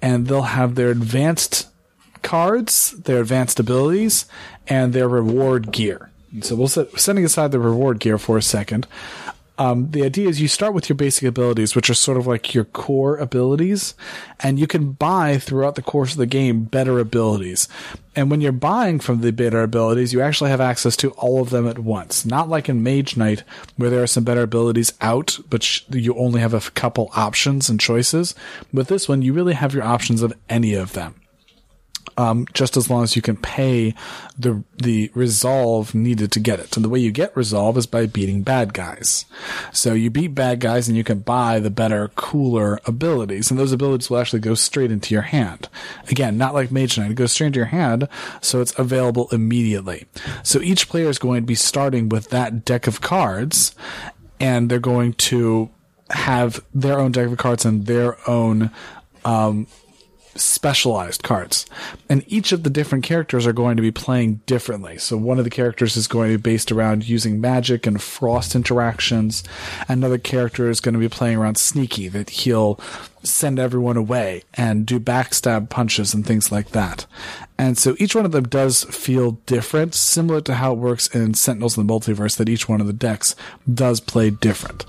and 0.00 0.26
they'll 0.26 0.42
have 0.42 0.74
their 0.74 0.90
advanced 0.90 1.68
cards, 2.22 2.92
their 2.92 3.20
advanced 3.20 3.58
abilities, 3.58 4.26
and 4.68 4.92
their 4.92 5.08
reward 5.08 5.72
gear. 5.72 6.10
And 6.32 6.44
so 6.44 6.56
we'll 6.56 6.68
set, 6.68 6.98
setting 6.98 7.24
aside 7.24 7.52
the 7.52 7.60
reward 7.60 8.00
gear 8.00 8.18
for 8.18 8.36
a 8.36 8.42
second. 8.42 8.86
Um, 9.56 9.90
the 9.92 10.02
idea 10.02 10.28
is 10.28 10.40
you 10.40 10.48
start 10.48 10.74
with 10.74 10.88
your 10.88 10.96
basic 10.96 11.24
abilities, 11.24 11.76
which 11.76 11.88
are 11.88 11.94
sort 11.94 12.18
of 12.18 12.26
like 12.26 12.54
your 12.54 12.64
core 12.64 13.16
abilities, 13.16 13.94
and 14.40 14.58
you 14.58 14.66
can 14.66 14.92
buy 14.92 15.38
throughout 15.38 15.76
the 15.76 15.82
course 15.82 16.12
of 16.12 16.18
the 16.18 16.26
game 16.26 16.64
better 16.64 16.98
abilities. 16.98 17.68
And 18.16 18.30
when 18.30 18.40
you're 18.40 18.52
buying 18.52 18.98
from 18.98 19.20
the 19.20 19.32
better 19.32 19.62
abilities, 19.62 20.12
you 20.12 20.20
actually 20.20 20.50
have 20.50 20.60
access 20.60 20.96
to 20.98 21.10
all 21.12 21.40
of 21.40 21.50
them 21.50 21.68
at 21.68 21.78
once. 21.78 22.24
Not 22.24 22.48
like 22.48 22.68
in 22.68 22.82
Mage 22.82 23.16
Knight, 23.16 23.44
where 23.76 23.90
there 23.90 24.02
are 24.02 24.08
some 24.08 24.24
better 24.24 24.42
abilities 24.42 24.92
out, 25.00 25.38
but 25.48 25.62
sh- 25.62 25.82
you 25.90 26.16
only 26.16 26.40
have 26.40 26.54
a 26.54 26.70
couple 26.72 27.10
options 27.14 27.68
and 27.68 27.78
choices. 27.78 28.34
With 28.72 28.88
this 28.88 29.08
one, 29.08 29.22
you 29.22 29.32
really 29.32 29.54
have 29.54 29.74
your 29.74 29.84
options 29.84 30.22
of 30.22 30.32
any 30.48 30.74
of 30.74 30.94
them 30.94 31.14
um, 32.16 32.46
just 32.52 32.76
as 32.76 32.88
long 32.88 33.02
as 33.02 33.16
you 33.16 33.22
can 33.22 33.36
pay 33.36 33.94
the 34.38 34.62
the 34.76 35.10
resolve 35.14 35.94
needed 35.94 36.32
to 36.32 36.40
get 36.40 36.60
it. 36.60 36.76
And 36.76 36.84
the 36.84 36.88
way 36.88 36.98
you 36.98 37.10
get 37.10 37.36
resolve 37.36 37.76
is 37.76 37.86
by 37.86 38.06
beating 38.06 38.42
bad 38.42 38.74
guys. 38.74 39.24
So 39.72 39.94
you 39.94 40.10
beat 40.10 40.34
bad 40.34 40.60
guys 40.60 40.88
and 40.88 40.96
you 40.96 41.04
can 41.04 41.20
buy 41.20 41.60
the 41.60 41.70
better, 41.70 42.08
cooler 42.08 42.80
abilities, 42.86 43.50
and 43.50 43.58
those 43.58 43.72
abilities 43.72 44.10
will 44.10 44.18
actually 44.18 44.40
go 44.40 44.54
straight 44.54 44.90
into 44.90 45.14
your 45.14 45.22
hand. 45.22 45.68
Again, 46.10 46.38
not 46.38 46.54
like 46.54 46.70
Mage 46.70 46.98
Knight, 46.98 47.10
it 47.10 47.14
goes 47.14 47.32
straight 47.32 47.48
into 47.48 47.60
your 47.60 47.66
hand, 47.66 48.08
so 48.40 48.60
it's 48.60 48.78
available 48.78 49.28
immediately. 49.32 50.06
So 50.42 50.60
each 50.60 50.88
player 50.88 51.08
is 51.08 51.18
going 51.18 51.42
to 51.42 51.46
be 51.46 51.54
starting 51.54 52.08
with 52.08 52.30
that 52.30 52.64
deck 52.64 52.86
of 52.86 53.00
cards, 53.00 53.74
and 54.40 54.70
they're 54.70 54.78
going 54.78 55.14
to 55.14 55.70
have 56.10 56.62
their 56.74 56.98
own 56.98 57.12
deck 57.12 57.28
of 57.28 57.38
cards 57.38 57.64
and 57.64 57.86
their 57.86 58.16
own 58.28 58.70
specialized 60.34 61.22
cards. 61.22 61.66
And 62.08 62.24
each 62.26 62.52
of 62.52 62.62
the 62.62 62.70
different 62.70 63.04
characters 63.04 63.46
are 63.46 63.52
going 63.52 63.76
to 63.76 63.82
be 63.82 63.90
playing 63.90 64.40
differently. 64.46 64.98
So 64.98 65.16
one 65.16 65.38
of 65.38 65.44
the 65.44 65.50
characters 65.50 65.96
is 65.96 66.08
going 66.08 66.32
to 66.32 66.38
be 66.38 66.42
based 66.42 66.72
around 66.72 67.08
using 67.08 67.40
magic 67.40 67.86
and 67.86 68.02
frost 68.02 68.54
interactions. 68.54 69.44
Another 69.88 70.18
character 70.18 70.68
is 70.68 70.80
going 70.80 70.94
to 70.94 70.98
be 70.98 71.08
playing 71.08 71.38
around 71.38 71.56
sneaky, 71.56 72.08
that 72.08 72.30
he'll 72.30 72.80
send 73.22 73.58
everyone 73.58 73.96
away 73.96 74.42
and 74.54 74.84
do 74.84 75.00
backstab 75.00 75.70
punches 75.70 76.12
and 76.12 76.26
things 76.26 76.52
like 76.52 76.70
that. 76.70 77.06
And 77.56 77.78
so 77.78 77.96
each 77.98 78.14
one 78.14 78.24
of 78.24 78.32
them 78.32 78.44
does 78.44 78.84
feel 78.84 79.32
different, 79.46 79.94
similar 79.94 80.40
to 80.42 80.54
how 80.54 80.72
it 80.72 80.78
works 80.78 81.06
in 81.08 81.34
Sentinels 81.34 81.78
of 81.78 81.86
the 81.86 81.92
Multiverse, 81.92 82.36
that 82.36 82.48
each 82.48 82.68
one 82.68 82.80
of 82.80 82.86
the 82.86 82.92
decks 82.92 83.34
does 83.72 84.00
play 84.00 84.30
different 84.30 84.84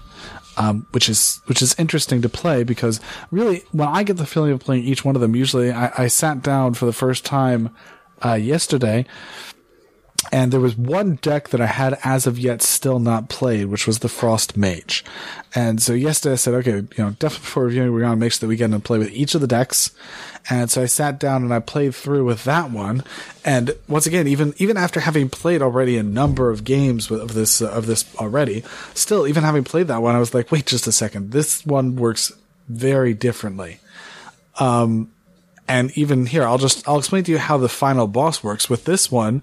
um, 0.57 0.85
which 0.91 1.09
is 1.09 1.41
which 1.45 1.61
is 1.61 1.75
interesting 1.77 2.21
to 2.21 2.29
play 2.29 2.63
because 2.63 2.99
really 3.31 3.63
when 3.71 3.87
I 3.87 4.03
get 4.03 4.17
the 4.17 4.25
feeling 4.25 4.51
of 4.51 4.59
playing 4.59 4.83
each 4.83 5.03
one 5.03 5.15
of 5.15 5.21
them, 5.21 5.35
usually 5.35 5.71
I, 5.71 5.91
I 6.03 6.07
sat 6.07 6.41
down 6.41 6.73
for 6.73 6.85
the 6.85 6.93
first 6.93 7.25
time 7.25 7.69
uh, 8.23 8.33
yesterday, 8.33 9.05
and 10.31 10.51
there 10.51 10.59
was 10.59 10.75
one 10.75 11.15
deck 11.15 11.49
that 11.49 11.61
I 11.61 11.65
had 11.67 11.97
as 12.03 12.27
of 12.27 12.39
yet 12.39 12.61
still 12.61 12.99
not 12.99 13.29
played, 13.29 13.65
which 13.65 13.87
was 13.87 13.99
the 13.99 14.09
Frost 14.09 14.57
Mage. 14.57 15.03
And 15.53 15.81
so 15.81 15.93
yesterday 15.93 16.33
I 16.33 16.37
said, 16.37 16.53
okay, 16.55 16.71
you 16.71 16.89
know, 16.97 17.11
definitely 17.11 17.45
before 17.45 17.65
reviewing, 17.65 17.93
we're 17.93 18.01
gonna 18.01 18.15
make 18.15 18.31
sure 18.31 18.41
that 18.41 18.47
we 18.47 18.55
get 18.55 18.71
to 18.71 18.79
play 18.79 18.97
with 18.97 19.11
each 19.11 19.35
of 19.35 19.41
the 19.41 19.47
decks. 19.47 19.91
And 20.49 20.69
so 20.69 20.81
I 20.81 20.85
sat 20.85 21.19
down 21.19 21.43
and 21.43 21.53
I 21.53 21.59
played 21.59 21.95
through 21.95 22.25
with 22.25 22.43
that 22.43 22.71
one. 22.71 23.03
And 23.43 23.75
once 23.87 24.05
again, 24.05 24.27
even 24.27 24.53
even 24.57 24.77
after 24.77 24.99
having 24.99 25.29
played 25.29 25.61
already 25.61 25.97
a 25.97 26.03
number 26.03 26.49
of 26.49 26.63
games 26.63 27.09
of 27.09 27.33
this 27.33 27.61
uh, 27.61 27.69
of 27.69 27.85
this 27.85 28.05
already, 28.17 28.63
still 28.93 29.27
even 29.27 29.43
having 29.43 29.63
played 29.63 29.87
that 29.87 30.01
one, 30.01 30.15
I 30.15 30.19
was 30.19 30.33
like, 30.33 30.51
wait 30.51 30.65
just 30.65 30.87
a 30.87 30.91
second, 30.91 31.31
this 31.31 31.65
one 31.65 31.95
works 31.95 32.31
very 32.67 33.13
differently. 33.13 33.79
And 35.67 35.91
even 35.97 36.27
here, 36.27 36.43
I'll 36.43 36.59
just 36.59 36.87
I'll 36.87 36.99
explain 36.99 37.23
to 37.23 37.31
you 37.31 37.39
how 37.39 37.57
the 37.57 37.69
final 37.69 38.07
boss 38.07 38.43
works. 38.43 38.69
With 38.69 38.85
this 38.85 39.11
one, 39.11 39.41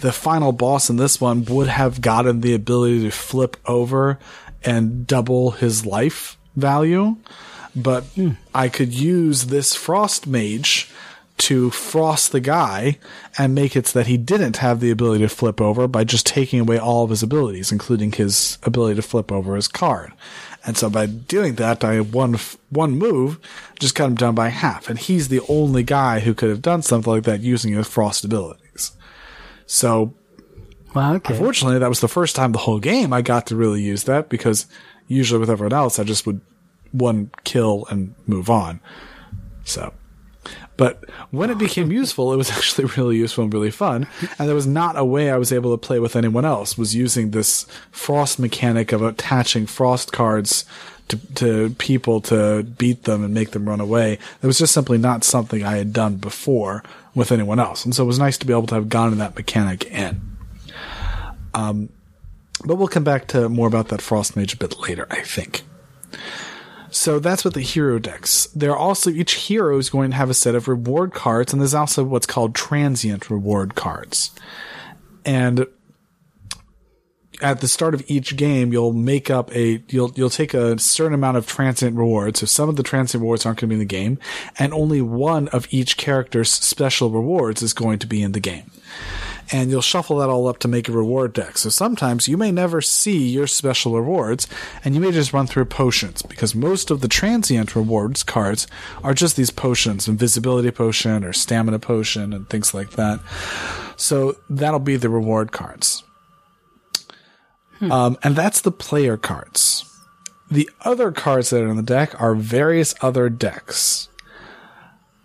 the 0.00 0.12
final 0.12 0.52
boss 0.52 0.90
in 0.90 0.96
this 0.96 1.20
one 1.20 1.44
would 1.44 1.68
have 1.68 2.00
gotten 2.00 2.40
the 2.40 2.54
ability 2.54 3.02
to 3.02 3.10
flip 3.10 3.56
over 3.66 4.18
and 4.64 5.06
double 5.06 5.52
his 5.52 5.86
life 5.86 6.36
value, 6.56 7.16
but 7.74 8.04
I 8.54 8.68
could 8.68 8.92
use 8.92 9.46
this 9.46 9.74
frost 9.74 10.26
mage 10.26 10.90
to 11.38 11.70
frost 11.70 12.32
the 12.32 12.40
guy 12.40 12.98
and 13.38 13.54
make 13.54 13.74
it 13.74 13.86
so 13.86 13.98
that 13.98 14.06
he 14.06 14.18
didn't 14.18 14.58
have 14.58 14.80
the 14.80 14.90
ability 14.90 15.24
to 15.24 15.28
flip 15.28 15.58
over 15.58 15.88
by 15.88 16.04
just 16.04 16.26
taking 16.26 16.60
away 16.60 16.78
all 16.78 17.04
of 17.04 17.10
his 17.10 17.22
abilities, 17.22 17.72
including 17.72 18.12
his 18.12 18.58
ability 18.62 18.96
to 18.96 19.02
flip 19.02 19.32
over 19.32 19.56
his 19.56 19.66
card. 19.66 20.12
And 20.66 20.76
so 20.76 20.90
by 20.90 21.06
doing 21.06 21.54
that, 21.54 21.82
I 21.84 22.00
one 22.00 22.38
one 22.68 22.98
move 22.98 23.38
just 23.78 23.94
cut 23.94 24.06
him 24.06 24.14
down 24.14 24.34
by 24.34 24.48
half, 24.48 24.90
and 24.90 24.98
he's 24.98 25.28
the 25.28 25.40
only 25.48 25.82
guy 25.82 26.20
who 26.20 26.34
could 26.34 26.50
have 26.50 26.62
done 26.62 26.82
something 26.82 27.12
like 27.12 27.24
that 27.24 27.40
using 27.40 27.72
his 27.72 27.88
frost 27.88 28.24
abilities. 28.24 28.92
So 29.66 30.14
Wow, 30.94 31.14
okay. 31.14 31.36
Fortunately, 31.36 31.78
that 31.78 31.88
was 31.88 32.00
the 32.00 32.08
first 32.08 32.34
time 32.34 32.52
the 32.52 32.58
whole 32.58 32.80
game 32.80 33.12
I 33.12 33.22
got 33.22 33.46
to 33.48 33.56
really 33.56 33.82
use 33.82 34.04
that 34.04 34.28
because 34.28 34.66
usually 35.06 35.38
with 35.38 35.50
everyone 35.50 35.72
else, 35.72 35.98
I 35.98 36.04
just 36.04 36.26
would 36.26 36.40
one 36.92 37.30
kill 37.44 37.86
and 37.90 38.14
move 38.26 38.50
on. 38.50 38.80
So, 39.64 39.92
but 40.80 41.04
when 41.30 41.50
it 41.50 41.58
became 41.58 41.92
useful, 41.92 42.32
it 42.32 42.38
was 42.38 42.50
actually 42.56 42.86
really 42.96 43.18
useful 43.18 43.44
and 43.44 43.52
really 43.52 43.70
fun. 43.70 44.06
And 44.38 44.48
there 44.48 44.54
was 44.54 44.66
not 44.66 44.96
a 44.96 45.04
way 45.04 45.30
I 45.30 45.36
was 45.36 45.52
able 45.52 45.76
to 45.76 45.86
play 45.86 45.98
with 45.98 46.16
anyone 46.16 46.46
else 46.46 46.78
was 46.78 46.94
using 46.94 47.32
this 47.32 47.66
frost 47.90 48.38
mechanic 48.38 48.90
of 48.90 49.02
attaching 49.02 49.66
frost 49.66 50.10
cards 50.10 50.64
to, 51.08 51.18
to 51.34 51.70
people 51.76 52.22
to 52.22 52.62
beat 52.62 53.02
them 53.02 53.22
and 53.22 53.34
make 53.34 53.50
them 53.50 53.68
run 53.68 53.80
away. 53.80 54.14
It 54.42 54.46
was 54.46 54.56
just 54.56 54.72
simply 54.72 54.96
not 54.96 55.22
something 55.22 55.62
I 55.62 55.76
had 55.76 55.92
done 55.92 56.16
before 56.16 56.82
with 57.14 57.30
anyone 57.30 57.60
else. 57.60 57.84
And 57.84 57.94
so 57.94 58.04
it 58.04 58.06
was 58.06 58.18
nice 58.18 58.38
to 58.38 58.46
be 58.46 58.54
able 58.54 58.68
to 58.68 58.76
have 58.76 58.88
gotten 58.88 59.18
that 59.18 59.36
mechanic 59.36 59.84
in. 59.84 60.18
Um, 61.52 61.90
but 62.64 62.76
we'll 62.76 62.88
come 62.88 63.04
back 63.04 63.28
to 63.28 63.50
more 63.50 63.68
about 63.68 63.88
that 63.88 64.00
Frost 64.00 64.34
Mage 64.34 64.54
a 64.54 64.56
bit 64.56 64.78
later, 64.78 65.06
I 65.10 65.20
think. 65.20 65.60
So 66.90 67.18
that's 67.18 67.44
with 67.44 67.54
the 67.54 67.60
hero 67.60 67.98
decks. 67.98 68.46
There 68.46 68.72
are 68.72 68.76
also 68.76 69.10
each 69.10 69.34
hero 69.34 69.78
is 69.78 69.90
going 69.90 70.10
to 70.10 70.16
have 70.16 70.30
a 70.30 70.34
set 70.34 70.54
of 70.54 70.68
reward 70.68 71.14
cards, 71.14 71.52
and 71.52 71.62
there's 71.62 71.74
also 71.74 72.04
what's 72.04 72.26
called 72.26 72.54
transient 72.54 73.30
reward 73.30 73.74
cards. 73.74 74.32
And 75.24 75.66
at 77.40 77.60
the 77.60 77.68
start 77.68 77.94
of 77.94 78.02
each 78.06 78.36
game, 78.36 78.72
you'll 78.72 78.92
make 78.92 79.30
up 79.30 79.54
a 79.54 79.82
you'll 79.88 80.12
you'll 80.14 80.30
take 80.30 80.52
a 80.52 80.78
certain 80.78 81.14
amount 81.14 81.36
of 81.36 81.46
transient 81.46 81.96
rewards. 81.96 82.40
So 82.40 82.46
some 82.46 82.68
of 82.68 82.76
the 82.76 82.82
transient 82.82 83.22
rewards 83.22 83.46
aren't 83.46 83.60
going 83.60 83.70
to 83.70 83.74
be 83.76 83.80
in 83.80 83.80
the 83.80 83.84
game, 83.86 84.18
and 84.58 84.72
only 84.72 85.00
one 85.00 85.48
of 85.48 85.66
each 85.70 85.96
character's 85.96 86.50
special 86.50 87.10
rewards 87.10 87.62
is 87.62 87.72
going 87.72 87.98
to 88.00 88.06
be 88.06 88.22
in 88.22 88.32
the 88.32 88.40
game 88.40 88.70
and 89.52 89.70
you'll 89.70 89.82
shuffle 89.82 90.18
that 90.18 90.28
all 90.28 90.46
up 90.46 90.58
to 90.58 90.68
make 90.68 90.88
a 90.88 90.92
reward 90.92 91.32
deck. 91.32 91.58
So 91.58 91.68
sometimes 91.70 92.28
you 92.28 92.36
may 92.36 92.52
never 92.52 92.80
see 92.80 93.28
your 93.28 93.46
special 93.46 93.94
rewards, 93.94 94.46
and 94.84 94.94
you 94.94 95.00
may 95.00 95.10
just 95.10 95.32
run 95.32 95.46
through 95.46 95.64
potions 95.66 96.22
because 96.22 96.54
most 96.54 96.90
of 96.90 97.00
the 97.00 97.08
transient 97.08 97.74
rewards 97.74 98.22
cards 98.22 98.66
are 99.02 99.14
just 99.14 99.36
these 99.36 99.50
potions, 99.50 100.08
invisibility 100.08 100.70
potion 100.70 101.24
or 101.24 101.32
stamina 101.32 101.78
potion 101.78 102.32
and 102.32 102.48
things 102.48 102.74
like 102.74 102.90
that. 102.92 103.20
So 103.96 104.36
that'll 104.48 104.78
be 104.80 104.96
the 104.96 105.10
reward 105.10 105.52
cards. 105.52 106.04
Um, 107.90 108.18
and 108.22 108.36
that's 108.36 108.60
the 108.60 108.72
player 108.72 109.16
cards. 109.16 109.84
The 110.50 110.68
other 110.82 111.12
cards 111.12 111.50
that 111.50 111.62
are 111.62 111.68
in 111.68 111.76
the 111.76 111.82
deck 111.82 112.20
are 112.20 112.34
various 112.34 112.94
other 113.00 113.28
decks. 113.28 114.08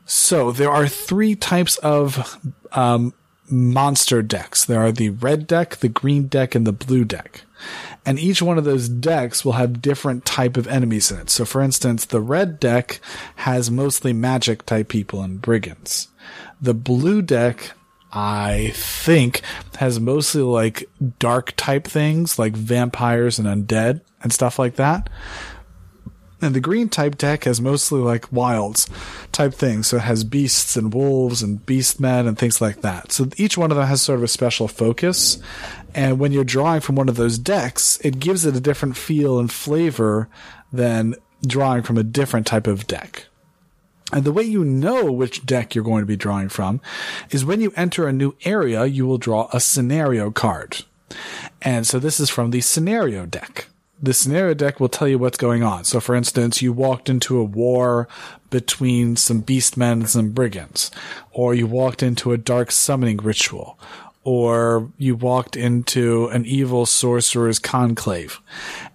So 0.06 0.52
there 0.52 0.70
are 0.70 0.88
three 0.88 1.36
types 1.36 1.78
of 1.78 2.40
um, 2.72 3.14
monster 3.50 4.22
decks. 4.22 4.66
There 4.66 4.82
are 4.82 4.92
the 4.92 5.10
red 5.10 5.48
deck, 5.48 5.78
the 5.78 5.90
green 5.90 6.28
deck, 6.28 6.56
and 6.56 6.66
the 6.66 6.72
blue 6.72 7.06
deck. 7.06 7.42
And 8.06 8.20
each 8.20 8.42
one 8.42 8.58
of 8.58 8.64
those 8.64 8.88
decks 8.88 9.44
will 9.44 9.54
have 9.54 9.82
different 9.82 10.26
type 10.26 10.58
of 10.58 10.68
enemies 10.68 11.12
in 11.12 11.20
it. 11.20 11.30
So 11.30 11.46
for 11.46 11.62
instance, 11.62 12.06
the 12.06 12.22
red 12.22 12.60
deck 12.60 13.00
has 13.38 13.72
mostly 13.72 14.14
magic 14.14 14.66
type 14.66 14.90
people 14.90 15.22
and 15.22 15.42
brigands. 15.42 16.10
The 16.62 16.74
blue 16.74 17.22
deck 17.22 17.72
I 18.12 18.72
think 18.74 19.42
has 19.78 20.00
mostly 20.00 20.42
like 20.42 20.88
dark 21.20 21.54
type 21.58 21.86
things 21.86 22.40
like 22.40 22.54
vampires 22.54 23.40
and 23.40 23.48
undead 23.48 24.02
and 24.22 24.32
stuff 24.32 24.58
like 24.58 24.76
that. 24.76 25.10
And 26.42 26.54
the 26.54 26.60
green 26.60 26.90
type 26.90 27.18
deck 27.18 27.46
has 27.46 27.62
mostly 27.62 28.02
like 28.02 28.32
wilds 28.32 28.90
type 29.32 29.54
things. 29.54 29.88
So 29.88 29.98
it 29.98 30.04
has 30.04 30.24
beasts 30.24 30.76
and 30.76 30.94
wolves 30.94 31.42
and 31.42 31.66
beastmen 31.66 32.28
and 32.28 32.38
things 32.38 32.62
like 32.62 32.82
that. 32.82 33.12
So 33.12 33.30
each 33.38 33.58
one 33.58 33.72
of 33.72 33.78
them 33.78 33.88
has 33.88 34.02
sort 34.02 34.20
of 34.20 34.24
a 34.24 34.28
special 34.28 34.68
focus. 34.68 35.40
And 35.94 36.20
when 36.20 36.32
you're 36.34 36.44
drawing 36.44 36.82
from 36.82 36.96
one 36.96 37.10
of 37.10 37.16
those 37.16 37.38
decks, 37.38 38.00
it 38.04 38.20
gives 38.20 38.46
it 38.46 38.56
a 38.56 38.60
different 38.60 38.98
feel 38.98 39.40
and 39.40 39.52
flavor 39.52 40.28
than 40.74 41.16
drawing 41.48 41.84
from 41.84 41.98
a 41.98 42.04
different 42.04 42.46
type 42.46 42.68
of 42.68 42.86
deck. 42.86 43.28
And 44.12 44.24
the 44.24 44.34
way 44.34 44.44
you 44.44 44.64
know 44.64 45.12
which 45.12 45.46
deck 45.46 45.74
you're 45.74 45.84
going 45.84 46.02
to 46.02 46.06
be 46.06 46.16
drawing 46.16 46.50
from 46.50 46.80
is 47.32 47.46
when 47.46 47.62
you 47.62 47.74
enter 47.76 48.08
a 48.08 48.14
new 48.14 48.36
area, 48.44 48.86
you 48.86 49.08
will 49.08 49.18
draw 49.18 49.50
a 49.52 49.60
scenario 49.60 50.32
card. 50.32 50.84
And 51.62 51.88
so 51.88 51.98
this 51.98 52.20
is 52.20 52.30
from 52.30 52.52
the 52.52 52.62
scenario 52.62 53.26
deck. 53.26 53.68
The 54.06 54.14
scenario 54.14 54.54
deck 54.54 54.80
will 54.80 54.88
tell 54.88 55.08
you 55.08 55.18
what's 55.18 55.38
going 55.38 55.64
on. 55.64 55.84
So 55.84 56.00
for 56.00 56.14
instance, 56.14 56.62
you 56.62 56.72
walked 56.72 57.10
into 57.10 57.40
a 57.40 57.44
war 57.44 58.08
between 58.52 59.16
some 59.16 59.42
beastmen 59.42 59.94
and 59.94 60.10
some 60.10 60.30
brigands, 60.30 60.92
or 61.32 61.56
you 61.56 61.66
walked 61.66 62.04
into 62.04 62.32
a 62.32 62.38
dark 62.38 62.72
summoning 62.72 63.18
ritual, 63.18 63.80
or 64.24 64.92
you 65.00 65.16
walked 65.16 65.56
into 65.58 66.28
an 66.28 66.46
evil 66.46 66.86
sorcerer's 66.86 67.58
conclave. 67.58 68.40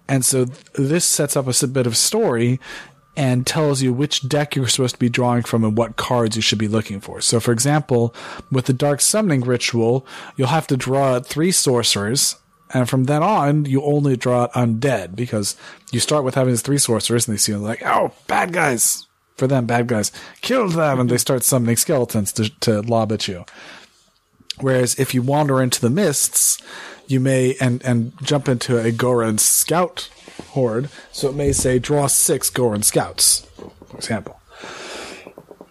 And 0.07 0.23
so 0.23 0.45
this 0.75 1.03
sets 1.03 1.35
up 1.35 1.45
a 1.45 1.67
bit 1.67 1.87
of 1.87 1.97
story 1.97 2.61
and 3.17 3.45
tells 3.45 3.81
you 3.81 3.91
which 3.91 4.29
deck 4.29 4.55
you're 4.55 4.69
supposed 4.69 4.95
to 4.95 4.99
be 4.99 5.09
drawing 5.09 5.43
from 5.43 5.65
and 5.65 5.77
what 5.77 5.97
cards 5.97 6.37
you 6.37 6.41
should 6.41 6.57
be 6.57 6.69
looking 6.69 7.01
for. 7.01 7.19
So, 7.19 7.41
for 7.41 7.51
example, 7.51 8.15
with 8.49 8.65
the 8.65 8.73
Dark 8.73 9.01
Summoning 9.01 9.41
Ritual, 9.41 10.05
you'll 10.37 10.47
have 10.47 10.67
to 10.67 10.77
draw 10.77 11.19
three 11.19 11.51
sorcerers, 11.51 12.37
and 12.73 12.89
from 12.89 13.05
then 13.05 13.23
on, 13.23 13.65
you 13.65 13.81
only 13.83 14.15
draw 14.15 14.45
it 14.45 14.51
undead 14.51 15.15
because 15.15 15.55
you 15.91 15.99
start 15.99 16.23
with 16.23 16.35
having 16.35 16.53
these 16.53 16.61
three 16.61 16.77
sorcerers, 16.77 17.27
and 17.27 17.33
they 17.33 17.39
see 17.39 17.51
you 17.51 17.57
like, 17.57 17.83
oh, 17.85 18.11
bad 18.27 18.53
guys. 18.53 19.07
For 19.37 19.47
them, 19.47 19.65
bad 19.65 19.87
guys. 19.87 20.11
Kill 20.41 20.69
them, 20.69 20.99
and 20.99 21.09
they 21.09 21.17
start 21.17 21.43
summoning 21.43 21.77
skeletons 21.77 22.31
to, 22.33 22.49
to 22.59 22.81
lob 22.81 23.11
at 23.11 23.27
you. 23.27 23.45
Whereas 24.59 24.99
if 24.99 25.13
you 25.13 25.21
wander 25.21 25.61
into 25.61 25.81
the 25.81 25.89
mists, 25.89 26.61
you 27.07 27.19
may 27.19 27.55
and 27.59 27.83
and 27.83 28.13
jump 28.21 28.47
into 28.47 28.77
a 28.77 28.91
Goron 28.91 29.37
scout 29.39 30.09
horde. 30.49 30.89
So 31.11 31.29
it 31.29 31.35
may 31.35 31.51
say 31.51 31.79
draw 31.79 32.07
six 32.07 32.49
Goron 32.49 32.83
scouts, 32.83 33.47
for 33.87 33.97
example. 33.97 34.39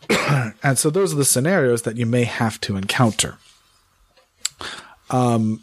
and 0.63 0.79
so 0.79 0.91
those 0.91 1.13
are 1.13 1.17
the 1.17 1.25
scenarios 1.25 1.83
that 1.83 1.97
you 1.97 2.07
may 2.07 2.25
have 2.25 2.61
to 2.63 2.77
encounter. 2.77 3.39
Um, 5.11 5.63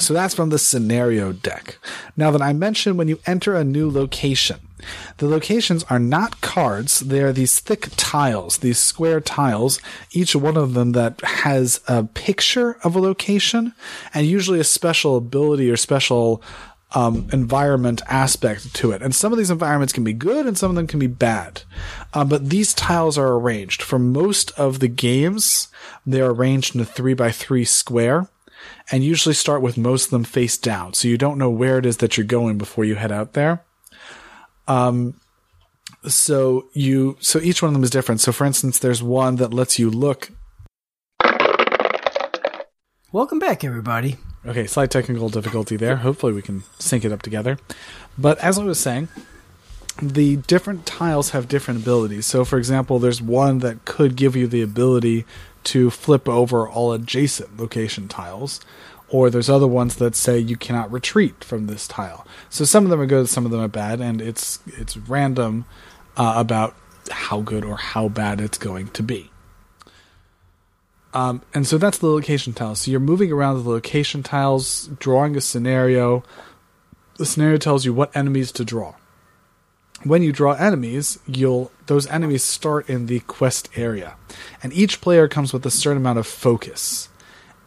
so 0.00 0.14
that's 0.14 0.34
from 0.34 0.50
the 0.50 0.58
scenario 0.58 1.32
deck. 1.32 1.78
Now 2.16 2.30
that 2.30 2.42
I 2.42 2.52
mentioned 2.52 2.98
when 2.98 3.08
you 3.08 3.18
enter 3.26 3.54
a 3.54 3.64
new 3.64 3.90
location, 3.90 4.60
the 5.18 5.28
locations 5.28 5.84
are 5.84 5.98
not 5.98 6.40
cards. 6.40 7.00
They 7.00 7.20
are 7.20 7.32
these 7.32 7.60
thick 7.60 7.88
tiles, 7.96 8.58
these 8.58 8.78
square 8.78 9.20
tiles, 9.20 9.80
each 10.12 10.34
one 10.34 10.56
of 10.56 10.74
them 10.74 10.92
that 10.92 11.20
has 11.20 11.80
a 11.86 12.04
picture 12.04 12.78
of 12.82 12.96
a 12.96 13.00
location 13.00 13.74
and 14.14 14.26
usually 14.26 14.60
a 14.60 14.64
special 14.64 15.16
ability 15.16 15.70
or 15.70 15.76
special 15.76 16.42
um, 16.92 17.28
environment 17.32 18.02
aspect 18.08 18.74
to 18.74 18.90
it. 18.90 19.02
And 19.02 19.14
some 19.14 19.32
of 19.32 19.38
these 19.38 19.50
environments 19.50 19.92
can 19.92 20.02
be 20.02 20.12
good 20.12 20.46
and 20.46 20.58
some 20.58 20.70
of 20.70 20.76
them 20.76 20.86
can 20.86 20.98
be 20.98 21.06
bad. 21.06 21.62
Uh, 22.12 22.24
but 22.24 22.50
these 22.50 22.74
tiles 22.74 23.16
are 23.16 23.34
arranged. 23.34 23.82
For 23.82 23.98
most 23.98 24.50
of 24.58 24.80
the 24.80 24.88
games, 24.88 25.68
they're 26.04 26.30
arranged 26.30 26.74
in 26.74 26.80
a 26.80 26.84
three 26.84 27.14
by 27.14 27.30
three 27.30 27.64
square 27.64 28.28
and 28.90 29.04
usually 29.04 29.34
start 29.34 29.62
with 29.62 29.78
most 29.78 30.06
of 30.06 30.10
them 30.10 30.24
face 30.24 30.58
down. 30.58 30.94
So 30.94 31.08
you 31.08 31.16
don't 31.16 31.38
know 31.38 31.50
where 31.50 31.78
it 31.78 31.86
is 31.86 31.98
that 31.98 32.16
you're 32.16 32.26
going 32.26 32.58
before 32.58 32.84
you 32.84 32.96
head 32.96 33.12
out 33.12 33.34
there. 33.34 33.64
Um, 34.66 35.20
so 36.06 36.68
you, 36.72 37.16
so 37.20 37.38
each 37.40 37.62
one 37.62 37.68
of 37.68 37.74
them 37.74 37.84
is 37.84 37.90
different. 37.90 38.20
So 38.20 38.32
for 38.32 38.44
instance, 38.44 38.78
there's 38.78 39.02
one 39.02 39.36
that 39.36 39.54
lets 39.54 39.78
you 39.78 39.90
look. 39.90 40.30
Welcome 43.12 43.38
back, 43.38 43.64
everybody. 43.64 44.16
Okay, 44.46 44.66
slight 44.66 44.90
technical 44.90 45.28
difficulty 45.28 45.76
there. 45.76 45.96
Hopefully, 45.96 46.32
we 46.32 46.42
can 46.42 46.62
sync 46.78 47.04
it 47.04 47.12
up 47.12 47.22
together. 47.22 47.58
But 48.16 48.38
as 48.38 48.58
I 48.58 48.64
was 48.64 48.78
saying, 48.78 49.08
the 50.00 50.36
different 50.36 50.86
tiles 50.86 51.30
have 51.30 51.48
different 51.48 51.80
abilities. 51.82 52.24
So, 52.26 52.44
for 52.44 52.56
example, 52.56 52.98
there's 52.98 53.20
one 53.20 53.58
that 53.58 53.84
could 53.84 54.16
give 54.16 54.36
you 54.36 54.46
the 54.46 54.62
ability 54.62 55.26
to 55.64 55.90
flip 55.90 56.28
over 56.28 56.68
all 56.68 56.92
adjacent 56.92 57.58
location 57.58 58.08
tiles, 58.08 58.60
or 59.08 59.30
there's 59.30 59.50
other 59.50 59.66
ones 59.66 59.96
that 59.96 60.14
say 60.14 60.38
you 60.38 60.56
cannot 60.56 60.90
retreat 60.90 61.42
from 61.44 61.66
this 61.66 61.88
tile. 61.88 62.26
So 62.48 62.64
some 62.64 62.84
of 62.84 62.90
them 62.90 63.00
are 63.00 63.06
good, 63.06 63.28
some 63.28 63.44
of 63.44 63.50
them 63.50 63.60
are 63.60 63.68
bad, 63.68 64.00
and 64.00 64.22
it's 64.22 64.60
it's 64.66 64.96
random 64.96 65.64
uh, 66.16 66.34
about 66.36 66.74
how 67.10 67.40
good 67.40 67.64
or 67.64 67.76
how 67.76 68.08
bad 68.08 68.40
it's 68.40 68.58
going 68.58 68.88
to 68.88 69.02
be. 69.02 69.30
Um, 71.12 71.42
and 71.52 71.66
so 71.66 71.76
that's 71.76 71.98
the 71.98 72.06
location 72.06 72.52
tiles. 72.52 72.80
So 72.80 72.90
you're 72.90 73.00
moving 73.00 73.32
around 73.32 73.62
the 73.62 73.68
location 73.68 74.22
tiles, 74.22 74.88
drawing 74.98 75.36
a 75.36 75.40
scenario. 75.40 76.22
The 77.18 77.26
scenario 77.26 77.56
tells 77.56 77.84
you 77.84 77.92
what 77.92 78.14
enemies 78.16 78.52
to 78.52 78.64
draw. 78.64 78.94
When 80.02 80.22
you 80.22 80.32
draw 80.32 80.52
enemies, 80.52 81.18
you'll 81.26 81.70
those 81.86 82.06
enemies 82.06 82.42
start 82.42 82.88
in 82.88 83.06
the 83.06 83.20
quest 83.20 83.68
area, 83.76 84.16
and 84.62 84.72
each 84.72 85.00
player 85.00 85.28
comes 85.28 85.52
with 85.52 85.66
a 85.66 85.70
certain 85.70 85.98
amount 85.98 86.18
of 86.18 86.26
focus. 86.26 87.08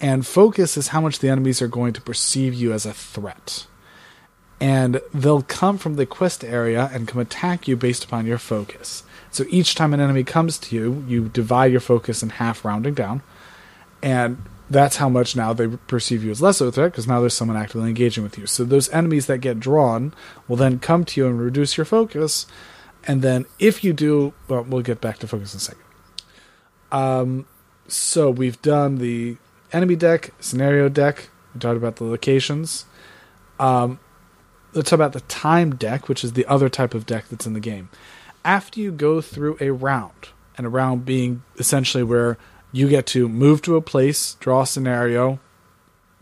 And 0.01 0.25
focus 0.25 0.75
is 0.75 0.89
how 0.89 0.99
much 0.99 1.19
the 1.19 1.29
enemies 1.29 1.61
are 1.61 1.67
going 1.67 1.93
to 1.93 2.01
perceive 2.01 2.53
you 2.53 2.73
as 2.73 2.85
a 2.85 2.93
threat. 2.93 3.67
And 4.59 4.99
they'll 5.13 5.43
come 5.43 5.77
from 5.77 5.95
the 5.95 6.05
quest 6.05 6.43
area 6.43 6.89
and 6.93 7.07
come 7.07 7.21
attack 7.21 7.67
you 7.67 7.75
based 7.75 8.03
upon 8.03 8.25
your 8.25 8.37
focus. 8.37 9.03
So 9.31 9.45
each 9.49 9.75
time 9.75 9.93
an 9.93 10.01
enemy 10.01 10.23
comes 10.23 10.57
to 10.59 10.75
you, 10.75 11.05
you 11.07 11.29
divide 11.29 11.71
your 11.71 11.81
focus 11.81 12.23
in 12.23 12.29
half, 12.29 12.65
rounding 12.65 12.93
down 12.93 13.21
and 14.03 14.37
that's 14.69 14.97
how 14.97 15.09
much 15.09 15.35
now 15.35 15.53
they 15.53 15.67
perceive 15.67 16.23
you 16.23 16.31
as 16.31 16.41
less 16.41 16.61
of 16.61 16.67
a 16.67 16.71
threat 16.71 16.91
because 16.91 17.07
now 17.07 17.19
there's 17.19 17.33
someone 17.33 17.57
actively 17.57 17.89
engaging 17.89 18.23
with 18.23 18.37
you. 18.37 18.45
So 18.47 18.63
those 18.63 18.89
enemies 18.89 19.27
that 19.27 19.39
get 19.39 19.59
drawn 19.59 20.13
will 20.47 20.55
then 20.55 20.79
come 20.79 21.03
to 21.05 21.21
you 21.21 21.27
and 21.27 21.39
reduce 21.39 21.77
your 21.77 21.85
focus. 21.85 22.45
And 23.05 23.21
then 23.21 23.45
if 23.59 23.83
you 23.83 23.93
do, 23.93 24.33
well, 24.47 24.63
we'll 24.63 24.81
get 24.81 25.01
back 25.01 25.19
to 25.19 25.27
focus 25.27 25.53
in 25.53 25.57
a 25.57 25.61
second. 25.61 25.83
Um, 26.91 27.45
so 27.87 28.29
we've 28.29 28.61
done 28.61 28.97
the 28.97 29.37
enemy 29.71 29.95
deck, 29.95 30.31
scenario 30.39 30.89
deck. 30.89 31.29
We 31.53 31.59
talked 31.59 31.77
about 31.77 31.97
the 31.97 32.05
locations. 32.05 32.85
Um, 33.59 33.99
let's 34.73 34.89
talk 34.89 34.97
about 34.97 35.13
the 35.13 35.21
time 35.21 35.75
deck, 35.75 36.07
which 36.07 36.23
is 36.23 36.33
the 36.33 36.45
other 36.45 36.69
type 36.69 36.93
of 36.93 37.05
deck 37.05 37.25
that's 37.29 37.45
in 37.45 37.53
the 37.53 37.59
game. 37.59 37.89
After 38.45 38.79
you 38.79 38.91
go 38.91 39.21
through 39.21 39.57
a 39.59 39.71
round, 39.71 40.29
and 40.57 40.65
a 40.65 40.69
round 40.69 41.05
being 41.05 41.43
essentially 41.57 42.03
where 42.03 42.37
you 42.73 42.89
get 42.89 43.05
to 43.05 43.29
move 43.29 43.61
to 43.61 43.77
a 43.77 43.81
place, 43.81 44.33
draw 44.41 44.63
a 44.63 44.67
scenario, 44.67 45.39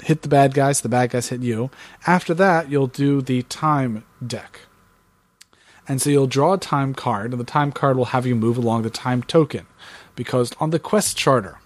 hit 0.03 0.21
the 0.21 0.27
bad 0.27 0.53
guys, 0.53 0.81
the 0.81 0.89
bad 0.89 1.09
guys 1.09 1.29
hit 1.29 1.41
you. 1.41 1.71
After 2.05 2.33
that, 2.35 2.69
you'll 2.69 2.87
do 2.87 3.21
the 3.21 3.41
time 3.43 4.03
deck. 4.25 4.61
And 5.87 6.01
so 6.01 6.09
you'll 6.09 6.27
draw 6.27 6.53
a 6.53 6.57
time 6.59 6.93
card, 6.93 7.31
and 7.31 7.39
the 7.39 7.45
time 7.45 7.71
card 7.71 7.97
will 7.97 8.05
have 8.05 8.27
you 8.27 8.35
move 8.35 8.57
along 8.57 8.83
the 8.83 8.89
time 8.89 9.23
token. 9.23 9.65
Because 10.15 10.51
on 10.59 10.69
the 10.69 10.79
quest 10.79 11.17
charter, 11.17 11.57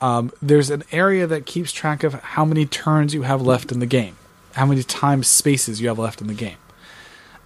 um, 0.00 0.32
there's 0.40 0.70
an 0.70 0.84
area 0.92 1.26
that 1.26 1.44
keeps 1.44 1.72
track 1.72 2.04
of 2.04 2.14
how 2.14 2.44
many 2.44 2.66
turns 2.66 3.14
you 3.14 3.22
have 3.22 3.42
left 3.42 3.72
in 3.72 3.80
the 3.80 3.86
game, 3.86 4.16
how 4.54 4.64
many 4.64 4.82
time 4.82 5.22
spaces 5.24 5.80
you 5.80 5.88
have 5.88 5.98
left 5.98 6.20
in 6.20 6.28
the 6.28 6.34
game. 6.34 6.56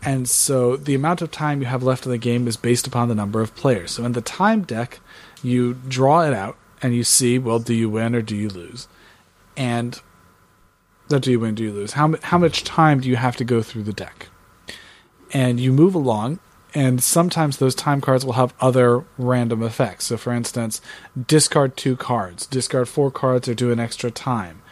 And 0.04 0.28
so 0.28 0.76
the 0.76 0.94
amount 0.94 1.22
of 1.22 1.30
time 1.30 1.60
you 1.60 1.66
have 1.66 1.82
left 1.82 2.04
in 2.04 2.12
the 2.12 2.18
game 2.18 2.46
is 2.46 2.56
based 2.56 2.86
upon 2.86 3.08
the 3.08 3.14
number 3.14 3.40
of 3.40 3.54
players. 3.54 3.92
So 3.92 4.04
in 4.04 4.12
the 4.12 4.20
time 4.20 4.62
deck, 4.62 5.00
you 5.43 5.74
draw 5.74 6.23
it 6.23 6.35
out 6.35 6.56
and 6.81 6.94
you 6.94 7.05
see, 7.05 7.39
well, 7.39 7.59
do 7.59 7.74
you 7.74 7.89
win 7.89 8.14
or 8.14 8.23
do 8.23 8.36
you 8.36 8.48
lose? 8.48 8.89
And 9.56 10.01
that 11.09 11.23
do 11.23 11.31
you 11.31 11.40
win, 11.40 11.55
do 11.55 11.62
you 11.62 11.73
lose? 11.73 11.93
How 11.93 12.14
how 12.23 12.39
much 12.39 12.64
time 12.64 13.01
do 13.01 13.09
you 13.09 13.16
have 13.16 13.36
to 13.36 13.44
go 13.44 13.62
through 13.62 13.85
the 13.85 13.93
deck? 13.93 14.28
And 15.32 15.60
you 15.60 15.73
move 15.73 15.94
along, 15.94 16.40
and 16.74 17.02
sometimes 17.02 17.56
those 17.56 17.74
time 17.74 18.01
cards 18.01 18.24
will 18.24 18.35
have 18.35 18.55
other 18.60 19.05
random 19.16 19.62
effects. 19.62 20.06
So, 20.06 20.16
for 20.16 20.32
instance, 20.32 20.81
discard 21.27 21.77
two 21.77 21.97
cards, 21.97 22.47
discard 22.47 22.89
four 22.89 23.10
cards, 23.10 23.48
or 23.48 23.55
do 23.55 23.70
an 23.70 23.81
extra 23.81 24.10
time. 24.10 24.62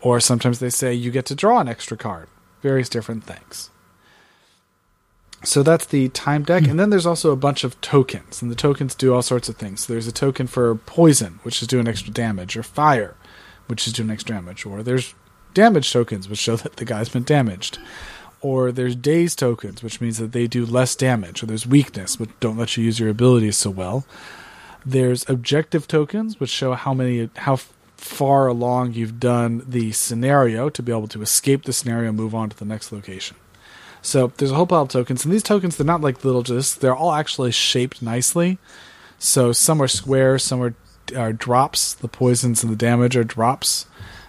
Or 0.00 0.20
sometimes 0.20 0.58
they 0.58 0.70
say 0.70 0.94
you 0.94 1.10
get 1.10 1.26
to 1.26 1.34
draw 1.34 1.60
an 1.60 1.68
extra 1.68 1.96
card. 1.96 2.28
Various 2.62 2.88
different 2.88 3.24
things. 3.24 3.70
So 5.42 5.62
that's 5.62 5.86
the 5.86 6.08
time 6.10 6.42
deck, 6.42 6.64
hmm. 6.64 6.70
and 6.70 6.80
then 6.80 6.90
there's 6.90 7.06
also 7.06 7.30
a 7.30 7.36
bunch 7.36 7.64
of 7.64 7.80
tokens, 7.80 8.42
and 8.42 8.50
the 8.50 8.56
tokens 8.56 8.94
do 8.94 9.14
all 9.14 9.22
sorts 9.22 9.48
of 9.48 9.56
things. 9.56 9.86
So 9.86 9.92
there's 9.92 10.06
a 10.06 10.12
token 10.12 10.46
for 10.46 10.74
poison, 10.74 11.40
which 11.42 11.62
is 11.62 11.68
doing 11.68 11.88
extra 11.88 12.12
damage, 12.12 12.56
or 12.56 12.62
fire, 12.62 13.16
which 13.66 13.86
is 13.86 13.94
doing 13.94 14.10
extra 14.10 14.34
damage, 14.34 14.66
or 14.66 14.82
there's 14.82 15.14
damage 15.54 15.90
tokens, 15.92 16.28
which 16.28 16.38
show 16.38 16.56
that 16.56 16.76
the 16.76 16.84
guy's 16.84 17.08
been 17.08 17.24
damaged, 17.24 17.78
or 18.42 18.70
there's 18.70 18.96
daze 18.96 19.34
tokens, 19.34 19.82
which 19.82 20.00
means 20.00 20.18
that 20.18 20.32
they 20.32 20.46
do 20.46 20.66
less 20.66 20.94
damage, 20.94 21.42
or 21.42 21.46
there's 21.46 21.66
weakness, 21.66 22.18
which 22.18 22.30
don't 22.40 22.58
let 22.58 22.76
you 22.76 22.84
use 22.84 23.00
your 23.00 23.08
abilities 23.08 23.56
so 23.56 23.70
well. 23.70 24.04
There's 24.84 25.28
objective 25.28 25.88
tokens, 25.88 26.38
which 26.38 26.50
show 26.50 26.74
how 26.74 26.94
many 26.94 27.30
how 27.36 27.56
far 27.96 28.46
along 28.46 28.94
you've 28.94 29.20
done 29.20 29.62
the 29.68 29.92
scenario 29.92 30.70
to 30.70 30.82
be 30.82 30.90
able 30.90 31.08
to 31.08 31.20
escape 31.20 31.64
the 31.64 31.72
scenario 31.72 32.08
and 32.08 32.16
move 32.16 32.34
on 32.34 32.48
to 32.48 32.56
the 32.56 32.64
next 32.64 32.92
location. 32.92 33.36
So 34.02 34.32
there's 34.36 34.50
a 34.50 34.54
whole 34.54 34.66
pile 34.66 34.82
of 34.82 34.88
tokens, 34.88 35.24
and 35.24 35.32
these 35.32 35.42
tokens 35.42 35.76
they're 35.76 35.86
not 35.86 36.00
like 36.00 36.24
little 36.24 36.42
just 36.42 36.80
they're 36.80 36.96
all 36.96 37.12
actually 37.12 37.52
shaped 37.52 38.02
nicely. 38.02 38.58
So 39.18 39.52
some 39.52 39.82
are 39.82 39.88
square, 39.88 40.38
some 40.38 40.62
are, 40.62 40.74
are 41.14 41.32
drops. 41.32 41.94
The 41.94 42.08
poisons 42.08 42.62
and 42.62 42.72
the 42.72 42.76
damage 42.76 43.16
are 43.16 43.24
drops, 43.24 43.86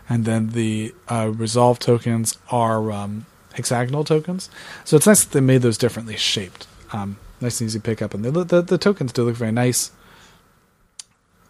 and 0.09 0.25
then 0.25 0.49
the 0.49 0.93
uh, 1.07 1.31
resolve 1.33 1.79
tokens 1.79 2.37
are 2.49 2.91
um, 2.91 3.25
hexagonal 3.53 4.03
tokens. 4.03 4.49
So 4.83 4.97
it's 4.97 5.07
nice 5.07 5.23
that 5.23 5.31
they 5.31 5.41
made 5.41 5.61
those 5.61 5.77
differently 5.77 6.17
shaped. 6.17 6.67
Um, 6.91 7.17
nice 7.39 7.61
and 7.61 7.69
easy 7.69 7.79
to 7.79 7.83
pick 7.83 8.01
up, 8.01 8.13
and 8.13 8.25
the, 8.25 8.43
the, 8.43 8.61
the 8.61 8.77
tokens 8.77 9.13
do 9.13 9.23
look 9.23 9.35
very 9.35 9.53
nice. 9.53 9.91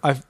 I've 0.03 0.23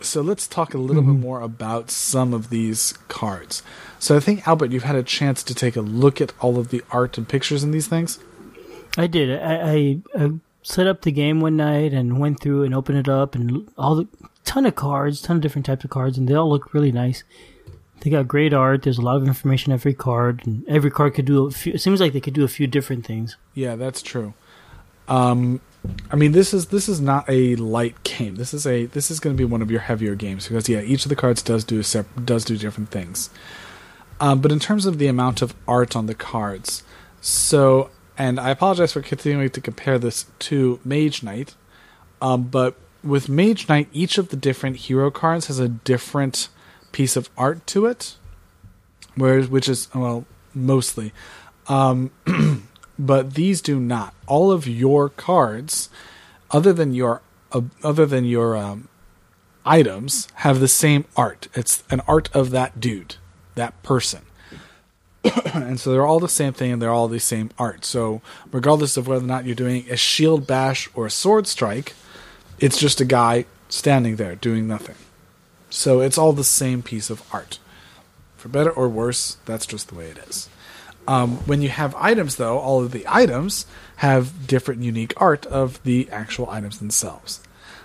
so 0.00 0.20
let's 0.20 0.46
talk 0.46 0.74
a 0.74 0.78
little 0.78 1.02
mm-hmm. 1.02 1.14
bit 1.14 1.20
more 1.20 1.40
about 1.40 1.90
some 1.90 2.32
of 2.32 2.50
these 2.50 2.94
cards. 3.08 3.62
So 3.98 4.16
I 4.16 4.20
think 4.20 4.46
Albert, 4.46 4.72
you've 4.72 4.84
had 4.84 4.96
a 4.96 5.02
chance 5.02 5.42
to 5.44 5.54
take 5.54 5.76
a 5.76 5.80
look 5.80 6.20
at 6.20 6.32
all 6.40 6.58
of 6.58 6.70
the 6.70 6.82
art 6.90 7.18
and 7.18 7.28
pictures 7.28 7.62
in 7.62 7.70
these 7.70 7.86
things. 7.86 8.18
I 8.96 9.06
did. 9.06 9.40
I, 9.40 9.54
I, 9.54 9.98
I 10.14 10.30
set 10.62 10.86
up 10.86 11.02
the 11.02 11.12
game 11.12 11.40
one 11.40 11.56
night 11.56 11.92
and 11.92 12.18
went 12.18 12.40
through 12.40 12.64
and 12.64 12.74
opened 12.74 12.98
it 12.98 13.08
up 13.08 13.34
and 13.34 13.68
all 13.76 13.96
the 13.96 14.08
ton 14.44 14.66
of 14.66 14.74
cards, 14.74 15.20
ton 15.20 15.36
of 15.36 15.42
different 15.42 15.66
types 15.66 15.84
of 15.84 15.90
cards, 15.90 16.18
and 16.18 16.28
they 16.28 16.34
all 16.34 16.48
look 16.48 16.74
really 16.74 16.92
nice. 16.92 17.22
They 18.00 18.10
got 18.10 18.26
great 18.26 18.54
art. 18.54 18.82
There's 18.82 18.98
a 18.98 19.02
lot 19.02 19.16
of 19.16 19.26
information 19.26 19.72
every 19.72 19.94
card, 19.94 20.46
and 20.46 20.66
every 20.66 20.90
card 20.90 21.14
could 21.14 21.26
do 21.26 21.46
a 21.46 21.50
few. 21.50 21.74
It 21.74 21.80
seems 21.80 22.00
like 22.00 22.14
they 22.14 22.20
could 22.20 22.34
do 22.34 22.44
a 22.44 22.48
few 22.48 22.66
different 22.66 23.06
things. 23.06 23.36
Yeah, 23.54 23.76
that's 23.76 24.00
true. 24.00 24.32
Um, 25.06 25.60
I 26.10 26.16
mean, 26.16 26.32
this 26.32 26.52
is 26.52 26.66
this 26.66 26.88
is 26.88 27.00
not 27.00 27.24
a 27.28 27.56
light 27.56 28.02
game. 28.02 28.36
This 28.36 28.52
is 28.52 28.66
a 28.66 28.86
this 28.86 29.10
is 29.10 29.20
going 29.20 29.34
to 29.34 29.38
be 29.38 29.44
one 29.44 29.62
of 29.62 29.70
your 29.70 29.80
heavier 29.80 30.14
games 30.14 30.48
because 30.48 30.68
yeah, 30.68 30.80
each 30.80 31.04
of 31.04 31.08
the 31.08 31.16
cards 31.16 31.42
does 31.42 31.64
do 31.64 31.82
sep- 31.82 32.24
does 32.24 32.44
do 32.44 32.56
different 32.56 32.90
things. 32.90 33.30
Um, 34.20 34.40
but 34.40 34.52
in 34.52 34.58
terms 34.58 34.84
of 34.84 34.98
the 34.98 35.06
amount 35.06 35.40
of 35.40 35.54
art 35.66 35.96
on 35.96 36.06
the 36.06 36.14
cards, 36.14 36.82
so 37.20 37.90
and 38.18 38.38
I 38.38 38.50
apologize 38.50 38.92
for 38.92 39.00
continuing 39.00 39.48
to 39.50 39.60
compare 39.60 39.98
this 39.98 40.26
to 40.40 40.78
Mage 40.84 41.22
Knight, 41.22 41.54
um, 42.20 42.44
but 42.44 42.76
with 43.02 43.30
Mage 43.30 43.68
Knight, 43.68 43.88
each 43.92 44.18
of 44.18 44.28
the 44.28 44.36
different 44.36 44.76
hero 44.76 45.10
cards 45.10 45.46
has 45.46 45.58
a 45.58 45.68
different 45.68 46.48
piece 46.92 47.16
of 47.16 47.30
art 47.38 47.66
to 47.68 47.86
it, 47.86 48.16
whereas 49.14 49.48
which 49.48 49.68
is 49.68 49.88
well 49.94 50.26
mostly. 50.52 51.12
Um, 51.68 52.10
but 53.00 53.34
these 53.34 53.62
do 53.62 53.80
not. 53.80 54.14
All 54.26 54.52
of 54.52 54.68
your 54.68 55.08
cards, 55.08 55.88
other 56.50 56.72
than 56.72 56.94
your 56.94 57.22
uh, 57.50 57.62
other 57.82 58.06
than 58.06 58.24
your 58.24 58.56
um, 58.56 58.88
items, 59.64 60.28
have 60.36 60.60
the 60.60 60.68
same 60.68 61.06
art. 61.16 61.48
It's 61.54 61.82
an 61.90 62.00
art 62.06 62.28
of 62.34 62.50
that 62.50 62.78
dude, 62.78 63.16
that 63.54 63.82
person. 63.82 64.22
and 65.54 65.80
so 65.80 65.90
they're 65.90 66.06
all 66.06 66.20
the 66.20 66.28
same 66.28 66.52
thing 66.52 66.72
and 66.72 66.80
they're 66.80 66.92
all 66.92 67.08
the 67.08 67.18
same 67.18 67.50
art. 67.58 67.84
So 67.84 68.20
regardless 68.52 68.96
of 68.96 69.08
whether 69.08 69.24
or 69.24 69.28
not 69.28 69.46
you're 69.46 69.54
doing 69.54 69.86
a 69.90 69.96
shield 69.96 70.46
bash 70.46 70.88
or 70.94 71.06
a 71.06 71.10
sword 71.10 71.46
strike, 71.46 71.94
it's 72.58 72.78
just 72.78 73.00
a 73.00 73.06
guy 73.06 73.46
standing 73.68 74.16
there 74.16 74.36
doing 74.36 74.68
nothing. 74.68 74.96
So 75.70 76.00
it's 76.00 76.18
all 76.18 76.32
the 76.32 76.44
same 76.44 76.82
piece 76.82 77.08
of 77.08 77.22
art. 77.32 77.58
For 78.36 78.48
better 78.48 78.70
or 78.70 78.88
worse, 78.88 79.38
that's 79.46 79.66
just 79.66 79.88
the 79.88 79.94
way 79.94 80.06
it 80.06 80.18
is. 80.18 80.49
Um, 81.10 81.38
when 81.38 81.60
you 81.60 81.70
have 81.70 81.92
items, 81.96 82.36
though, 82.36 82.60
all 82.60 82.84
of 82.84 82.92
the 82.92 83.04
items 83.08 83.66
have 83.96 84.46
different 84.46 84.84
unique 84.84 85.12
art 85.16 85.44
of 85.46 85.82
the 85.82 86.08
actual 86.12 86.48
items 86.48 86.78
themselves. 86.78 87.40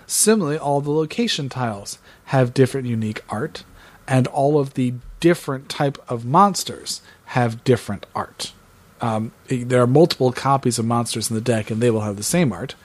Similarly, 0.06 0.58
all 0.58 0.80
the 0.80 0.92
location 0.92 1.48
tiles 1.48 1.98
have 2.26 2.54
different 2.54 2.86
unique 2.86 3.24
art, 3.28 3.64
and 4.06 4.28
all 4.28 4.60
of 4.60 4.74
the 4.74 4.94
different 5.18 5.68
type 5.68 5.98
of 6.08 6.24
monsters 6.24 7.00
have 7.24 7.64
different 7.64 8.06
art. 8.14 8.52
Um, 9.00 9.32
there 9.48 9.82
are 9.82 9.88
multiple 9.88 10.30
copies 10.30 10.78
of 10.78 10.84
monsters 10.84 11.28
in 11.28 11.34
the 11.34 11.40
deck, 11.40 11.68
and 11.68 11.82
they 11.82 11.90
will 11.90 12.02
have 12.02 12.18
the 12.18 12.22
same 12.22 12.52
art, 12.52 12.76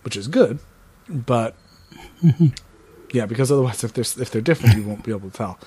which 0.00 0.16
is 0.16 0.28
good. 0.28 0.60
But 1.10 1.56
yeah, 3.12 3.26
because 3.26 3.52
otherwise, 3.52 3.84
if 3.84 3.92
they're 3.92 4.22
if 4.22 4.30
they're 4.30 4.40
different, 4.40 4.78
you 4.78 4.84
won't 4.84 5.04
be 5.04 5.10
able 5.10 5.28
to 5.28 5.36
tell. 5.36 5.58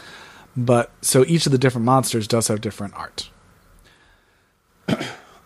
But 0.56 0.89
so 1.03 1.23
each 1.27 1.45
of 1.45 1.52
the 1.52 1.60
different 1.60 1.85
monsters 1.85 2.27
does 2.27 2.48
have 2.48 2.61
different 2.61 2.95
art. 2.95 3.30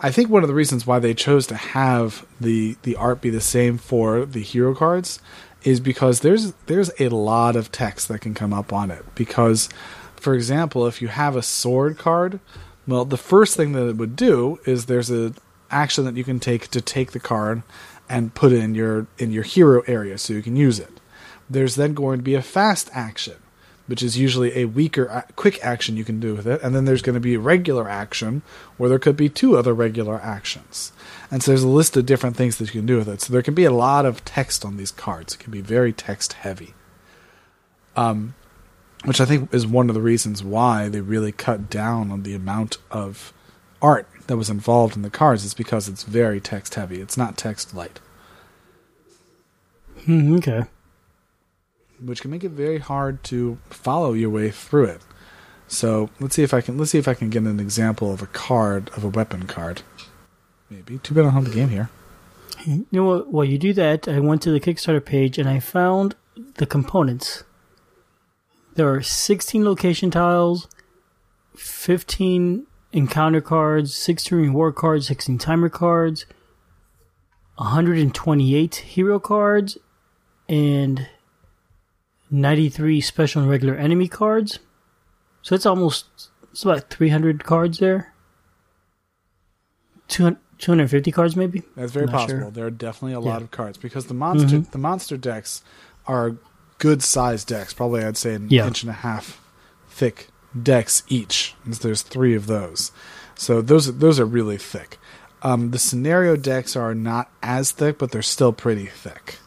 I 0.03 0.11
think 0.11 0.29
one 0.29 0.43
of 0.43 0.47
the 0.47 0.55
reasons 0.55 0.87
why 0.87 0.99
they 0.99 1.13
chose 1.13 1.45
to 1.47 1.55
have 1.55 2.25
the 2.39 2.75
the 2.83 2.95
art 2.95 3.21
be 3.21 3.29
the 3.29 3.41
same 3.41 3.77
for 3.77 4.25
the 4.25 4.41
hero 4.41 4.73
cards 4.73 5.19
is 5.63 5.79
because 5.79 6.21
there's 6.21 6.53
there's 6.65 6.91
a 6.99 7.09
lot 7.09 7.55
of 7.55 7.71
text 7.71 8.07
that 8.07 8.19
can 8.19 8.33
come 8.33 8.53
up 8.53 8.73
on 8.73 8.89
it. 8.89 9.03
Because, 9.15 9.69
for 10.15 10.33
example, 10.33 10.87
if 10.87 11.01
you 11.01 11.07
have 11.07 11.35
a 11.35 11.43
sword 11.43 11.97
card, 11.97 12.39
well, 12.87 13.05
the 13.05 13.17
first 13.17 13.55
thing 13.55 13.73
that 13.73 13.87
it 13.87 13.97
would 13.97 14.15
do 14.15 14.59
is 14.65 14.85
there's 14.85 15.11
a 15.11 15.33
action 15.69 16.03
that 16.05 16.17
you 16.17 16.23
can 16.23 16.39
take 16.39 16.69
to 16.69 16.81
take 16.81 17.11
the 17.11 17.19
card 17.19 17.63
and 18.09 18.33
put 18.33 18.51
it 18.51 18.57
in 18.57 18.75
your 18.75 19.07
in 19.17 19.31
your 19.31 19.43
hero 19.43 19.83
area 19.87 20.17
so 20.17 20.33
you 20.33 20.41
can 20.41 20.55
use 20.55 20.79
it. 20.79 20.99
There's 21.49 21.75
then 21.75 21.93
going 21.93 22.19
to 22.19 22.23
be 22.23 22.35
a 22.35 22.41
fast 22.41 22.89
action 22.93 23.35
which 23.91 24.01
is 24.01 24.17
usually 24.17 24.57
a 24.57 24.63
weaker 24.63 25.25
quick 25.35 25.59
action 25.61 25.97
you 25.97 26.05
can 26.05 26.21
do 26.21 26.33
with 26.33 26.47
it, 26.47 26.61
and 26.63 26.73
then 26.73 26.85
there's 26.85 27.01
going 27.01 27.13
to 27.13 27.19
be 27.19 27.35
regular 27.35 27.89
action 27.89 28.41
where 28.77 28.87
there 28.87 28.97
could 28.97 29.17
be 29.17 29.27
two 29.27 29.57
other 29.57 29.73
regular 29.73 30.17
actions. 30.21 30.93
And 31.29 31.43
so 31.43 31.51
there's 31.51 31.63
a 31.63 31.67
list 31.67 31.97
of 31.97 32.05
different 32.05 32.37
things 32.37 32.55
that 32.55 32.73
you 32.73 32.79
can 32.79 32.85
do 32.85 32.95
with 32.95 33.09
it. 33.09 33.19
So 33.19 33.33
there 33.33 33.41
can 33.41 33.53
be 33.53 33.65
a 33.65 33.69
lot 33.69 34.05
of 34.05 34.23
text 34.23 34.63
on 34.63 34.77
these 34.77 34.91
cards. 34.91 35.33
It 35.33 35.41
can 35.41 35.51
be 35.51 35.59
very 35.59 35.91
text 35.91 36.31
heavy. 36.31 36.73
Um, 37.97 38.33
which 39.03 39.19
I 39.19 39.25
think 39.25 39.53
is 39.53 39.67
one 39.67 39.89
of 39.89 39.93
the 39.93 40.01
reasons 40.01 40.41
why 40.41 40.87
they 40.87 41.01
really 41.01 41.33
cut 41.33 41.69
down 41.69 42.11
on 42.11 42.23
the 42.23 42.33
amount 42.33 42.77
of 42.91 43.33
art 43.81 44.07
that 44.27 44.37
was 44.37 44.49
involved 44.49 44.95
in 44.95 45.01
the 45.01 45.09
cards 45.09 45.43
is 45.43 45.53
because 45.53 45.89
it's 45.89 46.03
very 46.03 46.39
text 46.39 46.75
heavy. 46.75 47.01
It's 47.01 47.17
not 47.17 47.35
text 47.35 47.75
light. 47.75 47.99
Hmm, 50.05 50.37
okay 50.37 50.63
which 52.03 52.21
can 52.21 52.31
make 52.31 52.43
it 52.43 52.49
very 52.49 52.79
hard 52.79 53.23
to 53.25 53.57
follow 53.69 54.13
your 54.13 54.29
way 54.29 54.49
through 54.49 54.85
it. 54.85 55.01
So 55.67 56.09
let's 56.19 56.35
see 56.35 56.43
if 56.43 56.53
I 56.53 56.61
can 56.61 56.77
let's 56.77 56.91
see 56.91 56.97
if 56.97 57.07
I 57.07 57.13
can 57.13 57.29
get 57.29 57.43
an 57.43 57.59
example 57.59 58.11
of 58.11 58.21
a 58.21 58.27
card 58.27 58.89
of 58.95 59.03
a 59.03 59.09
weapon 59.09 59.47
card. 59.47 59.83
Maybe 60.69 60.97
too 60.97 61.13
bad 61.13 61.21
I 61.21 61.23
don't 61.25 61.33
have 61.33 61.45
the 61.45 61.51
game 61.51 61.69
here. 61.69 61.89
You 62.65 62.85
know 62.91 63.05
what? 63.05 63.31
While 63.31 63.45
you 63.45 63.57
do 63.57 63.73
that, 63.73 64.07
I 64.07 64.19
went 64.19 64.41
to 64.43 64.51
the 64.51 64.59
Kickstarter 64.59 65.03
page 65.03 65.37
and 65.37 65.49
I 65.49 65.59
found 65.59 66.15
the 66.55 66.65
components. 66.65 67.43
There 68.75 68.93
are 68.93 69.01
16 69.01 69.65
location 69.65 70.11
tiles, 70.11 70.67
15 71.55 72.67
encounter 72.93 73.41
cards, 73.41 73.95
16 73.95 74.37
reward 74.37 74.75
cards, 74.75 75.07
16 75.07 75.37
timer 75.37 75.69
cards, 75.69 76.25
128 77.55 78.75
hero 78.75 79.19
cards, 79.19 79.77
and 80.47 81.07
93 82.31 83.01
special 83.01 83.41
and 83.41 83.51
regular 83.51 83.75
enemy 83.75 84.07
cards. 84.07 84.59
So 85.41 85.53
it's 85.53 85.65
almost, 85.65 86.05
it's 86.51 86.63
about 86.63 86.89
300 86.89 87.43
cards 87.43 87.79
there. 87.79 88.13
200, 90.07 90.39
250 90.57 91.11
cards 91.11 91.35
maybe? 91.35 91.63
That's 91.75 91.91
very 91.91 92.07
possible. 92.07 92.41
Sure. 92.41 92.51
There 92.51 92.65
are 92.65 92.71
definitely 92.71 93.13
a 93.13 93.21
yeah. 93.21 93.33
lot 93.33 93.41
of 93.41 93.51
cards 93.51 93.77
because 93.77 94.05
the 94.05 94.13
monster 94.13 94.57
mm-hmm. 94.57 94.71
the 94.71 94.77
monster 94.77 95.17
decks 95.17 95.63
are 96.07 96.37
good 96.77 97.01
sized 97.01 97.47
decks. 97.47 97.73
Probably 97.73 98.03
I'd 98.03 98.17
say 98.17 98.35
an 98.35 98.47
yeah. 98.49 98.67
inch 98.67 98.83
and 98.83 98.89
a 98.89 98.93
half 98.93 99.41
thick 99.89 100.27
decks 100.61 101.03
each. 101.07 101.55
There's 101.65 102.01
three 102.03 102.35
of 102.35 102.47
those. 102.47 102.91
So 103.35 103.61
those 103.61 103.97
those 103.97 104.19
are 104.19 104.25
really 104.25 104.57
thick. 104.57 104.99
Um, 105.41 105.71
the 105.71 105.79
scenario 105.79 106.35
decks 106.35 106.75
are 106.75 106.93
not 106.93 107.31
as 107.41 107.71
thick, 107.71 107.97
but 107.97 108.11
they're 108.11 108.21
still 108.21 108.53
pretty 108.53 108.85
thick. 108.85 109.39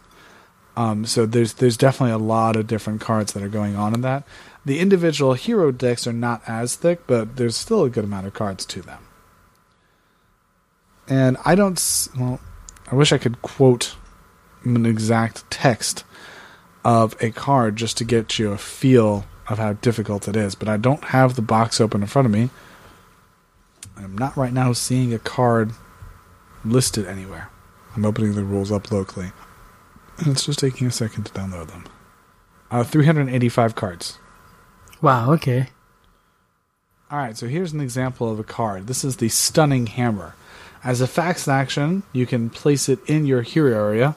Um, 0.76 1.04
so 1.04 1.24
there's 1.24 1.54
there's 1.54 1.76
definitely 1.76 2.12
a 2.12 2.18
lot 2.18 2.56
of 2.56 2.66
different 2.66 3.00
cards 3.00 3.32
that 3.32 3.42
are 3.42 3.48
going 3.48 3.76
on 3.76 3.94
in 3.94 4.00
that. 4.00 4.24
The 4.64 4.80
individual 4.80 5.34
hero 5.34 5.70
decks 5.70 6.06
are 6.06 6.12
not 6.12 6.42
as 6.46 6.74
thick, 6.74 7.06
but 7.06 7.36
there's 7.36 7.56
still 7.56 7.84
a 7.84 7.90
good 7.90 8.04
amount 8.04 8.26
of 8.26 8.34
cards 8.34 8.64
to 8.66 8.82
them. 8.82 9.02
And 11.08 11.36
I 11.44 11.54
don't. 11.54 12.08
Well, 12.18 12.40
I 12.90 12.94
wish 12.94 13.12
I 13.12 13.18
could 13.18 13.42
quote 13.42 13.96
an 14.64 14.86
exact 14.86 15.48
text 15.50 16.04
of 16.84 17.14
a 17.20 17.30
card 17.30 17.76
just 17.76 17.96
to 17.98 18.04
get 18.04 18.38
you 18.38 18.52
a 18.52 18.58
feel 18.58 19.26
of 19.48 19.58
how 19.58 19.74
difficult 19.74 20.28
it 20.28 20.36
is, 20.36 20.54
but 20.54 20.68
I 20.68 20.76
don't 20.76 21.04
have 21.04 21.36
the 21.36 21.42
box 21.42 21.80
open 21.80 22.02
in 22.02 22.08
front 22.08 22.26
of 22.26 22.32
me. 22.32 22.50
I'm 23.96 24.16
not 24.16 24.36
right 24.36 24.52
now 24.52 24.72
seeing 24.72 25.12
a 25.12 25.18
card 25.18 25.72
listed 26.64 27.06
anywhere. 27.06 27.50
I'm 27.94 28.04
opening 28.04 28.34
the 28.34 28.42
rules 28.42 28.72
up 28.72 28.90
locally. 28.90 29.32
And 30.18 30.28
it's 30.28 30.46
just 30.46 30.58
taking 30.58 30.86
a 30.86 30.92
second 30.92 31.24
to 31.24 31.32
download 31.32 31.68
them. 31.68 31.86
Uh, 32.70 32.84
385 32.84 33.74
cards. 33.74 34.18
Wow, 35.00 35.32
okay. 35.32 35.68
Alright, 37.12 37.36
so 37.36 37.46
here's 37.46 37.72
an 37.72 37.80
example 37.80 38.30
of 38.30 38.38
a 38.38 38.44
card. 38.44 38.86
This 38.86 39.04
is 39.04 39.18
the 39.18 39.28
Stunning 39.28 39.86
Hammer. 39.86 40.34
As 40.82 41.00
a 41.00 41.06
fast 41.06 41.48
action, 41.48 42.02
you 42.12 42.26
can 42.26 42.50
place 42.50 42.88
it 42.88 42.98
in 43.08 43.26
your 43.26 43.42
hero 43.42 43.72
area, 43.72 44.16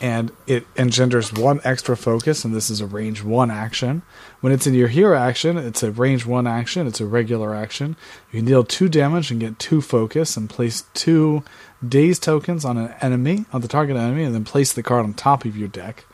and 0.00 0.32
it 0.46 0.66
engenders 0.76 1.32
one 1.32 1.60
extra 1.64 1.96
focus, 1.96 2.44
and 2.44 2.54
this 2.54 2.70
is 2.70 2.80
a 2.80 2.86
range 2.86 3.22
one 3.22 3.50
action. 3.50 4.02
When 4.40 4.52
it's 4.52 4.66
in 4.66 4.74
your 4.74 4.88
hero 4.88 5.16
action, 5.18 5.56
it's 5.56 5.82
a 5.82 5.90
range 5.90 6.26
one 6.26 6.46
action, 6.46 6.86
it's 6.86 7.00
a 7.00 7.06
regular 7.06 7.54
action. 7.54 7.96
You 8.30 8.40
can 8.40 8.46
deal 8.46 8.64
two 8.64 8.88
damage 8.88 9.30
and 9.30 9.40
get 9.40 9.58
two 9.58 9.80
focus, 9.80 10.36
and 10.36 10.48
place 10.48 10.84
two 10.94 11.42
daze 11.86 12.18
tokens 12.18 12.64
on 12.64 12.76
an 12.76 12.94
enemy, 13.00 13.44
on 13.52 13.60
the 13.60 13.68
target 13.68 13.96
enemy, 13.96 14.24
and 14.24 14.34
then 14.34 14.44
place 14.44 14.72
the 14.72 14.82
card 14.82 15.04
on 15.04 15.14
top 15.14 15.44
of 15.44 15.56
your 15.56 15.68
deck. 15.68 16.04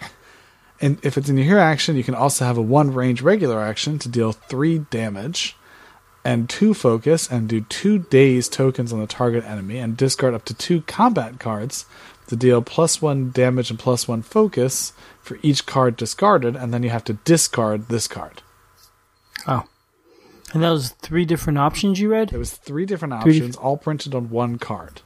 And 0.80 0.98
if 1.02 1.16
it's 1.16 1.28
in 1.28 1.36
your 1.36 1.46
hero 1.46 1.60
action, 1.60 1.96
you 1.96 2.04
can 2.04 2.14
also 2.14 2.44
have 2.44 2.58
a 2.58 2.62
one 2.62 2.92
range 2.92 3.22
regular 3.22 3.60
action 3.60 3.98
to 4.00 4.08
deal 4.08 4.32
three 4.32 4.78
damage 4.78 5.56
and 6.24 6.48
two 6.48 6.74
focus 6.74 7.30
and 7.30 7.48
do 7.48 7.60
two 7.62 7.98
daze 7.98 8.48
tokens 8.48 8.92
on 8.92 9.00
the 9.00 9.06
target 9.06 9.44
enemy 9.44 9.78
and 9.78 9.96
discard 9.96 10.34
up 10.34 10.44
to 10.46 10.54
two 10.54 10.80
combat 10.82 11.38
cards 11.38 11.86
to 12.26 12.36
deal 12.36 12.62
plus 12.62 13.02
one 13.02 13.30
damage 13.30 13.70
and 13.70 13.78
plus 13.78 14.08
one 14.08 14.22
focus 14.22 14.92
for 15.20 15.38
each 15.42 15.66
card 15.66 15.96
discarded, 15.96 16.56
and 16.56 16.72
then 16.72 16.82
you 16.82 16.90
have 16.90 17.04
to 17.04 17.14
discard 17.24 17.88
this 17.88 18.08
card. 18.08 18.42
Oh. 19.46 19.64
And 20.52 20.62
that 20.62 20.70
was 20.70 20.90
three 20.90 21.24
different 21.24 21.58
options 21.58 22.00
you 22.00 22.10
read? 22.10 22.32
It 22.32 22.38
was 22.38 22.52
three 22.52 22.86
different 22.86 23.22
Three 23.22 23.36
options, 23.36 23.56
all 23.56 23.76
printed 23.76 24.14
on 24.14 24.30
one 24.30 24.58
card. 24.58 25.02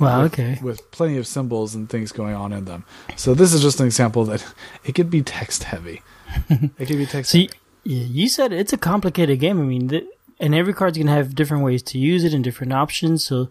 Wow, 0.00 0.22
with, 0.22 0.32
okay. 0.32 0.58
With 0.62 0.90
plenty 0.90 1.16
of 1.16 1.26
symbols 1.26 1.74
and 1.74 1.88
things 1.88 2.12
going 2.12 2.34
on 2.34 2.52
in 2.52 2.64
them. 2.66 2.84
So 3.16 3.34
this 3.34 3.54
is 3.54 3.62
just 3.62 3.80
an 3.80 3.86
example 3.86 4.24
that 4.26 4.44
it 4.84 4.94
could 4.94 5.10
be 5.10 5.22
text 5.22 5.64
heavy. 5.64 6.02
it 6.48 6.86
could 6.86 6.98
be 6.98 7.06
text 7.06 7.34
you, 7.34 7.48
heavy. 7.84 8.04
you 8.04 8.28
said 8.28 8.52
it's 8.52 8.72
a 8.72 8.78
complicated 8.78 9.40
game. 9.40 9.60
I 9.60 9.64
mean, 9.64 9.88
th- 9.88 10.06
and 10.38 10.54
every 10.54 10.74
card's 10.74 10.98
going 10.98 11.06
to 11.06 11.12
have 11.12 11.34
different 11.34 11.64
ways 11.64 11.82
to 11.84 11.98
use 11.98 12.24
it 12.24 12.34
and 12.34 12.44
different 12.44 12.72
options. 12.72 13.24
So, 13.24 13.50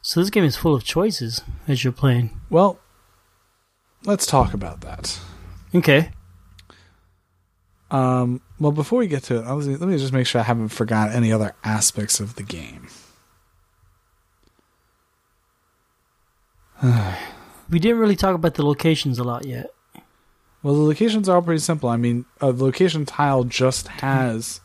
so 0.00 0.20
this 0.20 0.30
game 0.30 0.44
is 0.44 0.56
full 0.56 0.74
of 0.74 0.84
choices 0.84 1.42
as 1.66 1.84
you're 1.84 1.92
playing. 1.92 2.40
Well, 2.48 2.78
let's 4.04 4.24
talk 4.24 4.54
about 4.54 4.80
that. 4.80 5.20
Okay. 5.74 6.10
Um, 7.90 8.40
well, 8.58 8.72
before 8.72 8.98
we 8.98 9.06
get 9.06 9.22
to 9.24 9.36
it, 9.36 9.46
let 9.46 9.88
me 9.88 9.98
just 9.98 10.12
make 10.12 10.26
sure 10.26 10.40
I 10.40 10.44
haven't 10.44 10.68
forgot 10.68 11.10
any 11.12 11.32
other 11.32 11.54
aspects 11.64 12.20
of 12.20 12.36
the 12.36 12.42
game. 12.42 12.88
We 17.70 17.78
didn't 17.78 17.98
really 17.98 18.16
talk 18.16 18.34
about 18.34 18.54
the 18.54 18.64
locations 18.64 19.18
a 19.18 19.24
lot 19.24 19.44
yet. 19.44 19.74
Well, 20.62 20.74
the 20.74 20.80
locations 20.80 21.28
are 21.28 21.36
all 21.36 21.42
pretty 21.42 21.60
simple. 21.60 21.90
I 21.90 21.98
mean, 21.98 22.24
uh, 22.42 22.48
a 22.48 22.52
location 22.52 23.04
tile 23.04 23.44
just 23.44 23.88
mm-hmm. 23.88 23.98
has 23.98 24.62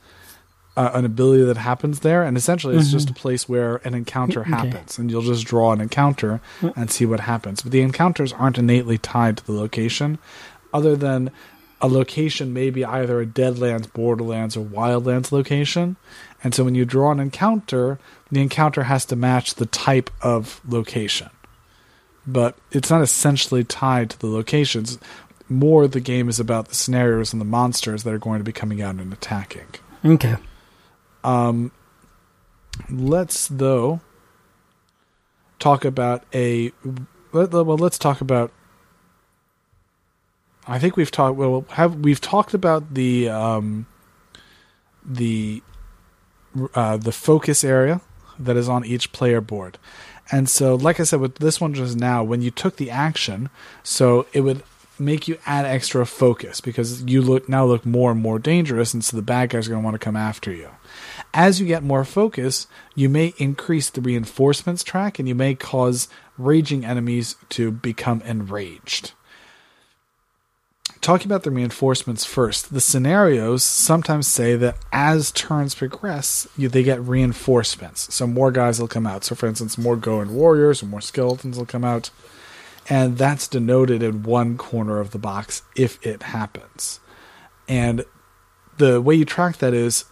uh, 0.75 0.91
an 0.93 1.05
ability 1.05 1.43
that 1.43 1.57
happens 1.57 1.99
there, 1.99 2.23
and 2.23 2.35
essentially 2.35 2.75
it's 2.75 2.91
just 2.91 3.07
mm-hmm. 3.07 3.17
a 3.17 3.19
place 3.19 3.47
where 3.47 3.77
an 3.85 3.93
encounter 3.93 4.43
mm, 4.43 4.57
Okay. 4.57 4.69
happens, 4.69 4.97
and 4.97 5.11
you'll 5.11 5.21
just 5.21 5.45
draw 5.45 5.71
an 5.73 5.81
encounter 5.81 6.41
mm. 6.61 6.73
and 6.75 6.89
see 6.89 7.05
what 7.05 7.19
happens. 7.19 7.61
But 7.61 7.73
the 7.73 7.81
encounters 7.81 8.33
aren't 8.33 8.57
innately 8.57 8.97
tied 8.97 9.37
to 9.37 9.45
the 9.45 9.51
location, 9.51 10.17
other 10.73 10.95
than 10.95 11.29
a 11.79 11.87
location 11.87 12.53
may 12.53 12.69
be 12.69 12.85
either 12.85 13.19
a 13.19 13.25
Deadlands, 13.25 13.91
Borderlands, 13.91 14.55
or 14.55 14.63
Wildlands 14.63 15.33
location. 15.33 15.97
And 16.41 16.55
so 16.55 16.63
when 16.63 16.75
you 16.75 16.85
draw 16.85 17.11
an 17.11 17.19
encounter, 17.19 17.99
the 18.31 18.41
encounter 18.41 18.83
has 18.83 19.05
to 19.07 19.17
match 19.17 19.55
the 19.55 19.65
type 19.65 20.09
of 20.21 20.61
location. 20.65 21.29
But 22.25 22.57
it's 22.71 22.89
not 22.89 23.01
essentially 23.01 23.63
tied 23.63 24.11
to 24.11 24.19
the 24.19 24.27
locations. 24.27 24.97
More 25.49 25.87
the 25.87 25.99
game 25.99 26.29
is 26.29 26.39
about 26.39 26.69
the 26.69 26.75
scenarios 26.75 27.33
and 27.33 27.41
the 27.41 27.45
monsters 27.45 28.03
that 28.03 28.13
are 28.13 28.19
going 28.19 28.39
to 28.39 28.45
be 28.45 28.53
coming 28.53 28.81
out 28.81 28.95
and 28.95 29.11
attacking. 29.11 29.67
Okay. 30.05 30.37
Let's 32.89 33.47
though 33.47 34.01
talk 35.59 35.85
about 35.85 36.23
a 36.33 36.71
let, 37.31 37.51
well. 37.51 37.77
Let's 37.77 37.97
talk 37.97 38.21
about. 38.21 38.51
I 40.67 40.79
think 40.79 40.97
we've 40.97 41.11
talked. 41.11 41.37
Well, 41.37 41.65
have 41.71 41.95
we've 41.95 42.21
talked 42.21 42.53
about 42.53 42.93
the 42.93 43.29
um, 43.29 43.85
the 45.05 45.61
uh, 46.75 46.97
the 46.97 47.11
focus 47.11 47.63
area 47.63 48.01
that 48.39 48.57
is 48.57 48.69
on 48.69 48.85
each 48.85 49.11
player 49.11 49.41
board, 49.41 49.77
and 50.31 50.49
so 50.49 50.75
like 50.75 50.99
I 50.99 51.03
said 51.03 51.19
with 51.19 51.35
this 51.35 51.59
one 51.61 51.73
just 51.73 51.97
now, 51.97 52.23
when 52.23 52.41
you 52.41 52.51
took 52.51 52.77
the 52.77 52.89
action, 52.89 53.49
so 53.83 54.25
it 54.33 54.41
would 54.41 54.63
make 54.99 55.27
you 55.27 55.37
add 55.45 55.65
extra 55.65 56.05
focus 56.05 56.61
because 56.61 57.03
you 57.03 57.21
look 57.21 57.49
now 57.49 57.65
look 57.65 57.85
more 57.85 58.11
and 58.11 58.21
more 58.21 58.39
dangerous, 58.39 58.93
and 58.93 59.03
so 59.03 59.17
the 59.17 59.23
bad 59.23 59.49
guys 59.49 59.67
are 59.67 59.71
going 59.71 59.81
to 59.81 59.85
want 59.85 59.95
to 59.95 59.99
come 59.99 60.15
after 60.15 60.51
you 60.51 60.69
as 61.33 61.59
you 61.59 61.65
get 61.65 61.83
more 61.83 62.05
focus, 62.05 62.67
you 62.95 63.09
may 63.09 63.33
increase 63.37 63.89
the 63.89 64.01
reinforcements 64.01 64.83
track 64.83 65.17
and 65.17 65.27
you 65.27 65.35
may 65.35 65.55
cause 65.55 66.07
raging 66.37 66.85
enemies 66.85 67.35
to 67.49 67.71
become 67.71 68.21
enraged. 68.21 69.13
Talking 71.03 71.27
about 71.27 71.43
the 71.43 71.51
reinforcements 71.51 72.23
first, 72.23 72.73
the 72.73 72.79
scenarios 72.79 73.61
sometimes 73.61 74.25
say 74.25 74.55
that 74.55 74.77
as 74.93 75.33
turns 75.33 75.75
progress, 75.75 76.47
you, 76.55 76.69
they 76.69 76.81
get 76.81 77.01
reinforcements. 77.01 78.13
So 78.15 78.25
more 78.25 78.53
guys 78.53 78.79
will 78.79 78.87
come 78.87 79.05
out. 79.05 79.25
So, 79.25 79.35
for 79.35 79.47
instance, 79.47 79.77
more 79.77 79.97
Goan 79.97 80.33
warriors 80.33 80.81
or 80.81 80.85
more 80.85 81.01
skeletons 81.01 81.57
will 81.57 81.65
come 81.65 81.83
out. 81.83 82.09
And 82.87 83.17
that's 83.17 83.49
denoted 83.49 84.01
in 84.01 84.23
one 84.23 84.57
corner 84.57 85.01
of 85.01 85.11
the 85.11 85.19
box 85.19 85.63
if 85.75 86.01
it 86.07 86.23
happens. 86.23 87.01
And 87.67 88.05
the 88.77 89.01
way 89.01 89.15
you 89.15 89.25
track 89.25 89.57
that 89.57 89.73
is 89.73 90.05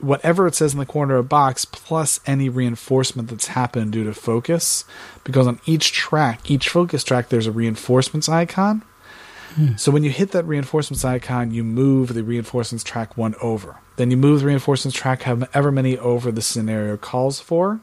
whatever 0.00 0.46
it 0.46 0.54
says 0.54 0.72
in 0.72 0.78
the 0.78 0.86
corner 0.86 1.16
of 1.16 1.26
a 1.26 1.28
box 1.28 1.66
plus 1.66 2.20
any 2.24 2.48
reinforcement 2.48 3.28
that's 3.28 3.48
happened 3.48 3.92
due 3.92 4.04
to 4.04 4.14
focus 4.14 4.86
because 5.24 5.46
on 5.46 5.60
each 5.66 5.92
track 5.92 6.48
each 6.48 6.68
focus 6.68 7.02
track 7.02 7.28
there's 7.28 7.48
a 7.48 7.52
reinforcements 7.52 8.28
icon 8.28 8.84
so 9.76 9.90
when 9.90 10.02
you 10.04 10.10
hit 10.10 10.32
that 10.32 10.44
reinforcements 10.44 11.04
icon 11.04 11.50
you 11.50 11.64
move 11.64 12.14
the 12.14 12.22
reinforcements 12.22 12.84
track 12.84 13.16
one 13.16 13.34
over 13.40 13.76
then 13.96 14.10
you 14.10 14.16
move 14.16 14.40
the 14.40 14.46
reinforcements 14.46 14.96
track 14.96 15.22
however 15.22 15.72
many 15.72 15.96
over 15.98 16.30
the 16.30 16.42
scenario 16.42 16.96
calls 16.96 17.40
for 17.40 17.80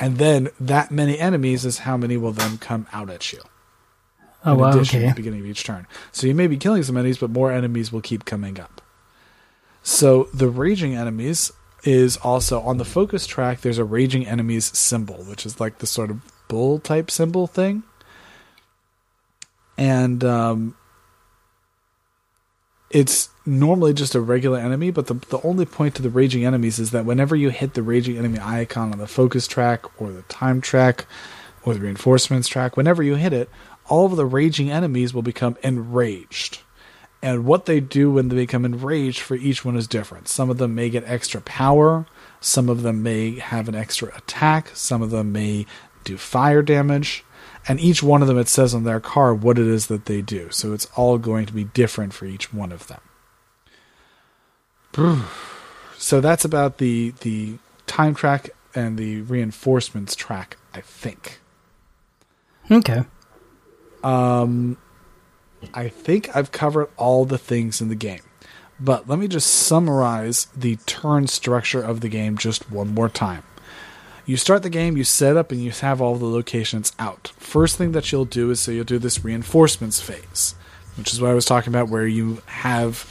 and 0.00 0.18
then 0.18 0.48
that 0.58 0.90
many 0.90 1.18
enemies 1.18 1.64
is 1.64 1.78
how 1.78 1.96
many 1.96 2.16
will 2.16 2.32
then 2.32 2.58
come 2.58 2.86
out 2.92 3.10
at 3.10 3.32
you 3.32 3.40
Oh 4.46 4.52
in 4.52 4.58
wow. 4.60 4.70
addition 4.70 4.98
Okay. 5.00 5.06
at 5.08 5.16
the 5.16 5.22
beginning 5.22 5.40
of 5.40 5.46
each 5.46 5.64
turn. 5.64 5.86
So 6.12 6.26
you 6.26 6.34
may 6.34 6.46
be 6.48 6.58
killing 6.58 6.82
some 6.82 6.98
enemies, 6.98 7.16
but 7.16 7.30
more 7.30 7.50
enemies 7.50 7.90
will 7.90 8.02
keep 8.02 8.26
coming 8.26 8.60
up. 8.60 8.82
So 9.82 10.24
the 10.34 10.48
raging 10.50 10.94
enemies 10.94 11.50
is 11.82 12.18
also 12.18 12.60
on 12.60 12.76
the 12.76 12.84
focus 12.84 13.26
track. 13.26 13.62
There's 13.62 13.78
a 13.78 13.84
raging 13.84 14.26
enemies 14.26 14.66
symbol, 14.76 15.24
which 15.24 15.46
is 15.46 15.60
like 15.60 15.78
the 15.78 15.86
sort 15.86 16.10
of 16.10 16.20
bull 16.48 16.78
type 16.78 17.10
symbol 17.10 17.46
thing, 17.46 17.84
and 19.78 20.22
um, 20.24 20.76
it's 22.94 23.28
normally 23.44 23.92
just 23.92 24.14
a 24.14 24.20
regular 24.20 24.58
enemy. 24.58 24.90
But 24.90 25.08
the 25.08 25.14
the 25.14 25.42
only 25.42 25.66
point 25.66 25.96
to 25.96 26.02
the 26.02 26.08
raging 26.08 26.46
enemies 26.46 26.78
is 26.78 26.92
that 26.92 27.04
whenever 27.04 27.36
you 27.36 27.50
hit 27.50 27.74
the 27.74 27.82
raging 27.82 28.16
enemy 28.16 28.38
icon 28.40 28.92
on 28.92 28.98
the 28.98 29.06
focus 29.06 29.46
track 29.46 30.00
or 30.00 30.12
the 30.12 30.22
time 30.22 30.62
track 30.62 31.04
or 31.64 31.74
the 31.74 31.80
reinforcements 31.80 32.48
track, 32.48 32.76
whenever 32.76 33.02
you 33.02 33.16
hit 33.16 33.34
it, 33.34 33.50
all 33.86 34.06
of 34.06 34.16
the 34.16 34.24
raging 34.24 34.70
enemies 34.70 35.12
will 35.12 35.22
become 35.22 35.58
enraged. 35.62 36.60
And 37.20 37.46
what 37.46 37.64
they 37.66 37.80
do 37.80 38.10
when 38.12 38.28
they 38.28 38.36
become 38.36 38.66
enraged 38.66 39.20
for 39.20 39.34
each 39.34 39.64
one 39.64 39.76
is 39.76 39.88
different. 39.88 40.28
Some 40.28 40.50
of 40.50 40.58
them 40.58 40.74
may 40.74 40.90
get 40.90 41.04
extra 41.06 41.40
power, 41.40 42.06
some 42.40 42.68
of 42.68 42.82
them 42.82 43.02
may 43.02 43.38
have 43.38 43.66
an 43.66 43.74
extra 43.74 44.14
attack, 44.14 44.70
some 44.74 45.00
of 45.00 45.10
them 45.10 45.32
may 45.32 45.66
do 46.04 46.18
fire 46.18 46.62
damage, 46.62 47.24
and 47.66 47.80
each 47.80 48.02
one 48.02 48.22
of 48.22 48.28
them 48.28 48.38
it 48.38 48.48
says 48.48 48.74
on 48.74 48.84
their 48.84 49.00
card 49.00 49.42
what 49.42 49.58
it 49.58 49.66
is 49.66 49.86
that 49.86 50.06
they 50.06 50.22
do. 50.22 50.50
So 50.50 50.72
it's 50.72 50.86
all 50.96 51.18
going 51.18 51.46
to 51.46 51.52
be 51.52 51.64
different 51.64 52.12
for 52.12 52.26
each 52.26 52.52
one 52.52 52.72
of 52.72 52.86
them. 52.88 53.00
So 55.96 56.20
that's 56.20 56.44
about 56.44 56.78
the 56.78 57.14
the 57.20 57.56
time 57.86 58.14
track 58.14 58.50
and 58.74 58.98
the 58.98 59.22
reinforcements 59.22 60.14
track, 60.14 60.58
I 60.74 60.82
think. 60.82 61.40
Okay. 62.70 63.04
Um 64.02 64.76
I 65.72 65.88
think 65.88 66.36
I've 66.36 66.52
covered 66.52 66.90
all 66.98 67.24
the 67.24 67.38
things 67.38 67.80
in 67.80 67.88
the 67.88 67.94
game. 67.94 68.20
But 68.78 69.08
let 69.08 69.18
me 69.18 69.28
just 69.28 69.48
summarize 69.48 70.46
the 70.54 70.76
turn 70.84 71.26
structure 71.28 71.80
of 71.80 72.00
the 72.00 72.08
game 72.08 72.36
just 72.36 72.70
one 72.70 72.88
more 72.88 73.08
time. 73.08 73.44
You 74.26 74.38
start 74.38 74.62
the 74.62 74.70
game, 74.70 74.96
you 74.96 75.04
set 75.04 75.36
up, 75.36 75.52
and 75.52 75.62
you 75.62 75.70
have 75.70 76.00
all 76.00 76.16
the 76.16 76.24
locations 76.24 76.92
out. 76.98 77.32
First 77.36 77.76
thing 77.76 77.92
that 77.92 78.10
you'll 78.10 78.24
do 78.24 78.50
is 78.50 78.58
so 78.58 78.72
you'll 78.72 78.84
do 78.84 78.98
this 78.98 79.22
reinforcements 79.22 80.00
phase, 80.00 80.54
which 80.96 81.12
is 81.12 81.20
what 81.20 81.30
I 81.30 81.34
was 81.34 81.44
talking 81.44 81.70
about, 81.70 81.90
where 81.90 82.06
you 82.06 82.40
have 82.46 83.06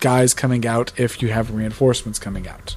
guys 0.00 0.34
coming 0.34 0.66
out 0.66 0.92
if 0.98 1.22
you 1.22 1.28
have 1.28 1.50
reinforcements 1.50 2.18
coming 2.18 2.46
out. 2.46 2.76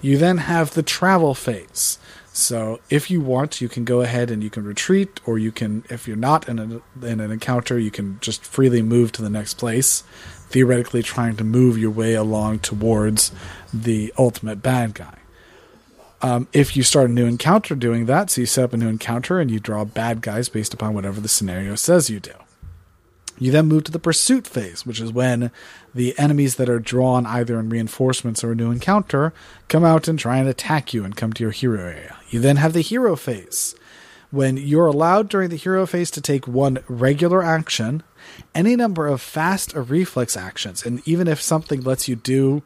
You 0.00 0.16
then 0.16 0.38
have 0.38 0.72
the 0.72 0.82
travel 0.82 1.34
phase. 1.34 1.98
So 2.32 2.80
if 2.88 3.10
you 3.10 3.20
want, 3.20 3.60
you 3.60 3.68
can 3.68 3.84
go 3.84 4.00
ahead 4.00 4.30
and 4.30 4.42
you 4.42 4.48
can 4.48 4.64
retreat, 4.64 5.20
or 5.26 5.38
you 5.38 5.52
can, 5.52 5.84
if 5.90 6.08
you're 6.08 6.16
not 6.16 6.48
in, 6.48 6.58
a, 6.58 7.06
in 7.06 7.20
an 7.20 7.30
encounter, 7.30 7.78
you 7.78 7.90
can 7.90 8.18
just 8.22 8.44
freely 8.44 8.80
move 8.80 9.12
to 9.12 9.22
the 9.22 9.28
next 9.28 9.54
place, 9.54 10.04
theoretically 10.48 11.02
trying 11.02 11.36
to 11.36 11.44
move 11.44 11.76
your 11.76 11.90
way 11.90 12.14
along 12.14 12.60
towards 12.60 13.30
the 13.74 14.10
ultimate 14.16 14.62
bad 14.62 14.94
guy. 14.94 15.19
Um, 16.22 16.48
if 16.52 16.76
you 16.76 16.82
start 16.82 17.08
a 17.08 17.12
new 17.12 17.26
encounter 17.26 17.74
doing 17.74 18.06
that, 18.06 18.30
so 18.30 18.42
you 18.42 18.46
set 18.46 18.64
up 18.64 18.72
a 18.72 18.76
new 18.76 18.88
encounter 18.88 19.40
and 19.40 19.50
you 19.50 19.58
draw 19.58 19.84
bad 19.84 20.20
guys 20.20 20.48
based 20.48 20.74
upon 20.74 20.94
whatever 20.94 21.20
the 21.20 21.28
scenario 21.28 21.74
says 21.76 22.10
you 22.10 22.20
do. 22.20 22.34
You 23.38 23.50
then 23.50 23.68
move 23.68 23.84
to 23.84 23.92
the 23.92 23.98
pursuit 23.98 24.46
phase, 24.46 24.84
which 24.84 25.00
is 25.00 25.14
when 25.14 25.50
the 25.94 26.16
enemies 26.18 26.56
that 26.56 26.68
are 26.68 26.78
drawn 26.78 27.24
either 27.24 27.58
in 27.58 27.70
reinforcements 27.70 28.44
or 28.44 28.52
a 28.52 28.54
new 28.54 28.70
encounter 28.70 29.32
come 29.68 29.82
out 29.82 30.08
and 30.08 30.18
try 30.18 30.36
and 30.36 30.46
attack 30.46 30.92
you 30.92 31.04
and 31.04 31.16
come 31.16 31.32
to 31.32 31.42
your 31.42 31.52
hero 31.52 31.80
area. 31.80 32.18
You 32.28 32.40
then 32.40 32.56
have 32.56 32.74
the 32.74 32.82
hero 32.82 33.16
phase, 33.16 33.74
when 34.30 34.58
you're 34.58 34.86
allowed 34.86 35.28
during 35.28 35.48
the 35.50 35.56
hero 35.56 35.86
phase 35.86 36.10
to 36.12 36.20
take 36.20 36.46
one 36.46 36.84
regular 36.86 37.42
action, 37.42 38.02
any 38.54 38.76
number 38.76 39.06
of 39.06 39.20
fast 39.20 39.74
or 39.74 39.82
reflex 39.82 40.36
actions, 40.36 40.84
and 40.84 41.00
even 41.06 41.26
if 41.26 41.40
something 41.40 41.80
lets 41.80 42.08
you 42.08 42.16
do 42.16 42.62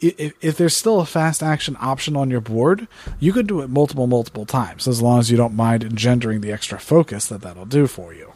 if, 0.00 0.34
if, 0.40 0.56
there's 0.56 0.76
still 0.76 1.00
a 1.00 1.06
fast 1.06 1.42
action 1.42 1.76
option 1.80 2.16
on 2.16 2.30
your 2.30 2.40
board, 2.40 2.86
you 3.18 3.32
could 3.32 3.46
do 3.46 3.60
it 3.60 3.68
multiple, 3.68 4.06
multiple 4.06 4.46
times 4.46 4.86
as 4.86 5.02
long 5.02 5.18
as 5.18 5.30
you 5.30 5.36
don't 5.36 5.54
mind 5.54 5.82
engendering 5.82 6.40
the 6.40 6.52
extra 6.52 6.78
focus 6.78 7.26
that 7.26 7.40
that'll 7.40 7.66
do 7.66 7.86
for 7.86 8.14
you. 8.14 8.32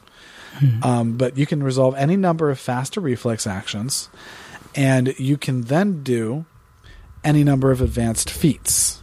Mm-hmm. 0.59 0.85
Um, 0.85 1.17
but 1.17 1.39
you 1.39 1.47
can 1.47 1.63
resolve 1.63 1.95
any 1.97 2.17
number 2.17 2.51
of 2.51 2.59
faster 2.59 3.01
reflex 3.01 3.47
actions, 3.47 4.09
and 4.75 5.19
you 5.19 5.37
can 5.37 5.63
then 5.63 6.03
do 6.03 6.45
any 7.25 7.45
number 7.45 7.71
of 7.71 7.81
advanced 7.81 8.31
feats. 8.31 9.03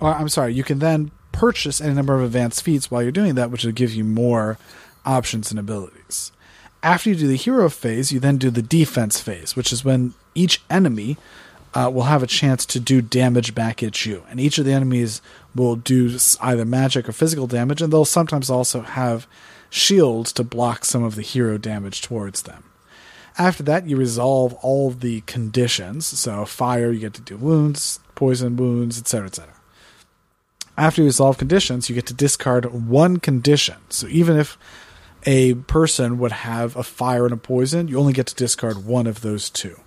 Or 0.00 0.14
I'm 0.14 0.28
sorry, 0.28 0.54
you 0.54 0.64
can 0.64 0.78
then 0.78 1.10
purchase 1.32 1.80
any 1.80 1.94
number 1.94 2.14
of 2.14 2.22
advanced 2.22 2.62
feats 2.62 2.90
while 2.90 3.02
you're 3.02 3.12
doing 3.12 3.34
that, 3.36 3.50
which 3.50 3.64
will 3.64 3.72
give 3.72 3.94
you 3.94 4.04
more 4.04 4.58
options 5.04 5.50
and 5.50 5.60
abilities. 5.60 6.32
After 6.82 7.10
you 7.10 7.16
do 7.16 7.28
the 7.28 7.36
hero 7.36 7.68
phase, 7.68 8.10
you 8.10 8.20
then 8.20 8.38
do 8.38 8.50
the 8.50 8.62
defense 8.62 9.20
phase, 9.20 9.54
which 9.54 9.72
is 9.72 9.84
when 9.84 10.14
each 10.34 10.62
enemy 10.70 11.16
uh, 11.74 11.90
will 11.92 12.04
have 12.04 12.22
a 12.22 12.26
chance 12.26 12.66
to 12.66 12.80
do 12.80 13.00
damage 13.00 13.54
back 13.54 13.82
at 13.82 14.04
you. 14.04 14.24
And 14.28 14.40
each 14.40 14.58
of 14.58 14.64
the 14.64 14.72
enemies 14.72 15.22
will 15.54 15.76
do 15.76 16.18
either 16.40 16.64
magic 16.64 17.08
or 17.08 17.12
physical 17.12 17.46
damage, 17.46 17.80
and 17.80 17.92
they'll 17.92 18.04
sometimes 18.04 18.50
also 18.50 18.82
have 18.82 19.26
shields 19.68 20.32
to 20.32 20.44
block 20.44 20.84
some 20.84 21.04
of 21.04 21.14
the 21.14 21.22
hero 21.22 21.58
damage 21.58 22.02
towards 22.02 22.42
them. 22.42 22.64
After 23.38 23.62
that, 23.62 23.86
you 23.86 23.96
resolve 23.96 24.54
all 24.54 24.90
the 24.90 25.20
conditions. 25.22 26.06
So, 26.06 26.44
fire, 26.44 26.90
you 26.90 27.00
get 27.00 27.14
to 27.14 27.20
do 27.20 27.36
wounds, 27.36 28.00
poison 28.14 28.56
wounds, 28.56 28.98
etc., 28.98 29.28
etc. 29.28 29.54
After 30.76 31.02
you 31.02 31.06
resolve 31.06 31.38
conditions, 31.38 31.88
you 31.88 31.94
get 31.94 32.06
to 32.06 32.14
discard 32.14 32.66
one 32.66 33.18
condition. 33.18 33.76
So, 33.88 34.08
even 34.08 34.36
if 34.36 34.58
a 35.24 35.54
person 35.54 36.18
would 36.18 36.32
have 36.32 36.76
a 36.76 36.82
fire 36.82 37.24
and 37.24 37.32
a 37.32 37.36
poison, 37.36 37.88
you 37.88 37.98
only 37.98 38.12
get 38.12 38.26
to 38.26 38.34
discard 38.34 38.84
one 38.84 39.06
of 39.06 39.20
those 39.20 39.48
two. 39.48 39.78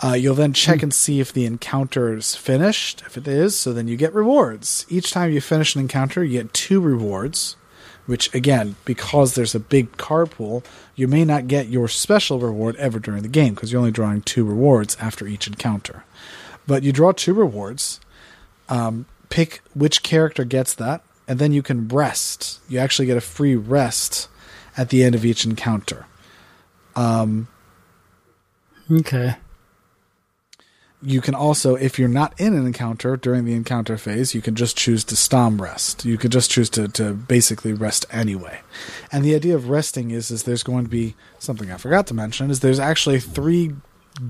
Uh, 0.00 0.12
you'll 0.12 0.34
then 0.34 0.52
check 0.52 0.82
and 0.82 0.94
see 0.94 1.18
if 1.18 1.32
the 1.32 1.44
encounter 1.44 2.14
is 2.16 2.36
finished. 2.36 3.02
If 3.06 3.16
it 3.16 3.26
is, 3.26 3.58
so 3.58 3.72
then 3.72 3.88
you 3.88 3.96
get 3.96 4.14
rewards. 4.14 4.86
Each 4.88 5.10
time 5.10 5.32
you 5.32 5.40
finish 5.40 5.74
an 5.74 5.80
encounter, 5.80 6.22
you 6.22 6.42
get 6.42 6.54
two 6.54 6.80
rewards, 6.80 7.56
which 8.06 8.32
again, 8.32 8.76
because 8.84 9.34
there's 9.34 9.56
a 9.56 9.60
big 9.60 9.96
card 9.96 10.30
pool, 10.30 10.62
you 10.94 11.08
may 11.08 11.24
not 11.24 11.48
get 11.48 11.68
your 11.68 11.88
special 11.88 12.38
reward 12.38 12.76
ever 12.76 13.00
during 13.00 13.22
the 13.22 13.28
game 13.28 13.54
because 13.54 13.72
you're 13.72 13.80
only 13.80 13.90
drawing 13.90 14.22
two 14.22 14.44
rewards 14.44 14.96
after 15.00 15.26
each 15.26 15.48
encounter. 15.48 16.04
But 16.66 16.84
you 16.84 16.92
draw 16.92 17.10
two 17.10 17.34
rewards, 17.34 17.98
um, 18.68 19.06
pick 19.30 19.62
which 19.74 20.04
character 20.04 20.44
gets 20.44 20.74
that, 20.74 21.02
and 21.26 21.40
then 21.40 21.52
you 21.52 21.62
can 21.62 21.88
rest. 21.88 22.60
You 22.68 22.78
actually 22.78 23.06
get 23.06 23.16
a 23.16 23.22
free 23.22 23.56
rest 23.56 24.28
at 24.76 24.90
the 24.90 25.02
end 25.02 25.16
of 25.16 25.24
each 25.24 25.44
encounter. 25.44 26.06
Um, 26.94 27.48
okay 28.90 29.36
you 31.00 31.20
can 31.20 31.34
also, 31.34 31.76
if 31.76 31.98
you're 31.98 32.08
not 32.08 32.34
in 32.38 32.54
an 32.54 32.66
encounter 32.66 33.16
during 33.16 33.44
the 33.44 33.54
encounter 33.54 33.96
phase, 33.96 34.34
you 34.34 34.42
can 34.42 34.56
just 34.56 34.76
choose 34.76 35.04
to 35.04 35.16
stom 35.16 35.62
rest. 35.62 36.04
You 36.04 36.18
can 36.18 36.30
just 36.30 36.50
choose 36.50 36.68
to, 36.70 36.88
to 36.88 37.14
basically 37.14 37.72
rest 37.72 38.04
anyway. 38.10 38.60
And 39.12 39.24
the 39.24 39.34
idea 39.34 39.54
of 39.54 39.68
resting 39.68 40.10
is 40.10 40.30
is 40.30 40.42
there's 40.42 40.64
going 40.64 40.84
to 40.84 40.90
be 40.90 41.14
something 41.38 41.70
I 41.70 41.76
forgot 41.76 42.08
to 42.08 42.14
mention 42.14 42.50
is 42.50 42.60
there's 42.60 42.80
actually 42.80 43.20
three 43.20 43.74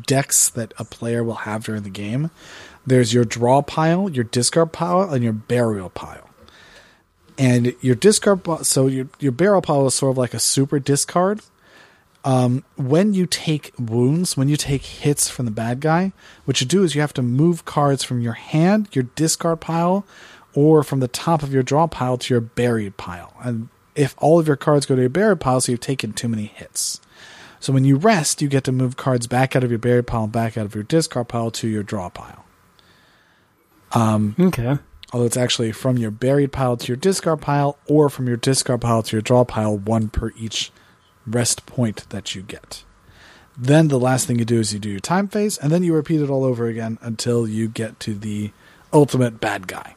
decks 0.07 0.51
that 0.51 0.74
a 0.78 0.85
player 0.85 1.24
will 1.24 1.35
have 1.35 1.65
during 1.65 1.85
the 1.85 1.90
game. 1.90 2.31
There's 2.86 3.15
your 3.15 3.24
draw 3.24 3.62
pile, 3.62 4.11
your 4.11 4.24
discard 4.24 4.73
pile, 4.73 5.11
and 5.11 5.24
your 5.24 5.32
burial 5.32 5.89
pile. 5.89 6.28
And 7.39 7.74
your 7.81 7.95
discard 7.95 8.47
so 8.66 8.89
your 8.89 9.09
your 9.20 9.32
burial 9.32 9.62
pile 9.62 9.86
is 9.86 9.95
sort 9.95 10.11
of 10.11 10.19
like 10.19 10.35
a 10.35 10.40
super 10.40 10.78
discard 10.78 11.40
um, 12.29 12.63
when 12.77 13.15
you 13.15 13.25
take 13.25 13.73
wounds, 13.79 14.37
when 14.37 14.51
you 14.51 14.59
take 14.59 14.83
hits 14.83 15.31
from 15.31 15.47
the 15.47 15.51
bad 15.51 15.81
guy, 15.81 16.13
what 16.45 16.61
you 16.61 16.67
do 16.67 16.85
is 16.85 16.95
you 16.95 17.01
have 17.01 17.15
to 17.15 17.23
move 17.23 17.65
cards 17.65 18.05
from 18.05 18.21
your 18.21 18.35
hand, 18.35 18.87
your 18.93 19.05
discard 19.15 19.63
pile, 19.63 20.05
or 20.53 20.83
from 20.83 21.01
the 21.01 21.09
top 21.09 21.43
of 21.43 21.55
your 21.55 21.63
draw 21.63 21.87
pile 21.87 22.19
to 22.19 22.35
your 22.35 22.43
buried 22.43 22.99
pile. 22.99 23.33
And 23.43 23.71
if 23.95 24.15
all 24.19 24.39
of 24.39 24.47
your 24.47 24.57
cards 24.57 24.85
go 24.85 24.95
to 24.95 25.01
your 25.01 25.09
buried 25.09 25.41
pile, 25.41 25.63
so 25.63 25.73
you've 25.73 25.81
taken 25.81 26.13
too 26.13 26.29
many 26.29 26.45
hits. 26.45 27.01
So 27.61 27.73
when 27.73 27.87
you 27.87 27.97
rest, 27.97 28.43
you 28.43 28.49
get 28.49 28.65
to 28.65 28.73
move 28.73 28.99
cards 28.99 29.27
back 29.27 29.57
out 29.57 29.65
of 29.65 29.71
your 29.71 29.79
buried 29.79 30.07
pile 30.07 30.25
and 30.25 30.33
back 30.33 30.59
out 30.59 30.67
of 30.67 30.75
your 30.75 30.85
discard 30.85 31.29
pile 31.29 31.51
to 31.53 31.67
your 31.67 31.83
draw 31.83 32.11
pile. 32.11 32.45
Um, 33.93 34.37
okay. 34.39 34.77
Although 35.15 35.25
it's 35.25 35.39
actually 35.39 35.73
from 35.73 35.97
your 35.97 36.11
buried 36.11 36.53
pile 36.53 36.77
to 36.77 36.89
your 36.89 36.97
discard 36.99 37.41
pile, 37.41 37.79
or 37.87 38.11
from 38.11 38.29
your 38.29 38.37
discard 38.37 38.83
pile 38.83 39.03
to 39.03 39.17
your 39.17 39.23
draw 39.23 39.45
pile, 39.45 39.79
one 39.79 40.11
per 40.11 40.31
each 40.37 40.71
rest 41.31 41.67
point 41.67 42.09
that 42.11 42.35
you 42.35 42.43
get. 42.43 42.85
Then 43.57 43.89
the 43.89 43.99
last 43.99 44.27
thing 44.27 44.39
you 44.39 44.45
do 44.45 44.61
is 44.61 44.73
you 44.73 44.79
do 44.79 44.89
your 44.89 45.01
time 45.01 45.29
phase, 45.29 45.59
and 45.59 45.73
then 45.73 45.83
you 45.83 45.93
repeat 45.93 46.21
it 46.21 46.31
all 46.31 46.45
over 46.45 46.67
again 46.67 46.99
until 47.01 47.49
you 47.49 47.69
get 47.69 47.99
to 48.01 48.15
the 48.15 48.53
ultimate 48.93 49.41
bad 49.41 49.67
guy. 49.67 49.97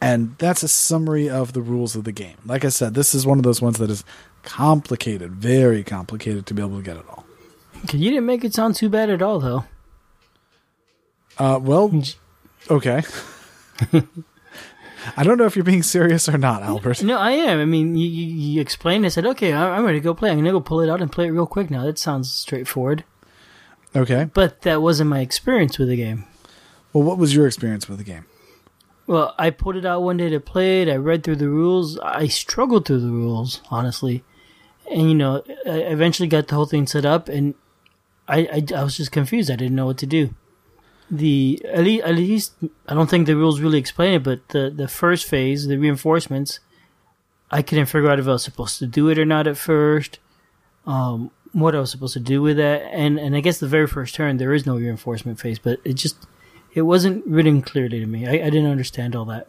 And 0.00 0.34
that's 0.38 0.62
a 0.62 0.68
summary 0.68 1.28
of 1.28 1.52
the 1.52 1.60
rules 1.60 1.94
of 1.94 2.04
the 2.04 2.12
game. 2.12 2.38
Like 2.46 2.64
I 2.64 2.70
said, 2.70 2.94
this 2.94 3.14
is 3.14 3.26
one 3.26 3.38
of 3.38 3.44
those 3.44 3.60
ones 3.60 3.76
that 3.78 3.90
is 3.90 4.02
complicated, 4.42 5.32
very 5.32 5.84
complicated 5.84 6.46
to 6.46 6.54
be 6.54 6.62
able 6.62 6.78
to 6.78 6.82
get 6.82 6.96
it 6.96 7.04
all. 7.06 7.26
You 7.92 8.10
didn't 8.10 8.26
make 8.26 8.44
it 8.44 8.54
sound 8.54 8.76
too 8.76 8.88
bad 8.88 9.10
at 9.10 9.20
all, 9.20 9.40
though. 9.40 9.64
Uh, 11.38 11.58
well, 11.62 12.02
okay. 12.70 13.02
I 15.16 15.22
don't 15.22 15.38
know 15.38 15.46
if 15.46 15.56
you're 15.56 15.64
being 15.64 15.82
serious 15.82 16.28
or 16.28 16.38
not, 16.38 16.62
Albert. 16.62 17.02
No, 17.02 17.18
I 17.18 17.32
am. 17.32 17.60
I 17.60 17.64
mean, 17.64 17.96
you, 17.96 18.08
you, 18.08 18.26
you 18.26 18.60
explained. 18.60 19.04
I 19.06 19.08
said, 19.08 19.26
okay, 19.26 19.52
I'm 19.52 19.84
ready 19.84 19.98
to 19.98 20.04
go 20.04 20.14
play. 20.14 20.30
I'm 20.30 20.38
gonna 20.38 20.52
go 20.52 20.60
pull 20.60 20.80
it 20.80 20.88
out 20.88 21.00
and 21.00 21.10
play 21.10 21.26
it 21.26 21.30
real 21.30 21.46
quick 21.46 21.70
now. 21.70 21.84
That 21.84 21.98
sounds 21.98 22.32
straightforward. 22.32 23.04
Okay, 23.94 24.24
but 24.32 24.62
that 24.62 24.82
wasn't 24.82 25.10
my 25.10 25.20
experience 25.20 25.78
with 25.78 25.88
the 25.88 25.96
game. 25.96 26.24
Well, 26.92 27.04
what 27.04 27.18
was 27.18 27.34
your 27.34 27.46
experience 27.46 27.88
with 27.88 27.98
the 27.98 28.04
game? 28.04 28.26
Well, 29.06 29.34
I 29.38 29.50
pulled 29.50 29.76
it 29.76 29.84
out 29.84 30.02
one 30.02 30.18
day 30.18 30.28
to 30.28 30.38
play 30.38 30.82
it. 30.82 30.88
I 30.88 30.96
read 30.96 31.24
through 31.24 31.36
the 31.36 31.48
rules. 31.48 31.98
I 31.98 32.28
struggled 32.28 32.86
through 32.86 33.00
the 33.00 33.10
rules, 33.10 33.60
honestly, 33.70 34.22
and 34.90 35.08
you 35.08 35.14
know, 35.14 35.42
I 35.66 35.78
eventually 35.78 36.28
got 36.28 36.48
the 36.48 36.54
whole 36.54 36.66
thing 36.66 36.86
set 36.86 37.04
up, 37.04 37.28
and 37.28 37.54
I, 38.28 38.40
I, 38.40 38.64
I 38.76 38.84
was 38.84 38.96
just 38.96 39.12
confused. 39.12 39.50
I 39.50 39.56
didn't 39.56 39.74
know 39.76 39.86
what 39.86 39.98
to 39.98 40.06
do 40.06 40.34
the 41.10 41.60
at 41.64 41.84
least, 41.84 42.04
at 42.04 42.14
least 42.14 42.54
I 42.86 42.94
don't 42.94 43.10
think 43.10 43.26
the 43.26 43.36
rules 43.36 43.60
really 43.60 43.78
explain 43.78 44.14
it, 44.14 44.22
but 44.22 44.48
the 44.48 44.70
the 44.70 44.88
first 44.88 45.26
phase, 45.26 45.66
the 45.66 45.76
reinforcements, 45.76 46.60
I 47.50 47.62
couldn't 47.62 47.86
figure 47.86 48.10
out 48.10 48.20
if 48.20 48.28
I 48.28 48.32
was 48.32 48.44
supposed 48.44 48.78
to 48.78 48.86
do 48.86 49.08
it 49.08 49.18
or 49.18 49.24
not 49.24 49.46
at 49.46 49.56
first. 49.56 50.18
Um, 50.86 51.30
what 51.52 51.74
I 51.74 51.80
was 51.80 51.90
supposed 51.90 52.14
to 52.14 52.20
do 52.20 52.40
with 52.42 52.56
that, 52.58 52.82
and 52.92 53.18
and 53.18 53.36
I 53.36 53.40
guess 53.40 53.58
the 53.58 53.66
very 53.66 53.86
first 53.86 54.14
turn 54.14 54.36
there 54.36 54.54
is 54.54 54.66
no 54.66 54.76
reinforcement 54.76 55.40
phase, 55.40 55.58
but 55.58 55.80
it 55.84 55.94
just 55.94 56.16
it 56.72 56.82
wasn't 56.82 57.26
written 57.26 57.62
clearly 57.62 57.98
to 57.98 58.06
me. 58.06 58.26
I, 58.26 58.46
I 58.46 58.50
didn't 58.50 58.70
understand 58.70 59.16
all 59.16 59.24
that. 59.26 59.48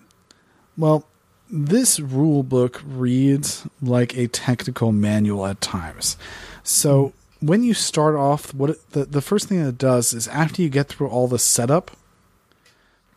Well, 0.78 1.06
this 1.50 2.00
rule 2.00 2.44
book 2.44 2.82
reads 2.86 3.68
like 3.82 4.18
a 4.18 4.28
technical 4.28 4.92
manual 4.92 5.46
at 5.46 5.62
times. 5.62 6.18
So 6.64 7.14
when 7.42 7.64
you 7.64 7.74
start 7.74 8.16
off, 8.16 8.54
what 8.54 8.72
it, 8.72 8.92
the 8.92 9.06
the 9.06 9.22
first 9.22 9.48
thing 9.48 9.60
it 9.60 9.78
does 9.78 10.14
is 10.14 10.28
after 10.28 10.62
you 10.62 10.70
get 10.70 10.88
through 10.88 11.10
all 11.10 11.28
the 11.28 11.40
setup, 11.40 11.92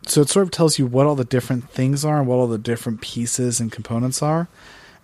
so 0.06 0.22
it 0.22 0.28
sort 0.28 0.44
of 0.44 0.50
tells 0.50 0.78
you 0.78 0.86
what 0.86 1.06
all 1.06 1.14
the 1.14 1.24
different 1.24 1.70
things 1.70 2.04
are 2.04 2.18
and 2.18 2.26
what 2.26 2.36
all 2.36 2.46
the 2.46 2.58
different 2.58 3.00
pieces 3.00 3.60
and 3.60 3.70
components 3.70 4.22
are, 4.22 4.48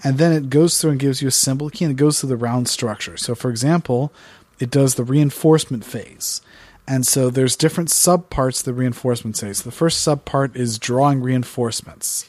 and 0.02 0.18
then 0.18 0.32
it 0.32 0.50
goes 0.50 0.80
through 0.80 0.92
and 0.92 1.00
gives 1.00 1.22
you 1.22 1.28
a 1.28 1.32
symbol 1.32 1.70
key 1.70 1.84
and 1.84 1.92
it 1.92 1.96
goes 1.96 2.20
through 2.20 2.30
the 2.30 2.36
round 2.36 2.68
structure. 2.68 3.16
So, 3.16 3.34
for 3.34 3.50
example, 3.50 4.12
it 4.58 4.70
does 4.70 4.94
the 4.94 5.04
reinforcement 5.04 5.84
phase. 5.84 6.42
And 6.88 7.06
so 7.06 7.30
there's 7.30 7.54
different 7.54 7.88
subparts 7.88 8.64
the 8.64 8.74
reinforcement 8.74 9.38
phase. 9.38 9.62
The 9.62 9.70
first 9.70 10.06
subpart 10.06 10.56
is 10.56 10.78
drawing 10.78 11.20
reinforcements. 11.20 12.28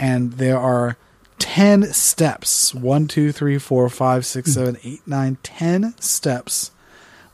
And 0.00 0.32
there 0.32 0.58
are 0.58 0.96
10 1.38 1.92
steps 1.92 2.74
1, 2.74 3.08
2, 3.08 3.32
3, 3.32 3.58
4, 3.58 3.88
5, 3.88 4.26
6, 4.26 4.52
7, 4.52 4.78
8, 4.82 5.00
9, 5.06 5.38
10 5.42 5.94
steps 6.00 6.70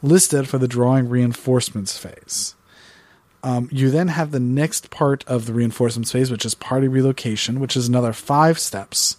listed 0.02 0.48
for 0.48 0.58
the 0.58 0.68
drawing 0.68 1.08
reinforcements 1.08 1.98
phase. 1.98 2.54
Um, 3.42 3.68
you 3.72 3.90
then 3.90 4.08
have 4.08 4.30
the 4.30 4.40
next 4.40 4.90
part 4.90 5.24
of 5.26 5.46
the 5.46 5.54
reinforcements 5.54 6.12
phase, 6.12 6.30
which 6.30 6.44
is 6.44 6.54
party 6.54 6.88
relocation, 6.88 7.60
which 7.60 7.76
is 7.76 7.88
another 7.88 8.12
five 8.12 8.58
steps. 8.58 9.16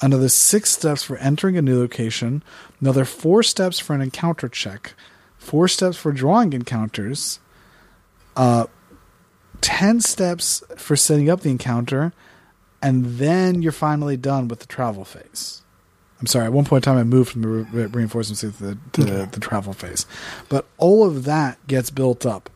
Another 0.00 0.30
six 0.30 0.70
steps 0.70 1.02
for 1.02 1.18
entering 1.18 1.58
a 1.58 1.62
new 1.62 1.78
location. 1.78 2.42
Another 2.80 3.04
four 3.04 3.42
steps 3.42 3.78
for 3.78 3.94
an 3.94 4.00
encounter 4.00 4.48
check. 4.48 4.94
Four 5.36 5.68
steps 5.68 5.98
for 5.98 6.12
drawing 6.12 6.54
encounters. 6.54 7.38
Uh, 8.34 8.66
ten 9.60 10.00
steps 10.00 10.62
for 10.76 10.96
setting 10.96 11.28
up 11.28 11.40
the 11.40 11.50
encounter 11.50 12.14
and 12.82 13.04
then 13.04 13.62
you're 13.62 13.72
finally 13.72 14.16
done 14.16 14.48
with 14.48 14.60
the 14.60 14.66
travel 14.66 15.04
phase. 15.04 15.62
I'm 16.20 16.26
sorry. 16.26 16.44
At 16.46 16.52
one 16.52 16.66
point 16.66 16.86
in 16.86 16.92
time, 16.92 17.00
I 17.00 17.04
moved 17.04 17.30
from 17.32 17.42
the 17.42 17.48
re- 17.48 17.86
reinforcements 17.86 18.40
to 18.40 18.48
the 18.50 18.78
to 18.92 19.02
Okay. 19.02 19.28
the 19.30 19.40
travel 19.40 19.72
phase, 19.72 20.06
but 20.48 20.66
all 20.76 21.06
of 21.06 21.24
that 21.24 21.58
gets 21.66 21.90
built 21.90 22.26
up. 22.26 22.50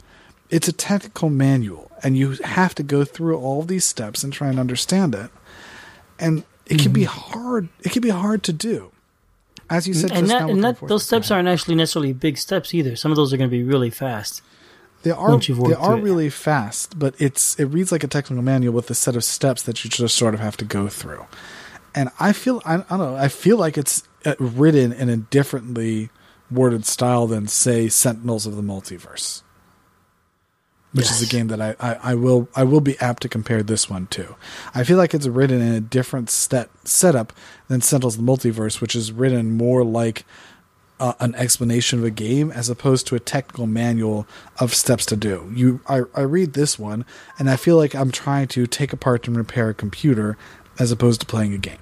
It's 0.50 0.68
a 0.68 0.72
technical 0.72 1.30
manual, 1.30 1.90
and 2.02 2.16
you 2.16 2.32
have 2.44 2.74
to 2.76 2.82
go 2.82 3.04
through 3.04 3.38
all 3.38 3.60
of 3.60 3.68
these 3.68 3.84
steps 3.84 4.22
and 4.22 4.32
try 4.32 4.48
and 4.48 4.60
understand 4.60 5.14
it. 5.14 5.30
And 6.18 6.44
it 6.66 6.78
can 6.78 6.92
be 6.92 7.04
mm-hmm. 7.04 7.32
hard. 7.32 7.68
It 7.80 7.92
can 7.92 8.02
be 8.02 8.10
hard 8.10 8.42
to 8.44 8.52
do, 8.52 8.92
as 9.70 9.88
you 9.88 9.94
said. 9.94 10.10
and 10.12 10.28
just 10.28 10.38
that, 10.38 10.50
and 10.50 10.62
that, 10.62 10.86
those 10.86 11.04
steps 11.04 11.30
aren't 11.30 11.48
actually 11.48 11.74
necessarily 11.74 12.12
big 12.12 12.36
steps 12.36 12.74
either. 12.74 12.96
Some 12.96 13.10
of 13.10 13.16
those 13.16 13.32
are 13.32 13.38
going 13.38 13.48
to 13.48 13.56
be 13.56 13.62
really 13.64 13.90
fast. 13.90 14.42
They 15.04 15.10
are 15.10 15.38
they 15.38 15.74
are 15.74 15.98
it. 15.98 16.02
really 16.02 16.30
fast, 16.30 16.98
but 16.98 17.14
it's 17.18 17.60
it 17.60 17.66
reads 17.66 17.92
like 17.92 18.02
a 18.02 18.08
technical 18.08 18.42
manual 18.42 18.72
with 18.72 18.88
a 18.88 18.94
set 18.94 19.16
of 19.16 19.22
steps 19.22 19.62
that 19.64 19.84
you 19.84 19.90
just 19.90 20.16
sort 20.16 20.32
of 20.32 20.40
have 20.40 20.56
to 20.56 20.64
go 20.64 20.88
through. 20.88 21.26
And 21.94 22.08
I 22.18 22.32
feel 22.32 22.62
I, 22.64 22.76
I 22.76 22.78
don't 22.78 22.98
know 22.98 23.14
I 23.14 23.28
feel 23.28 23.58
like 23.58 23.76
it's 23.76 24.02
uh, 24.24 24.34
written 24.38 24.94
in 24.94 25.10
a 25.10 25.18
differently 25.18 26.08
worded 26.50 26.86
style 26.86 27.26
than 27.26 27.48
say 27.48 27.90
Sentinels 27.90 28.46
of 28.46 28.56
the 28.56 28.62
Multiverse, 28.62 29.42
which 30.92 31.10
is 31.10 31.20
a 31.20 31.26
game 31.26 31.48
that 31.48 31.60
I, 31.60 31.76
I, 31.78 32.12
I 32.12 32.14
will 32.14 32.48
I 32.56 32.64
will 32.64 32.80
be 32.80 32.98
apt 32.98 33.20
to 33.24 33.28
compare 33.28 33.62
this 33.62 33.90
one 33.90 34.06
to. 34.06 34.36
I 34.74 34.84
feel 34.84 34.96
like 34.96 35.12
it's 35.12 35.26
written 35.26 35.60
in 35.60 35.74
a 35.74 35.80
different 35.82 36.30
set 36.30 36.70
setup 36.88 37.34
than 37.68 37.82
Sentinels 37.82 38.18
of 38.18 38.24
the 38.24 38.32
Multiverse, 38.32 38.80
which 38.80 38.96
is 38.96 39.12
written 39.12 39.54
more 39.54 39.84
like 39.84 40.24
uh, 41.00 41.14
an 41.20 41.34
explanation 41.34 41.98
of 41.98 42.04
a 42.04 42.10
game 42.10 42.50
as 42.50 42.68
opposed 42.68 43.06
to 43.06 43.14
a 43.14 43.20
technical 43.20 43.66
manual 43.66 44.26
of 44.58 44.74
steps 44.74 45.04
to 45.06 45.16
do. 45.16 45.50
You, 45.54 45.80
I, 45.88 46.02
I 46.14 46.22
read 46.22 46.52
this 46.52 46.78
one 46.78 47.04
and 47.38 47.50
I 47.50 47.56
feel 47.56 47.76
like 47.76 47.94
I'm 47.94 48.10
trying 48.10 48.48
to 48.48 48.66
take 48.66 48.92
apart 48.92 49.26
and 49.26 49.36
repair 49.36 49.70
a 49.70 49.74
computer 49.74 50.36
as 50.78 50.92
opposed 50.92 51.20
to 51.20 51.26
playing 51.26 51.54
a 51.54 51.58
game. 51.58 51.78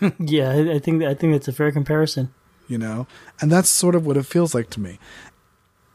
yeah, 0.18 0.50
I, 0.50 0.78
think 0.78 1.02
I 1.02 1.14
think 1.14 1.32
that's 1.32 1.48
a 1.48 1.52
fair 1.52 1.72
comparison. 1.72 2.32
You 2.68 2.78
know, 2.78 3.06
and 3.40 3.50
that's 3.50 3.68
sort 3.68 3.94
of 3.94 4.06
what 4.06 4.16
it 4.16 4.24
feels 4.24 4.54
like 4.54 4.70
to 4.70 4.80
me. 4.80 4.98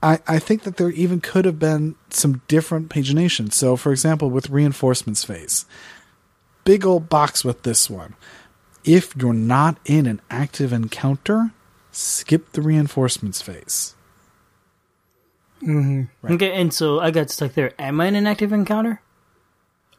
I, 0.03 0.19
I 0.27 0.37
think 0.37 0.63
that 0.63 0.77
there 0.77 0.91
even 0.91 1.21
could 1.21 1.45
have 1.45 1.57
been 1.57 1.95
some 2.09 2.41
different 2.47 2.89
pagination. 2.89 3.51
So, 3.51 3.75
for 3.75 3.91
example, 3.91 4.29
with 4.29 4.49
reinforcements 4.49 5.23
phase, 5.23 5.65
big 6.65 6.85
old 6.85 7.09
box 7.09 7.43
with 7.43 7.63
this 7.63 7.89
one. 7.89 8.15
If 8.83 9.15
you're 9.15 9.33
not 9.33 9.77
in 9.85 10.05
an 10.05 10.21
active 10.29 10.71
encounter, 10.71 11.51
skip 11.97 12.51
the 12.51 12.61
reinforcements 12.61 13.41
phase. 13.41 13.95
Mm-hmm. 15.61 16.03
Right. 16.21 16.33
Okay, 16.33 16.53
and 16.53 16.71
so 16.71 16.99
I 16.99 17.09
got 17.09 17.31
stuck 17.31 17.53
there. 17.53 17.73
Am 17.79 17.99
I 17.99 18.07
in 18.07 18.15
an 18.15 18.27
active 18.27 18.53
encounter? 18.53 19.01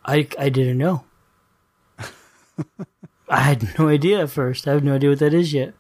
I 0.05 0.29
I 0.39 0.49
didn't 0.49 0.79
know. 0.79 1.05
I 3.29 3.41
had 3.41 3.79
no 3.79 3.89
idea 3.89 4.23
at 4.23 4.31
first. 4.31 4.69
I 4.69 4.73
have 4.73 4.85
no 4.85 4.95
idea 4.95 5.11
what 5.11 5.19
that 5.19 5.35
is 5.35 5.53
yet. 5.53 5.75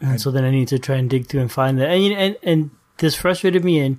And 0.00 0.20
so 0.20 0.30
then 0.30 0.44
I 0.44 0.50
need 0.50 0.68
to 0.68 0.78
try 0.78 0.96
and 0.96 1.10
dig 1.10 1.26
through 1.26 1.40
and 1.40 1.50
find 1.50 1.78
that. 1.80 1.88
And 1.88 2.12
and, 2.14 2.36
and 2.42 2.70
this 2.98 3.16
frustrated 3.16 3.64
me, 3.64 3.80
and 3.80 3.98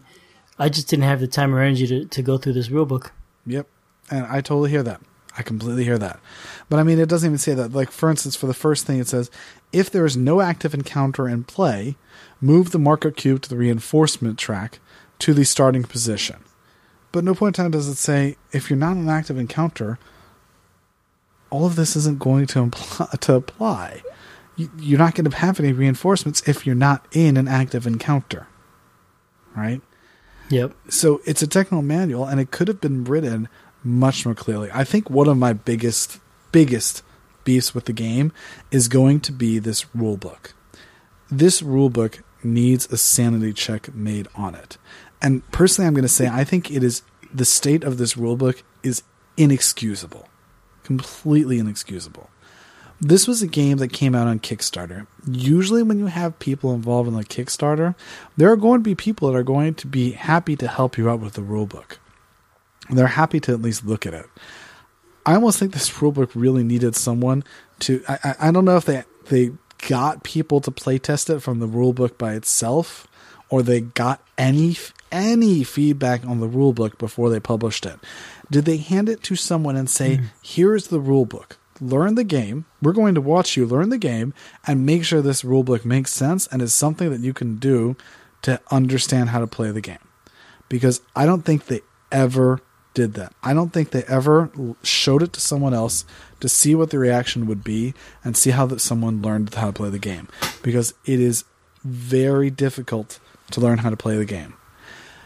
I 0.57 0.69
just 0.69 0.87
didn't 0.87 1.03
have 1.03 1.19
the 1.19 1.27
time 1.27 1.53
or 1.53 1.61
energy 1.61 1.87
to, 1.87 2.05
to 2.05 2.21
go 2.21 2.37
through 2.37 2.53
this 2.53 2.69
rule 2.69 2.85
book. 2.85 3.11
Yep. 3.45 3.67
And 4.09 4.25
I 4.25 4.39
totally 4.39 4.69
hear 4.69 4.83
that. 4.83 5.01
I 5.37 5.43
completely 5.43 5.83
hear 5.83 5.99
that. 5.99 6.19
But 6.69 6.79
I 6.79 6.83
mean, 6.83 6.97
it 6.99 7.09
doesn't 7.09 7.27
even 7.27 7.37
say 7.37 7.53
that. 7.53 7.73
Like, 7.73 7.91
for 7.91 8.09
instance, 8.09 8.35
for 8.35 8.47
the 8.47 8.53
first 8.53 8.87
thing, 8.87 8.99
it 8.99 9.07
says 9.07 9.29
if 9.71 9.89
there 9.89 10.05
is 10.05 10.17
no 10.17 10.41
active 10.41 10.73
encounter 10.73 11.27
in 11.27 11.43
play, 11.43 11.95
move 12.39 12.71
the 12.71 12.79
marker 12.79 13.11
cube 13.11 13.41
to 13.43 13.49
the 13.49 13.57
reinforcement 13.57 14.37
track 14.39 14.79
to 15.19 15.33
the 15.33 15.45
starting 15.45 15.83
position. 15.83 16.37
But 17.11 17.23
no 17.23 17.33
point 17.33 17.57
in 17.57 17.63
time 17.63 17.71
does 17.71 17.87
it 17.87 17.95
say 17.95 18.37
if 18.51 18.69
you're 18.69 18.77
not 18.77 18.93
in 18.93 19.03
an 19.03 19.09
active 19.09 19.37
encounter, 19.37 19.97
all 21.49 21.65
of 21.65 21.75
this 21.75 21.95
isn't 21.95 22.19
going 22.19 22.47
to, 22.47 22.59
impl- 22.65 23.19
to 23.19 23.33
apply. 23.33 24.03
You, 24.55 24.69
you're 24.77 24.99
not 24.99 25.15
going 25.15 25.29
to 25.29 25.37
have 25.37 25.59
any 25.59 25.73
reinforcements 25.73 26.47
if 26.47 26.65
you're 26.65 26.75
not 26.75 27.05
in 27.11 27.37
an 27.37 27.47
active 27.47 27.87
encounter. 27.87 28.47
Right? 29.55 29.81
Yep. 30.49 30.75
so 30.87 31.19
it's 31.25 31.41
a 31.41 31.47
technical 31.47 31.81
manual 31.81 32.25
and 32.25 32.39
it 32.39 32.51
could 32.51 32.69
have 32.69 32.79
been 32.79 33.03
written 33.03 33.49
much 33.83 34.25
more 34.25 34.35
clearly. 34.35 34.69
I 34.73 34.83
think 34.83 35.09
one 35.09 35.27
of 35.27 35.37
my 35.37 35.53
biggest 35.53 36.19
biggest 36.51 37.03
beefs 37.47 37.73
with 37.73 37.85
the 37.85 37.93
game 37.93 38.33
is 38.71 38.89
going 38.89 39.21
to 39.21 39.31
be 39.31 39.57
this 39.57 39.95
rule 39.95 40.17
book. 40.17 40.53
This 41.31 41.61
rule 41.61 41.89
book 41.89 42.21
needs 42.43 42.91
a 42.91 42.97
sanity 42.97 43.53
check 43.53 43.95
made 43.95 44.27
on 44.35 44.53
it. 44.53 44.77
And 45.21 45.49
personally 45.53 45.87
I'm 45.87 45.93
going 45.93 46.01
to 46.01 46.09
say 46.09 46.27
I 46.27 46.43
think 46.43 46.69
it 46.69 46.83
is 46.83 47.03
the 47.33 47.45
state 47.45 47.85
of 47.85 47.97
this 47.97 48.17
rule 48.17 48.35
book 48.35 48.63
is 48.83 49.01
inexcusable. 49.37 50.27
Completely 50.83 51.57
inexcusable. 51.57 52.29
This 52.99 53.27
was 53.27 53.41
a 53.41 53.47
game 53.47 53.77
that 53.77 53.93
came 53.93 54.13
out 54.13 54.27
on 54.27 54.39
Kickstarter. 54.39 55.07
Usually, 55.29 55.83
when 55.83 55.99
you 55.99 56.07
have 56.07 56.39
people 56.39 56.73
involved 56.73 57.07
in 57.07 57.13
the 57.13 57.23
Kickstarter, 57.23 57.95
there 58.35 58.51
are 58.51 58.57
going 58.57 58.79
to 58.79 58.83
be 58.83 58.95
people 58.95 59.29
that 59.31 59.37
are 59.37 59.43
going 59.43 59.75
to 59.75 59.87
be 59.87 60.11
happy 60.11 60.55
to 60.57 60.67
help 60.67 60.97
you 60.97 61.09
out 61.09 61.19
with 61.19 61.33
the 61.33 61.41
rulebook. 61.41 61.97
They're 62.89 63.07
happy 63.07 63.39
to 63.41 63.53
at 63.53 63.61
least 63.61 63.85
look 63.85 64.05
at 64.05 64.15
it. 64.15 64.25
I 65.27 65.35
almost 65.35 65.59
think 65.59 65.73
this 65.73 65.89
rulebook 65.89 66.31
really 66.35 66.63
needed 66.63 66.95
someone 66.95 67.43
to. 67.79 68.01
I, 68.07 68.19
I, 68.23 68.35
I 68.47 68.51
don't 68.51 68.63
know 68.63 68.77
if 68.77 68.85
they 68.85 69.03
they 69.25 69.51
got 69.87 70.23
people 70.23 70.61
to 70.61 70.71
playtest 70.71 71.29
it 71.29 71.41
from 71.41 71.59
the 71.59 71.67
rulebook 71.67 72.17
by 72.17 72.33
itself, 72.33 73.07
or 73.49 73.61
they 73.61 73.81
got 73.81 74.21
any 74.37 74.77
any 75.11 75.65
feedback 75.65 76.25
on 76.25 76.39
the 76.39 76.47
rulebook 76.47 76.97
before 76.97 77.29
they 77.29 77.41
published 77.41 77.85
it. 77.85 77.99
Did 78.49 78.63
they 78.63 78.77
hand 78.77 79.09
it 79.09 79.21
to 79.23 79.35
someone 79.35 79.75
and 79.75 79.89
say, 79.89 80.15
hmm. 80.15 80.25
"Here's 80.41 80.87
the 80.87 81.01
rulebook. 81.01 81.57
Learn 81.81 82.15
the 82.15 82.23
game. 82.23 82.63
We're 82.81 82.93
going 82.93 83.13
to 83.15 83.21
watch 83.21 83.57
you 83.57 83.65
learn 83.65 83.89
the 83.89 83.97
game 83.97 84.33
and 84.65 84.85
make 84.85 85.03
sure 85.03 85.21
this 85.21 85.43
rulebook 85.43 85.83
makes 85.83 86.13
sense 86.13 86.47
and 86.47 86.61
is 86.61 86.73
something 86.73 87.11
that 87.11 87.19
you 87.19 87.33
can 87.33 87.57
do 87.57 87.97
to 88.43 88.61
understand 88.71 89.29
how 89.29 89.39
to 89.39 89.47
play 89.47 89.71
the 89.71 89.81
game." 89.81 89.97
Because 90.69 91.01
I 91.17 91.25
don't 91.25 91.43
think 91.43 91.65
they 91.65 91.81
ever 92.13 92.61
did 92.97 93.13
that. 93.13 93.31
I 93.43 93.53
don't 93.53 93.71
think 93.71 93.91
they 93.91 94.03
ever 94.05 94.49
showed 94.81 95.21
it 95.21 95.31
to 95.33 95.39
someone 95.39 95.75
else 95.75 96.03
to 96.39 96.49
see 96.49 96.73
what 96.73 96.89
the 96.89 96.97
reaction 96.97 97.45
would 97.45 97.63
be 97.63 97.93
and 98.23 98.35
see 98.35 98.49
how 98.49 98.65
that 98.65 98.81
someone 98.81 99.21
learned 99.21 99.53
how 99.53 99.67
to 99.67 99.73
play 99.73 99.91
the 99.91 99.99
game 99.99 100.27
because 100.63 100.95
it 101.05 101.19
is 101.19 101.43
very 101.83 102.49
difficult 102.49 103.19
to 103.51 103.61
learn 103.61 103.77
how 103.77 103.91
to 103.91 103.95
play 103.95 104.17
the 104.17 104.25
game. 104.25 104.55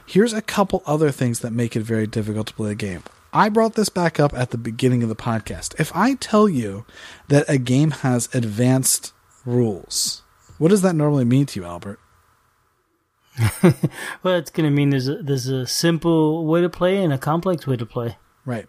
Here's 0.06 0.34
a 0.34 0.42
couple 0.42 0.84
other 0.86 1.12
things 1.12 1.40
that 1.40 1.54
make 1.54 1.78
it 1.78 1.84
very 1.84 2.08
difficult 2.08 2.48
to 2.48 2.54
play 2.54 2.72
a 2.72 2.76
game. 2.76 3.04
I 3.32 3.48
brought 3.48 3.76
this 3.76 3.88
back 3.88 4.20
up 4.20 4.34
at 4.34 4.50
the 4.50 4.58
beginning 4.58 5.02
of 5.02 5.08
the 5.08 5.16
podcast. 5.16 5.80
If 5.80 5.96
I 5.96 6.16
tell 6.16 6.50
you 6.50 6.84
that 7.30 7.46
a 7.48 7.58
game 7.58 7.92
has 7.92 8.28
advanced 8.36 9.14
rules, 9.46 10.24
what 10.58 10.72
does 10.72 10.82
that 10.82 10.96
normally 10.96 11.24
mean 11.24 11.46
to 11.46 11.60
you, 11.62 11.66
Albert? 11.66 12.02
Well, 14.24 14.36
it's 14.36 14.52
going 14.52 14.70
to 14.70 14.76
mean 14.76 14.90
there's 14.90 15.08
a, 15.08 15.16
there's 15.16 15.48
a 15.48 15.66
simple 15.66 16.46
way 16.46 16.62
to 16.62 16.70
play 16.70 17.04
and 17.04 17.14
a 17.14 17.18
complex 17.18 17.66
way 17.66 17.78
to 17.78 17.86
play. 17.86 18.18
Right. 18.46 18.68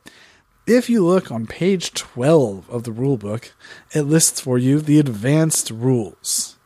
If 0.66 0.88
you 0.88 1.04
look 1.04 1.30
on 1.30 1.46
page 1.46 1.92
12 1.92 2.70
of 2.70 2.84
the 2.84 2.92
rule 2.92 3.16
book, 3.16 3.52
it 3.92 4.02
lists 4.02 4.40
for 4.40 4.58
you 4.58 4.80
the 4.80 4.98
advanced 4.98 5.70
rules. 5.70 6.56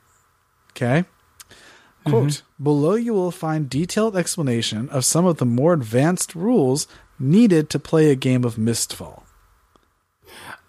Okay? 0.70 1.04
Quote 2.04 2.42
Below 2.62 2.94
you 2.94 3.14
will 3.14 3.30
find 3.30 3.68
detailed 3.68 4.16
explanation 4.16 4.88
of 4.90 5.04
some 5.04 5.24
of 5.26 5.38
the 5.38 5.46
more 5.46 5.72
advanced 5.72 6.34
rules 6.34 6.86
needed 7.18 7.70
to 7.70 7.78
play 7.78 8.10
a 8.10 8.14
game 8.14 8.44
of 8.44 8.56
Mistfall. 8.56 9.22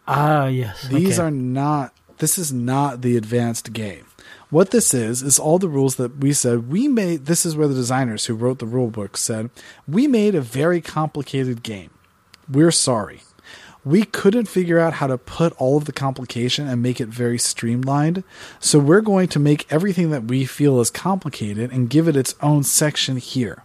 Ah, 0.08 0.48
yes. 0.48 0.88
These 0.88 1.20
okay. 1.20 1.28
are 1.28 1.32
not, 1.32 1.94
this 2.18 2.38
is 2.38 2.54
not 2.54 3.02
the 3.02 3.18
advanced 3.18 3.74
game. 3.74 4.06
What 4.50 4.72
this 4.72 4.94
is, 4.94 5.22
is 5.22 5.40
all 5.40 5.60
the 5.60 5.68
rules 5.68 5.98
that 5.98 6.18
we 6.18 6.32
said 6.32 6.70
we 6.70 6.88
made. 6.88 7.26
This 7.26 7.46
is 7.46 7.58
where 7.58 7.68
the 7.68 7.74
designers 7.74 8.26
who 8.26 8.34
wrote 8.34 8.60
the 8.60 8.66
rule 8.66 8.90
book 8.90 9.18
said, 9.18 9.50
We 9.88 10.08
made 10.08 10.36
a 10.36 10.42
very 10.42 10.80
complicated 10.80 11.64
game. 11.64 11.90
We're 12.50 12.72
sorry. 12.72 13.24
We 13.84 14.04
couldn't 14.04 14.48
figure 14.48 14.80
out 14.80 14.96
how 14.96 15.08
to 15.08 15.18
put 15.18 15.54
all 15.58 15.78
of 15.78 15.86
the 15.86 15.92
complication 15.92 16.68
and 16.68 16.82
make 16.82 17.02
it 17.02 17.10
very 17.10 17.38
streamlined. 17.38 18.24
So 18.60 18.80
we're 18.80 19.02
going 19.02 19.28
to 19.30 19.40
make 19.40 19.72
everything 19.72 20.12
that 20.12 20.26
we 20.26 20.46
feel 20.46 20.80
is 20.80 20.90
complicated 20.90 21.72
and 21.72 21.90
give 21.90 22.08
it 22.08 22.16
its 22.16 22.36
own 22.42 22.64
section 22.64 23.18
here. 23.18 23.64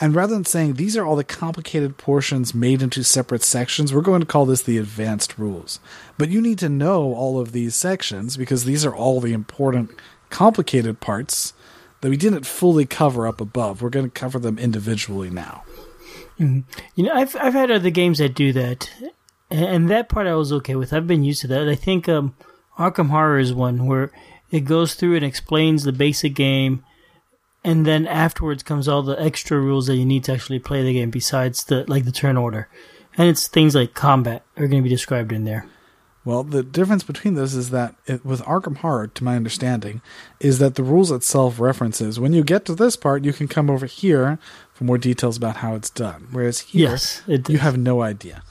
And 0.00 0.14
rather 0.14 0.34
than 0.34 0.44
saying 0.44 0.74
these 0.74 0.96
are 0.96 1.04
all 1.04 1.16
the 1.16 1.24
complicated 1.24 1.96
portions 1.96 2.54
made 2.54 2.82
into 2.82 3.02
separate 3.02 3.42
sections, 3.42 3.92
we're 3.92 4.00
going 4.00 4.20
to 4.20 4.26
call 4.26 4.46
this 4.46 4.62
the 4.62 4.78
advanced 4.78 5.38
rules. 5.38 5.80
But 6.16 6.28
you 6.28 6.40
need 6.40 6.58
to 6.60 6.68
know 6.68 7.14
all 7.14 7.40
of 7.40 7.52
these 7.52 7.74
sections 7.74 8.36
because 8.36 8.64
these 8.64 8.86
are 8.86 8.94
all 8.94 9.20
the 9.20 9.32
important, 9.32 9.90
complicated 10.30 11.00
parts 11.00 11.52
that 12.00 12.10
we 12.10 12.16
didn't 12.16 12.46
fully 12.46 12.86
cover 12.86 13.26
up 13.26 13.40
above. 13.40 13.82
We're 13.82 13.90
going 13.90 14.06
to 14.06 14.20
cover 14.20 14.38
them 14.38 14.58
individually 14.58 15.30
now. 15.30 15.64
You 16.38 16.64
know, 16.96 17.12
I've 17.12 17.34
I've 17.34 17.54
had 17.54 17.72
other 17.72 17.90
games 17.90 18.18
that 18.18 18.36
do 18.36 18.52
that, 18.52 18.88
and, 19.50 19.64
and 19.64 19.90
that 19.90 20.08
part 20.08 20.28
I 20.28 20.34
was 20.34 20.52
okay 20.52 20.76
with. 20.76 20.92
I've 20.92 21.08
been 21.08 21.24
used 21.24 21.40
to 21.40 21.48
that. 21.48 21.68
I 21.68 21.74
think 21.74 22.08
um, 22.08 22.36
Arkham 22.78 23.08
Horror 23.08 23.40
is 23.40 23.52
one 23.52 23.86
where 23.86 24.12
it 24.52 24.60
goes 24.60 24.94
through 24.94 25.16
and 25.16 25.24
explains 25.24 25.82
the 25.82 25.92
basic 25.92 26.34
game, 26.34 26.84
and 27.68 27.84
then 27.84 28.06
afterwards 28.06 28.62
comes 28.62 28.88
all 28.88 29.02
the 29.02 29.20
extra 29.20 29.60
rules 29.60 29.88
that 29.88 29.96
you 29.96 30.06
need 30.06 30.24
to 30.24 30.32
actually 30.32 30.58
play 30.58 30.82
the 30.82 30.94
game 30.94 31.10
besides 31.10 31.64
the 31.64 31.84
like 31.86 32.06
the 32.06 32.12
turn 32.12 32.38
order, 32.38 32.66
and 33.18 33.28
it's 33.28 33.46
things 33.46 33.74
like 33.74 33.92
combat 33.92 34.42
are 34.56 34.66
going 34.66 34.82
to 34.82 34.88
be 34.88 34.88
described 34.88 35.32
in 35.32 35.44
there. 35.44 35.66
Well, 36.24 36.44
the 36.44 36.62
difference 36.62 37.04
between 37.04 37.34
those 37.34 37.54
is 37.54 37.68
that 37.68 37.94
it, 38.06 38.24
with 38.24 38.40
Arkham 38.42 38.78
Horror, 38.78 39.08
to 39.08 39.24
my 39.24 39.36
understanding, 39.36 40.00
is 40.40 40.58
that 40.60 40.76
the 40.76 40.82
rules 40.82 41.10
itself 41.10 41.60
references 41.60 42.18
when 42.18 42.32
you 42.32 42.42
get 42.42 42.64
to 42.66 42.74
this 42.74 42.96
part, 42.96 43.24
you 43.24 43.34
can 43.34 43.48
come 43.48 43.68
over 43.68 43.84
here 43.84 44.38
for 44.72 44.84
more 44.84 44.98
details 44.98 45.36
about 45.36 45.56
how 45.56 45.74
it's 45.74 45.90
done. 45.90 46.28
Whereas 46.32 46.60
here, 46.60 46.90
Yes, 46.90 47.22
you 47.26 47.58
have 47.58 47.76
no 47.76 48.00
idea. 48.00 48.42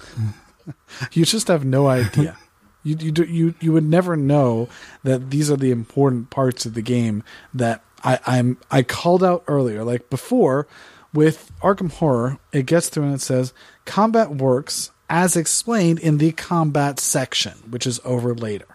you 1.11 1.25
just 1.25 1.47
have 1.47 1.65
no 1.65 1.87
idea. 1.87 2.37
You 2.83 2.95
you 2.99 3.11
do, 3.11 3.23
you 3.23 3.55
you 3.59 3.73
would 3.73 3.83
never 3.83 4.15
know 4.15 4.69
that 5.03 5.31
these 5.31 5.49
are 5.49 5.57
the 5.57 5.71
important 5.71 6.29
parts 6.29 6.67
of 6.67 6.75
the 6.75 6.83
game 6.83 7.23
that 7.53 7.81
I, 8.07 8.19
I'm 8.25 8.57
I 8.71 8.83
called 8.83 9.21
out 9.21 9.43
earlier. 9.47 9.83
Like 9.83 10.09
before, 10.09 10.65
with 11.13 11.51
Arkham 11.61 11.91
Horror, 11.91 12.39
it 12.53 12.65
gets 12.65 12.87
through 12.87 13.03
and 13.03 13.13
it 13.13 13.21
says 13.21 13.53
combat 13.85 14.31
works 14.31 14.91
as 15.09 15.35
explained 15.35 15.99
in 15.99 16.17
the 16.17 16.31
combat 16.31 17.01
section, 17.01 17.53
which 17.69 17.85
is 17.85 17.99
over 18.05 18.33
later. 18.33 18.65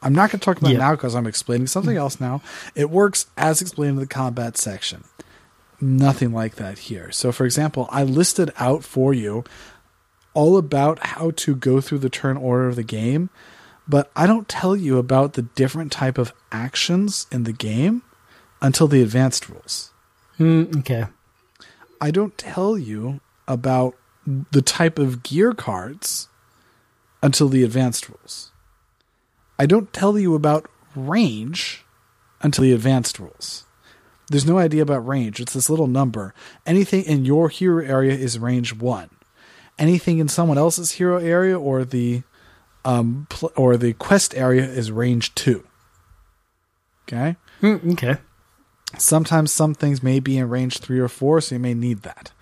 I'm 0.00 0.14
not 0.14 0.30
going 0.30 0.40
to 0.40 0.44
talk 0.44 0.58
about 0.58 0.70
it 0.70 0.74
Yeah. 0.74 0.78
now 0.78 0.90
because 0.92 1.14
I'm 1.14 1.26
explaining 1.26 1.66
something 1.66 1.96
mm. 1.96 2.00
else 2.00 2.20
now. 2.20 2.40
It 2.74 2.88
works 2.88 3.26
as 3.36 3.60
explained 3.60 3.94
in 3.94 4.00
the 4.00 4.06
combat 4.06 4.56
section. 4.56 5.04
Nothing 5.80 6.32
like 6.32 6.54
that 6.54 6.78
here. 6.78 7.12
So, 7.12 7.30
for 7.30 7.44
example, 7.44 7.88
I 7.90 8.04
listed 8.04 8.52
out 8.58 8.84
for 8.84 9.12
you 9.12 9.44
all 10.34 10.56
about 10.56 10.98
how 11.04 11.32
to 11.32 11.54
go 11.54 11.80
through 11.80 11.98
the 11.98 12.10
turn 12.10 12.36
order 12.36 12.68
of 12.68 12.76
the 12.76 12.82
game, 12.82 13.28
but 13.86 14.10
I 14.16 14.26
don't 14.26 14.48
tell 14.48 14.76
you 14.76 14.98
about 14.98 15.34
the 15.34 15.42
different 15.42 15.92
type 15.92 16.16
of 16.16 16.32
actions 16.52 17.26
in 17.30 17.44
the 17.44 17.52
game 17.52 18.02
until 18.60 18.88
the 18.88 19.02
advanced 19.02 19.48
rules. 19.48 19.92
Mm, 20.38 20.78
okay. 20.78 21.06
I 22.00 22.10
don't 22.10 22.36
tell 22.38 22.78
you 22.78 23.20
about 23.46 23.94
the 24.52 24.62
type 24.62 24.98
of 24.98 25.22
gear 25.22 25.52
cards 25.52 26.28
until 27.22 27.48
the 27.48 27.64
advanced 27.64 28.08
rules. 28.08 28.52
I 29.58 29.66
don't 29.66 29.92
tell 29.92 30.18
you 30.18 30.34
about 30.34 30.70
range 30.94 31.84
until 32.40 32.62
the 32.62 32.72
advanced 32.72 33.18
rules. 33.18 33.64
There's 34.30 34.46
no 34.46 34.58
idea 34.58 34.82
about 34.82 35.06
range. 35.06 35.40
It's 35.40 35.54
this 35.54 35.70
little 35.70 35.86
number. 35.86 36.34
Anything 36.66 37.04
in 37.04 37.24
your 37.24 37.48
hero 37.48 37.84
area 37.84 38.12
is 38.12 38.38
range 38.38 38.74
1. 38.74 39.10
Anything 39.78 40.18
in 40.18 40.28
someone 40.28 40.58
else's 40.58 40.92
hero 40.92 41.18
area 41.18 41.58
or 41.58 41.84
the 41.84 42.22
um 42.84 43.26
pl- 43.30 43.52
or 43.56 43.76
the 43.76 43.94
quest 43.94 44.34
area 44.36 44.64
is 44.64 44.92
range 44.92 45.34
2. 45.34 45.66
Okay? 47.04 47.36
Mm, 47.62 47.92
okay. 47.92 48.18
Sometimes 48.96 49.52
some 49.52 49.74
things 49.74 50.02
may 50.02 50.18
be 50.18 50.38
in 50.38 50.48
range 50.48 50.78
three 50.78 50.98
or 50.98 51.08
four, 51.08 51.40
so 51.40 51.56
you 51.56 51.58
may 51.58 51.74
need 51.74 52.02
that. 52.02 52.32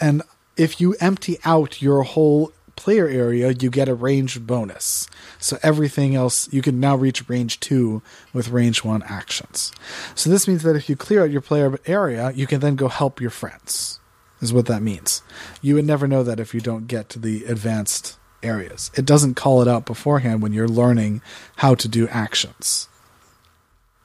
And 0.00 0.22
if 0.56 0.80
you 0.80 0.94
empty 1.00 1.38
out 1.44 1.82
your 1.82 2.02
whole 2.02 2.52
player 2.76 3.06
area, 3.06 3.50
you 3.50 3.70
get 3.70 3.88
a 3.88 3.94
range 3.94 4.40
bonus. 4.40 5.08
So 5.38 5.58
everything 5.62 6.14
else, 6.14 6.52
you 6.52 6.62
can 6.62 6.80
now 6.80 6.96
reach 6.96 7.28
range 7.28 7.60
two 7.60 8.02
with 8.32 8.48
range 8.48 8.84
one 8.84 9.02
actions. 9.04 9.72
So 10.14 10.30
this 10.30 10.48
means 10.48 10.62
that 10.62 10.76
if 10.76 10.88
you 10.88 10.96
clear 10.96 11.22
out 11.22 11.30
your 11.30 11.40
player 11.40 11.78
area, 11.86 12.32
you 12.32 12.46
can 12.46 12.60
then 12.60 12.76
go 12.76 12.88
help 12.88 13.20
your 13.20 13.30
friends, 13.30 14.00
is 14.40 14.52
what 14.52 14.66
that 14.66 14.82
means. 14.82 15.22
You 15.62 15.74
would 15.76 15.86
never 15.86 16.08
know 16.08 16.22
that 16.22 16.40
if 16.40 16.54
you 16.54 16.60
don't 16.60 16.86
get 16.86 17.08
to 17.10 17.18
the 17.18 17.44
advanced 17.44 18.18
areas. 18.42 18.90
It 18.94 19.06
doesn't 19.06 19.34
call 19.34 19.62
it 19.62 19.68
out 19.68 19.86
beforehand 19.86 20.42
when 20.42 20.52
you're 20.52 20.68
learning 20.68 21.22
how 21.56 21.74
to 21.76 21.88
do 21.88 22.08
actions. 22.08 22.88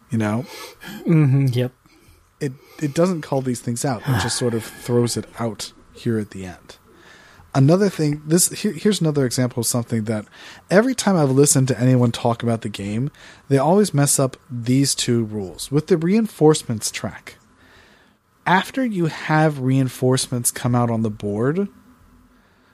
You 0.09 0.17
know, 0.17 0.41
hmm 1.05 1.45
Yep. 1.51 1.71
it 2.39 2.53
it 2.81 2.93
doesn't 2.95 3.21
call 3.21 3.41
these 3.41 3.61
things 3.61 3.85
out. 3.85 4.01
It 4.01 4.21
just 4.21 4.37
sort 4.37 4.53
of 4.53 4.63
throws 4.83 5.15
it 5.17 5.25
out 5.39 5.71
here 5.93 6.17
at 6.19 6.31
the 6.31 6.45
end. 6.45 6.77
Another 7.55 7.89
thing, 7.89 8.21
this 8.25 8.49
here, 8.49 8.71
here's 8.71 9.01
another 9.01 9.25
example 9.25 9.61
of 9.61 9.65
something 9.67 10.03
that 10.03 10.25
every 10.69 10.93
time 10.93 11.15
I've 11.17 11.31
listened 11.31 11.67
to 11.69 11.79
anyone 11.79 12.11
talk 12.11 12.43
about 12.43 12.61
the 12.61 12.69
game, 12.69 13.11
they 13.49 13.57
always 13.57 13.91
mess 13.93 14.19
up 14.19 14.37
these 14.51 14.93
two 14.93 15.23
rules 15.23 15.71
with 15.71 15.87
the 15.87 15.97
reinforcements 15.97 16.91
track. 16.91 17.37
After 18.45 18.85
you 18.85 19.07
have 19.07 19.59
reinforcements 19.59 20.51
come 20.51 20.73
out 20.75 20.89
on 20.91 21.01
the 21.01 21.09
board, 21.09 21.67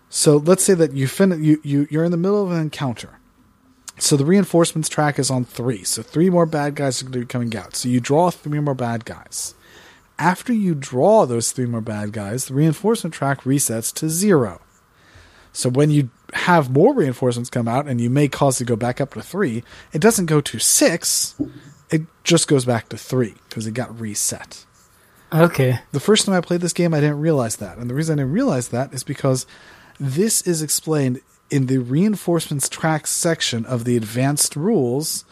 so 0.10 0.38
let's 0.38 0.64
say 0.64 0.74
that 0.74 0.94
you 0.94 1.08
fin- 1.08 1.44
you, 1.44 1.60
you 1.64 1.88
you're 1.90 2.04
in 2.06 2.12
the 2.12 2.18
middle 2.18 2.44
of 2.44 2.52
an 2.52 2.60
encounter. 2.62 3.20
So 3.98 4.18
the 4.18 4.26
reinforcements 4.26 4.90
track 4.90 5.18
is 5.20 5.32
on 5.32 5.46
three. 5.46 5.84
So 5.84 6.02
three 6.02 6.30
more 6.30 6.46
bad 6.46 6.76
guys 6.76 7.02
are 7.02 7.06
going 7.06 7.14
to 7.14 7.20
be 7.20 7.26
coming 7.26 7.56
out. 7.56 7.76
So 7.76 7.90
you 7.90 8.00
draw 8.00 8.30
three 8.30 8.60
more 8.60 8.76
bad 8.76 9.06
guys. 9.06 9.56
After 10.20 10.54
you 10.54 10.76
draw 10.76 11.26
those 11.26 11.52
three 11.52 11.66
more 11.66 11.82
bad 11.82 12.12
guys, 12.12 12.46
the 12.46 12.54
reinforcement 12.54 13.14
track 13.14 13.42
resets 13.42 13.94
to 13.96 14.10
zero. 14.10 14.62
So 15.54 15.70
when 15.70 15.90
you 15.90 16.10
have 16.34 16.70
more 16.70 16.94
reinforcements 16.94 17.50
come 17.50 17.68
out 17.68 17.88
and 17.88 18.02
you 18.02 18.10
may 18.10 18.28
cause 18.28 18.60
it 18.60 18.66
to 18.66 18.68
go 18.68 18.76
back 18.76 19.00
up 19.00 19.14
to 19.14 19.22
three, 19.22 19.64
it 19.94 20.02
doesn't 20.02 20.26
go 20.26 20.42
to 20.42 20.60
six. 20.60 21.36
It 21.90 22.04
just 22.24 22.48
goes 22.48 22.66
back 22.66 22.90
to 22.90 22.98
three 22.98 23.36
because 23.48 23.66
it 23.66 23.74
got 23.74 23.98
reset. 24.00 24.66
Okay. 25.34 25.80
The 25.92 26.00
first 26.00 26.26
time 26.26 26.36
I 26.36 26.42
played 26.42 26.62
this 26.62 26.74
game, 26.74 26.94
I 26.94 27.00
didn't 27.00 27.20
realize 27.20 27.58
that. 27.58 27.78
And 27.78 27.90
the 27.90 27.94
reason 27.94 28.20
I 28.20 28.24
didn't 28.24 28.34
realize 28.34 28.70
that 28.70 28.94
is 28.94 29.04
because 29.04 29.46
this 30.00 30.42
is 30.42 30.62
explained 30.62 31.22
in 31.50 31.68
the 31.68 31.78
reinforcements 31.78 32.70
track 32.70 33.08
section 33.08 33.66
of 33.66 33.86
the 33.86 33.98
advanced 33.98 34.56
rules 34.56 35.26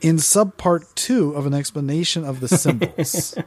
in 0.00 0.16
subpart 0.16 0.94
two 0.94 1.32
of 1.34 1.46
an 1.46 1.54
explanation 1.54 2.24
of 2.24 2.40
the 2.40 2.48
symbols. 2.48 3.34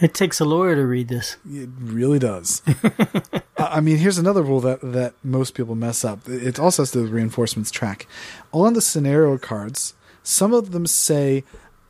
It 0.00 0.14
takes 0.14 0.40
a 0.40 0.44
lawyer 0.44 0.74
to 0.74 0.84
read 0.84 1.06
this. 1.06 1.36
it 1.48 1.68
really 1.78 2.18
does. 2.18 2.60
I 3.56 3.76
I 3.76 3.80
mean, 3.80 3.98
here's 3.98 4.18
another 4.18 4.42
rule 4.42 4.60
that, 4.62 4.80
that 4.82 5.14
most 5.22 5.54
people 5.54 5.76
mess 5.76 6.04
up. 6.04 6.28
It 6.28 6.58
also 6.58 6.82
has 6.82 6.90
to 6.90 6.98
do 6.98 7.02
with 7.04 7.12
reinforcements 7.12 7.70
track. 7.70 8.08
On 8.52 8.72
the 8.72 8.80
scenario 8.80 9.38
cards, 9.38 9.94
some 10.24 10.52
of 10.52 10.72
them 10.72 10.86
say 10.86 11.44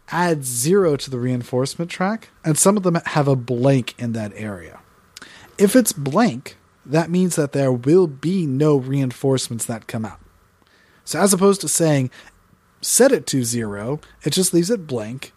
add 0.08 0.44
zero 0.44 0.96
to 0.96 1.08
the 1.10 1.18
reinforcement 1.18 1.90
track, 1.90 2.28
and 2.44 2.58
some 2.58 2.76
of 2.76 2.82
them 2.82 2.96
have 3.06 3.28
a 3.28 3.34
blank 3.34 3.94
in 3.98 4.12
that 4.12 4.32
area. 4.36 4.80
If 5.56 5.74
it's 5.74 5.92
blank, 5.94 6.58
that 6.84 7.10
means 7.10 7.36
that 7.36 7.52
there 7.52 7.72
will 7.72 8.06
be 8.06 8.46
no 8.46 8.76
reinforcements 8.76 9.64
that 9.66 9.86
come 9.86 10.04
out. 10.04 10.20
So 11.04 11.20
as 11.20 11.32
opposed 11.32 11.60
to 11.62 11.68
saying 11.68 12.10
set 12.80 13.12
it 13.12 13.26
to 13.28 13.44
zero, 13.44 14.00
it 14.24 14.30
just 14.30 14.52
leaves 14.52 14.70
it 14.70 14.86
blank. 14.86 15.32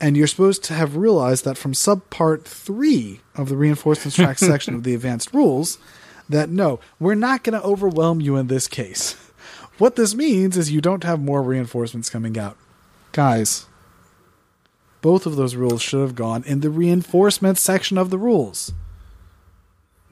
And 0.00 0.16
you're 0.16 0.26
supposed 0.28 0.62
to 0.64 0.74
have 0.74 0.96
realized 0.96 1.44
that 1.44 1.58
from 1.58 1.72
subpart 1.72 2.44
three 2.44 3.20
of 3.34 3.48
the 3.48 3.56
reinforcements 3.56 4.16
track 4.16 4.38
section 4.38 4.74
of 4.74 4.84
the 4.84 4.94
advanced 4.94 5.34
rules, 5.34 5.78
that 6.28 6.50
no, 6.50 6.78
we're 7.00 7.14
not 7.14 7.42
going 7.42 7.58
to 7.58 7.66
overwhelm 7.66 8.20
you 8.20 8.36
in 8.36 8.46
this 8.46 8.68
case. 8.68 9.16
What 9.78 9.96
this 9.96 10.14
means 10.14 10.56
is 10.56 10.72
you 10.72 10.80
don't 10.80 11.04
have 11.04 11.20
more 11.20 11.42
reinforcements 11.42 12.10
coming 12.10 12.36
out. 12.36 12.56
Guys, 13.12 13.66
both 15.00 15.24
of 15.24 15.36
those 15.36 15.54
rules 15.54 15.80
should 15.80 16.00
have 16.00 16.14
gone 16.14 16.42
in 16.44 16.60
the 16.60 16.70
reinforcement 16.70 17.58
section 17.58 17.96
of 17.96 18.10
the 18.10 18.18
rules. 18.18 18.72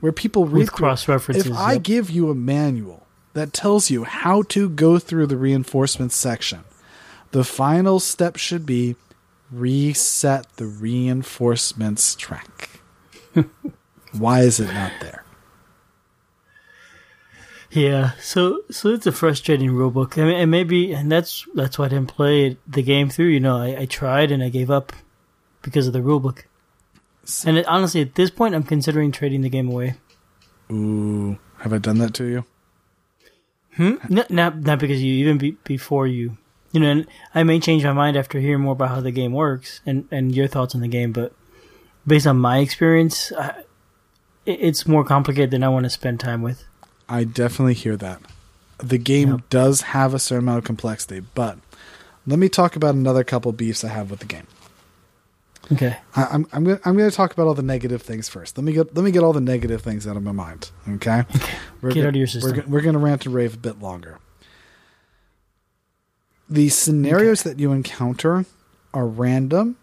Where 0.01 0.13
people 0.13 0.47
read 0.47 0.61
With 0.61 0.73
cross 0.73 1.09
references. 1.09 1.47
if 1.47 1.53
I 1.53 1.75
yep. 1.75 1.83
give 1.83 2.11
you 2.11 2.31
a 2.31 2.35
manual 2.35 3.07
that 3.33 3.53
tells 3.53 3.91
you 3.91 4.05
how 4.05 4.43
to 4.43 4.69
go 4.69 4.99
through 4.99 5.27
the 5.27 5.37
reinforcements 5.37 6.17
section, 6.17 6.65
the 7.31 7.45
final 7.45 7.99
step 7.99 8.37
should 8.37 8.67
be 8.67 8.97
reset 9.51 10.47
the 10.57 10.67
reinforcements 10.67 12.15
track. 12.15 12.81
Why 14.13 14.41
is 14.41 14.61
it 14.61 14.73
not 14.73 14.93
there? 15.01 15.25
Yeah, 17.71 18.13
so 18.21 18.63
so 18.71 18.89
it's 18.91 19.07
a 19.07 19.13
frustrating 19.13 19.71
rulebook. 19.71 20.21
I 20.21 20.25
mean, 20.25 20.37
and 20.37 20.51
maybe, 20.51 20.93
and 20.93 21.11
that's 21.13 21.47
that's 21.55 21.79
why 21.79 21.87
I 21.87 21.89
didn't 21.89 22.09
play 22.09 22.57
the 22.67 22.83
game 22.83 23.11
through. 23.11 23.27
You 23.27 23.41
know, 23.41 23.57
I, 23.57 23.81
I 23.81 23.87
tried 23.87 24.31
and 24.31 24.43
I 24.43 24.49
gave 24.49 24.71
up 24.71 24.93
because 25.63 25.87
of 25.87 25.93
the 25.93 25.99
rulebook. 25.99 26.45
And 27.45 27.59
it, 27.59 27.67
honestly, 27.67 28.01
at 28.03 28.15
this 28.15 28.31
point, 28.31 28.55
I'm 28.55 28.63
considering 28.63 29.11
trading 29.13 29.41
the 29.43 29.49
game 29.49 29.69
away. 29.69 29.95
Ooh, 30.71 31.39
have 31.59 31.73
I 31.73 31.79
done 31.79 31.99
that 31.99 32.15
to 32.15 32.25
you? 32.25 32.45
Hmm? 33.77 33.95
Not 34.09 34.31
not, 34.31 34.57
not 34.61 34.79
because 34.79 35.03
you 35.03 35.13
even 35.15 35.39
be, 35.39 35.51
before 35.65 36.07
you, 36.07 36.39
you 36.73 36.81
know. 36.81 36.91
And 36.91 37.07
I 37.35 37.43
may 37.43 37.61
change 37.61 37.85
my 37.85 37.93
mind 37.93 38.17
after 38.17 38.41
hearing 38.41 38.63
more 38.63 38.73
about 38.73 38.89
how 38.89 39.01
the 39.01 39.11
game 39.11 39.33
works 39.33 39.81
and 39.85 40.09
and 40.11 40.35
your 40.35 40.47
thoughts 40.47 40.75
on 40.75 40.81
the 40.81 40.89
game. 40.89 41.13
But 41.13 41.33
based 42.07 42.27
on 42.27 42.39
my 42.39 42.59
experience, 42.59 43.33
I, 43.33 43.65
it, 44.47 44.59
it's 44.61 44.87
more 44.87 45.05
complicated 45.05 45.51
than 45.51 45.63
I 45.63 45.69
want 45.69 45.85
to 45.85 45.91
spend 45.91 46.21
time 46.21 46.43
with. 46.43 46.65
I 47.09 47.25
definitely 47.25 47.75
hear 47.75 47.97
that. 47.99 48.21
The 48.79 48.99
game 48.99 49.31
Yep. 49.31 49.41
does 49.51 49.81
have 49.83 50.15
a 50.15 50.19
certain 50.19 50.45
amount 50.45 50.59
of 50.59 50.65
complexity, 50.65 51.21
but 51.35 51.59
let 52.27 52.39
me 52.39 52.49
talk 52.49 52.77
about 52.77 52.95
another 52.95 53.25
couple 53.25 53.53
beefs 53.53 53.85
I 53.85 53.89
have 53.89 54.11
with 54.11 54.21
the 54.21 54.27
game. 54.27 54.47
Okay. 55.73 55.97
I, 56.15 56.25
I'm 56.27 56.47
I'm 56.53 56.65
gonna 56.65 56.81
I'm 56.85 56.97
gonna 56.97 57.11
talk 57.11 57.33
about 57.33 57.47
all 57.47 57.55
the 57.55 57.63
negative 57.63 58.03
things 58.03 58.29
first. 58.29 58.57
Let 58.57 58.65
me 58.65 58.73
get 58.73 58.95
let 58.95 59.05
me 59.05 59.11
get 59.11 59.23
all 59.25 59.33
the 59.33 59.41
negative 59.41 59.83
things 59.83 60.07
out 60.07 60.17
of 60.17 60.23
my 60.23 60.33
mind. 60.33 60.71
Okay, 60.89 61.25
we're 61.81 61.91
Get 61.93 62.05
out 62.05 62.11
of 62.11 62.17
your 62.17 62.23
We're, 62.27 62.27
system. 62.29 62.65
we're 62.71 62.81
gonna 62.83 62.99
rant 62.99 63.27
and 63.27 63.35
rave 63.35 63.55
a 63.55 63.59
bit 63.59 63.81
longer. 63.81 64.19
The 66.49 66.69
scenarios 66.69 67.43
that 67.43 67.59
you 67.59 67.73
encounter 67.73 68.45
are 68.95 69.07
random, 69.07 69.77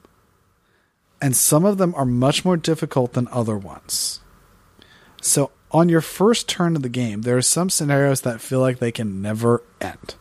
and 1.22 1.36
some 1.36 1.66
of 1.66 1.78
them 1.78 1.94
are 1.96 2.06
much 2.06 2.46
more 2.46 2.56
difficult 2.56 3.14
than 3.14 3.28
other 3.30 3.58
ones. 3.58 4.22
So 5.22 5.52
on 5.72 5.90
your 5.90 6.02
first 6.02 6.48
turn 6.48 6.76
of 6.78 6.82
the 6.82 6.90
game, 6.90 7.24
there 7.24 7.36
are 7.36 7.42
some 7.42 7.70
scenarios 7.70 8.22
that 8.22 8.40
feel 8.40 8.60
like 8.62 8.80
they 8.80 8.92
can 8.92 9.22
never 9.22 9.62
end. 9.82 10.16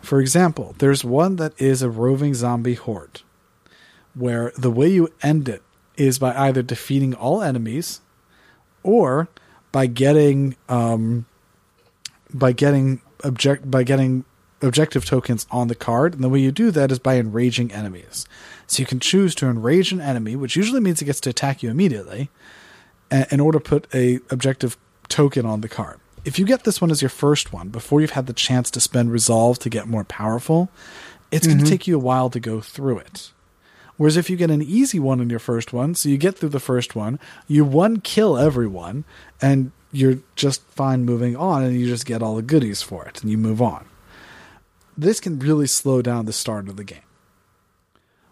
For 0.00 0.20
example, 0.20 0.74
there's 0.78 1.04
one 1.04 1.36
that 1.36 1.52
is 1.60 1.82
a 1.82 1.90
roving 1.90 2.34
zombie 2.34 2.74
horde, 2.74 3.20
where 4.14 4.52
the 4.56 4.70
way 4.70 4.88
you 4.88 5.12
end 5.22 5.48
it 5.48 5.62
is 5.96 6.18
by 6.18 6.34
either 6.36 6.62
defeating 6.62 7.14
all 7.14 7.42
enemies 7.42 8.00
or 8.82 9.28
by 9.72 9.86
getting 9.86 10.56
um, 10.68 11.26
by 12.32 12.52
getting 12.52 13.00
object 13.24 13.70
by 13.70 13.82
getting 13.82 14.24
objective 14.62 15.04
tokens 15.04 15.46
on 15.50 15.68
the 15.68 15.74
card, 15.74 16.14
and 16.14 16.24
the 16.24 16.28
way 16.28 16.40
you 16.40 16.50
do 16.50 16.70
that 16.70 16.90
is 16.90 16.98
by 16.98 17.16
enraging 17.16 17.72
enemies. 17.72 18.26
So 18.66 18.80
you 18.80 18.86
can 18.86 19.00
choose 19.00 19.34
to 19.36 19.46
enrage 19.46 19.92
an 19.92 20.00
enemy, 20.00 20.36
which 20.36 20.56
usually 20.56 20.80
means 20.80 21.00
it 21.00 21.06
gets 21.06 21.20
to 21.20 21.30
attack 21.30 21.62
you 21.62 21.70
immediately, 21.70 22.28
in 23.10 23.40
order 23.40 23.58
to 23.58 23.64
put 23.64 23.86
a 23.94 24.20
objective 24.30 24.76
token 25.08 25.46
on 25.46 25.60
the 25.60 25.68
card. 25.68 26.00
If 26.24 26.38
you 26.38 26.44
get 26.44 26.64
this 26.64 26.80
one 26.80 26.90
as 26.90 27.00
your 27.00 27.08
first 27.08 27.52
one 27.52 27.68
before 27.68 28.00
you've 28.00 28.10
had 28.10 28.26
the 28.26 28.32
chance 28.32 28.70
to 28.72 28.80
spend 28.80 29.12
resolve 29.12 29.58
to 29.60 29.70
get 29.70 29.86
more 29.86 30.04
powerful, 30.04 30.68
it's 31.30 31.46
mm-hmm. 31.46 31.58
going 31.58 31.64
to 31.64 31.70
take 31.70 31.86
you 31.86 31.96
a 31.96 32.00
while 32.00 32.28
to 32.30 32.40
go 32.40 32.60
through 32.60 32.98
it. 32.98 33.32
Whereas 33.98 34.16
if 34.16 34.30
you 34.30 34.36
get 34.36 34.50
an 34.50 34.62
easy 34.62 34.98
one 34.98 35.20
in 35.20 35.28
your 35.28 35.38
first 35.40 35.72
one, 35.72 35.94
so 35.94 36.08
you 36.08 36.16
get 36.16 36.38
through 36.38 36.48
the 36.50 36.60
first 36.60 36.96
one, 36.96 37.18
you 37.46 37.64
one 37.64 38.00
kill 38.00 38.38
everyone, 38.38 39.04
and 39.42 39.72
you're 39.92 40.20
just 40.36 40.62
fine 40.68 41.04
moving 41.04 41.36
on, 41.36 41.64
and 41.64 41.78
you 41.78 41.86
just 41.86 42.06
get 42.06 42.22
all 42.22 42.36
the 42.36 42.42
goodies 42.42 42.80
for 42.80 43.04
it, 43.04 43.20
and 43.20 43.30
you 43.30 43.36
move 43.36 43.60
on. 43.60 43.86
This 44.96 45.20
can 45.20 45.38
really 45.38 45.66
slow 45.66 46.00
down 46.00 46.26
the 46.26 46.32
start 46.32 46.68
of 46.68 46.76
the 46.76 46.84
game. 46.84 47.02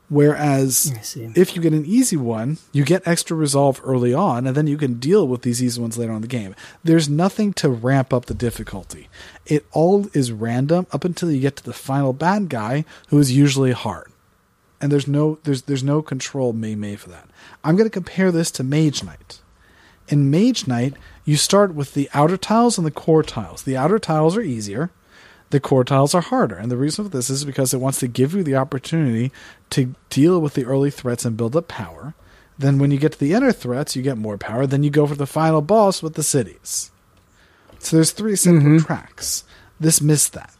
Whereas 0.08 0.94
if 1.34 1.56
you 1.56 1.62
get 1.62 1.72
an 1.72 1.84
easy 1.84 2.16
one, 2.16 2.58
you 2.70 2.84
get 2.84 3.06
extra 3.08 3.36
resolve 3.36 3.80
early 3.82 4.14
on, 4.14 4.46
and 4.46 4.56
then 4.56 4.68
you 4.68 4.76
can 4.76 5.00
deal 5.00 5.26
with 5.26 5.42
these 5.42 5.60
easy 5.60 5.80
ones 5.80 5.98
later 5.98 6.12
on 6.12 6.18
in 6.18 6.22
the 6.22 6.28
game. 6.28 6.54
There's 6.84 7.08
nothing 7.08 7.52
to 7.54 7.68
ramp 7.68 8.12
up 8.12 8.26
the 8.26 8.34
difficulty. 8.34 9.08
It 9.46 9.66
all 9.72 10.06
is 10.14 10.30
random 10.30 10.86
up 10.92 11.04
until 11.04 11.32
you 11.32 11.40
get 11.40 11.56
to 11.56 11.64
the 11.64 11.72
final 11.72 12.12
bad 12.12 12.48
guy, 12.48 12.84
who 13.08 13.18
is 13.18 13.32
usually 13.32 13.72
hard. 13.72 14.12
And 14.86 14.92
there's 14.92 15.08
no 15.08 15.40
there's 15.42 15.62
there's 15.62 15.82
no 15.82 16.00
control 16.00 16.52
being 16.52 16.78
made 16.78 17.00
for 17.00 17.08
that. 17.10 17.28
I'm 17.64 17.74
going 17.74 17.88
to 17.88 17.92
compare 17.92 18.30
this 18.30 18.52
to 18.52 18.62
Mage 18.62 19.02
Knight. 19.02 19.40
In 20.06 20.30
Mage 20.30 20.68
Knight, 20.68 20.94
you 21.24 21.36
start 21.36 21.74
with 21.74 21.94
the 21.94 22.08
outer 22.14 22.36
tiles 22.36 22.78
and 22.78 22.86
the 22.86 22.92
core 22.92 23.24
tiles. 23.24 23.64
The 23.64 23.76
outer 23.76 23.98
tiles 23.98 24.36
are 24.36 24.42
easier 24.42 24.92
the 25.50 25.60
core 25.60 25.84
tiles 25.84 26.14
are 26.14 26.20
harder. 26.20 26.56
And 26.56 26.70
the 26.70 26.76
reason 26.76 27.04
for 27.04 27.10
this 27.10 27.30
is 27.30 27.44
because 27.44 27.72
it 27.72 27.80
wants 27.80 28.00
to 28.00 28.08
give 28.08 28.34
you 28.34 28.42
the 28.42 28.56
opportunity 28.56 29.32
to 29.70 29.94
deal 30.10 30.40
with 30.40 30.54
the 30.54 30.64
early 30.64 30.90
threats 30.90 31.24
and 31.24 31.36
build 31.36 31.56
up 31.56 31.68
power. 31.68 32.14
Then, 32.58 32.78
when 32.78 32.90
you 32.90 32.98
get 32.98 33.12
to 33.12 33.18
the 33.18 33.34
inner 33.34 33.52
threats, 33.52 33.94
you 33.94 34.02
get 34.02 34.16
more 34.16 34.38
power. 34.38 34.66
Then 34.66 34.82
you 34.82 34.90
go 34.90 35.06
for 35.06 35.14
the 35.14 35.26
final 35.26 35.60
boss 35.60 36.02
with 36.02 36.14
the 36.14 36.22
cities. 36.22 36.90
So 37.78 37.96
there's 37.96 38.12
three 38.12 38.34
simple 38.34 38.66
mm-hmm. 38.66 38.86
tracks. 38.86 39.44
This 39.78 40.00
missed 40.00 40.32
that. 40.32 40.54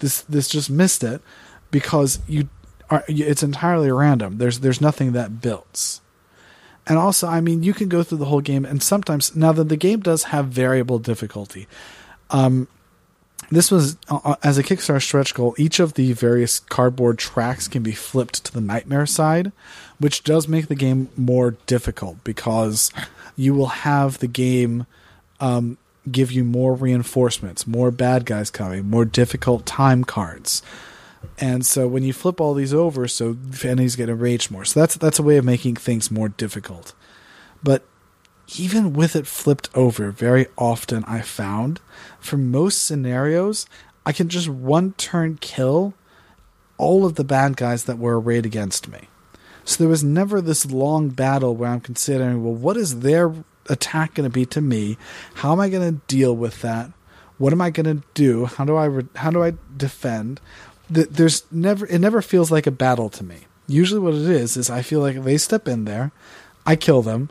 This 0.00 0.20
this 0.22 0.48
just 0.48 0.70
missed 0.70 1.02
it 1.02 1.22
because 1.70 2.20
you 2.28 2.48
are. 2.90 3.04
It's 3.08 3.42
entirely 3.42 3.90
random. 3.90 4.38
There's 4.38 4.60
there's 4.60 4.80
nothing 4.80 5.12
that 5.12 5.40
builds. 5.40 6.00
And 6.86 6.96
also, 6.96 7.26
I 7.26 7.42
mean, 7.42 7.62
you 7.62 7.74
can 7.74 7.88
go 7.88 8.02
through 8.02 8.18
the 8.18 8.24
whole 8.26 8.40
game, 8.40 8.64
and 8.64 8.82
sometimes 8.82 9.36
now 9.36 9.52
that 9.52 9.68
the 9.68 9.76
game 9.76 10.00
does 10.00 10.24
have 10.24 10.46
variable 10.46 10.98
difficulty. 10.98 11.68
Um, 12.30 12.66
this 13.50 13.70
was 13.70 13.96
uh, 14.08 14.20
uh, 14.24 14.36
as 14.42 14.58
a 14.58 14.62
Kickstarter 14.62 15.02
stretch 15.02 15.34
goal. 15.34 15.54
Each 15.58 15.80
of 15.80 15.94
the 15.94 16.12
various 16.12 16.58
cardboard 16.58 17.18
tracks 17.18 17.68
can 17.68 17.82
be 17.82 17.92
flipped 17.92 18.44
to 18.44 18.52
the 18.52 18.60
nightmare 18.60 19.06
side, 19.06 19.52
which 19.98 20.24
does 20.24 20.48
make 20.48 20.68
the 20.68 20.74
game 20.74 21.08
more 21.16 21.52
difficult 21.66 22.22
because 22.24 22.90
you 23.36 23.54
will 23.54 23.68
have 23.68 24.18
the 24.18 24.26
game 24.26 24.86
um, 25.40 25.78
give 26.10 26.32
you 26.32 26.44
more 26.44 26.74
reinforcements, 26.74 27.66
more 27.66 27.90
bad 27.90 28.26
guys 28.26 28.50
coming, 28.50 28.88
more 28.88 29.04
difficult 29.04 29.64
time 29.64 30.04
cards. 30.04 30.62
And 31.38 31.66
so 31.66 31.86
when 31.86 32.02
you 32.02 32.12
flip 32.12 32.40
all 32.40 32.54
these 32.54 32.74
over, 32.74 33.06
so 33.08 33.36
enemies 33.62 33.96
get 33.96 34.08
enraged 34.08 34.50
more. 34.50 34.64
So 34.64 34.80
that's 34.80 34.96
that's 34.96 35.18
a 35.18 35.22
way 35.22 35.36
of 35.36 35.44
making 35.44 35.76
things 35.76 36.10
more 36.10 36.28
difficult. 36.28 36.94
But 37.62 37.84
even 38.56 38.92
with 38.92 39.14
it 39.14 39.26
flipped 39.26 39.68
over, 39.74 40.10
very 40.10 40.46
often 40.56 41.04
I 41.04 41.20
found 41.20 41.80
for 42.18 42.36
most 42.36 42.84
scenarios, 42.84 43.66
I 44.06 44.12
can 44.12 44.28
just 44.28 44.48
one 44.48 44.92
turn 44.94 45.36
kill 45.40 45.94
all 46.78 47.04
of 47.04 47.16
the 47.16 47.24
bad 47.24 47.56
guys 47.56 47.84
that 47.84 47.98
were 47.98 48.18
arrayed 48.18 48.46
against 48.46 48.88
me. 48.88 49.08
So 49.64 49.76
there 49.84 49.90
was 49.90 50.02
never 50.02 50.40
this 50.40 50.64
long 50.64 51.10
battle 51.10 51.54
where 51.54 51.70
I'm 51.70 51.80
considering, 51.80 52.42
well, 52.42 52.54
what 52.54 52.76
is 52.76 53.00
their 53.00 53.34
attack 53.68 54.14
going 54.14 54.28
to 54.28 54.32
be 54.32 54.46
to 54.46 54.62
me? 54.62 54.96
How 55.34 55.52
am 55.52 55.60
I 55.60 55.68
going 55.68 55.94
to 55.94 56.00
deal 56.06 56.34
with 56.34 56.62
that? 56.62 56.90
What 57.36 57.52
am 57.52 57.60
I 57.60 57.70
going 57.70 58.00
to 58.00 58.06
do? 58.14 58.46
How 58.46 58.64
do 58.64 58.76
I 58.76 58.86
re- 58.86 59.08
how 59.16 59.30
do 59.30 59.42
I 59.44 59.54
defend? 59.76 60.40
There's 60.90 61.44
never 61.52 61.86
it 61.86 61.98
never 61.98 62.22
feels 62.22 62.50
like 62.50 62.66
a 62.66 62.70
battle 62.70 63.08
to 63.10 63.24
me. 63.24 63.40
Usually, 63.66 64.00
what 64.00 64.14
it 64.14 64.22
is 64.22 64.56
is 64.56 64.70
I 64.70 64.82
feel 64.82 65.00
like 65.00 65.22
they 65.22 65.36
step 65.36 65.68
in 65.68 65.84
there, 65.84 66.10
I 66.64 66.76
kill 66.76 67.02
them, 67.02 67.28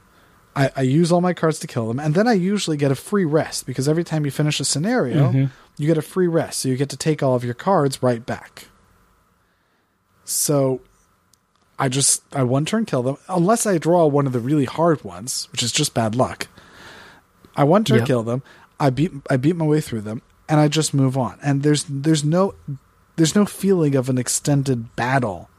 I, 0.55 0.71
I, 0.75 0.81
use 0.81 1.11
all 1.11 1.21
my 1.21 1.33
cards 1.33 1.59
to 1.59 1.67
kill 1.67 1.87
them, 1.87 1.99
and 1.99 2.13
then 2.13 2.27
I 2.27 2.33
usually 2.33 2.77
get 2.77 2.91
a 2.91 2.95
free 2.95 3.25
rest 3.25 3.65
because 3.65 3.87
every 3.87 4.03
time 4.03 4.25
you 4.25 4.31
finish 4.31 4.59
a 4.59 4.65
scenario, 4.65 5.31
mm-hmm. 5.31 5.45
you 5.77 5.87
get 5.87 5.97
a 5.97 6.03
free 6.03 6.27
rest, 6.27 6.59
so 6.59 6.69
you 6.69 6.77
get 6.77 6.89
to 6.89 6.97
take 6.97 7.23
all 7.23 7.35
of 7.35 7.43
your 7.43 7.55
cards 7.55 8.03
right 8.03 8.23
back. 8.23 8.67
So 10.25 10.81
I 11.79 11.89
just 11.89 12.23
I 12.33 12.43
one 12.43 12.65
turn 12.65 12.85
kill 12.85 13.03
them 13.03 13.17
unless 13.29 13.65
I 13.65 13.77
draw 13.77 14.07
one 14.07 14.25
of 14.25 14.33
the 14.33 14.39
really 14.39 14.65
hard 14.65 15.03
ones, 15.03 15.47
which 15.51 15.61
is 15.61 15.71
just 15.71 15.93
bad 15.93 16.15
luck. 16.15 16.47
I 17.55 17.63
one 17.63 17.83
turn 17.83 17.99
yep. 17.99 18.07
kill 18.07 18.23
them. 18.23 18.41
I 18.79 18.89
beat 18.89 19.11
I 19.29 19.37
beat 19.37 19.55
my 19.55 19.65
way 19.65 19.79
through 19.79 20.01
them, 20.01 20.21
and 20.49 20.59
I 20.59 20.67
just 20.67 20.93
move 20.93 21.17
on. 21.17 21.37
And 21.43 21.61
there's 21.63 21.85
there's 21.87 22.23
no 22.23 22.55
there's 23.17 23.35
no 23.35 23.45
feeling 23.45 23.95
of 23.95 24.07
an 24.09 24.17
extended 24.17 24.95
battle 24.95 25.49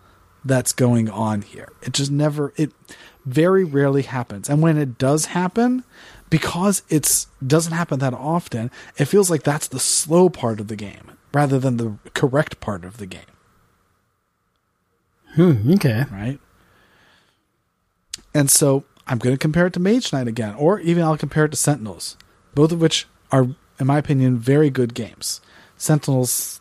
that's 0.45 0.73
going 0.73 1.11
on 1.11 1.43
here. 1.43 1.69
It 1.83 1.93
just 1.93 2.11
never 2.11 2.55
it 2.57 2.73
very 3.27 3.65
rarely 3.65 4.03
happens. 4.03 4.49
And 4.49 4.63
when 4.63 4.79
it 4.79 4.97
does 4.97 5.27
happen, 5.27 5.85
because 6.31 6.83
it's 6.89 7.27
doesn't 7.47 7.73
happen 7.73 7.99
that 7.99 8.15
often, 8.15 8.71
it 8.97 9.05
feels 9.05 9.31
like 9.31 9.43
that's 9.43 9.69
the 9.69 9.81
slow 9.81 10.29
part 10.31 10.61
of 10.61 10.69
the 10.69 10.77
game 10.77 11.13
rather 11.35 11.59
than 11.59 11.77
the 11.77 11.99
correct 12.15 12.61
part 12.61 12.85
of 12.85 12.97
the 12.97 13.07
game. 13.07 13.21
Hmm, 15.35 15.73
okay. 15.75 16.05
Right? 16.11 16.39
And 18.33 18.51
so 18.51 18.85
I'm 19.07 19.19
going 19.19 19.35
to 19.35 19.39
compare 19.39 19.67
it 19.67 19.73
to 19.75 19.81
Mage 19.81 20.13
Knight 20.13 20.29
again, 20.29 20.55
or 20.55 20.81
even 20.81 21.03
I'll 21.03 21.19
compare 21.19 21.45
it 21.45 21.51
to 21.51 21.57
Sentinels, 21.57 22.17
both 22.55 22.73
of 22.73 22.81
which 22.81 23.07
are, 23.33 23.49
in 23.79 23.87
my 23.87 23.99
opinion, 23.99 24.39
very 24.39 24.71
good 24.71 24.95
games. 24.95 25.41
Sentinels 25.77 26.61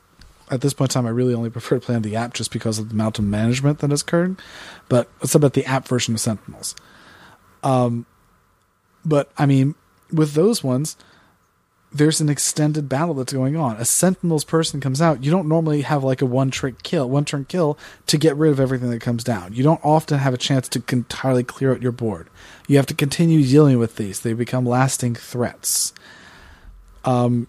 at 0.50 0.62
this 0.62 0.74
point 0.74 0.92
in 0.92 0.94
time, 0.94 1.06
I 1.06 1.12
really 1.12 1.34
only 1.34 1.50
prefer 1.58 1.80
to 1.80 1.86
play 1.86 1.96
on 1.96 2.02
the 2.02 2.16
app 2.16 2.34
just 2.34 2.52
because 2.52 2.80
of 2.80 2.90
the 2.90 2.94
amount 2.94 3.20
of 3.20 3.26
management 3.26 3.80
that 3.80 3.92
has 3.92 4.02
occurred. 4.02 4.38
But 4.90 5.10
talk 5.20 5.36
about 5.36 5.54
the 5.54 5.66
app 5.66 5.88
version 5.88 6.14
of 6.14 6.20
Sentinels. 6.20 6.76
Um, 7.64 8.06
but 9.06 9.32
I 9.38 9.46
mean, 9.46 9.76
with 10.12 10.34
those 10.34 10.64
ones, 10.64 10.96
there's 11.92 12.20
an 12.20 12.30
extended 12.30 12.90
battle 12.90 13.14
that's 13.14 13.34
going 13.34 13.56
on. 13.56 13.78
A 13.78 13.86
Sentinels 13.86 14.44
person 14.44 14.82
comes 14.82 15.02
out. 15.02 15.24
You 15.24 15.32
don't 15.32 15.48
normally 15.48 15.82
have 15.82 16.04
like 16.04 16.22
a 16.22 16.26
one 16.26 16.52
trick 16.52 16.84
kill, 16.84 17.10
one 17.10 17.26
turn 17.26 17.46
kill 17.46 17.78
to 18.08 18.18
get 18.18 18.36
rid 18.36 18.52
of 18.52 18.60
everything 18.60 18.90
that 18.90 19.02
comes 19.02 19.24
down. 19.24 19.54
You 19.54 19.64
don't 19.64 19.84
often 19.84 20.20
have 20.20 20.34
a 20.34 20.38
chance 20.38 20.68
to 20.70 20.84
entirely 20.92 21.44
clear 21.44 21.72
out 21.72 21.82
your 21.82 21.94
board. 21.94 22.30
You 22.68 22.78
have 22.78 22.86
to 22.88 22.94
continue 22.94 23.42
dealing 23.46 23.80
with 23.80 23.96
these. 23.96 24.20
They 24.20 24.34
become 24.34 24.66
lasting 24.66 25.16
threats. 25.16 25.94
Um, 27.06 27.48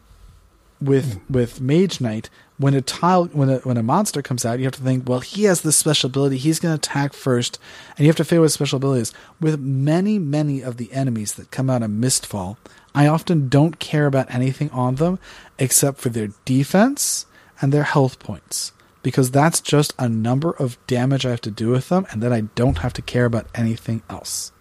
with 0.81 1.21
with 1.29 1.61
Mage 1.61 2.01
Knight, 2.01 2.31
when 2.59 2.75
a 2.75 2.83
tile 2.83 3.27
when 3.27 3.49
a 3.49 3.59
when 3.59 3.77
a 3.77 3.83
monster 3.83 4.21
comes 4.21 4.45
out, 4.45 4.59
you 4.59 4.65
have 4.65 4.75
to 4.75 4.83
think, 4.83 5.09
well, 5.09 5.21
he 5.21 5.45
has 5.45 5.63
this 5.63 5.77
special 5.77 6.09
ability. 6.09 6.37
He's 6.37 6.59
going 6.59 6.77
to 6.77 6.79
attack 6.79 7.13
first, 7.13 7.59
and 7.91 8.01
you 8.01 8.09
have 8.09 8.17
to 8.17 8.25
figure 8.25 8.41
what 8.41 8.47
his 8.47 8.55
special 8.55 8.77
ability 8.77 9.03
is. 9.03 9.13
With 9.41 9.61
many 9.61 10.19
many 10.19 10.61
of 10.61 10.77
the 10.77 10.93
enemies 10.93 11.35
that 11.35 11.53
come 11.53 11.71
out 11.71 11.83
of 11.83 11.91
Mistfall, 11.91 12.57
I 12.95 13.07
often 13.07 13.49
don't 13.49 13.79
care 13.79 14.07
about 14.07 14.35
anything 14.35 14.71
on 14.71 14.97
them 14.97 15.19
except 15.59 15.99
for 15.99 16.09
their 16.09 16.31
defense 16.45 17.27
and 17.61 17.73
their 17.73 17.85
health 17.85 18.19
points. 18.19 18.73
Because 19.05 19.31
that's 19.31 19.61
just 19.61 19.95
a 19.97 20.09
number 20.09 20.51
of 20.51 20.85
damage 20.89 21.25
I 21.25 21.31
have 21.31 21.41
to 21.43 21.53
do 21.53 21.71
with 21.71 21.89
them, 21.89 22.07
and 22.11 22.21
then 22.21 22.33
I 22.33 22.43
don't 22.57 22.79
have 22.79 22.93
to 22.95 23.03
care 23.03 23.25
about 23.25 23.47
anything 23.55 24.03
else. 24.11 24.53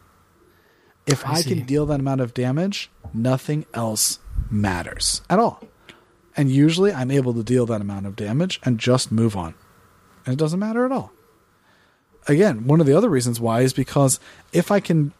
If 1.07 1.25
I, 1.25 1.37
I 1.37 1.41
can 1.41 1.65
deal 1.65 1.87
that 1.87 1.99
amount 1.99 2.21
of 2.21 2.35
damage, 2.35 2.91
nothing 3.13 3.65
else 3.73 4.19
matters 4.51 5.21
at 5.29 5.39
all. 5.39 5.63
And 6.37 6.51
usually 6.51 6.93
I'm 6.93 7.11
able 7.11 7.33
to 7.33 7.43
deal 7.43 7.65
that 7.65 7.81
amount 7.81 8.05
of 8.05 8.15
damage 8.15 8.61
and 8.63 8.79
just 8.79 9.11
move 9.11 9.35
on. 9.35 9.55
And 10.25 10.33
it 10.33 10.39
doesn't 10.39 10.59
matter 10.59 10.85
at 10.85 10.91
all. 10.91 11.11
Again, 12.27 12.67
one 12.67 12.79
of 12.79 12.85
the 12.85 12.95
other 12.95 13.09
reasons 13.09 13.39
why 13.39 13.61
is 13.61 13.73
because 13.73 14.19
if 14.53 14.71
I 14.71 14.79
can 14.79 15.13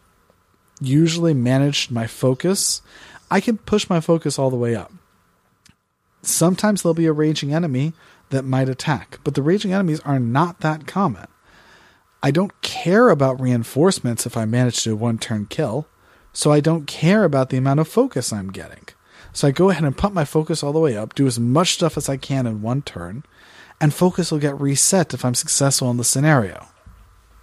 usually 0.80 1.34
manage 1.34 1.90
my 1.90 2.06
focus, 2.06 2.82
I 3.30 3.40
can 3.40 3.58
push 3.58 3.90
my 3.90 4.00
focus 4.00 4.38
all 4.38 4.50
the 4.50 4.56
way 4.56 4.76
up. 4.76 4.92
Sometimes 6.22 6.82
there'll 6.82 6.94
be 6.94 7.06
a 7.06 7.12
raging 7.12 7.52
enemy 7.52 7.94
that 8.30 8.44
might 8.44 8.68
attack, 8.68 9.18
but 9.24 9.34
the 9.34 9.42
raging 9.42 9.72
enemies 9.72 10.00
are 10.00 10.20
not 10.20 10.60
that 10.60 10.86
common. 10.86 11.26
I 12.22 12.30
don't 12.30 12.60
care 12.62 13.08
about 13.08 13.40
reinforcements 13.40 14.26
if 14.26 14.36
I 14.36 14.44
manage 14.44 14.82
to 14.84 14.96
one 14.96 15.18
turn 15.18 15.46
kill 15.46 15.86
So 16.32 16.52
I 16.52 16.60
don't 16.60 16.86
care 16.86 17.24
about 17.24 17.50
the 17.50 17.56
amount 17.56 17.80
of 17.80 17.88
focus 17.88 18.32
I'm 18.32 18.52
getting. 18.52 18.84
So 19.38 19.46
I 19.46 19.52
go 19.52 19.70
ahead 19.70 19.84
and 19.84 19.96
pump 19.96 20.16
my 20.16 20.24
focus 20.24 20.64
all 20.64 20.72
the 20.72 20.80
way 20.80 20.96
up, 20.96 21.14
do 21.14 21.24
as 21.28 21.38
much 21.38 21.74
stuff 21.74 21.96
as 21.96 22.08
I 22.08 22.16
can 22.16 22.44
in 22.44 22.60
one 22.60 22.82
turn, 22.82 23.22
and 23.80 23.94
focus 23.94 24.32
will 24.32 24.40
get 24.40 24.60
reset 24.60 25.14
if 25.14 25.24
I'm 25.24 25.36
successful 25.36 25.88
in 25.92 25.96
the 25.96 26.02
scenario. 26.02 26.66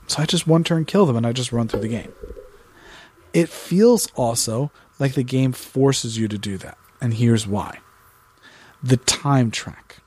So 0.07 0.21
I 0.21 0.25
just 0.25 0.45
one 0.45 0.65
turn 0.65 0.83
kill 0.83 1.05
them 1.05 1.15
and 1.15 1.25
I 1.25 1.31
just 1.31 1.53
run 1.53 1.69
through 1.69 1.79
the 1.79 1.87
game. 1.87 2.11
It 3.31 3.47
feels 3.47 4.09
also 4.13 4.71
like 4.99 5.13
the 5.13 5.23
game 5.23 5.53
forces 5.53 6.17
you 6.17 6.27
to 6.27 6.37
do 6.37 6.57
that. 6.57 6.77
And 6.99 7.13
here's 7.13 7.47
why 7.47 7.79
the 8.83 8.97
time 8.97 9.49
track. 9.49 9.99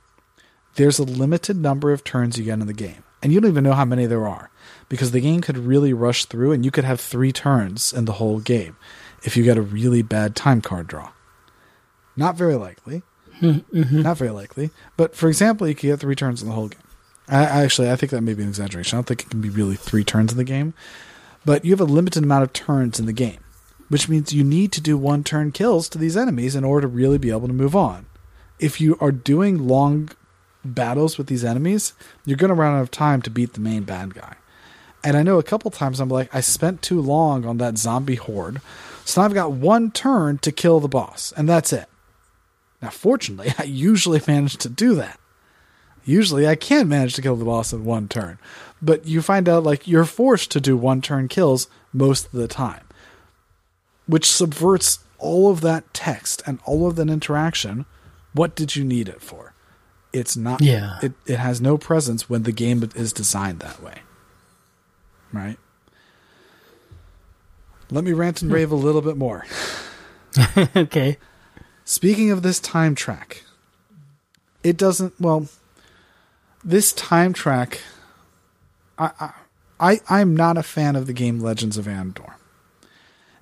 There's 0.75 0.99
a 0.99 1.05
limited 1.05 1.57
number 1.57 1.91
of 1.93 2.05
turns 2.05 2.37
you 2.37 2.45
get 2.45 2.61
in 2.61 2.67
the 2.67 2.75
game, 2.75 3.03
and 3.23 3.33
you 3.33 3.41
don't 3.41 3.51
even 3.51 3.65
know 3.65 3.73
how 3.73 3.87
many 3.87 4.05
there 4.05 4.29
are 4.29 4.51
because 4.91 5.13
the 5.13 5.23
game 5.23 5.41
could 5.41 5.57
really 5.57 5.95
rush 5.95 6.27
through 6.27 6.53
and 6.53 6.67
you 6.67 6.71
could 6.71 6.85
have 6.85 7.01
three 7.01 7.33
turns 7.33 7.95
in 7.95 8.05
the 8.05 8.13
whole 8.21 8.41
game 8.41 8.77
if 9.23 9.39
you 9.39 9.43
get 9.43 9.57
a 9.57 9.63
really 9.63 10.03
bad 10.03 10.37
time 10.37 10.61
card 10.61 10.87
draw. 10.87 11.13
Not 12.19 12.37
very 12.37 12.57
likely. 12.57 13.03
Mm-hmm. 13.41 14.03
Not 14.03 14.19
very 14.19 14.31
likely. 14.31 14.71
But 14.97 15.15
for 15.15 15.29
example, 15.29 15.69
you 15.69 15.75
could 15.75 15.87
get 15.87 16.01
three 16.01 16.17
turns 16.17 16.43
in 16.43 16.49
the 16.49 16.55
whole 16.55 16.69
game. 16.69 16.81
I, 17.29 17.45
actually, 17.45 17.91
I 17.91 17.97
think 17.97 18.11
that 18.11 18.23
may 18.23 18.35
be 18.35 18.43
an 18.43 18.49
exaggeration. 18.49 18.97
I 18.97 18.99
don't 18.99 19.07
think 19.07 19.23
it 19.23 19.31
can 19.31 19.41
be 19.41 19.51
really 19.51 19.77
three 19.77 20.03
turns 20.03 20.33
in 20.33 20.39
the 20.39 20.45
game. 20.45 20.75
But 21.45 21.65
you 21.65 21.71
have 21.71 21.81
a 21.81 21.85
limited 21.85 22.25
amount 22.25 22.43
of 22.43 22.53
turns 22.53 22.99
in 22.99 23.07
the 23.07 23.13
game, 23.13 23.39
which 23.89 24.09
means 24.09 24.33
you 24.33 24.43
need 24.43 24.73
to 24.73 24.81
do 24.81 24.99
one 24.99 25.23
turn 25.23 25.53
kills 25.53 25.89
to 25.91 25.99
these 25.99 26.17
enemies 26.17 26.57
in 26.57 26.65
order 26.65 26.89
to 26.89 26.93
really 26.93 27.19
be 27.19 27.31
able 27.31 27.47
to 27.47 27.55
move 27.55 27.77
on. 27.77 28.07
If 28.59 28.81
you 28.81 28.99
are 29.01 29.13
doing 29.13 29.69
long 29.69 30.11
battles 30.65 31.17
with 31.17 31.29
these 31.29 31.45
enemies, 31.45 31.93
you're 32.25 32.37
going 32.37 32.49
to 32.49 32.55
run 32.55 32.75
out 32.75 32.83
of 32.83 32.91
time 32.91 33.23
to 33.23 33.31
beat 33.31 33.53
the 33.53 33.61
main 33.61 33.85
bad 33.85 34.15
guy. 34.15 34.35
And 35.05 35.17
I 35.17 35.23
know 35.23 35.39
a 35.39 35.45
couple 35.45 35.71
times 35.71 36.01
I'm 36.01 36.09
like, 36.09 36.35
I 36.35 36.41
spent 36.41 36.83
too 36.83 37.01
long 37.01 37.47
on 37.47 37.59
that 37.59 37.79
zombie 37.79 38.17
horde, 38.17 38.61
so 39.05 39.21
now 39.21 39.27
I've 39.27 39.35
got 39.35 39.53
one 39.53 39.93
turn 39.93 40.39
to 40.39 40.51
kill 40.51 40.81
the 40.81 40.89
boss, 40.89 41.33
and 41.37 41.49
that's 41.49 41.73
it. 41.73 41.89
Now, 42.81 42.91
fortunately, 42.91 43.53
I 43.59 43.65
usually 43.65 44.21
manage 44.27 44.57
to 44.59 44.69
do 44.69 44.95
that. 44.97 45.19
Usually, 46.05 46.49
I 46.49 46.55
can 46.55 46.89
manage 46.89 47.15
to 47.15 47.23
kill 47.23 47.37
the 47.37 47.45
boss 47.45 47.73
in 47.73 47.85
one 47.85 48.09
turn, 48.09 48.39
but 48.81 49.07
you 49.07 49.21
find 49.21 49.49
out 49.49 49.63
like 49.63 49.87
you're 49.87 50.07
forced 50.07 50.51
to 50.53 50.61
do 50.61 50.77
one 50.77 51.03
turn 51.03 51.29
kills 51.29 51.69
most 51.93 52.27
of 52.27 52.33
the 52.33 52.49
time, 52.49 52.85
which 54.07 54.31
subverts 54.31 55.01
all 55.19 55.51
of 55.51 55.61
that 55.61 55.93
text 55.93 56.43
and 56.47 56.61
all 56.65 56.89
of 56.89 56.97
that 56.97 57.11
interaction. 57.11 57.85
What 58.33 58.55
did 58.55 58.75
you 58.75 58.85
need 58.85 59.09
it 59.09 59.21
for? 59.21 59.53
It's 60.13 60.35
not. 60.35 60.63
Yeah. 60.63 60.99
It 61.03 61.13
it 61.27 61.39
has 61.39 61.61
no 61.61 61.77
presence 61.77 62.31
when 62.31 62.45
the 62.45 62.53
game 62.53 62.89
is 62.95 63.13
designed 63.13 63.61
that 63.61 63.83
way. 63.83 64.01
Right. 65.31 65.59
Let 67.91 68.05
me 68.05 68.13
rant 68.13 68.43
and 68.43 68.51
hmm. 68.51 68.55
rave 68.55 68.71
a 68.71 68.77
little 68.77 69.03
bit 69.03 69.17
more. 69.17 69.45
okay. 70.77 71.19
Speaking 71.89 72.31
of 72.31 72.43
this 72.43 72.61
time 72.61 72.95
track, 72.95 73.45
it 74.63 74.77
doesn't. 74.77 75.19
Well, 75.19 75.49
this 76.63 76.93
time 76.93 77.33
track, 77.33 77.81
I, 78.99 79.33
I, 79.81 80.01
I'm 80.07 80.37
not 80.37 80.59
a 80.59 80.63
fan 80.63 80.97
of 80.97 81.07
the 81.07 81.15
game 81.15 81.41
Legends 81.41 81.79
of 81.79 81.89
Andor. 81.89 82.37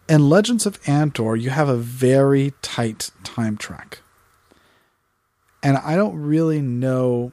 In 0.09 0.29
Legends 0.29 0.65
of 0.65 0.79
Andor, 0.87 1.35
you 1.35 1.51
have 1.51 1.69
a 1.69 1.77
very 1.77 2.53
tight 2.63 3.11
time 3.25 3.57
track, 3.57 3.99
and 5.61 5.77
I 5.79 5.97
don't 5.97 6.17
really 6.17 6.61
know. 6.61 7.33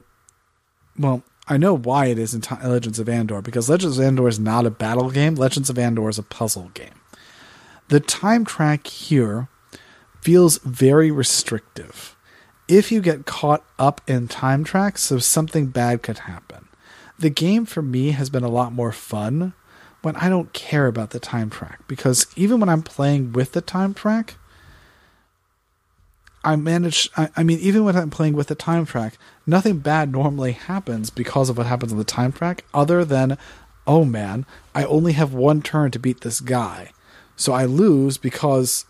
Well, 0.98 1.22
I 1.46 1.58
know 1.58 1.76
why 1.76 2.06
it 2.06 2.18
is 2.18 2.34
in 2.34 2.42
Legends 2.68 2.98
of 2.98 3.08
Andor 3.08 3.40
because 3.40 3.70
Legends 3.70 4.00
of 4.00 4.04
Andor 4.04 4.26
is 4.26 4.40
not 4.40 4.66
a 4.66 4.70
battle 4.70 5.12
game. 5.12 5.36
Legends 5.36 5.70
of 5.70 5.78
Andor 5.78 6.08
is 6.08 6.18
a 6.18 6.24
puzzle 6.24 6.72
game. 6.74 7.00
The 7.86 8.00
time 8.00 8.44
track 8.44 8.88
here 8.88 9.48
feels 10.24 10.56
very 10.58 11.10
restrictive. 11.10 12.16
If 12.66 12.90
you 12.90 13.02
get 13.02 13.26
caught 13.26 13.62
up 13.78 14.00
in 14.06 14.26
time 14.26 14.64
tracks, 14.64 15.02
so 15.02 15.18
something 15.18 15.66
bad 15.66 16.02
could 16.02 16.20
happen. 16.20 16.68
The 17.18 17.28
game 17.28 17.66
for 17.66 17.82
me 17.82 18.12
has 18.12 18.30
been 18.30 18.42
a 18.42 18.48
lot 18.48 18.72
more 18.72 18.90
fun 18.90 19.52
when 20.00 20.16
I 20.16 20.30
don't 20.30 20.54
care 20.54 20.86
about 20.86 21.10
the 21.10 21.20
time 21.20 21.50
track 21.50 21.80
because 21.86 22.26
even 22.36 22.58
when 22.58 22.70
I'm 22.70 22.82
playing 22.82 23.32
with 23.32 23.52
the 23.52 23.60
time 23.60 23.92
track, 23.92 24.36
I 26.42 26.56
manage. 26.56 27.10
I, 27.18 27.28
I 27.36 27.42
mean, 27.42 27.58
even 27.58 27.84
when 27.84 27.96
I'm 27.96 28.10
playing 28.10 28.34
with 28.34 28.46
the 28.48 28.54
time 28.54 28.86
track, 28.86 29.18
nothing 29.46 29.78
bad 29.78 30.10
normally 30.10 30.52
happens 30.52 31.10
because 31.10 31.50
of 31.50 31.58
what 31.58 31.66
happens 31.66 31.92
on 31.92 31.98
the 31.98 32.04
time 32.04 32.32
track, 32.32 32.64
other 32.72 33.04
than, 33.04 33.36
oh 33.86 34.06
man, 34.06 34.46
I 34.74 34.84
only 34.84 35.12
have 35.12 35.34
one 35.34 35.60
turn 35.60 35.90
to 35.90 35.98
beat 35.98 36.22
this 36.22 36.40
guy, 36.40 36.92
so 37.36 37.52
I 37.52 37.66
lose 37.66 38.16
because 38.16 38.86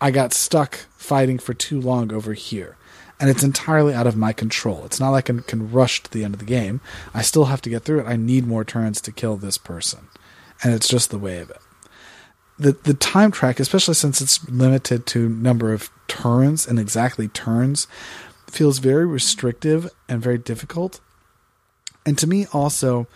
I 0.00 0.10
got 0.10 0.32
stuck 0.32 0.76
fighting 0.96 1.38
for 1.38 1.54
too 1.54 1.80
long 1.80 2.12
over 2.12 2.34
here. 2.34 2.76
And 3.20 3.28
it's 3.28 3.42
entirely 3.42 3.94
out 3.94 4.06
of 4.06 4.16
my 4.16 4.32
control. 4.32 4.84
It's 4.84 5.00
not 5.00 5.10
like 5.10 5.28
I 5.28 5.34
can 5.38 5.72
rush 5.72 6.02
to 6.04 6.10
the 6.10 6.22
end 6.22 6.34
of 6.34 6.38
the 6.38 6.46
game. 6.46 6.80
I 7.12 7.22
still 7.22 7.46
have 7.46 7.60
to 7.62 7.70
get 7.70 7.82
through 7.82 8.00
it. 8.00 8.06
I 8.06 8.14
need 8.14 8.46
more 8.46 8.64
turns 8.64 9.00
to 9.00 9.12
kill 9.12 9.36
this 9.36 9.58
person. 9.58 10.08
And 10.62 10.72
it's 10.72 10.88
just 10.88 11.10
the 11.10 11.18
way 11.18 11.38
of 11.38 11.50
it. 11.50 11.58
The 12.60 12.72
the 12.72 12.94
time 12.94 13.32
track, 13.32 13.58
especially 13.58 13.94
since 13.94 14.20
it's 14.20 14.48
limited 14.48 15.06
to 15.06 15.28
number 15.28 15.72
of 15.72 15.90
turns 16.06 16.66
and 16.66 16.78
exactly 16.78 17.28
turns, 17.28 17.88
feels 18.48 18.78
very 18.78 19.06
restrictive 19.06 19.90
and 20.08 20.22
very 20.22 20.38
difficult. 20.38 21.00
And 22.06 22.16
to 22.18 22.26
me 22.26 22.46
also 22.52 23.06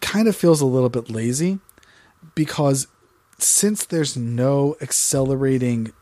kind 0.00 0.28
of 0.28 0.36
feels 0.36 0.60
a 0.60 0.66
little 0.66 0.88
bit 0.88 1.10
lazy 1.10 1.58
because 2.34 2.86
since 3.38 3.84
there's 3.84 4.16
no 4.16 4.76
accelerating 4.80 5.92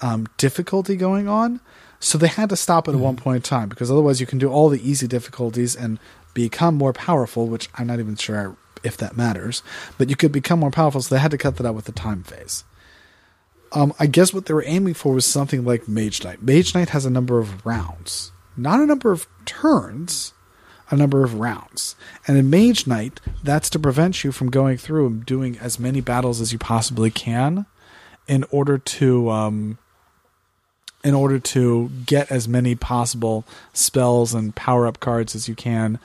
um, 0.00 0.26
difficulty 0.36 0.96
going 0.96 1.28
on, 1.28 1.60
so 2.00 2.18
they 2.18 2.28
had 2.28 2.50
to 2.50 2.56
stop 2.56 2.88
at 2.88 2.94
one 2.94 3.16
point 3.16 3.36
in 3.36 3.42
time 3.42 3.68
because 3.68 3.90
otherwise 3.90 4.20
you 4.20 4.26
can 4.26 4.38
do 4.38 4.50
all 4.50 4.68
the 4.68 4.88
easy 4.88 5.06
difficulties 5.06 5.74
and 5.74 5.98
become 6.34 6.74
more 6.74 6.92
powerful, 6.92 7.46
which 7.46 7.68
I'm 7.76 7.86
not 7.86 8.00
even 8.00 8.16
sure 8.16 8.56
if 8.82 8.96
that 8.98 9.16
matters, 9.16 9.62
but 9.96 10.10
you 10.10 10.16
could 10.16 10.32
become 10.32 10.60
more 10.60 10.70
powerful, 10.70 11.00
so 11.00 11.14
they 11.14 11.20
had 11.20 11.30
to 11.30 11.38
cut 11.38 11.56
that 11.56 11.66
out 11.66 11.74
with 11.74 11.86
the 11.86 11.92
time 11.92 12.22
phase. 12.22 12.64
Um, 13.72 13.92
I 13.98 14.06
guess 14.06 14.32
what 14.32 14.46
they 14.46 14.54
were 14.54 14.64
aiming 14.66 14.94
for 14.94 15.14
was 15.14 15.26
something 15.26 15.64
like 15.64 15.88
Mage 15.88 16.22
Knight. 16.22 16.42
Mage 16.42 16.74
Knight 16.74 16.90
has 16.90 17.06
a 17.06 17.10
number 17.10 17.38
of 17.38 17.64
rounds, 17.64 18.30
not 18.56 18.80
a 18.80 18.86
number 18.86 19.10
of 19.10 19.26
turns, 19.46 20.34
a 20.90 20.96
number 20.96 21.24
of 21.24 21.34
rounds. 21.34 21.96
And 22.26 22.36
in 22.36 22.50
Mage 22.50 22.86
Knight, 22.86 23.20
that's 23.42 23.70
to 23.70 23.78
prevent 23.78 24.24
you 24.24 24.32
from 24.32 24.50
going 24.50 24.76
through 24.76 25.06
and 25.06 25.26
doing 25.26 25.58
as 25.58 25.78
many 25.78 26.00
battles 26.00 26.40
as 26.40 26.52
you 26.52 26.58
possibly 26.58 27.10
can 27.10 27.66
in 28.26 28.44
order 28.50 28.78
to 28.78 29.30
um, 29.30 29.78
in 31.02 31.14
order 31.14 31.38
to 31.38 31.90
get 32.06 32.30
as 32.30 32.48
many 32.48 32.74
possible 32.74 33.44
spells 33.74 34.32
and 34.32 34.56
power 34.56 34.86
up 34.86 35.00
cards 35.00 35.34
as 35.34 35.48
you 35.48 35.54
can 35.54 35.98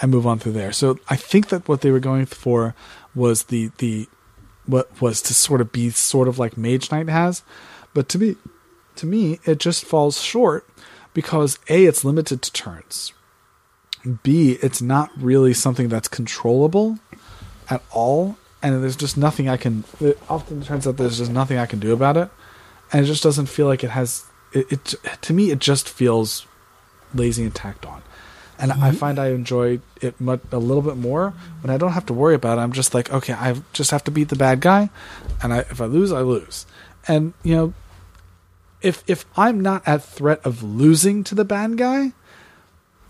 and 0.00 0.10
move 0.10 0.26
on 0.26 0.38
through 0.38 0.52
there. 0.52 0.72
So 0.72 0.98
I 1.08 1.16
think 1.16 1.48
that 1.48 1.68
what 1.68 1.82
they 1.82 1.90
were 1.90 2.00
going 2.00 2.26
for 2.26 2.74
was 3.14 3.44
the 3.44 3.70
the 3.78 4.08
what 4.64 5.00
was 5.00 5.22
to 5.22 5.34
sort 5.34 5.60
of 5.60 5.70
be 5.70 5.90
sort 5.90 6.26
of 6.26 6.38
like 6.38 6.56
Mage 6.56 6.90
Knight 6.90 7.08
has, 7.08 7.42
but 7.94 8.08
to 8.10 8.18
me 8.18 8.36
to 8.96 9.06
me 9.06 9.38
it 9.44 9.58
just 9.58 9.84
falls 9.84 10.20
short 10.20 10.66
because 11.12 11.58
a 11.68 11.84
it's 11.84 12.04
limited 12.04 12.42
to 12.42 12.52
turns. 12.52 13.12
B 14.22 14.58
it's 14.62 14.80
not 14.80 15.10
really 15.16 15.54
something 15.54 15.88
that's 15.88 16.08
controllable 16.08 16.98
at 17.68 17.82
all 17.90 18.36
and 18.62 18.82
there's 18.82 18.96
just 18.96 19.16
nothing 19.16 19.48
I 19.48 19.56
can 19.56 19.84
it 20.00 20.18
often 20.28 20.62
turns 20.62 20.86
out 20.86 20.96
there's 20.96 21.18
just 21.18 21.30
nothing 21.30 21.58
I 21.58 21.66
can 21.66 21.78
do 21.78 21.92
about 21.92 22.16
it 22.16 22.30
and 22.92 23.04
it 23.04 23.06
just 23.06 23.22
doesn't 23.22 23.46
feel 23.46 23.66
like 23.66 23.82
it 23.84 23.90
has 23.90 24.24
it, 24.52 24.72
it 24.72 24.96
to 25.22 25.32
me 25.32 25.50
it 25.50 25.58
just 25.58 25.88
feels 25.88 26.46
lazy 27.14 27.44
and 27.44 27.54
tacked 27.54 27.86
on 27.86 28.02
and 28.58 28.72
I 28.72 28.76
mm-hmm. 28.76 28.96
find 28.96 29.18
I 29.18 29.30
enjoy 29.30 29.80
it 30.00 30.20
much, 30.20 30.40
a 30.52 30.58
little 30.58 30.82
bit 30.82 30.96
more 30.96 31.34
when 31.60 31.70
I 31.70 31.76
don't 31.76 31.92
have 31.92 32.06
to 32.06 32.14
worry 32.14 32.34
about 32.34 32.58
it. 32.58 32.62
I'm 32.62 32.72
just 32.72 32.94
like, 32.94 33.12
okay, 33.12 33.34
I 33.34 33.56
just 33.72 33.90
have 33.90 34.04
to 34.04 34.10
beat 34.10 34.28
the 34.28 34.36
bad 34.36 34.60
guy, 34.60 34.90
and 35.42 35.52
I, 35.52 35.58
if 35.58 35.80
I 35.80 35.84
lose, 35.84 36.12
I 36.12 36.22
lose. 36.22 36.66
And 37.06 37.34
you 37.42 37.54
know, 37.54 37.74
if 38.80 39.04
if 39.06 39.26
I'm 39.36 39.60
not 39.60 39.86
at 39.86 40.02
threat 40.02 40.40
of 40.44 40.62
losing 40.62 41.24
to 41.24 41.34
the 41.34 41.44
bad 41.44 41.76
guy, 41.76 42.12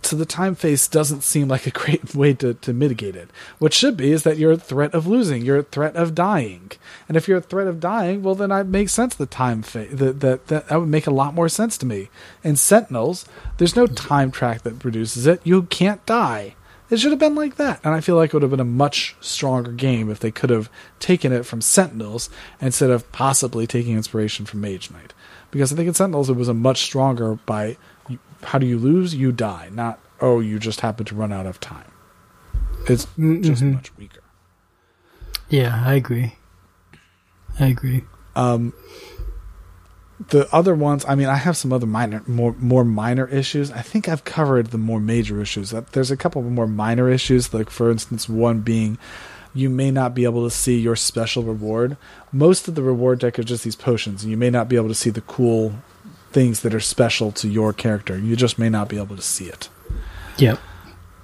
so 0.06 0.16
the 0.16 0.26
time 0.26 0.54
phase 0.54 0.88
doesn't 0.88 1.22
seem 1.22 1.48
like 1.48 1.66
a 1.66 1.70
great 1.70 2.14
way 2.14 2.32
to, 2.34 2.54
to 2.54 2.72
mitigate 2.72 3.16
it. 3.16 3.30
What 3.58 3.72
should 3.72 3.96
be 3.96 4.12
is 4.12 4.22
that 4.22 4.38
you're 4.38 4.52
at 4.52 4.62
threat 4.62 4.94
of 4.94 5.06
losing, 5.06 5.44
you're 5.44 5.58
at 5.58 5.70
threat 5.70 5.96
of 5.96 6.14
dying, 6.14 6.72
and 7.08 7.16
if 7.16 7.26
you're 7.26 7.38
at 7.38 7.46
threat 7.46 7.66
of 7.66 7.80
dying, 7.80 8.22
well 8.22 8.34
then 8.34 8.52
it 8.52 8.66
makes 8.66 8.92
sense. 8.92 9.14
The 9.14 9.26
time 9.26 9.62
phase 9.62 9.96
that 9.96 10.20
that 10.20 10.46
that 10.46 10.70
would 10.70 10.88
make 10.88 11.06
a 11.06 11.12
lot 11.12 11.34
more 11.34 11.48
sense 11.48 11.76
to 11.78 11.86
me. 11.86 12.08
In 12.44 12.56
Sentinels, 12.56 13.26
there's 13.58 13.76
no 13.76 13.86
time 13.86 14.30
track 14.30 14.62
that 14.62 14.78
produces 14.78 15.26
it. 15.26 15.40
You 15.44 15.62
can't 15.64 16.04
die. 16.06 16.54
It 16.88 17.00
should 17.00 17.10
have 17.10 17.18
been 17.18 17.34
like 17.34 17.56
that, 17.56 17.80
and 17.82 17.94
I 17.94 18.00
feel 18.00 18.14
like 18.14 18.30
it 18.30 18.34
would 18.34 18.42
have 18.42 18.50
been 18.52 18.60
a 18.60 18.64
much 18.64 19.16
stronger 19.20 19.72
game 19.72 20.08
if 20.08 20.20
they 20.20 20.30
could 20.30 20.50
have 20.50 20.70
taken 21.00 21.32
it 21.32 21.44
from 21.44 21.60
Sentinels 21.60 22.30
instead 22.60 22.90
of 22.90 23.10
possibly 23.10 23.66
taking 23.66 23.96
inspiration 23.96 24.46
from 24.46 24.60
Mage 24.60 24.92
Knight. 24.92 25.12
Because 25.50 25.72
I 25.72 25.76
think 25.76 25.88
in 25.88 25.94
Sentinels 25.94 26.30
it 26.30 26.36
was 26.36 26.48
a 26.48 26.54
much 26.54 26.82
stronger 26.82 27.34
by 27.44 27.76
how 28.42 28.58
do 28.58 28.66
you 28.66 28.78
lose? 28.78 29.14
You 29.14 29.32
die. 29.32 29.70
Not 29.72 29.98
oh, 30.20 30.40
you 30.40 30.58
just 30.58 30.80
happen 30.80 31.04
to 31.06 31.14
run 31.14 31.32
out 31.32 31.46
of 31.46 31.60
time. 31.60 31.90
It's 32.88 33.06
just 33.16 33.62
much 33.62 33.96
weaker. 33.96 34.22
Yeah, 35.48 35.82
I 35.84 35.94
agree. 35.94 36.36
I 37.58 37.66
agree. 37.66 38.04
Um, 38.34 38.72
the 40.28 40.48
other 40.54 40.74
ones, 40.74 41.04
I 41.06 41.14
mean, 41.14 41.28
I 41.28 41.36
have 41.36 41.56
some 41.56 41.72
other 41.72 41.86
minor, 41.86 42.22
more 42.26 42.54
more 42.58 42.84
minor 42.84 43.26
issues. 43.28 43.70
I 43.70 43.82
think 43.82 44.08
I've 44.08 44.24
covered 44.24 44.68
the 44.68 44.78
more 44.78 45.00
major 45.00 45.40
issues. 45.40 45.70
There's 45.92 46.10
a 46.10 46.16
couple 46.16 46.42
of 46.42 46.50
more 46.50 46.66
minor 46.66 47.10
issues, 47.10 47.52
like 47.52 47.70
for 47.70 47.90
instance, 47.90 48.28
one 48.28 48.60
being 48.60 48.98
you 49.54 49.70
may 49.70 49.90
not 49.90 50.14
be 50.14 50.24
able 50.24 50.44
to 50.44 50.54
see 50.54 50.78
your 50.78 50.96
special 50.96 51.42
reward. 51.42 51.96
Most 52.30 52.68
of 52.68 52.74
the 52.74 52.82
reward 52.82 53.20
deck 53.20 53.38
are 53.38 53.42
just 53.42 53.64
these 53.64 53.76
potions, 53.76 54.22
and 54.22 54.30
you 54.30 54.36
may 54.36 54.50
not 54.50 54.68
be 54.68 54.76
able 54.76 54.88
to 54.88 54.94
see 54.94 55.10
the 55.10 55.22
cool 55.22 55.72
things 56.32 56.61
that 56.61 56.74
are 56.74 56.81
special 56.81 57.32
to 57.32 57.48
your 57.48 57.73
character. 57.73 58.19
You 58.19 58.36
just 58.36 58.59
may 58.59 58.69
not 58.69 58.89
be 58.89 58.98
able 58.98 59.16
to 59.16 59.23
see 59.23 59.47
it. 59.47 59.69
Yep. 60.39 60.59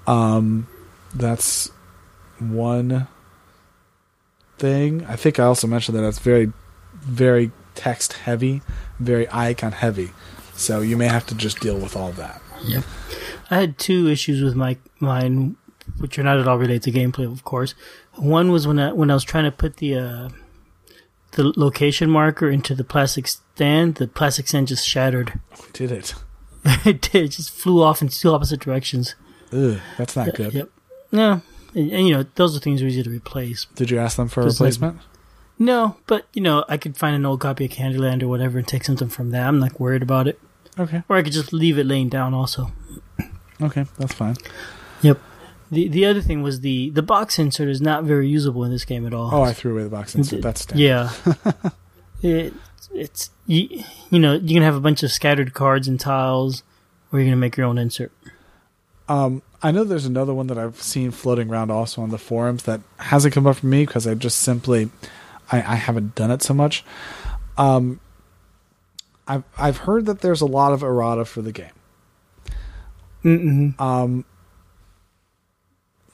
Um, 0.06 0.66
that's 1.14 1.70
one 2.38 3.08
thing. 4.58 5.04
I 5.06 5.16
think 5.16 5.38
I 5.38 5.44
also 5.44 5.66
mentioned 5.66 5.98
that 5.98 6.06
it's 6.06 6.18
very, 6.18 6.52
very 7.00 7.50
text 7.74 8.14
heavy, 8.14 8.62
very 8.98 9.26
icon 9.30 9.72
heavy. 9.72 10.10
So 10.54 10.80
you 10.80 10.96
may 10.96 11.08
have 11.08 11.26
to 11.26 11.34
just 11.34 11.60
deal 11.60 11.78
with 11.78 11.96
all 11.96 12.12
that. 12.12 12.40
Yep. 12.64 12.84
I 13.50 13.56
had 13.56 13.78
two 13.78 14.08
issues 14.08 14.42
with 14.42 14.54
my 14.54 14.78
mine, 15.00 15.56
which 15.98 16.18
are 16.18 16.22
not 16.22 16.38
at 16.38 16.48
all 16.48 16.58
related 16.58 16.82
to 16.84 16.92
gameplay, 16.92 17.30
of 17.30 17.44
course. 17.44 17.74
One 18.14 18.52
was 18.52 18.66
when 18.66 18.78
I 18.78 18.92
when 18.92 19.10
I 19.10 19.14
was 19.14 19.24
trying 19.24 19.44
to 19.44 19.50
put 19.50 19.78
the 19.78 19.96
uh, 19.96 20.28
the 21.32 21.52
location 21.56 22.10
marker 22.10 22.50
into 22.50 22.74
the 22.74 22.84
plastic 22.84 23.26
stand. 23.26 23.96
The 23.96 24.08
plastic 24.08 24.48
stand 24.48 24.68
just 24.68 24.86
shattered. 24.86 25.40
Did 25.72 25.92
it? 25.92 26.14
it 26.64 27.00
did. 27.00 27.24
It 27.24 27.28
just 27.28 27.50
flew 27.50 27.82
off 27.82 28.02
in 28.02 28.08
two 28.08 28.30
opposite 28.30 28.60
directions. 28.60 29.14
Ugh, 29.52 29.78
that's 29.98 30.16
not 30.16 30.34
good. 30.34 30.54
Yep. 30.54 30.70
No, 31.10 31.42
and, 31.74 31.92
and, 31.92 32.08
you 32.08 32.14
know 32.14 32.24
those 32.36 32.56
are 32.56 32.60
things 32.60 32.82
are 32.82 32.86
easy 32.86 33.02
to 33.02 33.10
replace. 33.10 33.66
Did 33.74 33.90
you 33.90 33.98
ask 33.98 34.16
them 34.16 34.28
for 34.28 34.42
a 34.42 34.46
replacement? 34.46 34.96
Like, 34.96 35.04
no, 35.58 35.96
but 36.06 36.26
you 36.32 36.40
know 36.40 36.64
I 36.68 36.76
could 36.76 36.96
find 36.96 37.14
an 37.14 37.26
old 37.26 37.40
copy 37.40 37.66
of 37.66 37.70
Candyland 37.70 38.22
or 38.22 38.28
whatever 38.28 38.58
and 38.58 38.66
take 38.66 38.84
something 38.84 39.08
from 39.08 39.30
that. 39.30 39.46
I'm 39.46 39.58
not 39.58 39.78
worried 39.78 40.02
about 40.02 40.26
it. 40.26 40.40
Okay. 40.78 41.02
Or 41.08 41.16
I 41.16 41.22
could 41.22 41.32
just 41.32 41.52
leave 41.52 41.78
it 41.78 41.84
laying 41.84 42.08
down. 42.08 42.32
Also. 42.32 42.72
Okay, 43.60 43.84
that's 43.98 44.14
fine. 44.14 44.36
Yep. 45.02 45.18
The 45.72 45.88
the 45.88 46.04
other 46.04 46.20
thing 46.20 46.42
was 46.42 46.60
the 46.60 46.90
the 46.90 47.02
box 47.02 47.38
insert 47.38 47.68
is 47.70 47.80
not 47.80 48.04
very 48.04 48.28
usable 48.28 48.62
in 48.62 48.70
this 48.70 48.84
game 48.84 49.06
at 49.06 49.14
all. 49.14 49.30
Oh, 49.32 49.40
I 49.42 49.54
threw 49.54 49.72
away 49.72 49.84
the 49.84 49.88
box 49.88 50.14
insert. 50.14 50.42
That's 50.42 50.60
standard. 50.60 50.82
yeah. 50.82 51.10
it, 52.22 52.52
it's 52.92 53.30
you, 53.46 53.82
you 54.10 54.18
know 54.18 54.34
you 54.34 54.54
can 54.54 54.62
have 54.62 54.76
a 54.76 54.80
bunch 54.80 55.02
of 55.02 55.10
scattered 55.10 55.54
cards 55.54 55.88
and 55.88 55.98
tiles, 55.98 56.62
or 57.10 57.18
you're 57.18 57.26
gonna 57.26 57.36
make 57.36 57.56
your 57.56 57.64
own 57.64 57.78
insert. 57.78 58.12
Um, 59.08 59.40
I 59.62 59.70
know 59.70 59.82
there's 59.82 60.04
another 60.04 60.34
one 60.34 60.48
that 60.48 60.58
I've 60.58 60.80
seen 60.82 61.10
floating 61.10 61.48
around 61.48 61.70
also 61.70 62.02
on 62.02 62.10
the 62.10 62.18
forums 62.18 62.64
that 62.64 62.82
hasn't 62.98 63.32
come 63.32 63.46
up 63.46 63.56
for 63.56 63.66
me 63.66 63.86
because 63.86 64.06
I 64.06 64.12
just 64.12 64.40
simply 64.40 64.90
I, 65.50 65.62
I 65.62 65.74
haven't 65.76 66.14
done 66.14 66.30
it 66.30 66.42
so 66.42 66.52
much. 66.52 66.84
Um, 67.56 67.98
I've 69.26 69.44
I've 69.56 69.78
heard 69.78 70.04
that 70.04 70.20
there's 70.20 70.42
a 70.42 70.46
lot 70.46 70.74
of 70.74 70.82
errata 70.82 71.24
for 71.24 71.40
the 71.40 71.52
game. 71.52 71.72
Mm-mm. 73.24 73.80
Um, 73.80 74.26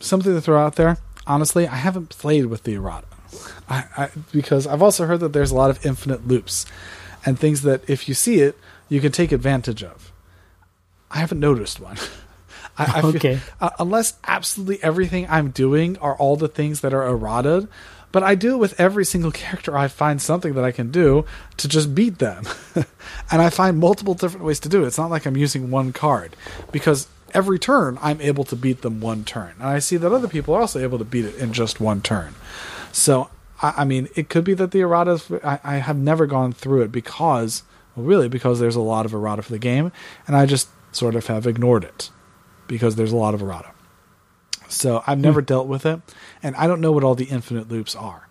something 0.00 0.32
to 0.32 0.40
throw 0.40 0.58
out 0.58 0.76
there. 0.76 0.98
Honestly, 1.26 1.66
I 1.66 1.76
haven't 1.76 2.10
played 2.10 2.46
with 2.46 2.62
the 2.62 2.74
errata. 2.74 3.06
I, 3.68 3.84
I, 3.96 4.10
because 4.32 4.66
I've 4.66 4.82
also 4.82 5.06
heard 5.06 5.20
that 5.20 5.32
there's 5.32 5.50
a 5.50 5.54
lot 5.54 5.70
of 5.70 5.84
infinite 5.84 6.26
loops 6.26 6.64
and 7.26 7.38
things 7.38 7.62
that 7.62 7.88
if 7.88 8.08
you 8.08 8.14
see 8.14 8.40
it, 8.40 8.56
you 8.88 9.00
can 9.00 9.12
take 9.12 9.32
advantage 9.32 9.82
of. 9.82 10.12
I 11.10 11.18
haven't 11.18 11.40
noticed 11.40 11.80
one. 11.80 11.96
I, 12.78 13.00
I 13.00 13.02
okay. 13.02 13.36
Feel, 13.36 13.54
uh, 13.60 13.70
unless 13.78 14.14
absolutely 14.24 14.82
everything 14.82 15.26
I'm 15.28 15.50
doing 15.50 15.98
are 15.98 16.14
all 16.16 16.36
the 16.36 16.48
things 16.48 16.80
that 16.80 16.94
are 16.94 17.06
errata, 17.06 17.68
but 18.12 18.22
I 18.22 18.34
do 18.34 18.54
it 18.54 18.58
with 18.58 18.78
every 18.80 19.04
single 19.04 19.32
character. 19.32 19.76
I 19.76 19.88
find 19.88 20.22
something 20.22 20.54
that 20.54 20.64
I 20.64 20.70
can 20.70 20.90
do 20.90 21.26
to 21.58 21.68
just 21.68 21.94
beat 21.94 22.18
them, 22.18 22.44
and 22.74 23.42
I 23.42 23.50
find 23.50 23.78
multiple 23.78 24.14
different 24.14 24.46
ways 24.46 24.60
to 24.60 24.68
do 24.68 24.84
it. 24.84 24.86
It's 24.86 24.98
not 24.98 25.10
like 25.10 25.26
I'm 25.26 25.36
using 25.36 25.70
one 25.70 25.92
card 25.92 26.36
because 26.72 27.08
every 27.34 27.58
turn 27.58 27.98
I'm 28.00 28.20
able 28.20 28.44
to 28.44 28.56
beat 28.56 28.82
them 28.82 29.00
one 29.00 29.24
turn. 29.24 29.54
And 29.58 29.68
I 29.68 29.78
see 29.78 29.96
that 29.96 30.12
other 30.12 30.28
people 30.28 30.54
are 30.54 30.60
also 30.60 30.80
able 30.80 30.98
to 30.98 31.04
beat 31.04 31.24
it 31.24 31.36
in 31.36 31.52
just 31.52 31.80
one 31.80 32.00
turn. 32.00 32.34
So, 32.92 33.30
I, 33.62 33.74
I 33.78 33.84
mean, 33.84 34.08
it 34.14 34.28
could 34.28 34.44
be 34.44 34.54
that 34.54 34.70
the 34.70 34.80
errata, 34.80 35.40
I, 35.44 35.60
I, 35.62 35.76
have 35.76 35.96
never 35.96 36.26
gone 36.26 36.52
through 36.52 36.82
it 36.82 36.92
because, 36.92 37.62
well, 37.94 38.06
really, 38.06 38.28
because 38.28 38.60
there's 38.60 38.76
a 38.76 38.80
lot 38.80 39.06
of 39.06 39.14
errata 39.14 39.42
for 39.42 39.52
the 39.52 39.58
game, 39.58 39.92
and 40.26 40.36
I 40.36 40.46
just 40.46 40.68
sort 40.92 41.14
of 41.14 41.26
have 41.26 41.46
ignored 41.46 41.84
it 41.84 42.10
because 42.66 42.96
there's 42.96 43.12
a 43.12 43.16
lot 43.16 43.34
of 43.34 43.42
errata. 43.42 43.70
So 44.68 45.02
I've 45.06 45.18
never 45.18 45.40
hmm. 45.40 45.46
dealt 45.46 45.66
with 45.66 45.86
it, 45.86 46.00
and 46.42 46.54
I 46.56 46.66
don't 46.66 46.80
know 46.80 46.92
what 46.92 47.04
all 47.04 47.14
the 47.14 47.26
infinite 47.26 47.68
loops 47.68 47.94
are. 47.94 48.28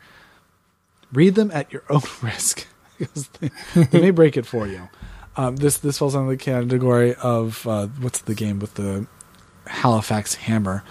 Read 1.11 1.35
them 1.35 1.51
at 1.51 1.71
your 1.71 1.83
own 1.89 2.01
risk 2.21 2.67
because 2.97 3.27
they, 3.39 3.49
they 3.75 4.01
may 4.01 4.11
break 4.11 4.37
it 4.37 4.45
for 4.45 4.67
you. 4.67 4.89
Um, 5.37 5.55
this 5.55 5.77
this 5.77 5.99
falls 5.99 6.15
under 6.15 6.31
the 6.31 6.37
category 6.37 7.13
of 7.15 7.65
uh, 7.67 7.87
what's 8.01 8.21
the 8.21 8.33
game 8.33 8.57
with 8.59 8.73
the 8.73 9.05
Halifax 9.67 10.33
hammer, 10.33 10.83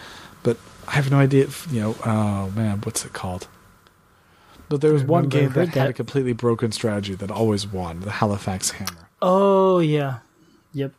but 0.45 0.57
I 0.87 0.93
have 0.93 1.11
no 1.11 1.19
idea. 1.19 1.45
If, 1.45 1.67
you 1.73 1.81
know, 1.81 1.97
oh 2.07 2.51
man, 2.55 2.79
what's 2.83 3.05
it 3.05 3.13
called? 3.13 3.49
But 4.69 4.81
there 4.81 4.93
was 4.93 5.03
one 5.03 5.29
game 5.29 5.51
that, 5.51 5.73
that 5.73 5.75
had 5.75 5.91
a 5.91 5.93
completely 5.93 6.33
broken 6.33 6.71
strategy 6.71 7.15
that 7.17 7.31
always 7.31 7.67
won, 7.67 8.01
the 8.01 8.11
Halifax 8.11 8.71
hammer. 8.71 9.09
Oh 9.21 9.81
yeah, 9.81 10.19
yep. 10.73 10.93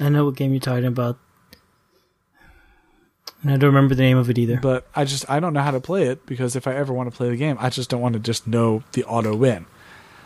I 0.00 0.08
know 0.08 0.24
what 0.24 0.34
game 0.34 0.50
you're 0.50 0.60
talking 0.60 0.84
about. 0.84 1.18
And 3.42 3.52
I 3.52 3.56
don't 3.56 3.74
remember 3.74 3.94
the 3.94 4.02
name 4.02 4.18
of 4.18 4.28
it 4.28 4.38
either. 4.38 4.58
But 4.60 4.88
I 4.94 5.04
just 5.04 5.28
I 5.30 5.38
don't 5.38 5.52
know 5.52 5.62
how 5.62 5.70
to 5.70 5.80
play 5.80 6.08
it 6.08 6.26
because 6.26 6.56
if 6.56 6.66
I 6.66 6.74
ever 6.74 6.92
want 6.92 7.08
to 7.10 7.16
play 7.16 7.28
the 7.28 7.36
game, 7.36 7.56
I 7.60 7.70
just 7.70 7.90
don't 7.90 8.00
want 8.00 8.14
to 8.14 8.20
just 8.20 8.48
know 8.48 8.82
the 8.92 9.04
auto 9.04 9.36
win. 9.36 9.66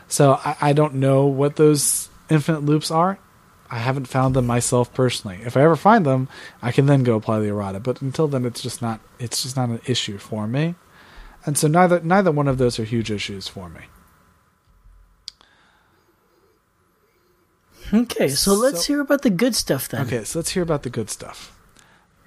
So 0.08 0.34
I, 0.42 0.56
I 0.60 0.72
don't 0.72 0.94
know 0.94 1.26
what 1.26 1.56
those 1.56 2.08
infinite 2.28 2.64
loops 2.64 2.90
are. 2.90 3.18
I 3.70 3.78
haven't 3.78 4.06
found 4.06 4.34
them 4.34 4.46
myself 4.46 4.92
personally. 4.94 5.40
If 5.44 5.56
I 5.56 5.62
ever 5.62 5.76
find 5.76 6.06
them, 6.06 6.28
I 6.62 6.70
can 6.70 6.86
then 6.86 7.02
go 7.02 7.16
apply 7.16 7.40
the 7.40 7.48
errata. 7.48 7.80
But 7.80 8.00
until 8.00 8.28
then, 8.28 8.44
it's 8.44 8.62
just 8.62 8.80
not 8.80 9.00
it's 9.18 9.42
just 9.42 9.56
not 9.56 9.68
an 9.68 9.80
issue 9.86 10.18
for 10.18 10.46
me. 10.46 10.76
And 11.44 11.58
so 11.58 11.66
neither 11.68 12.00
neither 12.00 12.30
one 12.30 12.48
of 12.48 12.58
those 12.58 12.78
are 12.78 12.84
huge 12.84 13.10
issues 13.10 13.48
for 13.48 13.68
me. 13.68 13.82
Okay, 17.92 18.28
so 18.28 18.54
let's 18.54 18.86
so, 18.86 18.92
hear 18.92 19.00
about 19.00 19.22
the 19.22 19.30
good 19.30 19.54
stuff 19.54 19.88
then. 19.88 20.06
Okay, 20.06 20.24
so 20.24 20.38
let's 20.38 20.50
hear 20.50 20.62
about 20.62 20.82
the 20.82 20.90
good 20.90 21.10
stuff. 21.10 21.56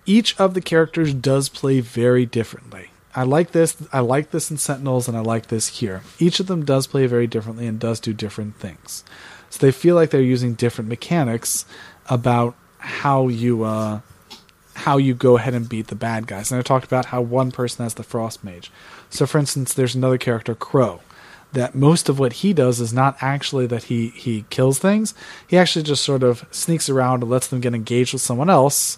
Each 0.06 0.40
of 0.40 0.54
the 0.54 0.62
characters 0.62 1.14
does 1.14 1.50
play 1.50 1.82
very 1.82 2.26
differently. 2.26 2.92
I 3.16 3.24
like 3.24 3.52
this. 3.52 3.76
I 3.92 4.00
like 4.00 4.32
this 4.32 4.50
in 4.50 4.58
Sentinels, 4.58 5.08
and 5.08 5.18
I 5.18 5.22
like 5.22 5.48
this 5.48 5.80
here. 5.80 6.04
Each 6.20 6.40
of 6.40 6.48
them 6.48 6.64
does 6.64 6.88
play 6.88 7.08
very 7.08 7.28
differently 7.28 7.68
and 7.68 7.80
does 7.80 8.00
do 8.00 8.14
different 8.14 8.56
things. 8.56 9.04
So 9.50 9.66
they 9.66 9.72
feel 9.72 9.96
like 9.96 10.10
they're 10.10 10.22
using 10.22 10.54
different 10.54 10.90
mechanics 10.90 11.66
about 12.10 12.56
how 12.78 13.28
you 13.28 13.64
uh, 13.64 14.02
how 14.74 14.98
you 14.98 15.14
go 15.14 15.38
ahead 15.38 15.54
and 15.54 15.68
beat 15.68 15.88
the 15.88 15.96
bad 15.96 16.28
guys. 16.28 16.52
And 16.52 16.60
I 16.60 16.64
talked 16.64 16.86
about 16.86 17.08
how 17.08 17.22
one 17.22 17.52
person 17.52 17.84
has 17.84 17.96
the 17.96 18.04
frost 18.04 18.44
mage. 18.44 18.72
So 19.10 19.26
for 19.26 19.38
instance, 19.38 19.74
there's 19.74 19.96
another 19.96 20.18
character, 20.18 20.56
Crow, 20.56 21.02
that 21.52 21.76
most 21.76 22.08
of 22.08 22.18
what 22.20 22.34
he 22.34 22.54
does 22.54 22.80
is 22.80 22.94
not 22.94 23.18
actually 23.22 23.68
that 23.68 23.86
he 23.86 24.10
he 24.10 24.46
kills 24.50 24.80
things. 24.80 25.14
He 25.48 25.58
actually 25.58 25.84
just 25.84 26.04
sort 26.04 26.24
of 26.24 26.46
sneaks 26.52 26.90
around 26.90 27.24
and 27.24 27.32
lets 27.32 27.48
them 27.48 27.60
get 27.60 27.76
engaged 27.76 28.14
with 28.14 28.22
someone 28.22 28.50
else 28.50 28.98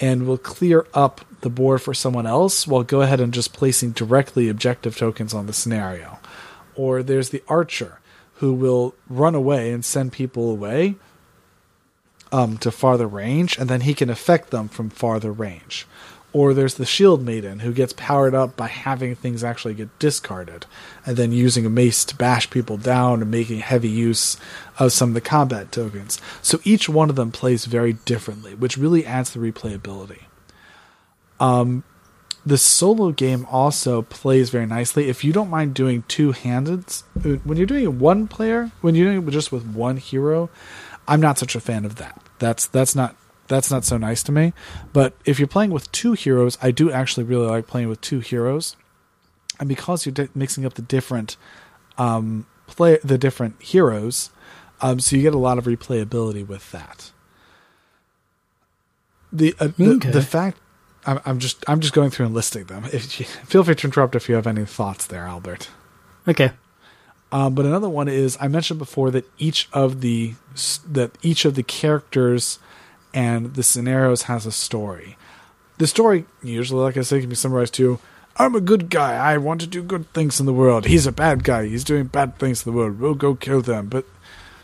and 0.00 0.26
will 0.26 0.38
clear 0.38 0.86
up 0.94 1.20
the 1.40 1.50
board 1.50 1.82
for 1.82 1.94
someone 1.94 2.26
else 2.26 2.66
while 2.66 2.82
go 2.82 3.02
ahead 3.02 3.20
and 3.20 3.34
just 3.34 3.52
placing 3.52 3.90
directly 3.90 4.48
objective 4.48 4.96
tokens 4.96 5.34
on 5.34 5.46
the 5.46 5.52
scenario. 5.52 6.18
Or 6.74 7.02
there's 7.02 7.30
the 7.30 7.42
archer 7.48 8.00
who 8.38 8.52
will 8.52 8.94
run 9.08 9.34
away 9.34 9.72
and 9.72 9.84
send 9.84 10.12
people 10.12 10.50
away 10.50 10.96
um, 12.32 12.58
to 12.58 12.70
farther 12.70 13.06
range, 13.06 13.58
and 13.58 13.68
then 13.68 13.82
he 13.82 13.94
can 13.94 14.10
affect 14.10 14.50
them 14.50 14.68
from 14.68 14.90
farther 14.90 15.32
range. 15.32 15.86
Or 16.32 16.52
there's 16.52 16.74
the 16.74 16.84
Shield 16.84 17.24
Maiden 17.24 17.60
who 17.60 17.72
gets 17.72 17.94
powered 17.94 18.34
up 18.34 18.54
by 18.54 18.68
having 18.68 19.14
things 19.14 19.42
actually 19.42 19.74
get 19.74 19.98
discarded, 19.98 20.66
and 21.06 21.16
then 21.16 21.32
using 21.32 21.64
a 21.64 21.70
mace 21.70 22.04
to 22.04 22.16
bash 22.16 22.50
people 22.50 22.76
down 22.76 23.22
and 23.22 23.30
making 23.30 23.60
heavy 23.60 23.88
use 23.88 24.36
of 24.78 24.92
some 24.92 25.10
of 25.10 25.14
the 25.14 25.20
combat 25.20 25.72
tokens. 25.72 26.20
So 26.42 26.60
each 26.64 26.88
one 26.88 27.08
of 27.08 27.16
them 27.16 27.32
plays 27.32 27.64
very 27.64 27.94
differently, 27.94 28.54
which 28.54 28.76
really 28.76 29.06
adds 29.06 29.30
the 29.30 29.40
replayability. 29.40 30.22
Um, 31.40 31.82
the 32.44 32.58
solo 32.58 33.10
game 33.12 33.46
also 33.50 34.02
plays 34.02 34.50
very 34.50 34.66
nicely. 34.66 35.08
If 35.08 35.24
you 35.24 35.32
don't 35.32 35.50
mind 35.50 35.74
doing 35.74 36.04
two 36.08 36.32
handed, 36.32 36.84
when 37.22 37.56
you're 37.56 37.66
doing 37.66 37.98
one 37.98 38.26
player, 38.28 38.70
when 38.80 38.94
you're 38.94 39.12
doing 39.12 39.26
it 39.26 39.30
just 39.30 39.52
with 39.52 39.66
one 39.66 39.96
hero, 39.96 40.48
I'm 41.06 41.20
not 41.20 41.38
such 41.38 41.54
a 41.54 41.60
fan 41.60 41.84
of 41.84 41.96
that. 41.96 42.20
That's 42.38 42.66
that's 42.66 42.94
not 42.94 43.16
that's 43.48 43.70
not 43.70 43.84
so 43.84 43.96
nice 43.96 44.22
to 44.24 44.32
me. 44.32 44.52
But 44.92 45.14
if 45.24 45.38
you're 45.38 45.48
playing 45.48 45.70
with 45.70 45.90
two 45.90 46.12
heroes, 46.12 46.56
I 46.62 46.70
do 46.70 46.92
actually 46.92 47.24
really 47.24 47.46
like 47.46 47.66
playing 47.66 47.88
with 47.88 48.00
two 48.00 48.20
heroes, 48.20 48.76
and 49.58 49.68
because 49.68 50.06
you're 50.06 50.12
di- 50.12 50.28
mixing 50.34 50.64
up 50.64 50.74
the 50.74 50.82
different 50.82 51.36
um, 51.96 52.46
play 52.66 52.98
the 53.02 53.18
different 53.18 53.60
heroes, 53.60 54.30
um, 54.80 55.00
so 55.00 55.16
you 55.16 55.22
get 55.22 55.34
a 55.34 55.38
lot 55.38 55.58
of 55.58 55.64
replayability 55.64 56.46
with 56.46 56.70
that. 56.72 57.10
The 59.32 59.54
uh, 59.58 59.68
the, 59.76 59.90
okay. 59.96 60.10
the 60.10 60.22
fact 60.22 60.58
I'm, 61.08 61.20
I'm 61.24 61.38
just 61.38 61.64
I'm 61.66 61.80
just 61.80 61.94
going 61.94 62.10
through 62.10 62.26
and 62.26 62.34
listing 62.34 62.64
them. 62.64 62.84
If 62.92 63.18
you, 63.18 63.24
feel 63.24 63.64
free 63.64 63.74
to 63.74 63.86
interrupt 63.86 64.14
if 64.14 64.28
you 64.28 64.34
have 64.34 64.46
any 64.46 64.66
thoughts 64.66 65.06
there, 65.06 65.24
Albert. 65.24 65.70
Okay. 66.28 66.52
Um, 67.32 67.54
but 67.54 67.64
another 67.64 67.88
one 67.88 68.08
is 68.08 68.36
I 68.40 68.48
mentioned 68.48 68.78
before 68.78 69.10
that 69.12 69.24
each 69.38 69.68
of 69.72 70.02
the 70.02 70.34
that 70.86 71.16
each 71.22 71.46
of 71.46 71.54
the 71.54 71.62
characters 71.62 72.58
and 73.14 73.54
the 73.54 73.62
scenarios 73.62 74.22
has 74.22 74.44
a 74.44 74.52
story. 74.52 75.16
The 75.78 75.86
story 75.86 76.26
usually, 76.42 76.82
like 76.82 76.96
I 76.98 77.02
said, 77.02 77.20
can 77.20 77.30
be 77.30 77.36
summarized 77.36 77.74
to 77.74 77.98
I'm 78.36 78.54
a 78.54 78.60
good 78.60 78.90
guy. 78.90 79.16
I 79.16 79.38
want 79.38 79.62
to 79.62 79.66
do 79.66 79.82
good 79.82 80.12
things 80.12 80.38
in 80.38 80.46
the 80.46 80.52
world. 80.52 80.86
He's 80.86 81.06
a 81.06 81.12
bad 81.12 81.42
guy. 81.42 81.66
He's 81.66 81.84
doing 81.84 82.04
bad 82.04 82.38
things 82.38 82.64
in 82.64 82.72
the 82.72 82.76
world. 82.76 83.00
We'll 83.00 83.14
go 83.14 83.34
kill 83.34 83.62
them. 83.62 83.88
But 83.88 84.04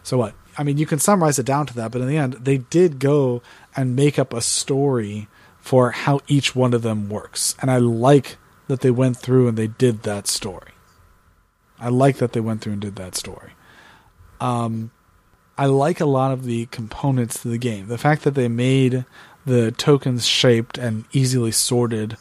so 0.02 0.18
what? 0.18 0.34
I 0.56 0.62
mean, 0.62 0.78
you 0.78 0.86
can 0.86 1.00
summarize 1.00 1.38
it 1.38 1.46
down 1.46 1.66
to 1.66 1.74
that, 1.74 1.90
but 1.90 2.00
in 2.00 2.06
the 2.06 2.16
end, 2.16 2.34
they 2.34 2.58
did 2.58 3.00
go 3.00 3.42
and 3.74 3.96
make 3.96 4.18
up 4.18 4.32
a 4.32 4.40
story 4.40 5.26
for 5.64 5.92
how 5.92 6.20
each 6.28 6.54
one 6.54 6.74
of 6.74 6.82
them 6.82 7.08
works. 7.08 7.56
And 7.58 7.70
I 7.70 7.78
like 7.78 8.36
that 8.68 8.82
they 8.82 8.90
went 8.90 9.16
through 9.16 9.48
and 9.48 9.56
they 9.56 9.68
did 9.68 10.02
that 10.02 10.26
story. 10.26 10.72
I 11.80 11.88
like 11.88 12.18
that 12.18 12.34
they 12.34 12.40
went 12.40 12.60
through 12.60 12.74
and 12.74 12.82
did 12.82 12.96
that 12.96 13.14
story. 13.14 13.52
Um, 14.42 14.90
I 15.56 15.64
like 15.64 16.00
a 16.00 16.04
lot 16.04 16.32
of 16.32 16.44
the 16.44 16.66
components 16.66 17.40
to 17.40 17.48
the 17.48 17.56
game. 17.56 17.86
The 17.86 17.96
fact 17.96 18.24
that 18.24 18.34
they 18.34 18.46
made 18.46 19.06
the 19.46 19.72
tokens 19.72 20.26
shaped 20.26 20.76
and 20.76 21.06
easily 21.12 21.50
sorted 21.50 22.18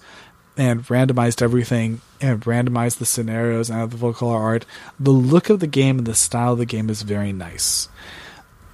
and 0.56 0.82
randomized 0.86 1.42
everything 1.42 2.00
and 2.22 2.40
randomized 2.44 3.00
the 3.00 3.06
scenarios 3.06 3.70
and 3.70 3.92
the 3.92 4.14
color 4.14 4.38
art. 4.38 4.66
The 4.98 5.12
look 5.12 5.50
of 5.50 5.60
the 5.60 5.68
game 5.68 5.98
and 5.98 6.08
the 6.08 6.16
style 6.16 6.54
of 6.54 6.60
the 6.60 6.66
game 6.66 6.90
is 6.90 7.02
very 7.02 7.34
nice. 7.34 7.90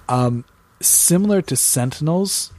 Um, 0.08 0.44
similar 0.80 1.42
to 1.42 1.56
Sentinels, 1.56 2.52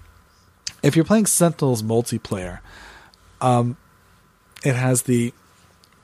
if 0.84 0.96
you're 0.96 1.06
playing 1.06 1.26
Sentinels 1.26 1.84
multiplayer, 1.84 2.60
um, 3.40 3.78
it 4.64 4.76
has 4.76 5.04
the 5.04 5.34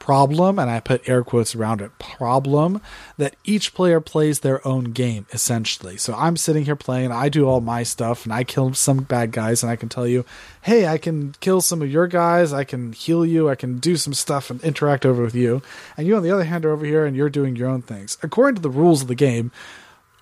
problem, 0.08 0.58
and 0.58 0.70
I 0.70 0.80
put 0.80 1.08
air 1.10 1.22
quotes 1.22 1.54
around 1.54 1.82
it, 1.82 1.92
problem 2.00 2.82
that 3.18 3.36
each 3.44 3.74
player 3.74 4.00
plays 4.00 4.40
their 4.40 4.66
own 4.66 4.86
game, 4.86 5.26
essentially. 5.34 5.98
So 5.98 6.14
I'm 6.14 6.38
sitting 6.38 6.64
here 6.64 6.78
playing, 6.78 7.12
I 7.12 7.28
do 7.28 7.46
all 7.46 7.60
my 7.60 7.84
stuff, 7.84 8.24
and 8.24 8.34
I 8.34 8.46
kill 8.46 8.74
some 8.74 9.00
bad 9.00 9.34
guys, 9.34 9.64
and 9.64 9.70
I 9.70 9.76
can 9.76 9.90
tell 9.90 10.08
you, 10.08 10.24
hey, 10.62 10.88
I 10.88 10.98
can 10.98 11.36
kill 11.42 11.60
some 11.60 11.82
of 11.82 11.92
your 11.92 12.08
guys, 12.08 12.54
I 12.54 12.64
can 12.64 12.94
heal 12.94 13.26
you, 13.26 13.50
I 13.50 13.56
can 13.56 13.80
do 13.80 13.98
some 13.98 14.14
stuff 14.14 14.50
and 14.50 14.64
interact 14.64 15.06
over 15.06 15.22
with 15.22 15.36
you. 15.36 15.62
And 15.98 16.08
you, 16.08 16.16
on 16.16 16.24
the 16.24 16.32
other 16.32 16.46
hand, 16.46 16.66
are 16.66 16.72
over 16.72 16.86
here 16.86 17.06
and 17.06 17.14
you're 17.14 17.30
doing 17.30 17.58
your 17.58 17.68
own 17.68 17.82
things. 17.82 18.18
According 18.24 18.56
to 18.56 18.62
the 18.62 18.70
rules 18.70 19.02
of 19.02 19.10
the 19.10 19.16
game, 19.16 19.52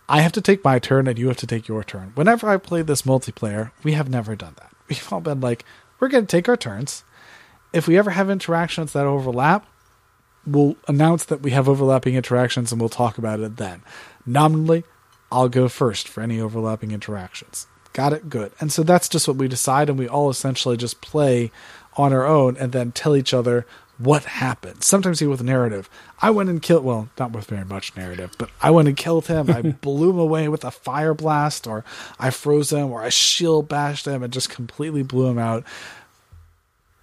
I 0.07 0.21
have 0.21 0.31
to 0.33 0.41
take 0.41 0.63
my 0.63 0.79
turn 0.79 1.07
and 1.07 1.17
you 1.17 1.27
have 1.27 1.37
to 1.37 1.47
take 1.47 1.67
your 1.67 1.83
turn. 1.83 2.11
Whenever 2.15 2.49
I 2.49 2.57
play 2.57 2.81
this 2.81 3.03
multiplayer, 3.03 3.71
we 3.83 3.93
have 3.93 4.09
never 4.09 4.35
done 4.35 4.55
that. 4.57 4.71
We've 4.89 5.13
all 5.13 5.21
been 5.21 5.41
like, 5.41 5.65
we're 5.99 6.09
going 6.09 6.25
to 6.25 6.31
take 6.31 6.47
our 6.47 6.57
turns. 6.57 7.03
If 7.73 7.87
we 7.87 7.97
ever 7.97 8.11
have 8.11 8.29
interactions 8.29 8.93
that 8.93 9.05
overlap, 9.05 9.65
we'll 10.45 10.75
announce 10.87 11.25
that 11.25 11.41
we 11.41 11.51
have 11.51 11.67
overlapping 11.67 12.15
interactions 12.15 12.71
and 12.71 12.79
we'll 12.79 12.89
talk 12.89 13.17
about 13.17 13.39
it 13.39 13.57
then. 13.57 13.81
Nominally, 14.25 14.83
I'll 15.31 15.49
go 15.49 15.67
first 15.67 16.07
for 16.07 16.21
any 16.21 16.39
overlapping 16.39 16.91
interactions. 16.91 17.67
Got 17.93 18.13
it? 18.13 18.29
Good. 18.29 18.51
And 18.59 18.71
so 18.71 18.83
that's 18.83 19.09
just 19.09 19.27
what 19.27 19.37
we 19.37 19.47
decide, 19.47 19.89
and 19.89 19.97
we 19.97 20.07
all 20.07 20.29
essentially 20.29 20.75
just 20.75 20.99
play 21.01 21.49
on 21.95 22.11
our 22.11 22.25
own 22.25 22.57
and 22.57 22.73
then 22.73 22.91
tell 22.91 23.15
each 23.15 23.33
other 23.33 23.65
what 23.97 24.25
happened. 24.25 24.83
Sometimes 24.83 25.21
even 25.21 25.31
with 25.31 25.43
narrative. 25.43 25.89
I 26.21 26.29
went 26.29 26.49
and 26.49 26.61
killed, 26.61 26.83
well, 26.83 27.09
not 27.17 27.31
with 27.31 27.45
very 27.45 27.65
much 27.65 27.95
narrative, 27.95 28.31
but 28.37 28.49
I 28.61 28.71
went 28.71 28.87
and 28.87 28.97
killed 28.97 29.27
him. 29.27 29.49
I 29.49 29.61
blew 29.81 30.09
him 30.09 30.19
away 30.19 30.49
with 30.49 30.65
a 30.65 30.71
fire 30.71 31.13
blast, 31.13 31.65
or 31.67 31.85
I 32.19 32.29
froze 32.29 32.71
him, 32.71 32.91
or 32.91 33.03
I 33.03 33.09
shield 33.09 33.69
bashed 33.69 34.05
him 34.05 34.23
and 34.23 34.33
just 34.33 34.49
completely 34.49 35.03
blew 35.03 35.27
him 35.27 35.37
out 35.37 35.63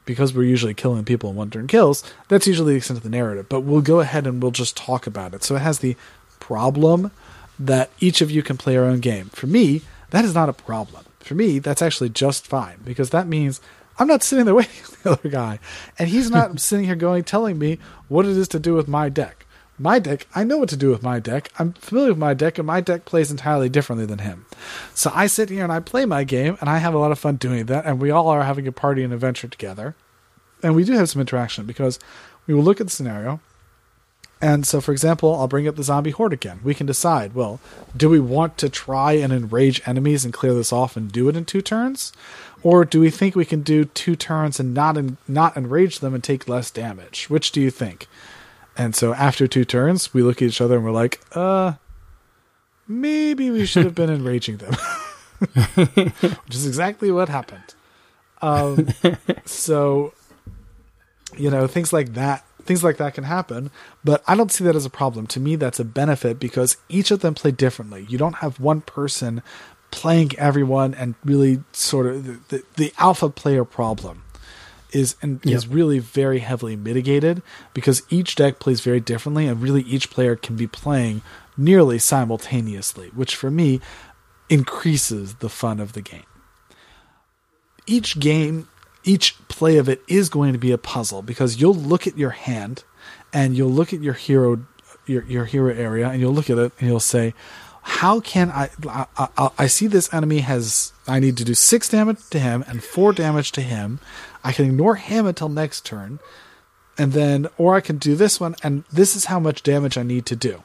because 0.05 0.35
we're 0.35 0.45
usually 0.45 0.75
killing 0.75 1.05
people 1.05 1.31
in 1.31 1.37
one 1.37 1.51
turn 1.51 1.67
kills, 1.67 2.03
that's 2.29 2.47
usually 2.47 2.73
the 2.73 2.79
extent 2.79 2.99
of 2.99 3.05
the 3.05 3.11
narrative. 3.11 3.49
But 3.49 3.61
we'll 3.61 3.83
go 3.83 4.01
ahead 4.01 4.27
and 4.27 4.43
we'll 4.43 4.51
just 4.51 4.77
talk 4.77 5.07
about 5.07 5.35
it. 5.35 5.43
So 5.45 5.57
it 5.57 5.61
has 5.63 5.79
the 5.79 5.97
problem 6.41 7.13
that 7.59 7.91
each 8.01 8.21
of 8.21 8.31
you 8.31 8.43
can 8.43 8.57
play 8.57 8.73
your 8.73 8.85
own 8.85 9.01
game. 9.01 9.27
For 9.31 9.47
me, 9.47 9.83
that 10.11 10.25
is 10.25 10.35
not 10.35 10.49
a 10.49 10.53
problem. 10.53 11.05
For 11.21 11.35
me, 11.35 11.61
that's 11.61 11.83
actually 11.83 12.09
just 12.09 12.47
fine 12.47 12.79
because 12.85 13.11
that 13.11 13.29
means 13.29 13.61
I'm 14.03 14.09
not 14.09 14.23
sitting 14.23 14.45
there 14.45 14.55
waiting 14.57 14.73
for 14.73 15.03
the 15.03 15.13
other 15.13 15.29
guy, 15.29 15.59
and 15.99 16.09
he's 16.09 16.31
not 16.31 16.61
sitting 16.61 16.85
here 16.85 16.97
going 16.97 17.25
telling 17.25 17.59
me 17.59 17.79
what 18.09 18.27
it 18.27 18.37
is 18.37 18.49
to 18.49 18.59
do 18.59 18.75
with 18.75 18.89
my 18.89 19.09
deck 19.09 19.47
my 19.79 19.99
deck, 19.99 20.27
I 20.35 20.45
know 20.45 20.59
what 20.59 20.69
to 20.69 20.77
do 20.77 20.91
with 20.91 21.03
my 21.03 21.19
deck. 21.19 21.51
I'm 21.59 21.73
familiar 21.73 22.11
with 22.11 22.19
my 22.19 22.35
deck, 22.35 22.59
and 22.59 22.67
my 22.67 22.81
deck 22.81 23.05
plays 23.05 23.31
entirely 23.31 23.69
differently 23.69 24.07
than 24.07 24.21
him. 24.21 24.47
So 24.95 25.11
I 25.15 25.27
sit 25.27 25.51
here 25.51 25.65
and 25.65 25.73
I 25.73 25.81
play 25.81 26.05
my 26.05 26.25
game, 26.25 26.57
and 26.61 26.71
I 26.71 26.79
have 26.79 26.95
a 26.95 26.99
lot 26.99 27.11
of 27.11 27.19
fun 27.19 27.37
doing 27.37 27.67
that, 27.67 27.85
and 27.85 28.01
we 28.01 28.11
all 28.11 28.29
are 28.29 28.45
having 28.45 28.69
a 28.69 28.73
party 28.73 29.03
and 29.03 29.13
adventure 29.13 29.49
together. 29.49 29.97
And 30.63 30.77
we 30.77 30.85
do 30.85 30.93
have 30.93 31.09
some 31.09 31.21
interaction 31.21 31.67
because 31.67 31.99
we 32.47 32.55
will 32.55 32.63
look 32.63 32.81
at 32.81 32.87
the 32.87 32.93
scenario. 32.93 33.41
And 34.41 34.67
so, 34.67 34.81
for 34.81 34.93
example, 34.93 35.35
I'll 35.35 35.49
bring 35.49 35.69
up 35.69 35.77
the 35.77 35.85
zombie 35.85 36.11
horde 36.11 36.33
again. 36.33 36.61
We 36.65 36.75
can 36.75 36.87
decide, 36.87 37.33
well, 37.33 37.61
do 37.97 38.09
we 38.09 38.19
want 38.19 38.59
to 38.59 38.69
try 38.69 39.13
and 39.13 39.33
enrage 39.33 39.81
enemies 39.87 40.25
and 40.25 40.35
clear 40.35 40.53
this 40.53 40.73
off 40.73 40.97
and 40.97 41.11
do 41.11 41.29
it 41.29 41.37
in 41.37 41.45
two 41.45 41.63
turns? 41.63 42.13
Or 42.63 42.85
do 42.85 43.01
we 43.01 43.11
think 43.11 43.35
we 43.35 43.45
can 43.45 43.63
do 43.63 43.85
two 43.85 44.15
turns 44.15 44.61
and 44.61 44.73
not 44.73 44.97
en- 44.97 45.17
not 45.27 45.57
enrage 45.57 45.99
them 45.99 46.15
and 46.15 46.23
take 46.23 46.49
less 46.49 46.71
damage? 46.71 47.29
Which 47.29 47.51
do 47.53 47.61
you 47.61 47.71
think? 47.71 48.07
And 48.77 48.95
so 48.95 49.13
after 49.15 49.47
two 49.47 49.65
turns, 49.65 50.15
we 50.15 50.23
look 50.23 50.41
at 50.41 50.49
each 50.49 50.61
other 50.61 50.77
and 50.77 50.85
we're 50.85 50.93
like, 50.93 51.21
uh, 51.33 51.75
maybe 52.89 53.51
we 53.51 53.67
should 53.67 53.85
have 53.85 53.95
been 53.95 54.11
enraging 54.19 54.59
them. 54.59 54.75
Which 55.75 56.55
is 56.55 56.67
exactly 56.67 57.11
what 57.11 57.29
happened. 57.29 57.75
Um, 58.41 58.89
so, 59.45 60.13
you 61.37 61.51
know, 61.51 61.67
things 61.67 61.93
like 61.93 62.15
that, 62.15 62.45
things 62.65 62.83
like 62.85 62.97
that 62.97 63.15
can 63.15 63.25
happen, 63.25 63.71
but 64.05 64.23
I 64.27 64.35
don't 64.35 64.53
see 64.53 64.65
that 64.65 64.77
as 64.77 64.87
a 64.87 64.91
problem. 64.91 65.27
To 65.29 65.41
me, 65.41 65.57
that's 65.57 65.81
a 65.81 65.85
benefit 65.85 66.39
because 66.39 66.77
each 66.89 67.11
of 67.11 67.21
them 67.21 67.35
play 67.35 67.51
differently. 67.51 68.07
You 68.09 68.19
don't 68.19 68.37
have 68.37 68.61
one 68.61 68.81
person 68.81 69.43
playing 69.93 70.33
everyone 70.39 70.95
and 70.95 71.15
really 71.25 71.63
sort 71.71 72.07
of 72.07 72.27
the, 72.27 72.41
the, 72.49 72.65
the 72.77 72.93
alpha 72.99 73.29
player 73.29 73.65
problem 73.65 74.25
is 74.91 75.15
and 75.23 75.41
yep. 75.45 75.55
is 75.55 75.69
really 75.69 76.01
very 76.01 76.41
heavily 76.41 76.75
mitigated 76.75 77.43
because 77.73 78.03
each 78.11 78.35
deck 78.35 78.59
plays 78.59 78.81
very 78.81 79.01
differently 79.01 79.47
and 79.47 79.63
really 79.63 79.83
each 79.83 80.11
player 80.11 80.35
can 80.35 80.57
be 80.57 80.67
playing 80.67 81.23
nearly 81.57 81.99
simultaneously, 81.99 83.09
which 83.15 83.37
for 83.37 83.51
me 83.51 83.81
increases 84.49 85.37
the 85.37 85.49
fun 85.49 85.79
of 85.79 85.93
the 85.93 86.03
game. 86.03 86.25
Each 87.87 88.19
game, 88.19 88.69
each 89.05 89.37
play 89.49 89.77
of 89.77 89.89
it 89.89 90.03
is 90.09 90.29
going 90.29 90.53
to 90.53 90.59
be 90.59 90.73
a 90.73 90.79
puzzle 90.79 91.23
because 91.23 91.61
you'll 91.61 91.75
look 91.75 92.07
at 92.07 92.19
your 92.19 92.31
hand 92.31 92.85
and 93.33 93.57
you'll 93.57 93.71
look 93.71 93.93
at 93.93 94.01
your 94.01 94.15
hero 94.15 94.65
your 95.07 95.25
your 95.25 95.47
hero 95.47 95.75
area 95.75 96.09
and 96.09 96.21
you'll 96.21 96.33
look 96.33 96.49
at 96.49 96.59
it 96.59 96.73
and 96.79 96.89
you'll 96.89 97.01
say 97.01 97.35
how 97.83 98.21
can 98.21 98.51
I, 98.51 98.71
I, 98.89 99.07
I, 99.17 99.51
I 99.59 99.67
see 99.67 99.87
this 99.87 100.13
enemy 100.15 100.39
has 100.39 100.93
I 101.07 101.19
need 101.19 101.37
to 101.39 101.45
do 101.45 101.55
six 101.55 101.89
damage 101.89 102.29
to 102.31 102.39
him 102.39 102.65
and 102.69 102.83
four 102.83 103.13
damage 103.13 103.53
to 103.53 103.61
him 103.61 103.99
I 104.45 104.53
can 104.53 104.67
ignore 104.67 104.97
him 104.97 105.27
until 105.27 105.49
next 105.49 105.87
turn, 105.87 106.19
and 106.99 107.13
then, 107.13 107.49
or 107.59 107.75
I 107.75 107.81
can 107.81 107.99
do 107.99 108.15
this 108.15 108.41
one, 108.41 108.57
and 108.63 108.85
this 108.93 109.15
is 109.15 109.27
how 109.27 109.39
much 109.39 109.63
damage 109.63 109.97
I 109.97 110.03
need 110.03 110.27
to 110.27 110.37
do. 110.37 110.63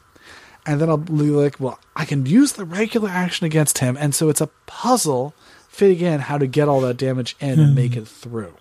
And 0.65 0.81
then 0.81 0.89
I'll 0.89 0.97
be 0.97 1.29
like, 1.29 1.59
well, 1.59 1.79
I 1.95 2.03
can 2.05 2.25
use 2.25 2.53
the 2.53 2.65
regular 2.65 3.09
action 3.09 3.45
against 3.45 3.77
him, 3.77 3.95
and 3.97 4.13
so 4.13 4.29
it's 4.29 4.41
a 4.41 4.49
puzzle 4.65 5.33
fitting 5.69 6.05
in 6.05 6.21
how 6.21 6.37
to 6.37 6.47
get 6.47 6.67
all 6.67 6.81
that 6.81 6.97
damage 6.97 7.35
in 7.39 7.59
and 7.59 7.69
hmm. 7.69 7.75
make 7.75 7.95
it 7.95 8.07
through. 8.07 8.55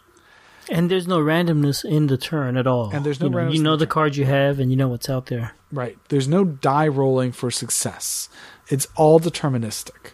And 0.70 0.90
there's 0.90 1.06
no 1.06 1.18
randomness 1.18 1.84
in 1.84 2.08
the 2.08 2.16
turn 2.16 2.56
at 2.56 2.66
all. 2.66 2.90
And 2.90 3.04
there's 3.04 3.20
no 3.20 3.26
you 3.26 3.30
know, 3.30 3.38
randomness. 3.38 3.54
You 3.54 3.62
know 3.62 3.76
the, 3.76 3.86
the 3.86 3.90
cards 3.90 4.18
you 4.18 4.24
have, 4.24 4.58
and 4.58 4.70
you 4.70 4.76
know 4.76 4.88
what's 4.88 5.08
out 5.08 5.26
there. 5.26 5.52
Right. 5.72 5.98
There's 6.08 6.28
no 6.28 6.44
die 6.44 6.88
rolling 6.88 7.32
for 7.32 7.50
success. 7.50 8.28
It's 8.68 8.88
all 8.96 9.20
deterministic. 9.20 10.12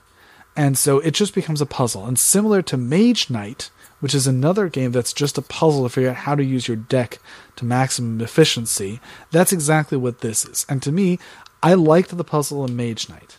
And 0.55 0.77
so 0.77 0.99
it 1.01 1.12
just 1.12 1.35
becomes 1.35 1.61
a 1.61 1.66
puzzle. 1.66 2.05
And 2.05 2.19
similar 2.19 2.61
to 2.62 2.77
Mage 2.77 3.31
Knight, 3.31 3.70
which 4.01 4.15
is 4.15 4.27
another 4.27 4.69
game 4.69 4.93
that's 4.93 5.12
just 5.12 5.39
a 5.39 5.43
puzzle 5.43 5.85
to 5.85 5.89
figure 5.89 6.11
out 6.11 6.16
how 6.16 6.35
to 6.35 6.45
use 6.45 6.69
your 6.69 6.77
deck 6.77 7.19
to 7.57 7.65
maximum 7.65 8.20
efficiency. 8.20 9.01
That's 9.31 9.53
exactly 9.53 9.97
what 9.97 10.20
this 10.20 10.45
is. 10.45 10.66
And 10.69 10.83
to 10.83 10.93
me, 10.93 11.19
I 11.62 11.74
liked 11.74 12.15
the 12.15 12.24
puzzle 12.24 12.65
in 12.65 12.77
Mage 12.77 13.09
Knight. 13.09 13.39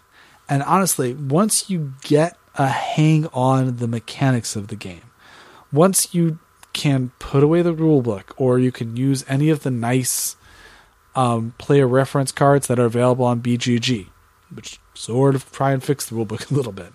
And 0.49 0.63
honestly, 0.63 1.13
once 1.13 1.69
you 1.69 1.93
get 2.01 2.37
a 2.55 2.67
hang 2.67 3.27
on 3.27 3.77
the 3.77 3.87
mechanics 3.87 4.55
of 4.55 4.67
the 4.69 4.75
game, 4.75 5.01
once 5.71 6.13
you 6.13 6.39
can 6.73 7.11
put 7.19 7.43
away 7.43 7.61
the 7.61 7.73
rulebook 7.73 8.23
or 8.35 8.59
you 8.59 8.71
can 8.71 8.97
use 8.97 9.23
any 9.27 9.49
of 9.49 9.63
the 9.63 9.71
nice 9.71 10.35
um, 11.15 11.53
player 11.57 11.87
reference 11.87 12.31
cards 12.31 12.67
that 12.67 12.79
are 12.79 12.85
available 12.85 13.25
on 13.25 13.41
BGG, 13.41 14.07
which 14.53 14.79
sort 14.93 15.35
of 15.35 15.51
try 15.51 15.71
and 15.71 15.83
fix 15.83 16.07
the 16.07 16.15
rulebook 16.15 16.51
a 16.51 16.53
little 16.53 16.71
bit 16.71 16.93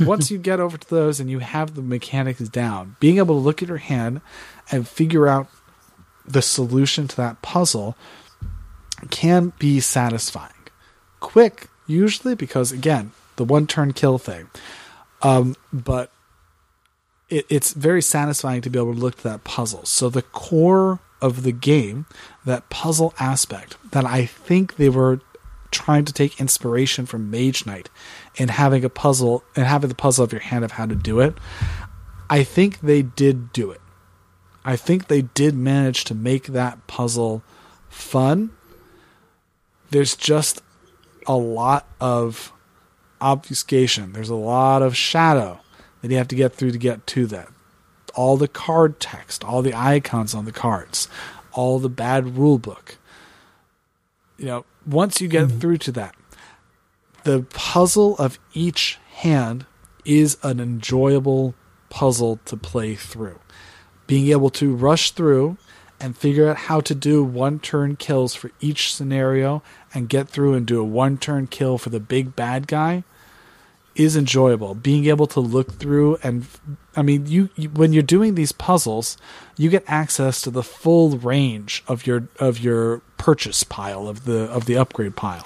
once 0.00 0.30
you 0.30 0.38
get 0.38 0.60
over 0.60 0.78
to 0.78 0.88
those 0.88 1.20
and 1.20 1.30
you 1.30 1.40
have 1.40 1.74
the 1.74 1.82
mechanics 1.82 2.40
down, 2.48 2.96
being 3.00 3.18
able 3.18 3.34
to 3.34 3.40
look 3.40 3.62
at 3.62 3.68
your 3.68 3.78
hand 3.78 4.20
and 4.70 4.88
figure 4.88 5.28
out 5.28 5.48
the 6.26 6.42
solution 6.42 7.08
to 7.08 7.16
that 7.16 7.42
puzzle 7.42 7.96
can 9.10 9.52
be 9.58 9.80
satisfying. 9.80 10.52
Quick, 11.20 11.68
usually, 11.86 12.34
because 12.34 12.72
again, 12.72 13.12
the 13.36 13.44
one 13.44 13.66
turn 13.66 13.92
kill 13.92 14.18
thing. 14.18 14.48
Um, 15.22 15.56
but 15.72 16.12
it, 17.30 17.46
it's 17.48 17.72
very 17.72 18.02
satisfying 18.02 18.60
to 18.62 18.70
be 18.70 18.78
able 18.78 18.94
to 18.94 19.00
look 19.00 19.18
at 19.18 19.24
that 19.24 19.44
puzzle. 19.44 19.84
So 19.86 20.10
the 20.10 20.22
core 20.22 20.98
of 21.22 21.42
the 21.42 21.52
game, 21.52 22.06
that 22.44 22.68
puzzle 22.68 23.14
aspect, 23.18 23.76
that 23.92 24.04
I 24.04 24.26
think 24.26 24.76
they 24.76 24.88
were 24.88 25.20
trying 25.70 26.04
to 26.04 26.12
take 26.12 26.40
inspiration 26.40 27.06
from 27.06 27.30
Mage 27.30 27.64
Knight 27.64 27.88
and 28.38 28.50
having 28.50 28.84
a 28.84 28.88
puzzle 28.88 29.44
and 29.54 29.66
having 29.66 29.88
the 29.88 29.94
puzzle 29.94 30.24
of 30.24 30.32
your 30.32 30.40
hand 30.40 30.64
of 30.64 30.72
how 30.72 30.86
to 30.86 30.96
do 30.96 31.20
it. 31.20 31.34
I 32.28 32.42
think 32.42 32.80
they 32.80 33.02
did 33.02 33.52
do 33.52 33.70
it. 33.70 33.80
I 34.64 34.76
think 34.76 35.06
they 35.06 35.22
did 35.22 35.54
manage 35.54 36.04
to 36.04 36.14
make 36.14 36.48
that 36.48 36.86
puzzle 36.86 37.42
fun. 37.88 38.50
There's 39.90 40.14
just 40.16 40.62
a 41.26 41.36
lot 41.36 41.88
of 42.00 42.52
obfuscation. 43.20 44.12
There's 44.12 44.28
a 44.28 44.34
lot 44.34 44.82
of 44.82 44.96
shadow 44.96 45.60
that 46.00 46.10
you 46.10 46.16
have 46.16 46.28
to 46.28 46.36
get 46.36 46.54
through 46.54 46.72
to 46.72 46.78
get 46.78 47.06
to 47.08 47.26
that. 47.26 47.48
All 48.14 48.36
the 48.36 48.48
card 48.48 49.00
text, 49.00 49.44
all 49.44 49.62
the 49.62 49.74
icons 49.74 50.34
on 50.34 50.44
the 50.44 50.52
cards, 50.52 51.08
all 51.52 51.78
the 51.78 51.88
bad 51.88 52.36
rule 52.36 52.58
book. 52.58 52.98
You 54.36 54.46
know, 54.46 54.64
once 54.86 55.20
you 55.20 55.28
get 55.28 55.48
mm-hmm. 55.48 55.58
through 55.58 55.78
to 55.78 55.92
that, 55.92 56.14
the 57.24 57.42
puzzle 57.50 58.16
of 58.16 58.38
each 58.54 58.98
hand 59.12 59.66
is 60.04 60.38
an 60.42 60.60
enjoyable 60.60 61.54
puzzle 61.90 62.40
to 62.46 62.56
play 62.56 62.94
through. 62.94 63.38
Being 64.06 64.28
able 64.28 64.50
to 64.50 64.74
rush 64.74 65.10
through 65.10 65.58
and 66.00 66.16
figure 66.16 66.48
out 66.48 66.56
how 66.56 66.80
to 66.80 66.94
do 66.94 67.22
one 67.22 67.58
turn 67.60 67.96
kills 67.96 68.34
for 68.34 68.50
each 68.60 68.94
scenario 68.94 69.62
and 69.92 70.08
get 70.08 70.28
through 70.28 70.54
and 70.54 70.66
do 70.66 70.80
a 70.80 70.84
one 70.84 71.18
turn 71.18 71.46
kill 71.46 71.76
for 71.76 71.90
the 71.90 72.00
big 72.00 72.34
bad 72.34 72.66
guy 72.66 73.04
is 74.00 74.16
enjoyable. 74.16 74.74
Being 74.74 75.06
able 75.06 75.26
to 75.28 75.40
look 75.40 75.74
through 75.74 76.16
and 76.22 76.46
I 76.96 77.02
mean, 77.02 77.26
you, 77.26 77.50
you, 77.54 77.68
when 77.68 77.92
you're 77.92 78.02
doing 78.02 78.34
these 78.34 78.50
puzzles, 78.50 79.16
you 79.56 79.70
get 79.70 79.84
access 79.86 80.40
to 80.42 80.50
the 80.50 80.62
full 80.62 81.10
range 81.18 81.84
of 81.86 82.06
your 82.06 82.28
of 82.38 82.58
your 82.58 83.02
purchase 83.18 83.62
pile 83.62 84.08
of 84.08 84.24
the 84.24 84.50
of 84.50 84.64
the 84.64 84.76
upgrade 84.76 85.16
pile. 85.16 85.44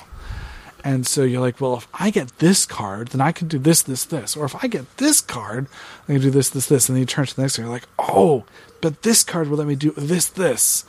And 0.84 1.06
so 1.06 1.22
you're 1.22 1.40
like, 1.40 1.60
well, 1.62 1.76
if 1.76 1.88
I 1.94 2.10
get 2.10 2.38
this 2.38 2.66
card, 2.66 3.08
then 3.08 3.22
I 3.22 3.32
can 3.32 3.48
do 3.48 3.58
this, 3.58 3.82
this, 3.82 4.04
this. 4.04 4.36
Or 4.36 4.44
if 4.44 4.54
I 4.62 4.68
get 4.68 4.98
this 4.98 5.22
card, 5.22 5.66
I 6.06 6.12
can 6.12 6.20
do 6.20 6.30
this, 6.30 6.50
this, 6.50 6.66
this. 6.66 6.88
And 6.88 6.96
then 6.96 7.00
you 7.00 7.06
turn 7.06 7.24
to 7.24 7.34
the 7.34 7.40
next 7.40 7.56
one, 7.56 7.66
you're 7.66 7.74
like, 7.74 7.88
oh, 7.98 8.44
but 8.82 9.00
this 9.00 9.24
card 9.24 9.48
will 9.48 9.56
let 9.56 9.66
me 9.66 9.76
do 9.76 9.92
this, 9.92 10.28
this. 10.28 10.84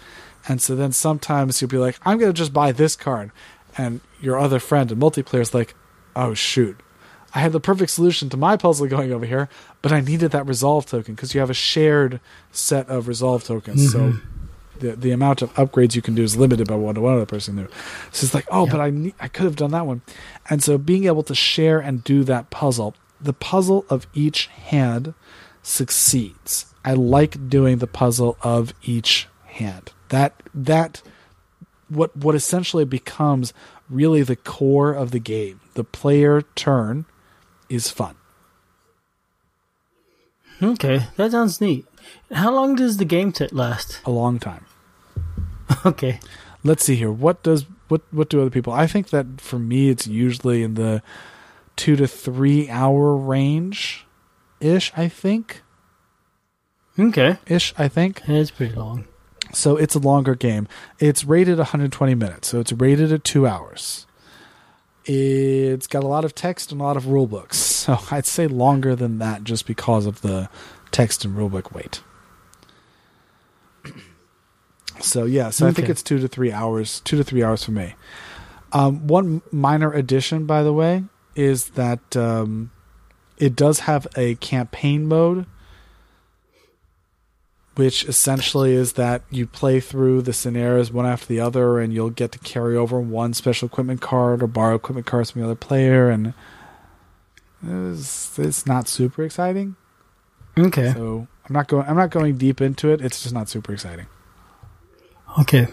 And 0.49 0.61
so 0.61 0.75
then 0.75 0.91
sometimes 0.91 1.61
you'll 1.61 1.69
be 1.69 1.77
like, 1.77 1.97
I'm 2.05 2.17
going 2.17 2.31
to 2.31 2.37
just 2.37 2.51
buy 2.51 2.73
this 2.73 2.97
card. 2.97 3.31
And 3.77 4.01
your 4.19 4.37
other 4.37 4.59
friend 4.59 4.91
in 4.91 4.99
multiplayer 4.99 5.39
is 5.39 5.53
like, 5.53 5.73
oh, 6.13 6.33
shoot. 6.33 6.77
I 7.35 7.39
had 7.39 7.51
the 7.51 7.59
perfect 7.59 7.91
solution 7.91 8.29
to 8.29 8.37
my 8.37 8.55
puzzle 8.55 8.87
going 8.87 9.11
over 9.11 9.25
here, 9.25 9.49
but 9.81 9.91
I 9.91 9.99
needed 9.99 10.31
that 10.31 10.47
resolve 10.47 10.85
token 10.85 11.15
because 11.15 11.33
you 11.33 11.41
have 11.41 11.49
a 11.49 11.53
shared 11.53 12.21
set 12.51 12.87
of 12.87 13.09
resolve 13.09 13.43
tokens. 13.43 13.93
Mm-hmm. 13.93 14.17
So 14.17 14.21
the 14.79 14.95
the 14.95 15.11
amount 15.11 15.41
of 15.41 15.53
upgrades 15.55 15.95
you 15.95 16.01
can 16.01 16.15
do 16.15 16.23
is 16.23 16.37
limited 16.37 16.67
by 16.67 16.75
what 16.75 16.97
one 16.97 17.13
other 17.13 17.25
person 17.25 17.57
do. 17.57 17.67
So 18.13 18.25
it's 18.25 18.33
like, 18.33 18.47
oh, 18.49 18.65
yeah. 18.65 18.71
but 18.71 18.81
I 18.81 18.89
need, 18.89 19.13
I 19.19 19.27
could 19.27 19.43
have 19.43 19.57
done 19.57 19.71
that 19.71 19.85
one. 19.85 20.01
And 20.49 20.63
so 20.63 20.77
being 20.77 21.05
able 21.05 21.23
to 21.23 21.35
share 21.35 21.79
and 21.79 22.03
do 22.05 22.23
that 22.23 22.49
puzzle, 22.51 22.95
the 23.19 23.33
puzzle 23.33 23.85
of 23.89 24.07
each 24.13 24.47
hand 24.47 25.13
succeeds. 25.61 26.73
I 26.85 26.93
like 26.93 27.49
doing 27.49 27.79
the 27.79 27.87
puzzle 27.87 28.37
of 28.43 28.73
each 28.83 29.27
hand. 29.45 29.91
That 30.09 30.41
that 30.53 31.01
what 31.89 32.15
what 32.15 32.33
essentially 32.33 32.85
becomes 32.85 33.53
really 33.89 34.23
the 34.23 34.37
core 34.37 34.93
of 34.93 35.11
the 35.11 35.19
game. 35.19 35.59
The 35.73 35.83
player 35.83 36.43
turn 36.55 37.05
is 37.69 37.89
fun. 37.89 38.15
Okay, 40.61 41.03
that 41.17 41.31
sounds 41.31 41.59
neat. 41.59 41.85
How 42.31 42.53
long 42.53 42.75
does 42.75 42.97
the 42.97 43.05
game 43.05 43.31
t- 43.31 43.47
last? 43.47 43.99
A 44.05 44.11
long 44.11 44.39
time. 44.39 44.65
okay. 45.85 46.19
Let's 46.63 46.83
see 46.83 46.95
here. 46.95 47.11
What 47.11 47.43
does 47.43 47.65
what 47.87 48.01
what 48.11 48.29
do 48.29 48.41
other 48.41 48.49
people? 48.49 48.73
I 48.73 48.87
think 48.87 49.09
that 49.09 49.39
for 49.39 49.59
me, 49.59 49.89
it's 49.89 50.07
usually 50.07 50.63
in 50.63 50.75
the 50.75 51.03
two 51.75 51.95
to 51.95 52.07
three 52.07 52.69
hour 52.69 53.15
range, 53.15 54.05
ish. 54.59 54.91
I 54.95 55.07
think. 55.07 55.61
Okay. 56.97 57.37
Ish, 57.47 57.73
I 57.77 57.87
think. 57.87 58.21
It's 58.27 58.51
pretty 58.51 58.73
long. 58.73 59.05
So 59.53 59.77
it's 59.77 59.95
a 59.95 59.99
longer 59.99 60.33
game. 60.35 60.67
It's 60.99 61.25
rated 61.25 61.57
120 61.57 62.15
minutes, 62.15 62.47
so 62.47 62.59
it's 62.59 62.71
rated 62.71 63.11
at 63.11 63.23
two 63.23 63.45
hours. 63.45 64.07
It's 65.05 65.87
got 65.87 66.03
a 66.03 66.07
lot 66.07 66.25
of 66.25 66.33
text 66.33 66.71
and 66.71 66.81
a 66.81 66.83
lot 66.83 66.97
of 66.97 67.07
rule 67.07 67.27
books, 67.27 67.57
so 67.85 67.99
I'd 68.11 68.25
say 68.25 68.47
longer 68.47 68.95
than 68.95 69.19
that 69.19 69.43
just 69.43 69.65
because 69.67 70.05
of 70.05 70.21
the 70.21 70.49
text 70.91 71.25
and 71.25 71.35
rulebook 71.35 71.73
weight. 71.73 72.01
So 75.01 75.25
yeah, 75.25 75.49
so 75.49 75.65
okay. 75.65 75.71
I 75.71 75.73
think 75.73 75.89
it's 75.89 76.01
two 76.01 76.19
to 76.19 76.27
three 76.29 76.53
hours, 76.53 77.01
two 77.01 77.17
to 77.17 77.23
three 77.23 77.43
hours 77.43 77.65
for 77.65 77.71
me. 77.71 77.95
Um, 78.71 79.07
one 79.07 79.41
minor 79.51 79.91
addition, 79.91 80.45
by 80.45 80.63
the 80.63 80.71
way, 80.71 81.03
is 81.35 81.71
that 81.71 82.15
um, 82.15 82.71
it 83.37 83.57
does 83.57 83.79
have 83.81 84.07
a 84.15 84.35
campaign 84.35 85.05
mode 85.05 85.47
which 87.75 88.05
essentially 88.05 88.73
is 88.73 88.93
that 88.93 89.21
you 89.29 89.45
play 89.45 89.79
through 89.79 90.21
the 90.21 90.33
scenarios 90.33 90.91
one 90.91 91.05
after 91.05 91.27
the 91.27 91.39
other, 91.39 91.79
and 91.79 91.93
you'll 91.93 92.09
get 92.09 92.31
to 92.31 92.39
carry 92.39 92.75
over 92.75 92.99
one 92.99 93.33
special 93.33 93.67
equipment 93.67 94.01
card 94.01 94.41
or 94.41 94.47
borrow 94.47 94.75
equipment 94.75 95.05
cards 95.05 95.31
from 95.31 95.41
the 95.41 95.47
other 95.47 95.55
player, 95.55 96.09
and 96.09 96.33
it's, 97.65 98.37
it's 98.39 98.65
not 98.65 98.87
super 98.87 99.23
exciting. 99.23 99.75
Okay. 100.57 100.93
So 100.93 101.27
I'm 101.47 101.53
not 101.53 101.67
going. 101.67 101.87
I'm 101.87 101.97
not 101.97 102.09
going 102.09 102.37
deep 102.37 102.61
into 102.61 102.89
it. 102.89 103.01
It's 103.01 103.23
just 103.23 103.33
not 103.33 103.49
super 103.49 103.73
exciting. 103.73 104.07
Okay. 105.39 105.67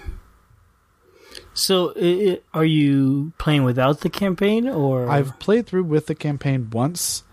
So, 1.54 1.90
it, 1.96 2.44
are 2.54 2.64
you 2.64 3.32
playing 3.38 3.64
without 3.64 4.00
the 4.00 4.10
campaign, 4.10 4.68
or 4.68 5.08
I've 5.08 5.38
played 5.38 5.66
through 5.66 5.84
with 5.84 6.06
the 6.06 6.14
campaign 6.14 6.70
once, 6.70 7.24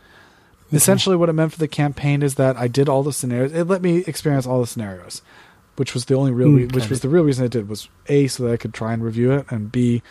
Essentially, 0.72 1.16
what 1.16 1.30
it 1.30 1.34
meant 1.34 1.52
for 1.52 1.60
the 1.60 1.68
campaign 1.68 2.22
is 2.22 2.36
that 2.36 2.56
I 2.58 2.68
did 2.68 2.88
all 2.88 3.04
the 3.04 3.14
scenarios. 3.14 3.54
It 3.54 3.66
let 3.66 3.82
me 3.82 4.00
experience 4.06 4.46
all 4.46 4.62
the 4.62 4.68
scenarios, 4.68 5.22
which 5.78 5.94
was 5.94 6.06
the 6.06 6.16
only 6.16 6.32
real, 6.32 6.52
re- 6.52 6.66
which 6.68 6.90
was 6.90 7.02
the 7.02 7.10
real 7.10 7.24
reason 7.24 7.46
I 7.46 7.48
did 7.48 7.68
was 7.68 7.90
a 8.08 8.28
so 8.28 8.44
that 8.44 8.54
I 8.54 8.58
could 8.58 8.74
try 8.74 8.94
and 8.94 9.04
review 9.04 9.32
it, 9.32 9.46
and 9.50 9.72
b 9.72 10.04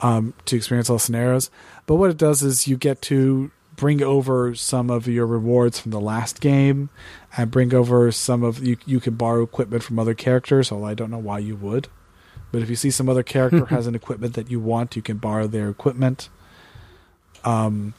um, 0.00 0.34
to 0.44 0.56
experience 0.56 0.88
all 0.90 0.98
scenarios. 0.98 1.50
But 1.86 1.96
what 1.96 2.10
it 2.10 2.16
does 2.16 2.42
is 2.42 2.68
you 2.68 2.76
get 2.76 3.02
to 3.02 3.50
bring 3.74 4.02
over 4.02 4.54
some 4.54 4.90
of 4.90 5.06
your 5.06 5.26
rewards 5.26 5.78
from 5.80 5.90
the 5.90 6.00
last 6.00 6.40
game, 6.40 6.88
and 7.36 7.50
bring 7.50 7.74
over 7.74 8.12
some 8.12 8.42
of 8.42 8.64
you. 8.64 8.76
You 8.86 9.00
can 9.00 9.14
borrow 9.14 9.42
equipment 9.42 9.82
from 9.82 9.98
other 9.98 10.14
characters. 10.14 10.70
Although 10.70 10.86
I 10.86 10.94
don't 10.94 11.10
know 11.10 11.18
why 11.18 11.40
you 11.40 11.56
would, 11.56 11.88
but 12.52 12.62
if 12.62 12.70
you 12.70 12.76
see 12.76 12.90
some 12.90 13.08
other 13.08 13.22
character 13.22 13.66
has 13.70 13.86
an 13.86 13.94
equipment 13.94 14.34
that 14.34 14.50
you 14.50 14.60
want, 14.60 14.94
you 14.94 15.02
can 15.02 15.18
borrow 15.18 15.46
their 15.46 15.68
equipment. 15.68 16.28
Um, 17.44 17.94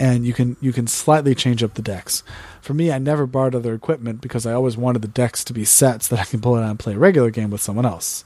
and 0.00 0.26
you 0.26 0.32
can 0.32 0.56
you 0.60 0.72
can 0.72 0.86
slightly 0.86 1.34
change 1.34 1.62
up 1.62 1.74
the 1.74 1.82
decks. 1.82 2.24
For 2.62 2.72
me, 2.72 2.90
I 2.90 2.98
never 2.98 3.26
borrowed 3.26 3.54
other 3.54 3.74
equipment 3.74 4.22
because 4.22 4.46
I 4.46 4.54
always 4.54 4.76
wanted 4.76 5.02
the 5.02 5.08
decks 5.08 5.44
to 5.44 5.52
be 5.52 5.64
set 5.64 6.02
so 6.02 6.16
that 6.16 6.22
I 6.22 6.24
can 6.24 6.40
pull 6.40 6.56
it 6.56 6.62
out 6.62 6.70
and 6.70 6.78
play 6.78 6.94
a 6.94 6.98
regular 6.98 7.30
game 7.30 7.50
with 7.50 7.60
someone 7.60 7.84
else. 7.84 8.24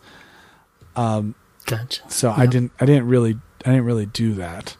Um, 0.94 1.34
gotcha. 1.66 2.08
So 2.08 2.30
I 2.30 2.46
didn't 2.46 2.70
I 2.80 2.86
didn't 2.86 3.08
really 3.08 3.38
I 3.66 3.70
didn't 3.70 3.84
really 3.84 4.06
do 4.06 4.34
that, 4.34 4.76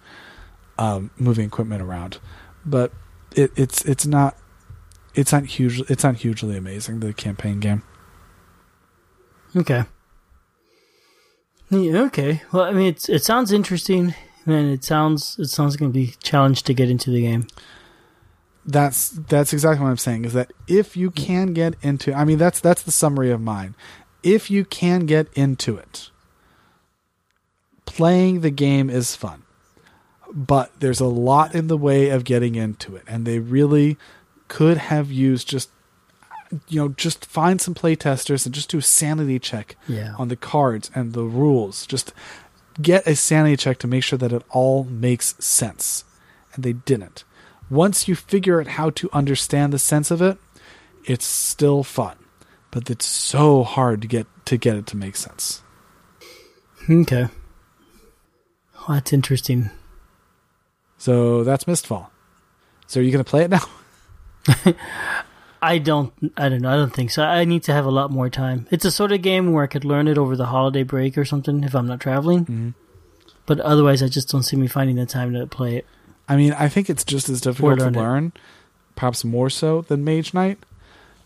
um, 0.79 1.11
moving 1.19 1.47
equipment 1.47 1.83
around, 1.83 2.19
but 2.65 2.93
it, 3.35 3.51
it's 3.57 3.85
it's 3.85 4.07
not 4.07 4.37
it's 5.17 5.33
not 5.33 5.45
huge 5.45 5.81
it's 5.91 6.05
not 6.05 6.17
hugely 6.17 6.57
amazing 6.57 7.01
the 7.01 7.13
campaign 7.13 7.59
game. 7.59 7.83
Okay. 9.57 9.85
Yeah, 11.71 12.03
okay. 12.03 12.43
Well, 12.53 12.65
I 12.65 12.73
mean, 12.73 12.87
it's, 12.87 13.09
it 13.09 13.25
sounds 13.25 13.51
interesting. 13.51 14.15
Man, 14.47 14.67
it 14.67 14.85
sounds 14.85 15.37
it 15.39 15.49
sounds 15.49 15.77
going 15.77 15.93
to 15.93 15.99
be 15.99 16.15
challenged 16.23 16.67
to 16.67 16.75
get 16.75 16.91
into 16.91 17.11
the 17.11 17.23
game. 17.23 17.47
That's 18.67 19.11
that's 19.11 19.53
exactly 19.53 19.83
what 19.83 19.91
I'm 19.91 19.97
saying. 19.97 20.25
Is 20.25 20.33
that 20.35 20.53
if 20.67 20.97
you 20.97 21.11
can 21.11 21.53
get 21.53 21.75
into, 21.83 22.13
I 22.13 22.25
mean, 22.25 22.39
that's 22.39 22.61
that's 22.61 22.83
the 22.83 22.93
summary 22.93 23.31
of 23.31 23.41
mine. 23.41 23.75
If 24.23 24.51
you 24.51 24.65
can 24.65 25.07
get 25.07 25.29
into 25.35 25.77
it, 25.77 26.11
playing 27.85 28.41
the 28.41 28.51
game 28.51 28.89
is 28.89 29.15
fun, 29.15 29.43
but 30.33 30.73
there's 30.81 31.01
a 31.01 31.07
lot 31.07 31.55
in 31.55 31.69
the 31.69 31.77
way 31.77 32.09
of 32.09 32.25
getting 32.25 32.55
into 32.55 32.97
it, 32.97 33.05
and 33.07 33.27
they 33.27 33.39
really 33.39 33.97
could 34.49 34.77
have 34.77 35.11
used 35.11 35.49
just 35.49 35.71
you 36.69 36.81
know 36.81 36.89
just 36.91 37.25
find 37.25 37.61
some 37.61 37.75
playtesters 37.75 38.47
and 38.47 38.55
just 38.55 38.71
do 38.71 38.79
a 38.79 38.83
sanity 38.83 39.39
check 39.39 39.77
yeah. 39.89 40.15
on 40.19 40.29
the 40.29 40.37
cards 40.37 40.91
and 40.95 41.13
the 41.13 41.25
rules 41.25 41.87
just 41.87 42.13
get 42.81 43.07
a 43.07 43.17
sanity 43.17 43.57
check 43.57 43.79
to 43.79 43.87
make 43.87 44.05
sure 44.05 44.19
that 44.19 44.33
it 44.33 44.43
all 44.51 44.85
makes 44.85 45.35
sense. 45.45 46.05
And 46.55 46.65
they 46.65 46.73
didn't. 46.73 47.25
Once 47.71 48.07
you 48.07 48.15
figure 48.15 48.61
out 48.61 48.67
how 48.69 48.91
to 48.91 49.09
understand 49.13 49.73
the 49.73 49.79
sense 49.79 50.11
of 50.11 50.21
it, 50.23 50.39
it's 51.05 51.27
still 51.27 51.83
fun. 51.83 52.17
But 52.71 52.91
it's 52.91 53.07
so 53.07 53.63
hard 53.63 54.03
to 54.03 54.09
get 54.09 54.27
to 54.47 54.57
get 54.57 54.77
it 54.77 54.87
to 54.89 54.97
make 54.97 55.17
sense. 55.17 55.63
Okay. 56.91 57.29
Well, 58.75 58.97
that's 58.97 59.13
interesting. 59.13 59.71
So 60.99 61.45
that's 61.45 61.65
Mistfall. 61.65 62.09
So 62.87 63.01
are 63.01 63.03
you 63.03 63.13
going 63.13 63.25
to 63.25 63.31
play 63.31 63.45
it 63.45 63.51
now? 63.51 63.65
I 65.65 65.79
don't. 65.79 66.13
I 66.37 66.49
don't 66.49 66.61
know. 66.61 66.71
I 66.71 66.77
don't 66.77 66.93
think 66.93 67.11
so. 67.11 67.23
I 67.23 67.45
need 67.45 67.63
to 67.65 67.73
have 67.73 67.87
a 67.87 67.91
lot 67.91 68.11
more 68.11 68.29
time. 68.29 68.67
It's 68.71 68.85
a 68.85 68.91
sort 68.91 69.13
of 69.13 69.23
game 69.23 69.53
where 69.53 69.65
I 69.65 69.67
could 69.67 69.85
learn 69.85 70.09
it 70.09 70.19
over 70.19 70.37
the 70.37 70.47
holiday 70.47 70.83
break 70.83 71.17
or 71.17 71.25
something 71.25 71.65
if 71.65 71.75
I'm 71.75 71.87
not 71.87 72.01
traveling. 72.01 72.41
Mm-hmm. 72.41 72.69
But 73.47 73.61
otherwise, 73.61 74.03
I 74.03 74.09
just 74.09 74.29
don't 74.31 74.43
see 74.43 74.57
me 74.57 74.67
finding 74.67 74.97
the 74.97 75.07
time 75.07 75.33
to 75.33 75.47
play 75.47 75.77
it. 75.77 75.87
I 76.29 76.37
mean, 76.37 76.53
I 76.53 76.69
think 76.69 76.89
it's 76.89 77.05
just 77.05 77.29
as 77.29 77.41
difficult 77.41 77.79
to 77.81 77.91
learn 77.91 78.33
it. 78.35 78.39
perhaps 78.97 79.25
more 79.25 79.51
so 79.51 79.83
than 79.83 80.05
Mage 80.05 80.33
Knight. 80.35 80.59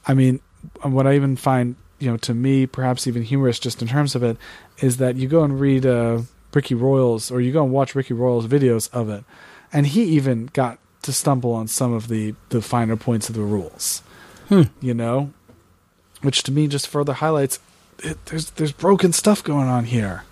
I 0.07 0.15
mean, 0.15 0.41
what 0.83 1.07
I 1.07 1.15
even 1.15 1.37
find, 1.37 1.77
you 1.99 2.11
know, 2.11 2.17
to 2.19 2.35
me, 2.35 2.67
perhaps 2.67 3.07
even 3.07 3.23
humorous, 3.23 3.59
just 3.59 3.83
in 3.83 3.89
terms 3.89 4.15
of 4.15 4.23
it, 4.23 4.37
is 4.79 4.97
that 4.99 5.17
you 5.17 5.29
go 5.29 5.45
and 5.45 5.61
read 5.61 5.87
uh, 5.87 6.23
Ricky 6.53 6.75
Royals, 6.75 7.31
or 7.31 7.41
you 7.41 7.53
go 7.53 7.63
and 7.63 7.73
watch 7.73 7.95
Ricky 7.95 8.15
Royal's 8.15 8.47
videos 8.47 8.93
of 8.93 9.09
it, 9.09 9.25
and 9.73 9.87
he 9.87 10.03
even 10.05 10.47
got 10.53 10.79
to 11.03 11.13
stumble 11.13 11.53
on 11.53 11.69
some 11.69 11.93
of 11.93 12.09
the 12.09 12.35
the 12.49 12.61
finer 12.61 12.97
points 12.97 13.29
of 13.29 13.35
the 13.35 13.43
rules. 13.43 14.03
Hmm. 14.49 14.63
You 14.81 14.95
know, 14.95 15.33
which 16.23 16.43
to 16.45 16.53
me 16.53 16.67
just 16.69 16.89
further 16.89 17.13
highlights 17.13 17.61
it, 18.01 18.25
there's 18.27 18.51
there's 18.53 18.73
broken 18.73 19.13
stuff 19.13 19.43
going 19.43 19.69
on 19.69 19.85
here. 19.85 20.25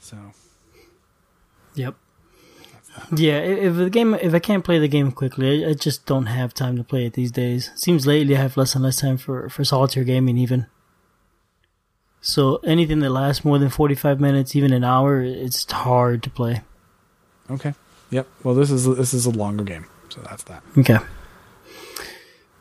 So 0.00 0.16
Yep. 1.74 1.94
Yeah, 3.14 3.38
if 3.40 3.76
the 3.76 3.90
game, 3.90 4.14
if 4.14 4.32
I 4.32 4.38
can't 4.38 4.64
play 4.64 4.78
the 4.78 4.88
game 4.88 5.12
quickly, 5.12 5.64
I, 5.64 5.70
I 5.70 5.74
just 5.74 6.06
don't 6.06 6.26
have 6.26 6.54
time 6.54 6.76
to 6.76 6.84
play 6.84 7.04
it 7.04 7.12
these 7.12 7.30
days. 7.30 7.70
Seems 7.74 8.06
lately 8.06 8.34
I 8.34 8.40
have 8.40 8.56
less 8.56 8.74
and 8.74 8.82
less 8.82 9.00
time 9.00 9.18
for 9.18 9.48
for 9.50 9.64
solitaire 9.64 10.04
gaming, 10.04 10.38
even. 10.38 10.66
So 12.22 12.56
anything 12.64 13.00
that 13.00 13.10
lasts 13.10 13.44
more 13.44 13.58
than 13.58 13.68
forty 13.68 13.94
five 13.94 14.18
minutes, 14.18 14.56
even 14.56 14.72
an 14.72 14.82
hour, 14.82 15.20
it's 15.20 15.70
hard 15.70 16.22
to 16.22 16.30
play. 16.30 16.62
okay, 17.50 17.74
yep. 18.10 18.26
Well, 18.42 18.54
this 18.54 18.70
is 18.70 18.86
this 18.96 19.12
is 19.12 19.26
a 19.26 19.30
longer 19.30 19.62
game, 19.62 19.86
so 20.08 20.22
that's 20.22 20.44
that. 20.44 20.62
Okay. 20.78 20.98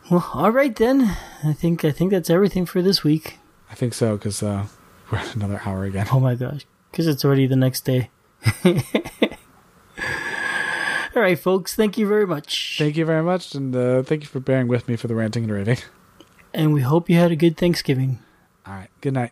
Well, 0.09 0.29
all 0.33 0.51
right 0.51 0.75
then. 0.75 1.17
I 1.43 1.53
think 1.53 1.83
I 1.83 1.91
think 1.91 2.11
that's 2.11 2.29
everything 2.29 2.65
for 2.65 2.81
this 2.81 3.03
week. 3.03 3.39
I 3.71 3.75
think 3.75 3.93
so 3.93 4.17
because 4.17 4.43
uh, 4.43 4.67
we're 5.11 5.17
at 5.19 5.35
another 5.35 5.61
hour 5.65 5.83
again. 5.85 6.07
Oh 6.11 6.19
my 6.19 6.35
gosh, 6.35 6.65
because 6.91 7.07
it's 7.07 7.25
already 7.25 7.47
the 7.47 7.55
next 7.55 7.85
day. 7.85 8.09
all 8.65 8.73
right, 11.15 11.39
folks. 11.39 11.75
Thank 11.75 11.97
you 11.97 12.07
very 12.07 12.27
much, 12.27 12.75
Thank 12.77 12.97
you 12.97 13.05
very 13.05 13.23
much, 13.23 13.55
and 13.55 13.75
uh, 13.75 14.03
thank 14.03 14.21
you 14.21 14.27
for 14.27 14.39
bearing 14.39 14.67
with 14.67 14.87
me 14.87 14.95
for 14.95 15.07
the 15.07 15.15
ranting 15.15 15.43
and 15.43 15.51
raving. 15.51 15.79
and 16.53 16.73
we 16.73 16.81
hope 16.81 17.09
you 17.09 17.15
had 17.15 17.31
a 17.31 17.35
good 17.35 17.57
Thanksgiving. 17.57 18.19
All 18.67 18.73
right, 18.73 18.89
good 19.01 19.13
night. 19.13 19.31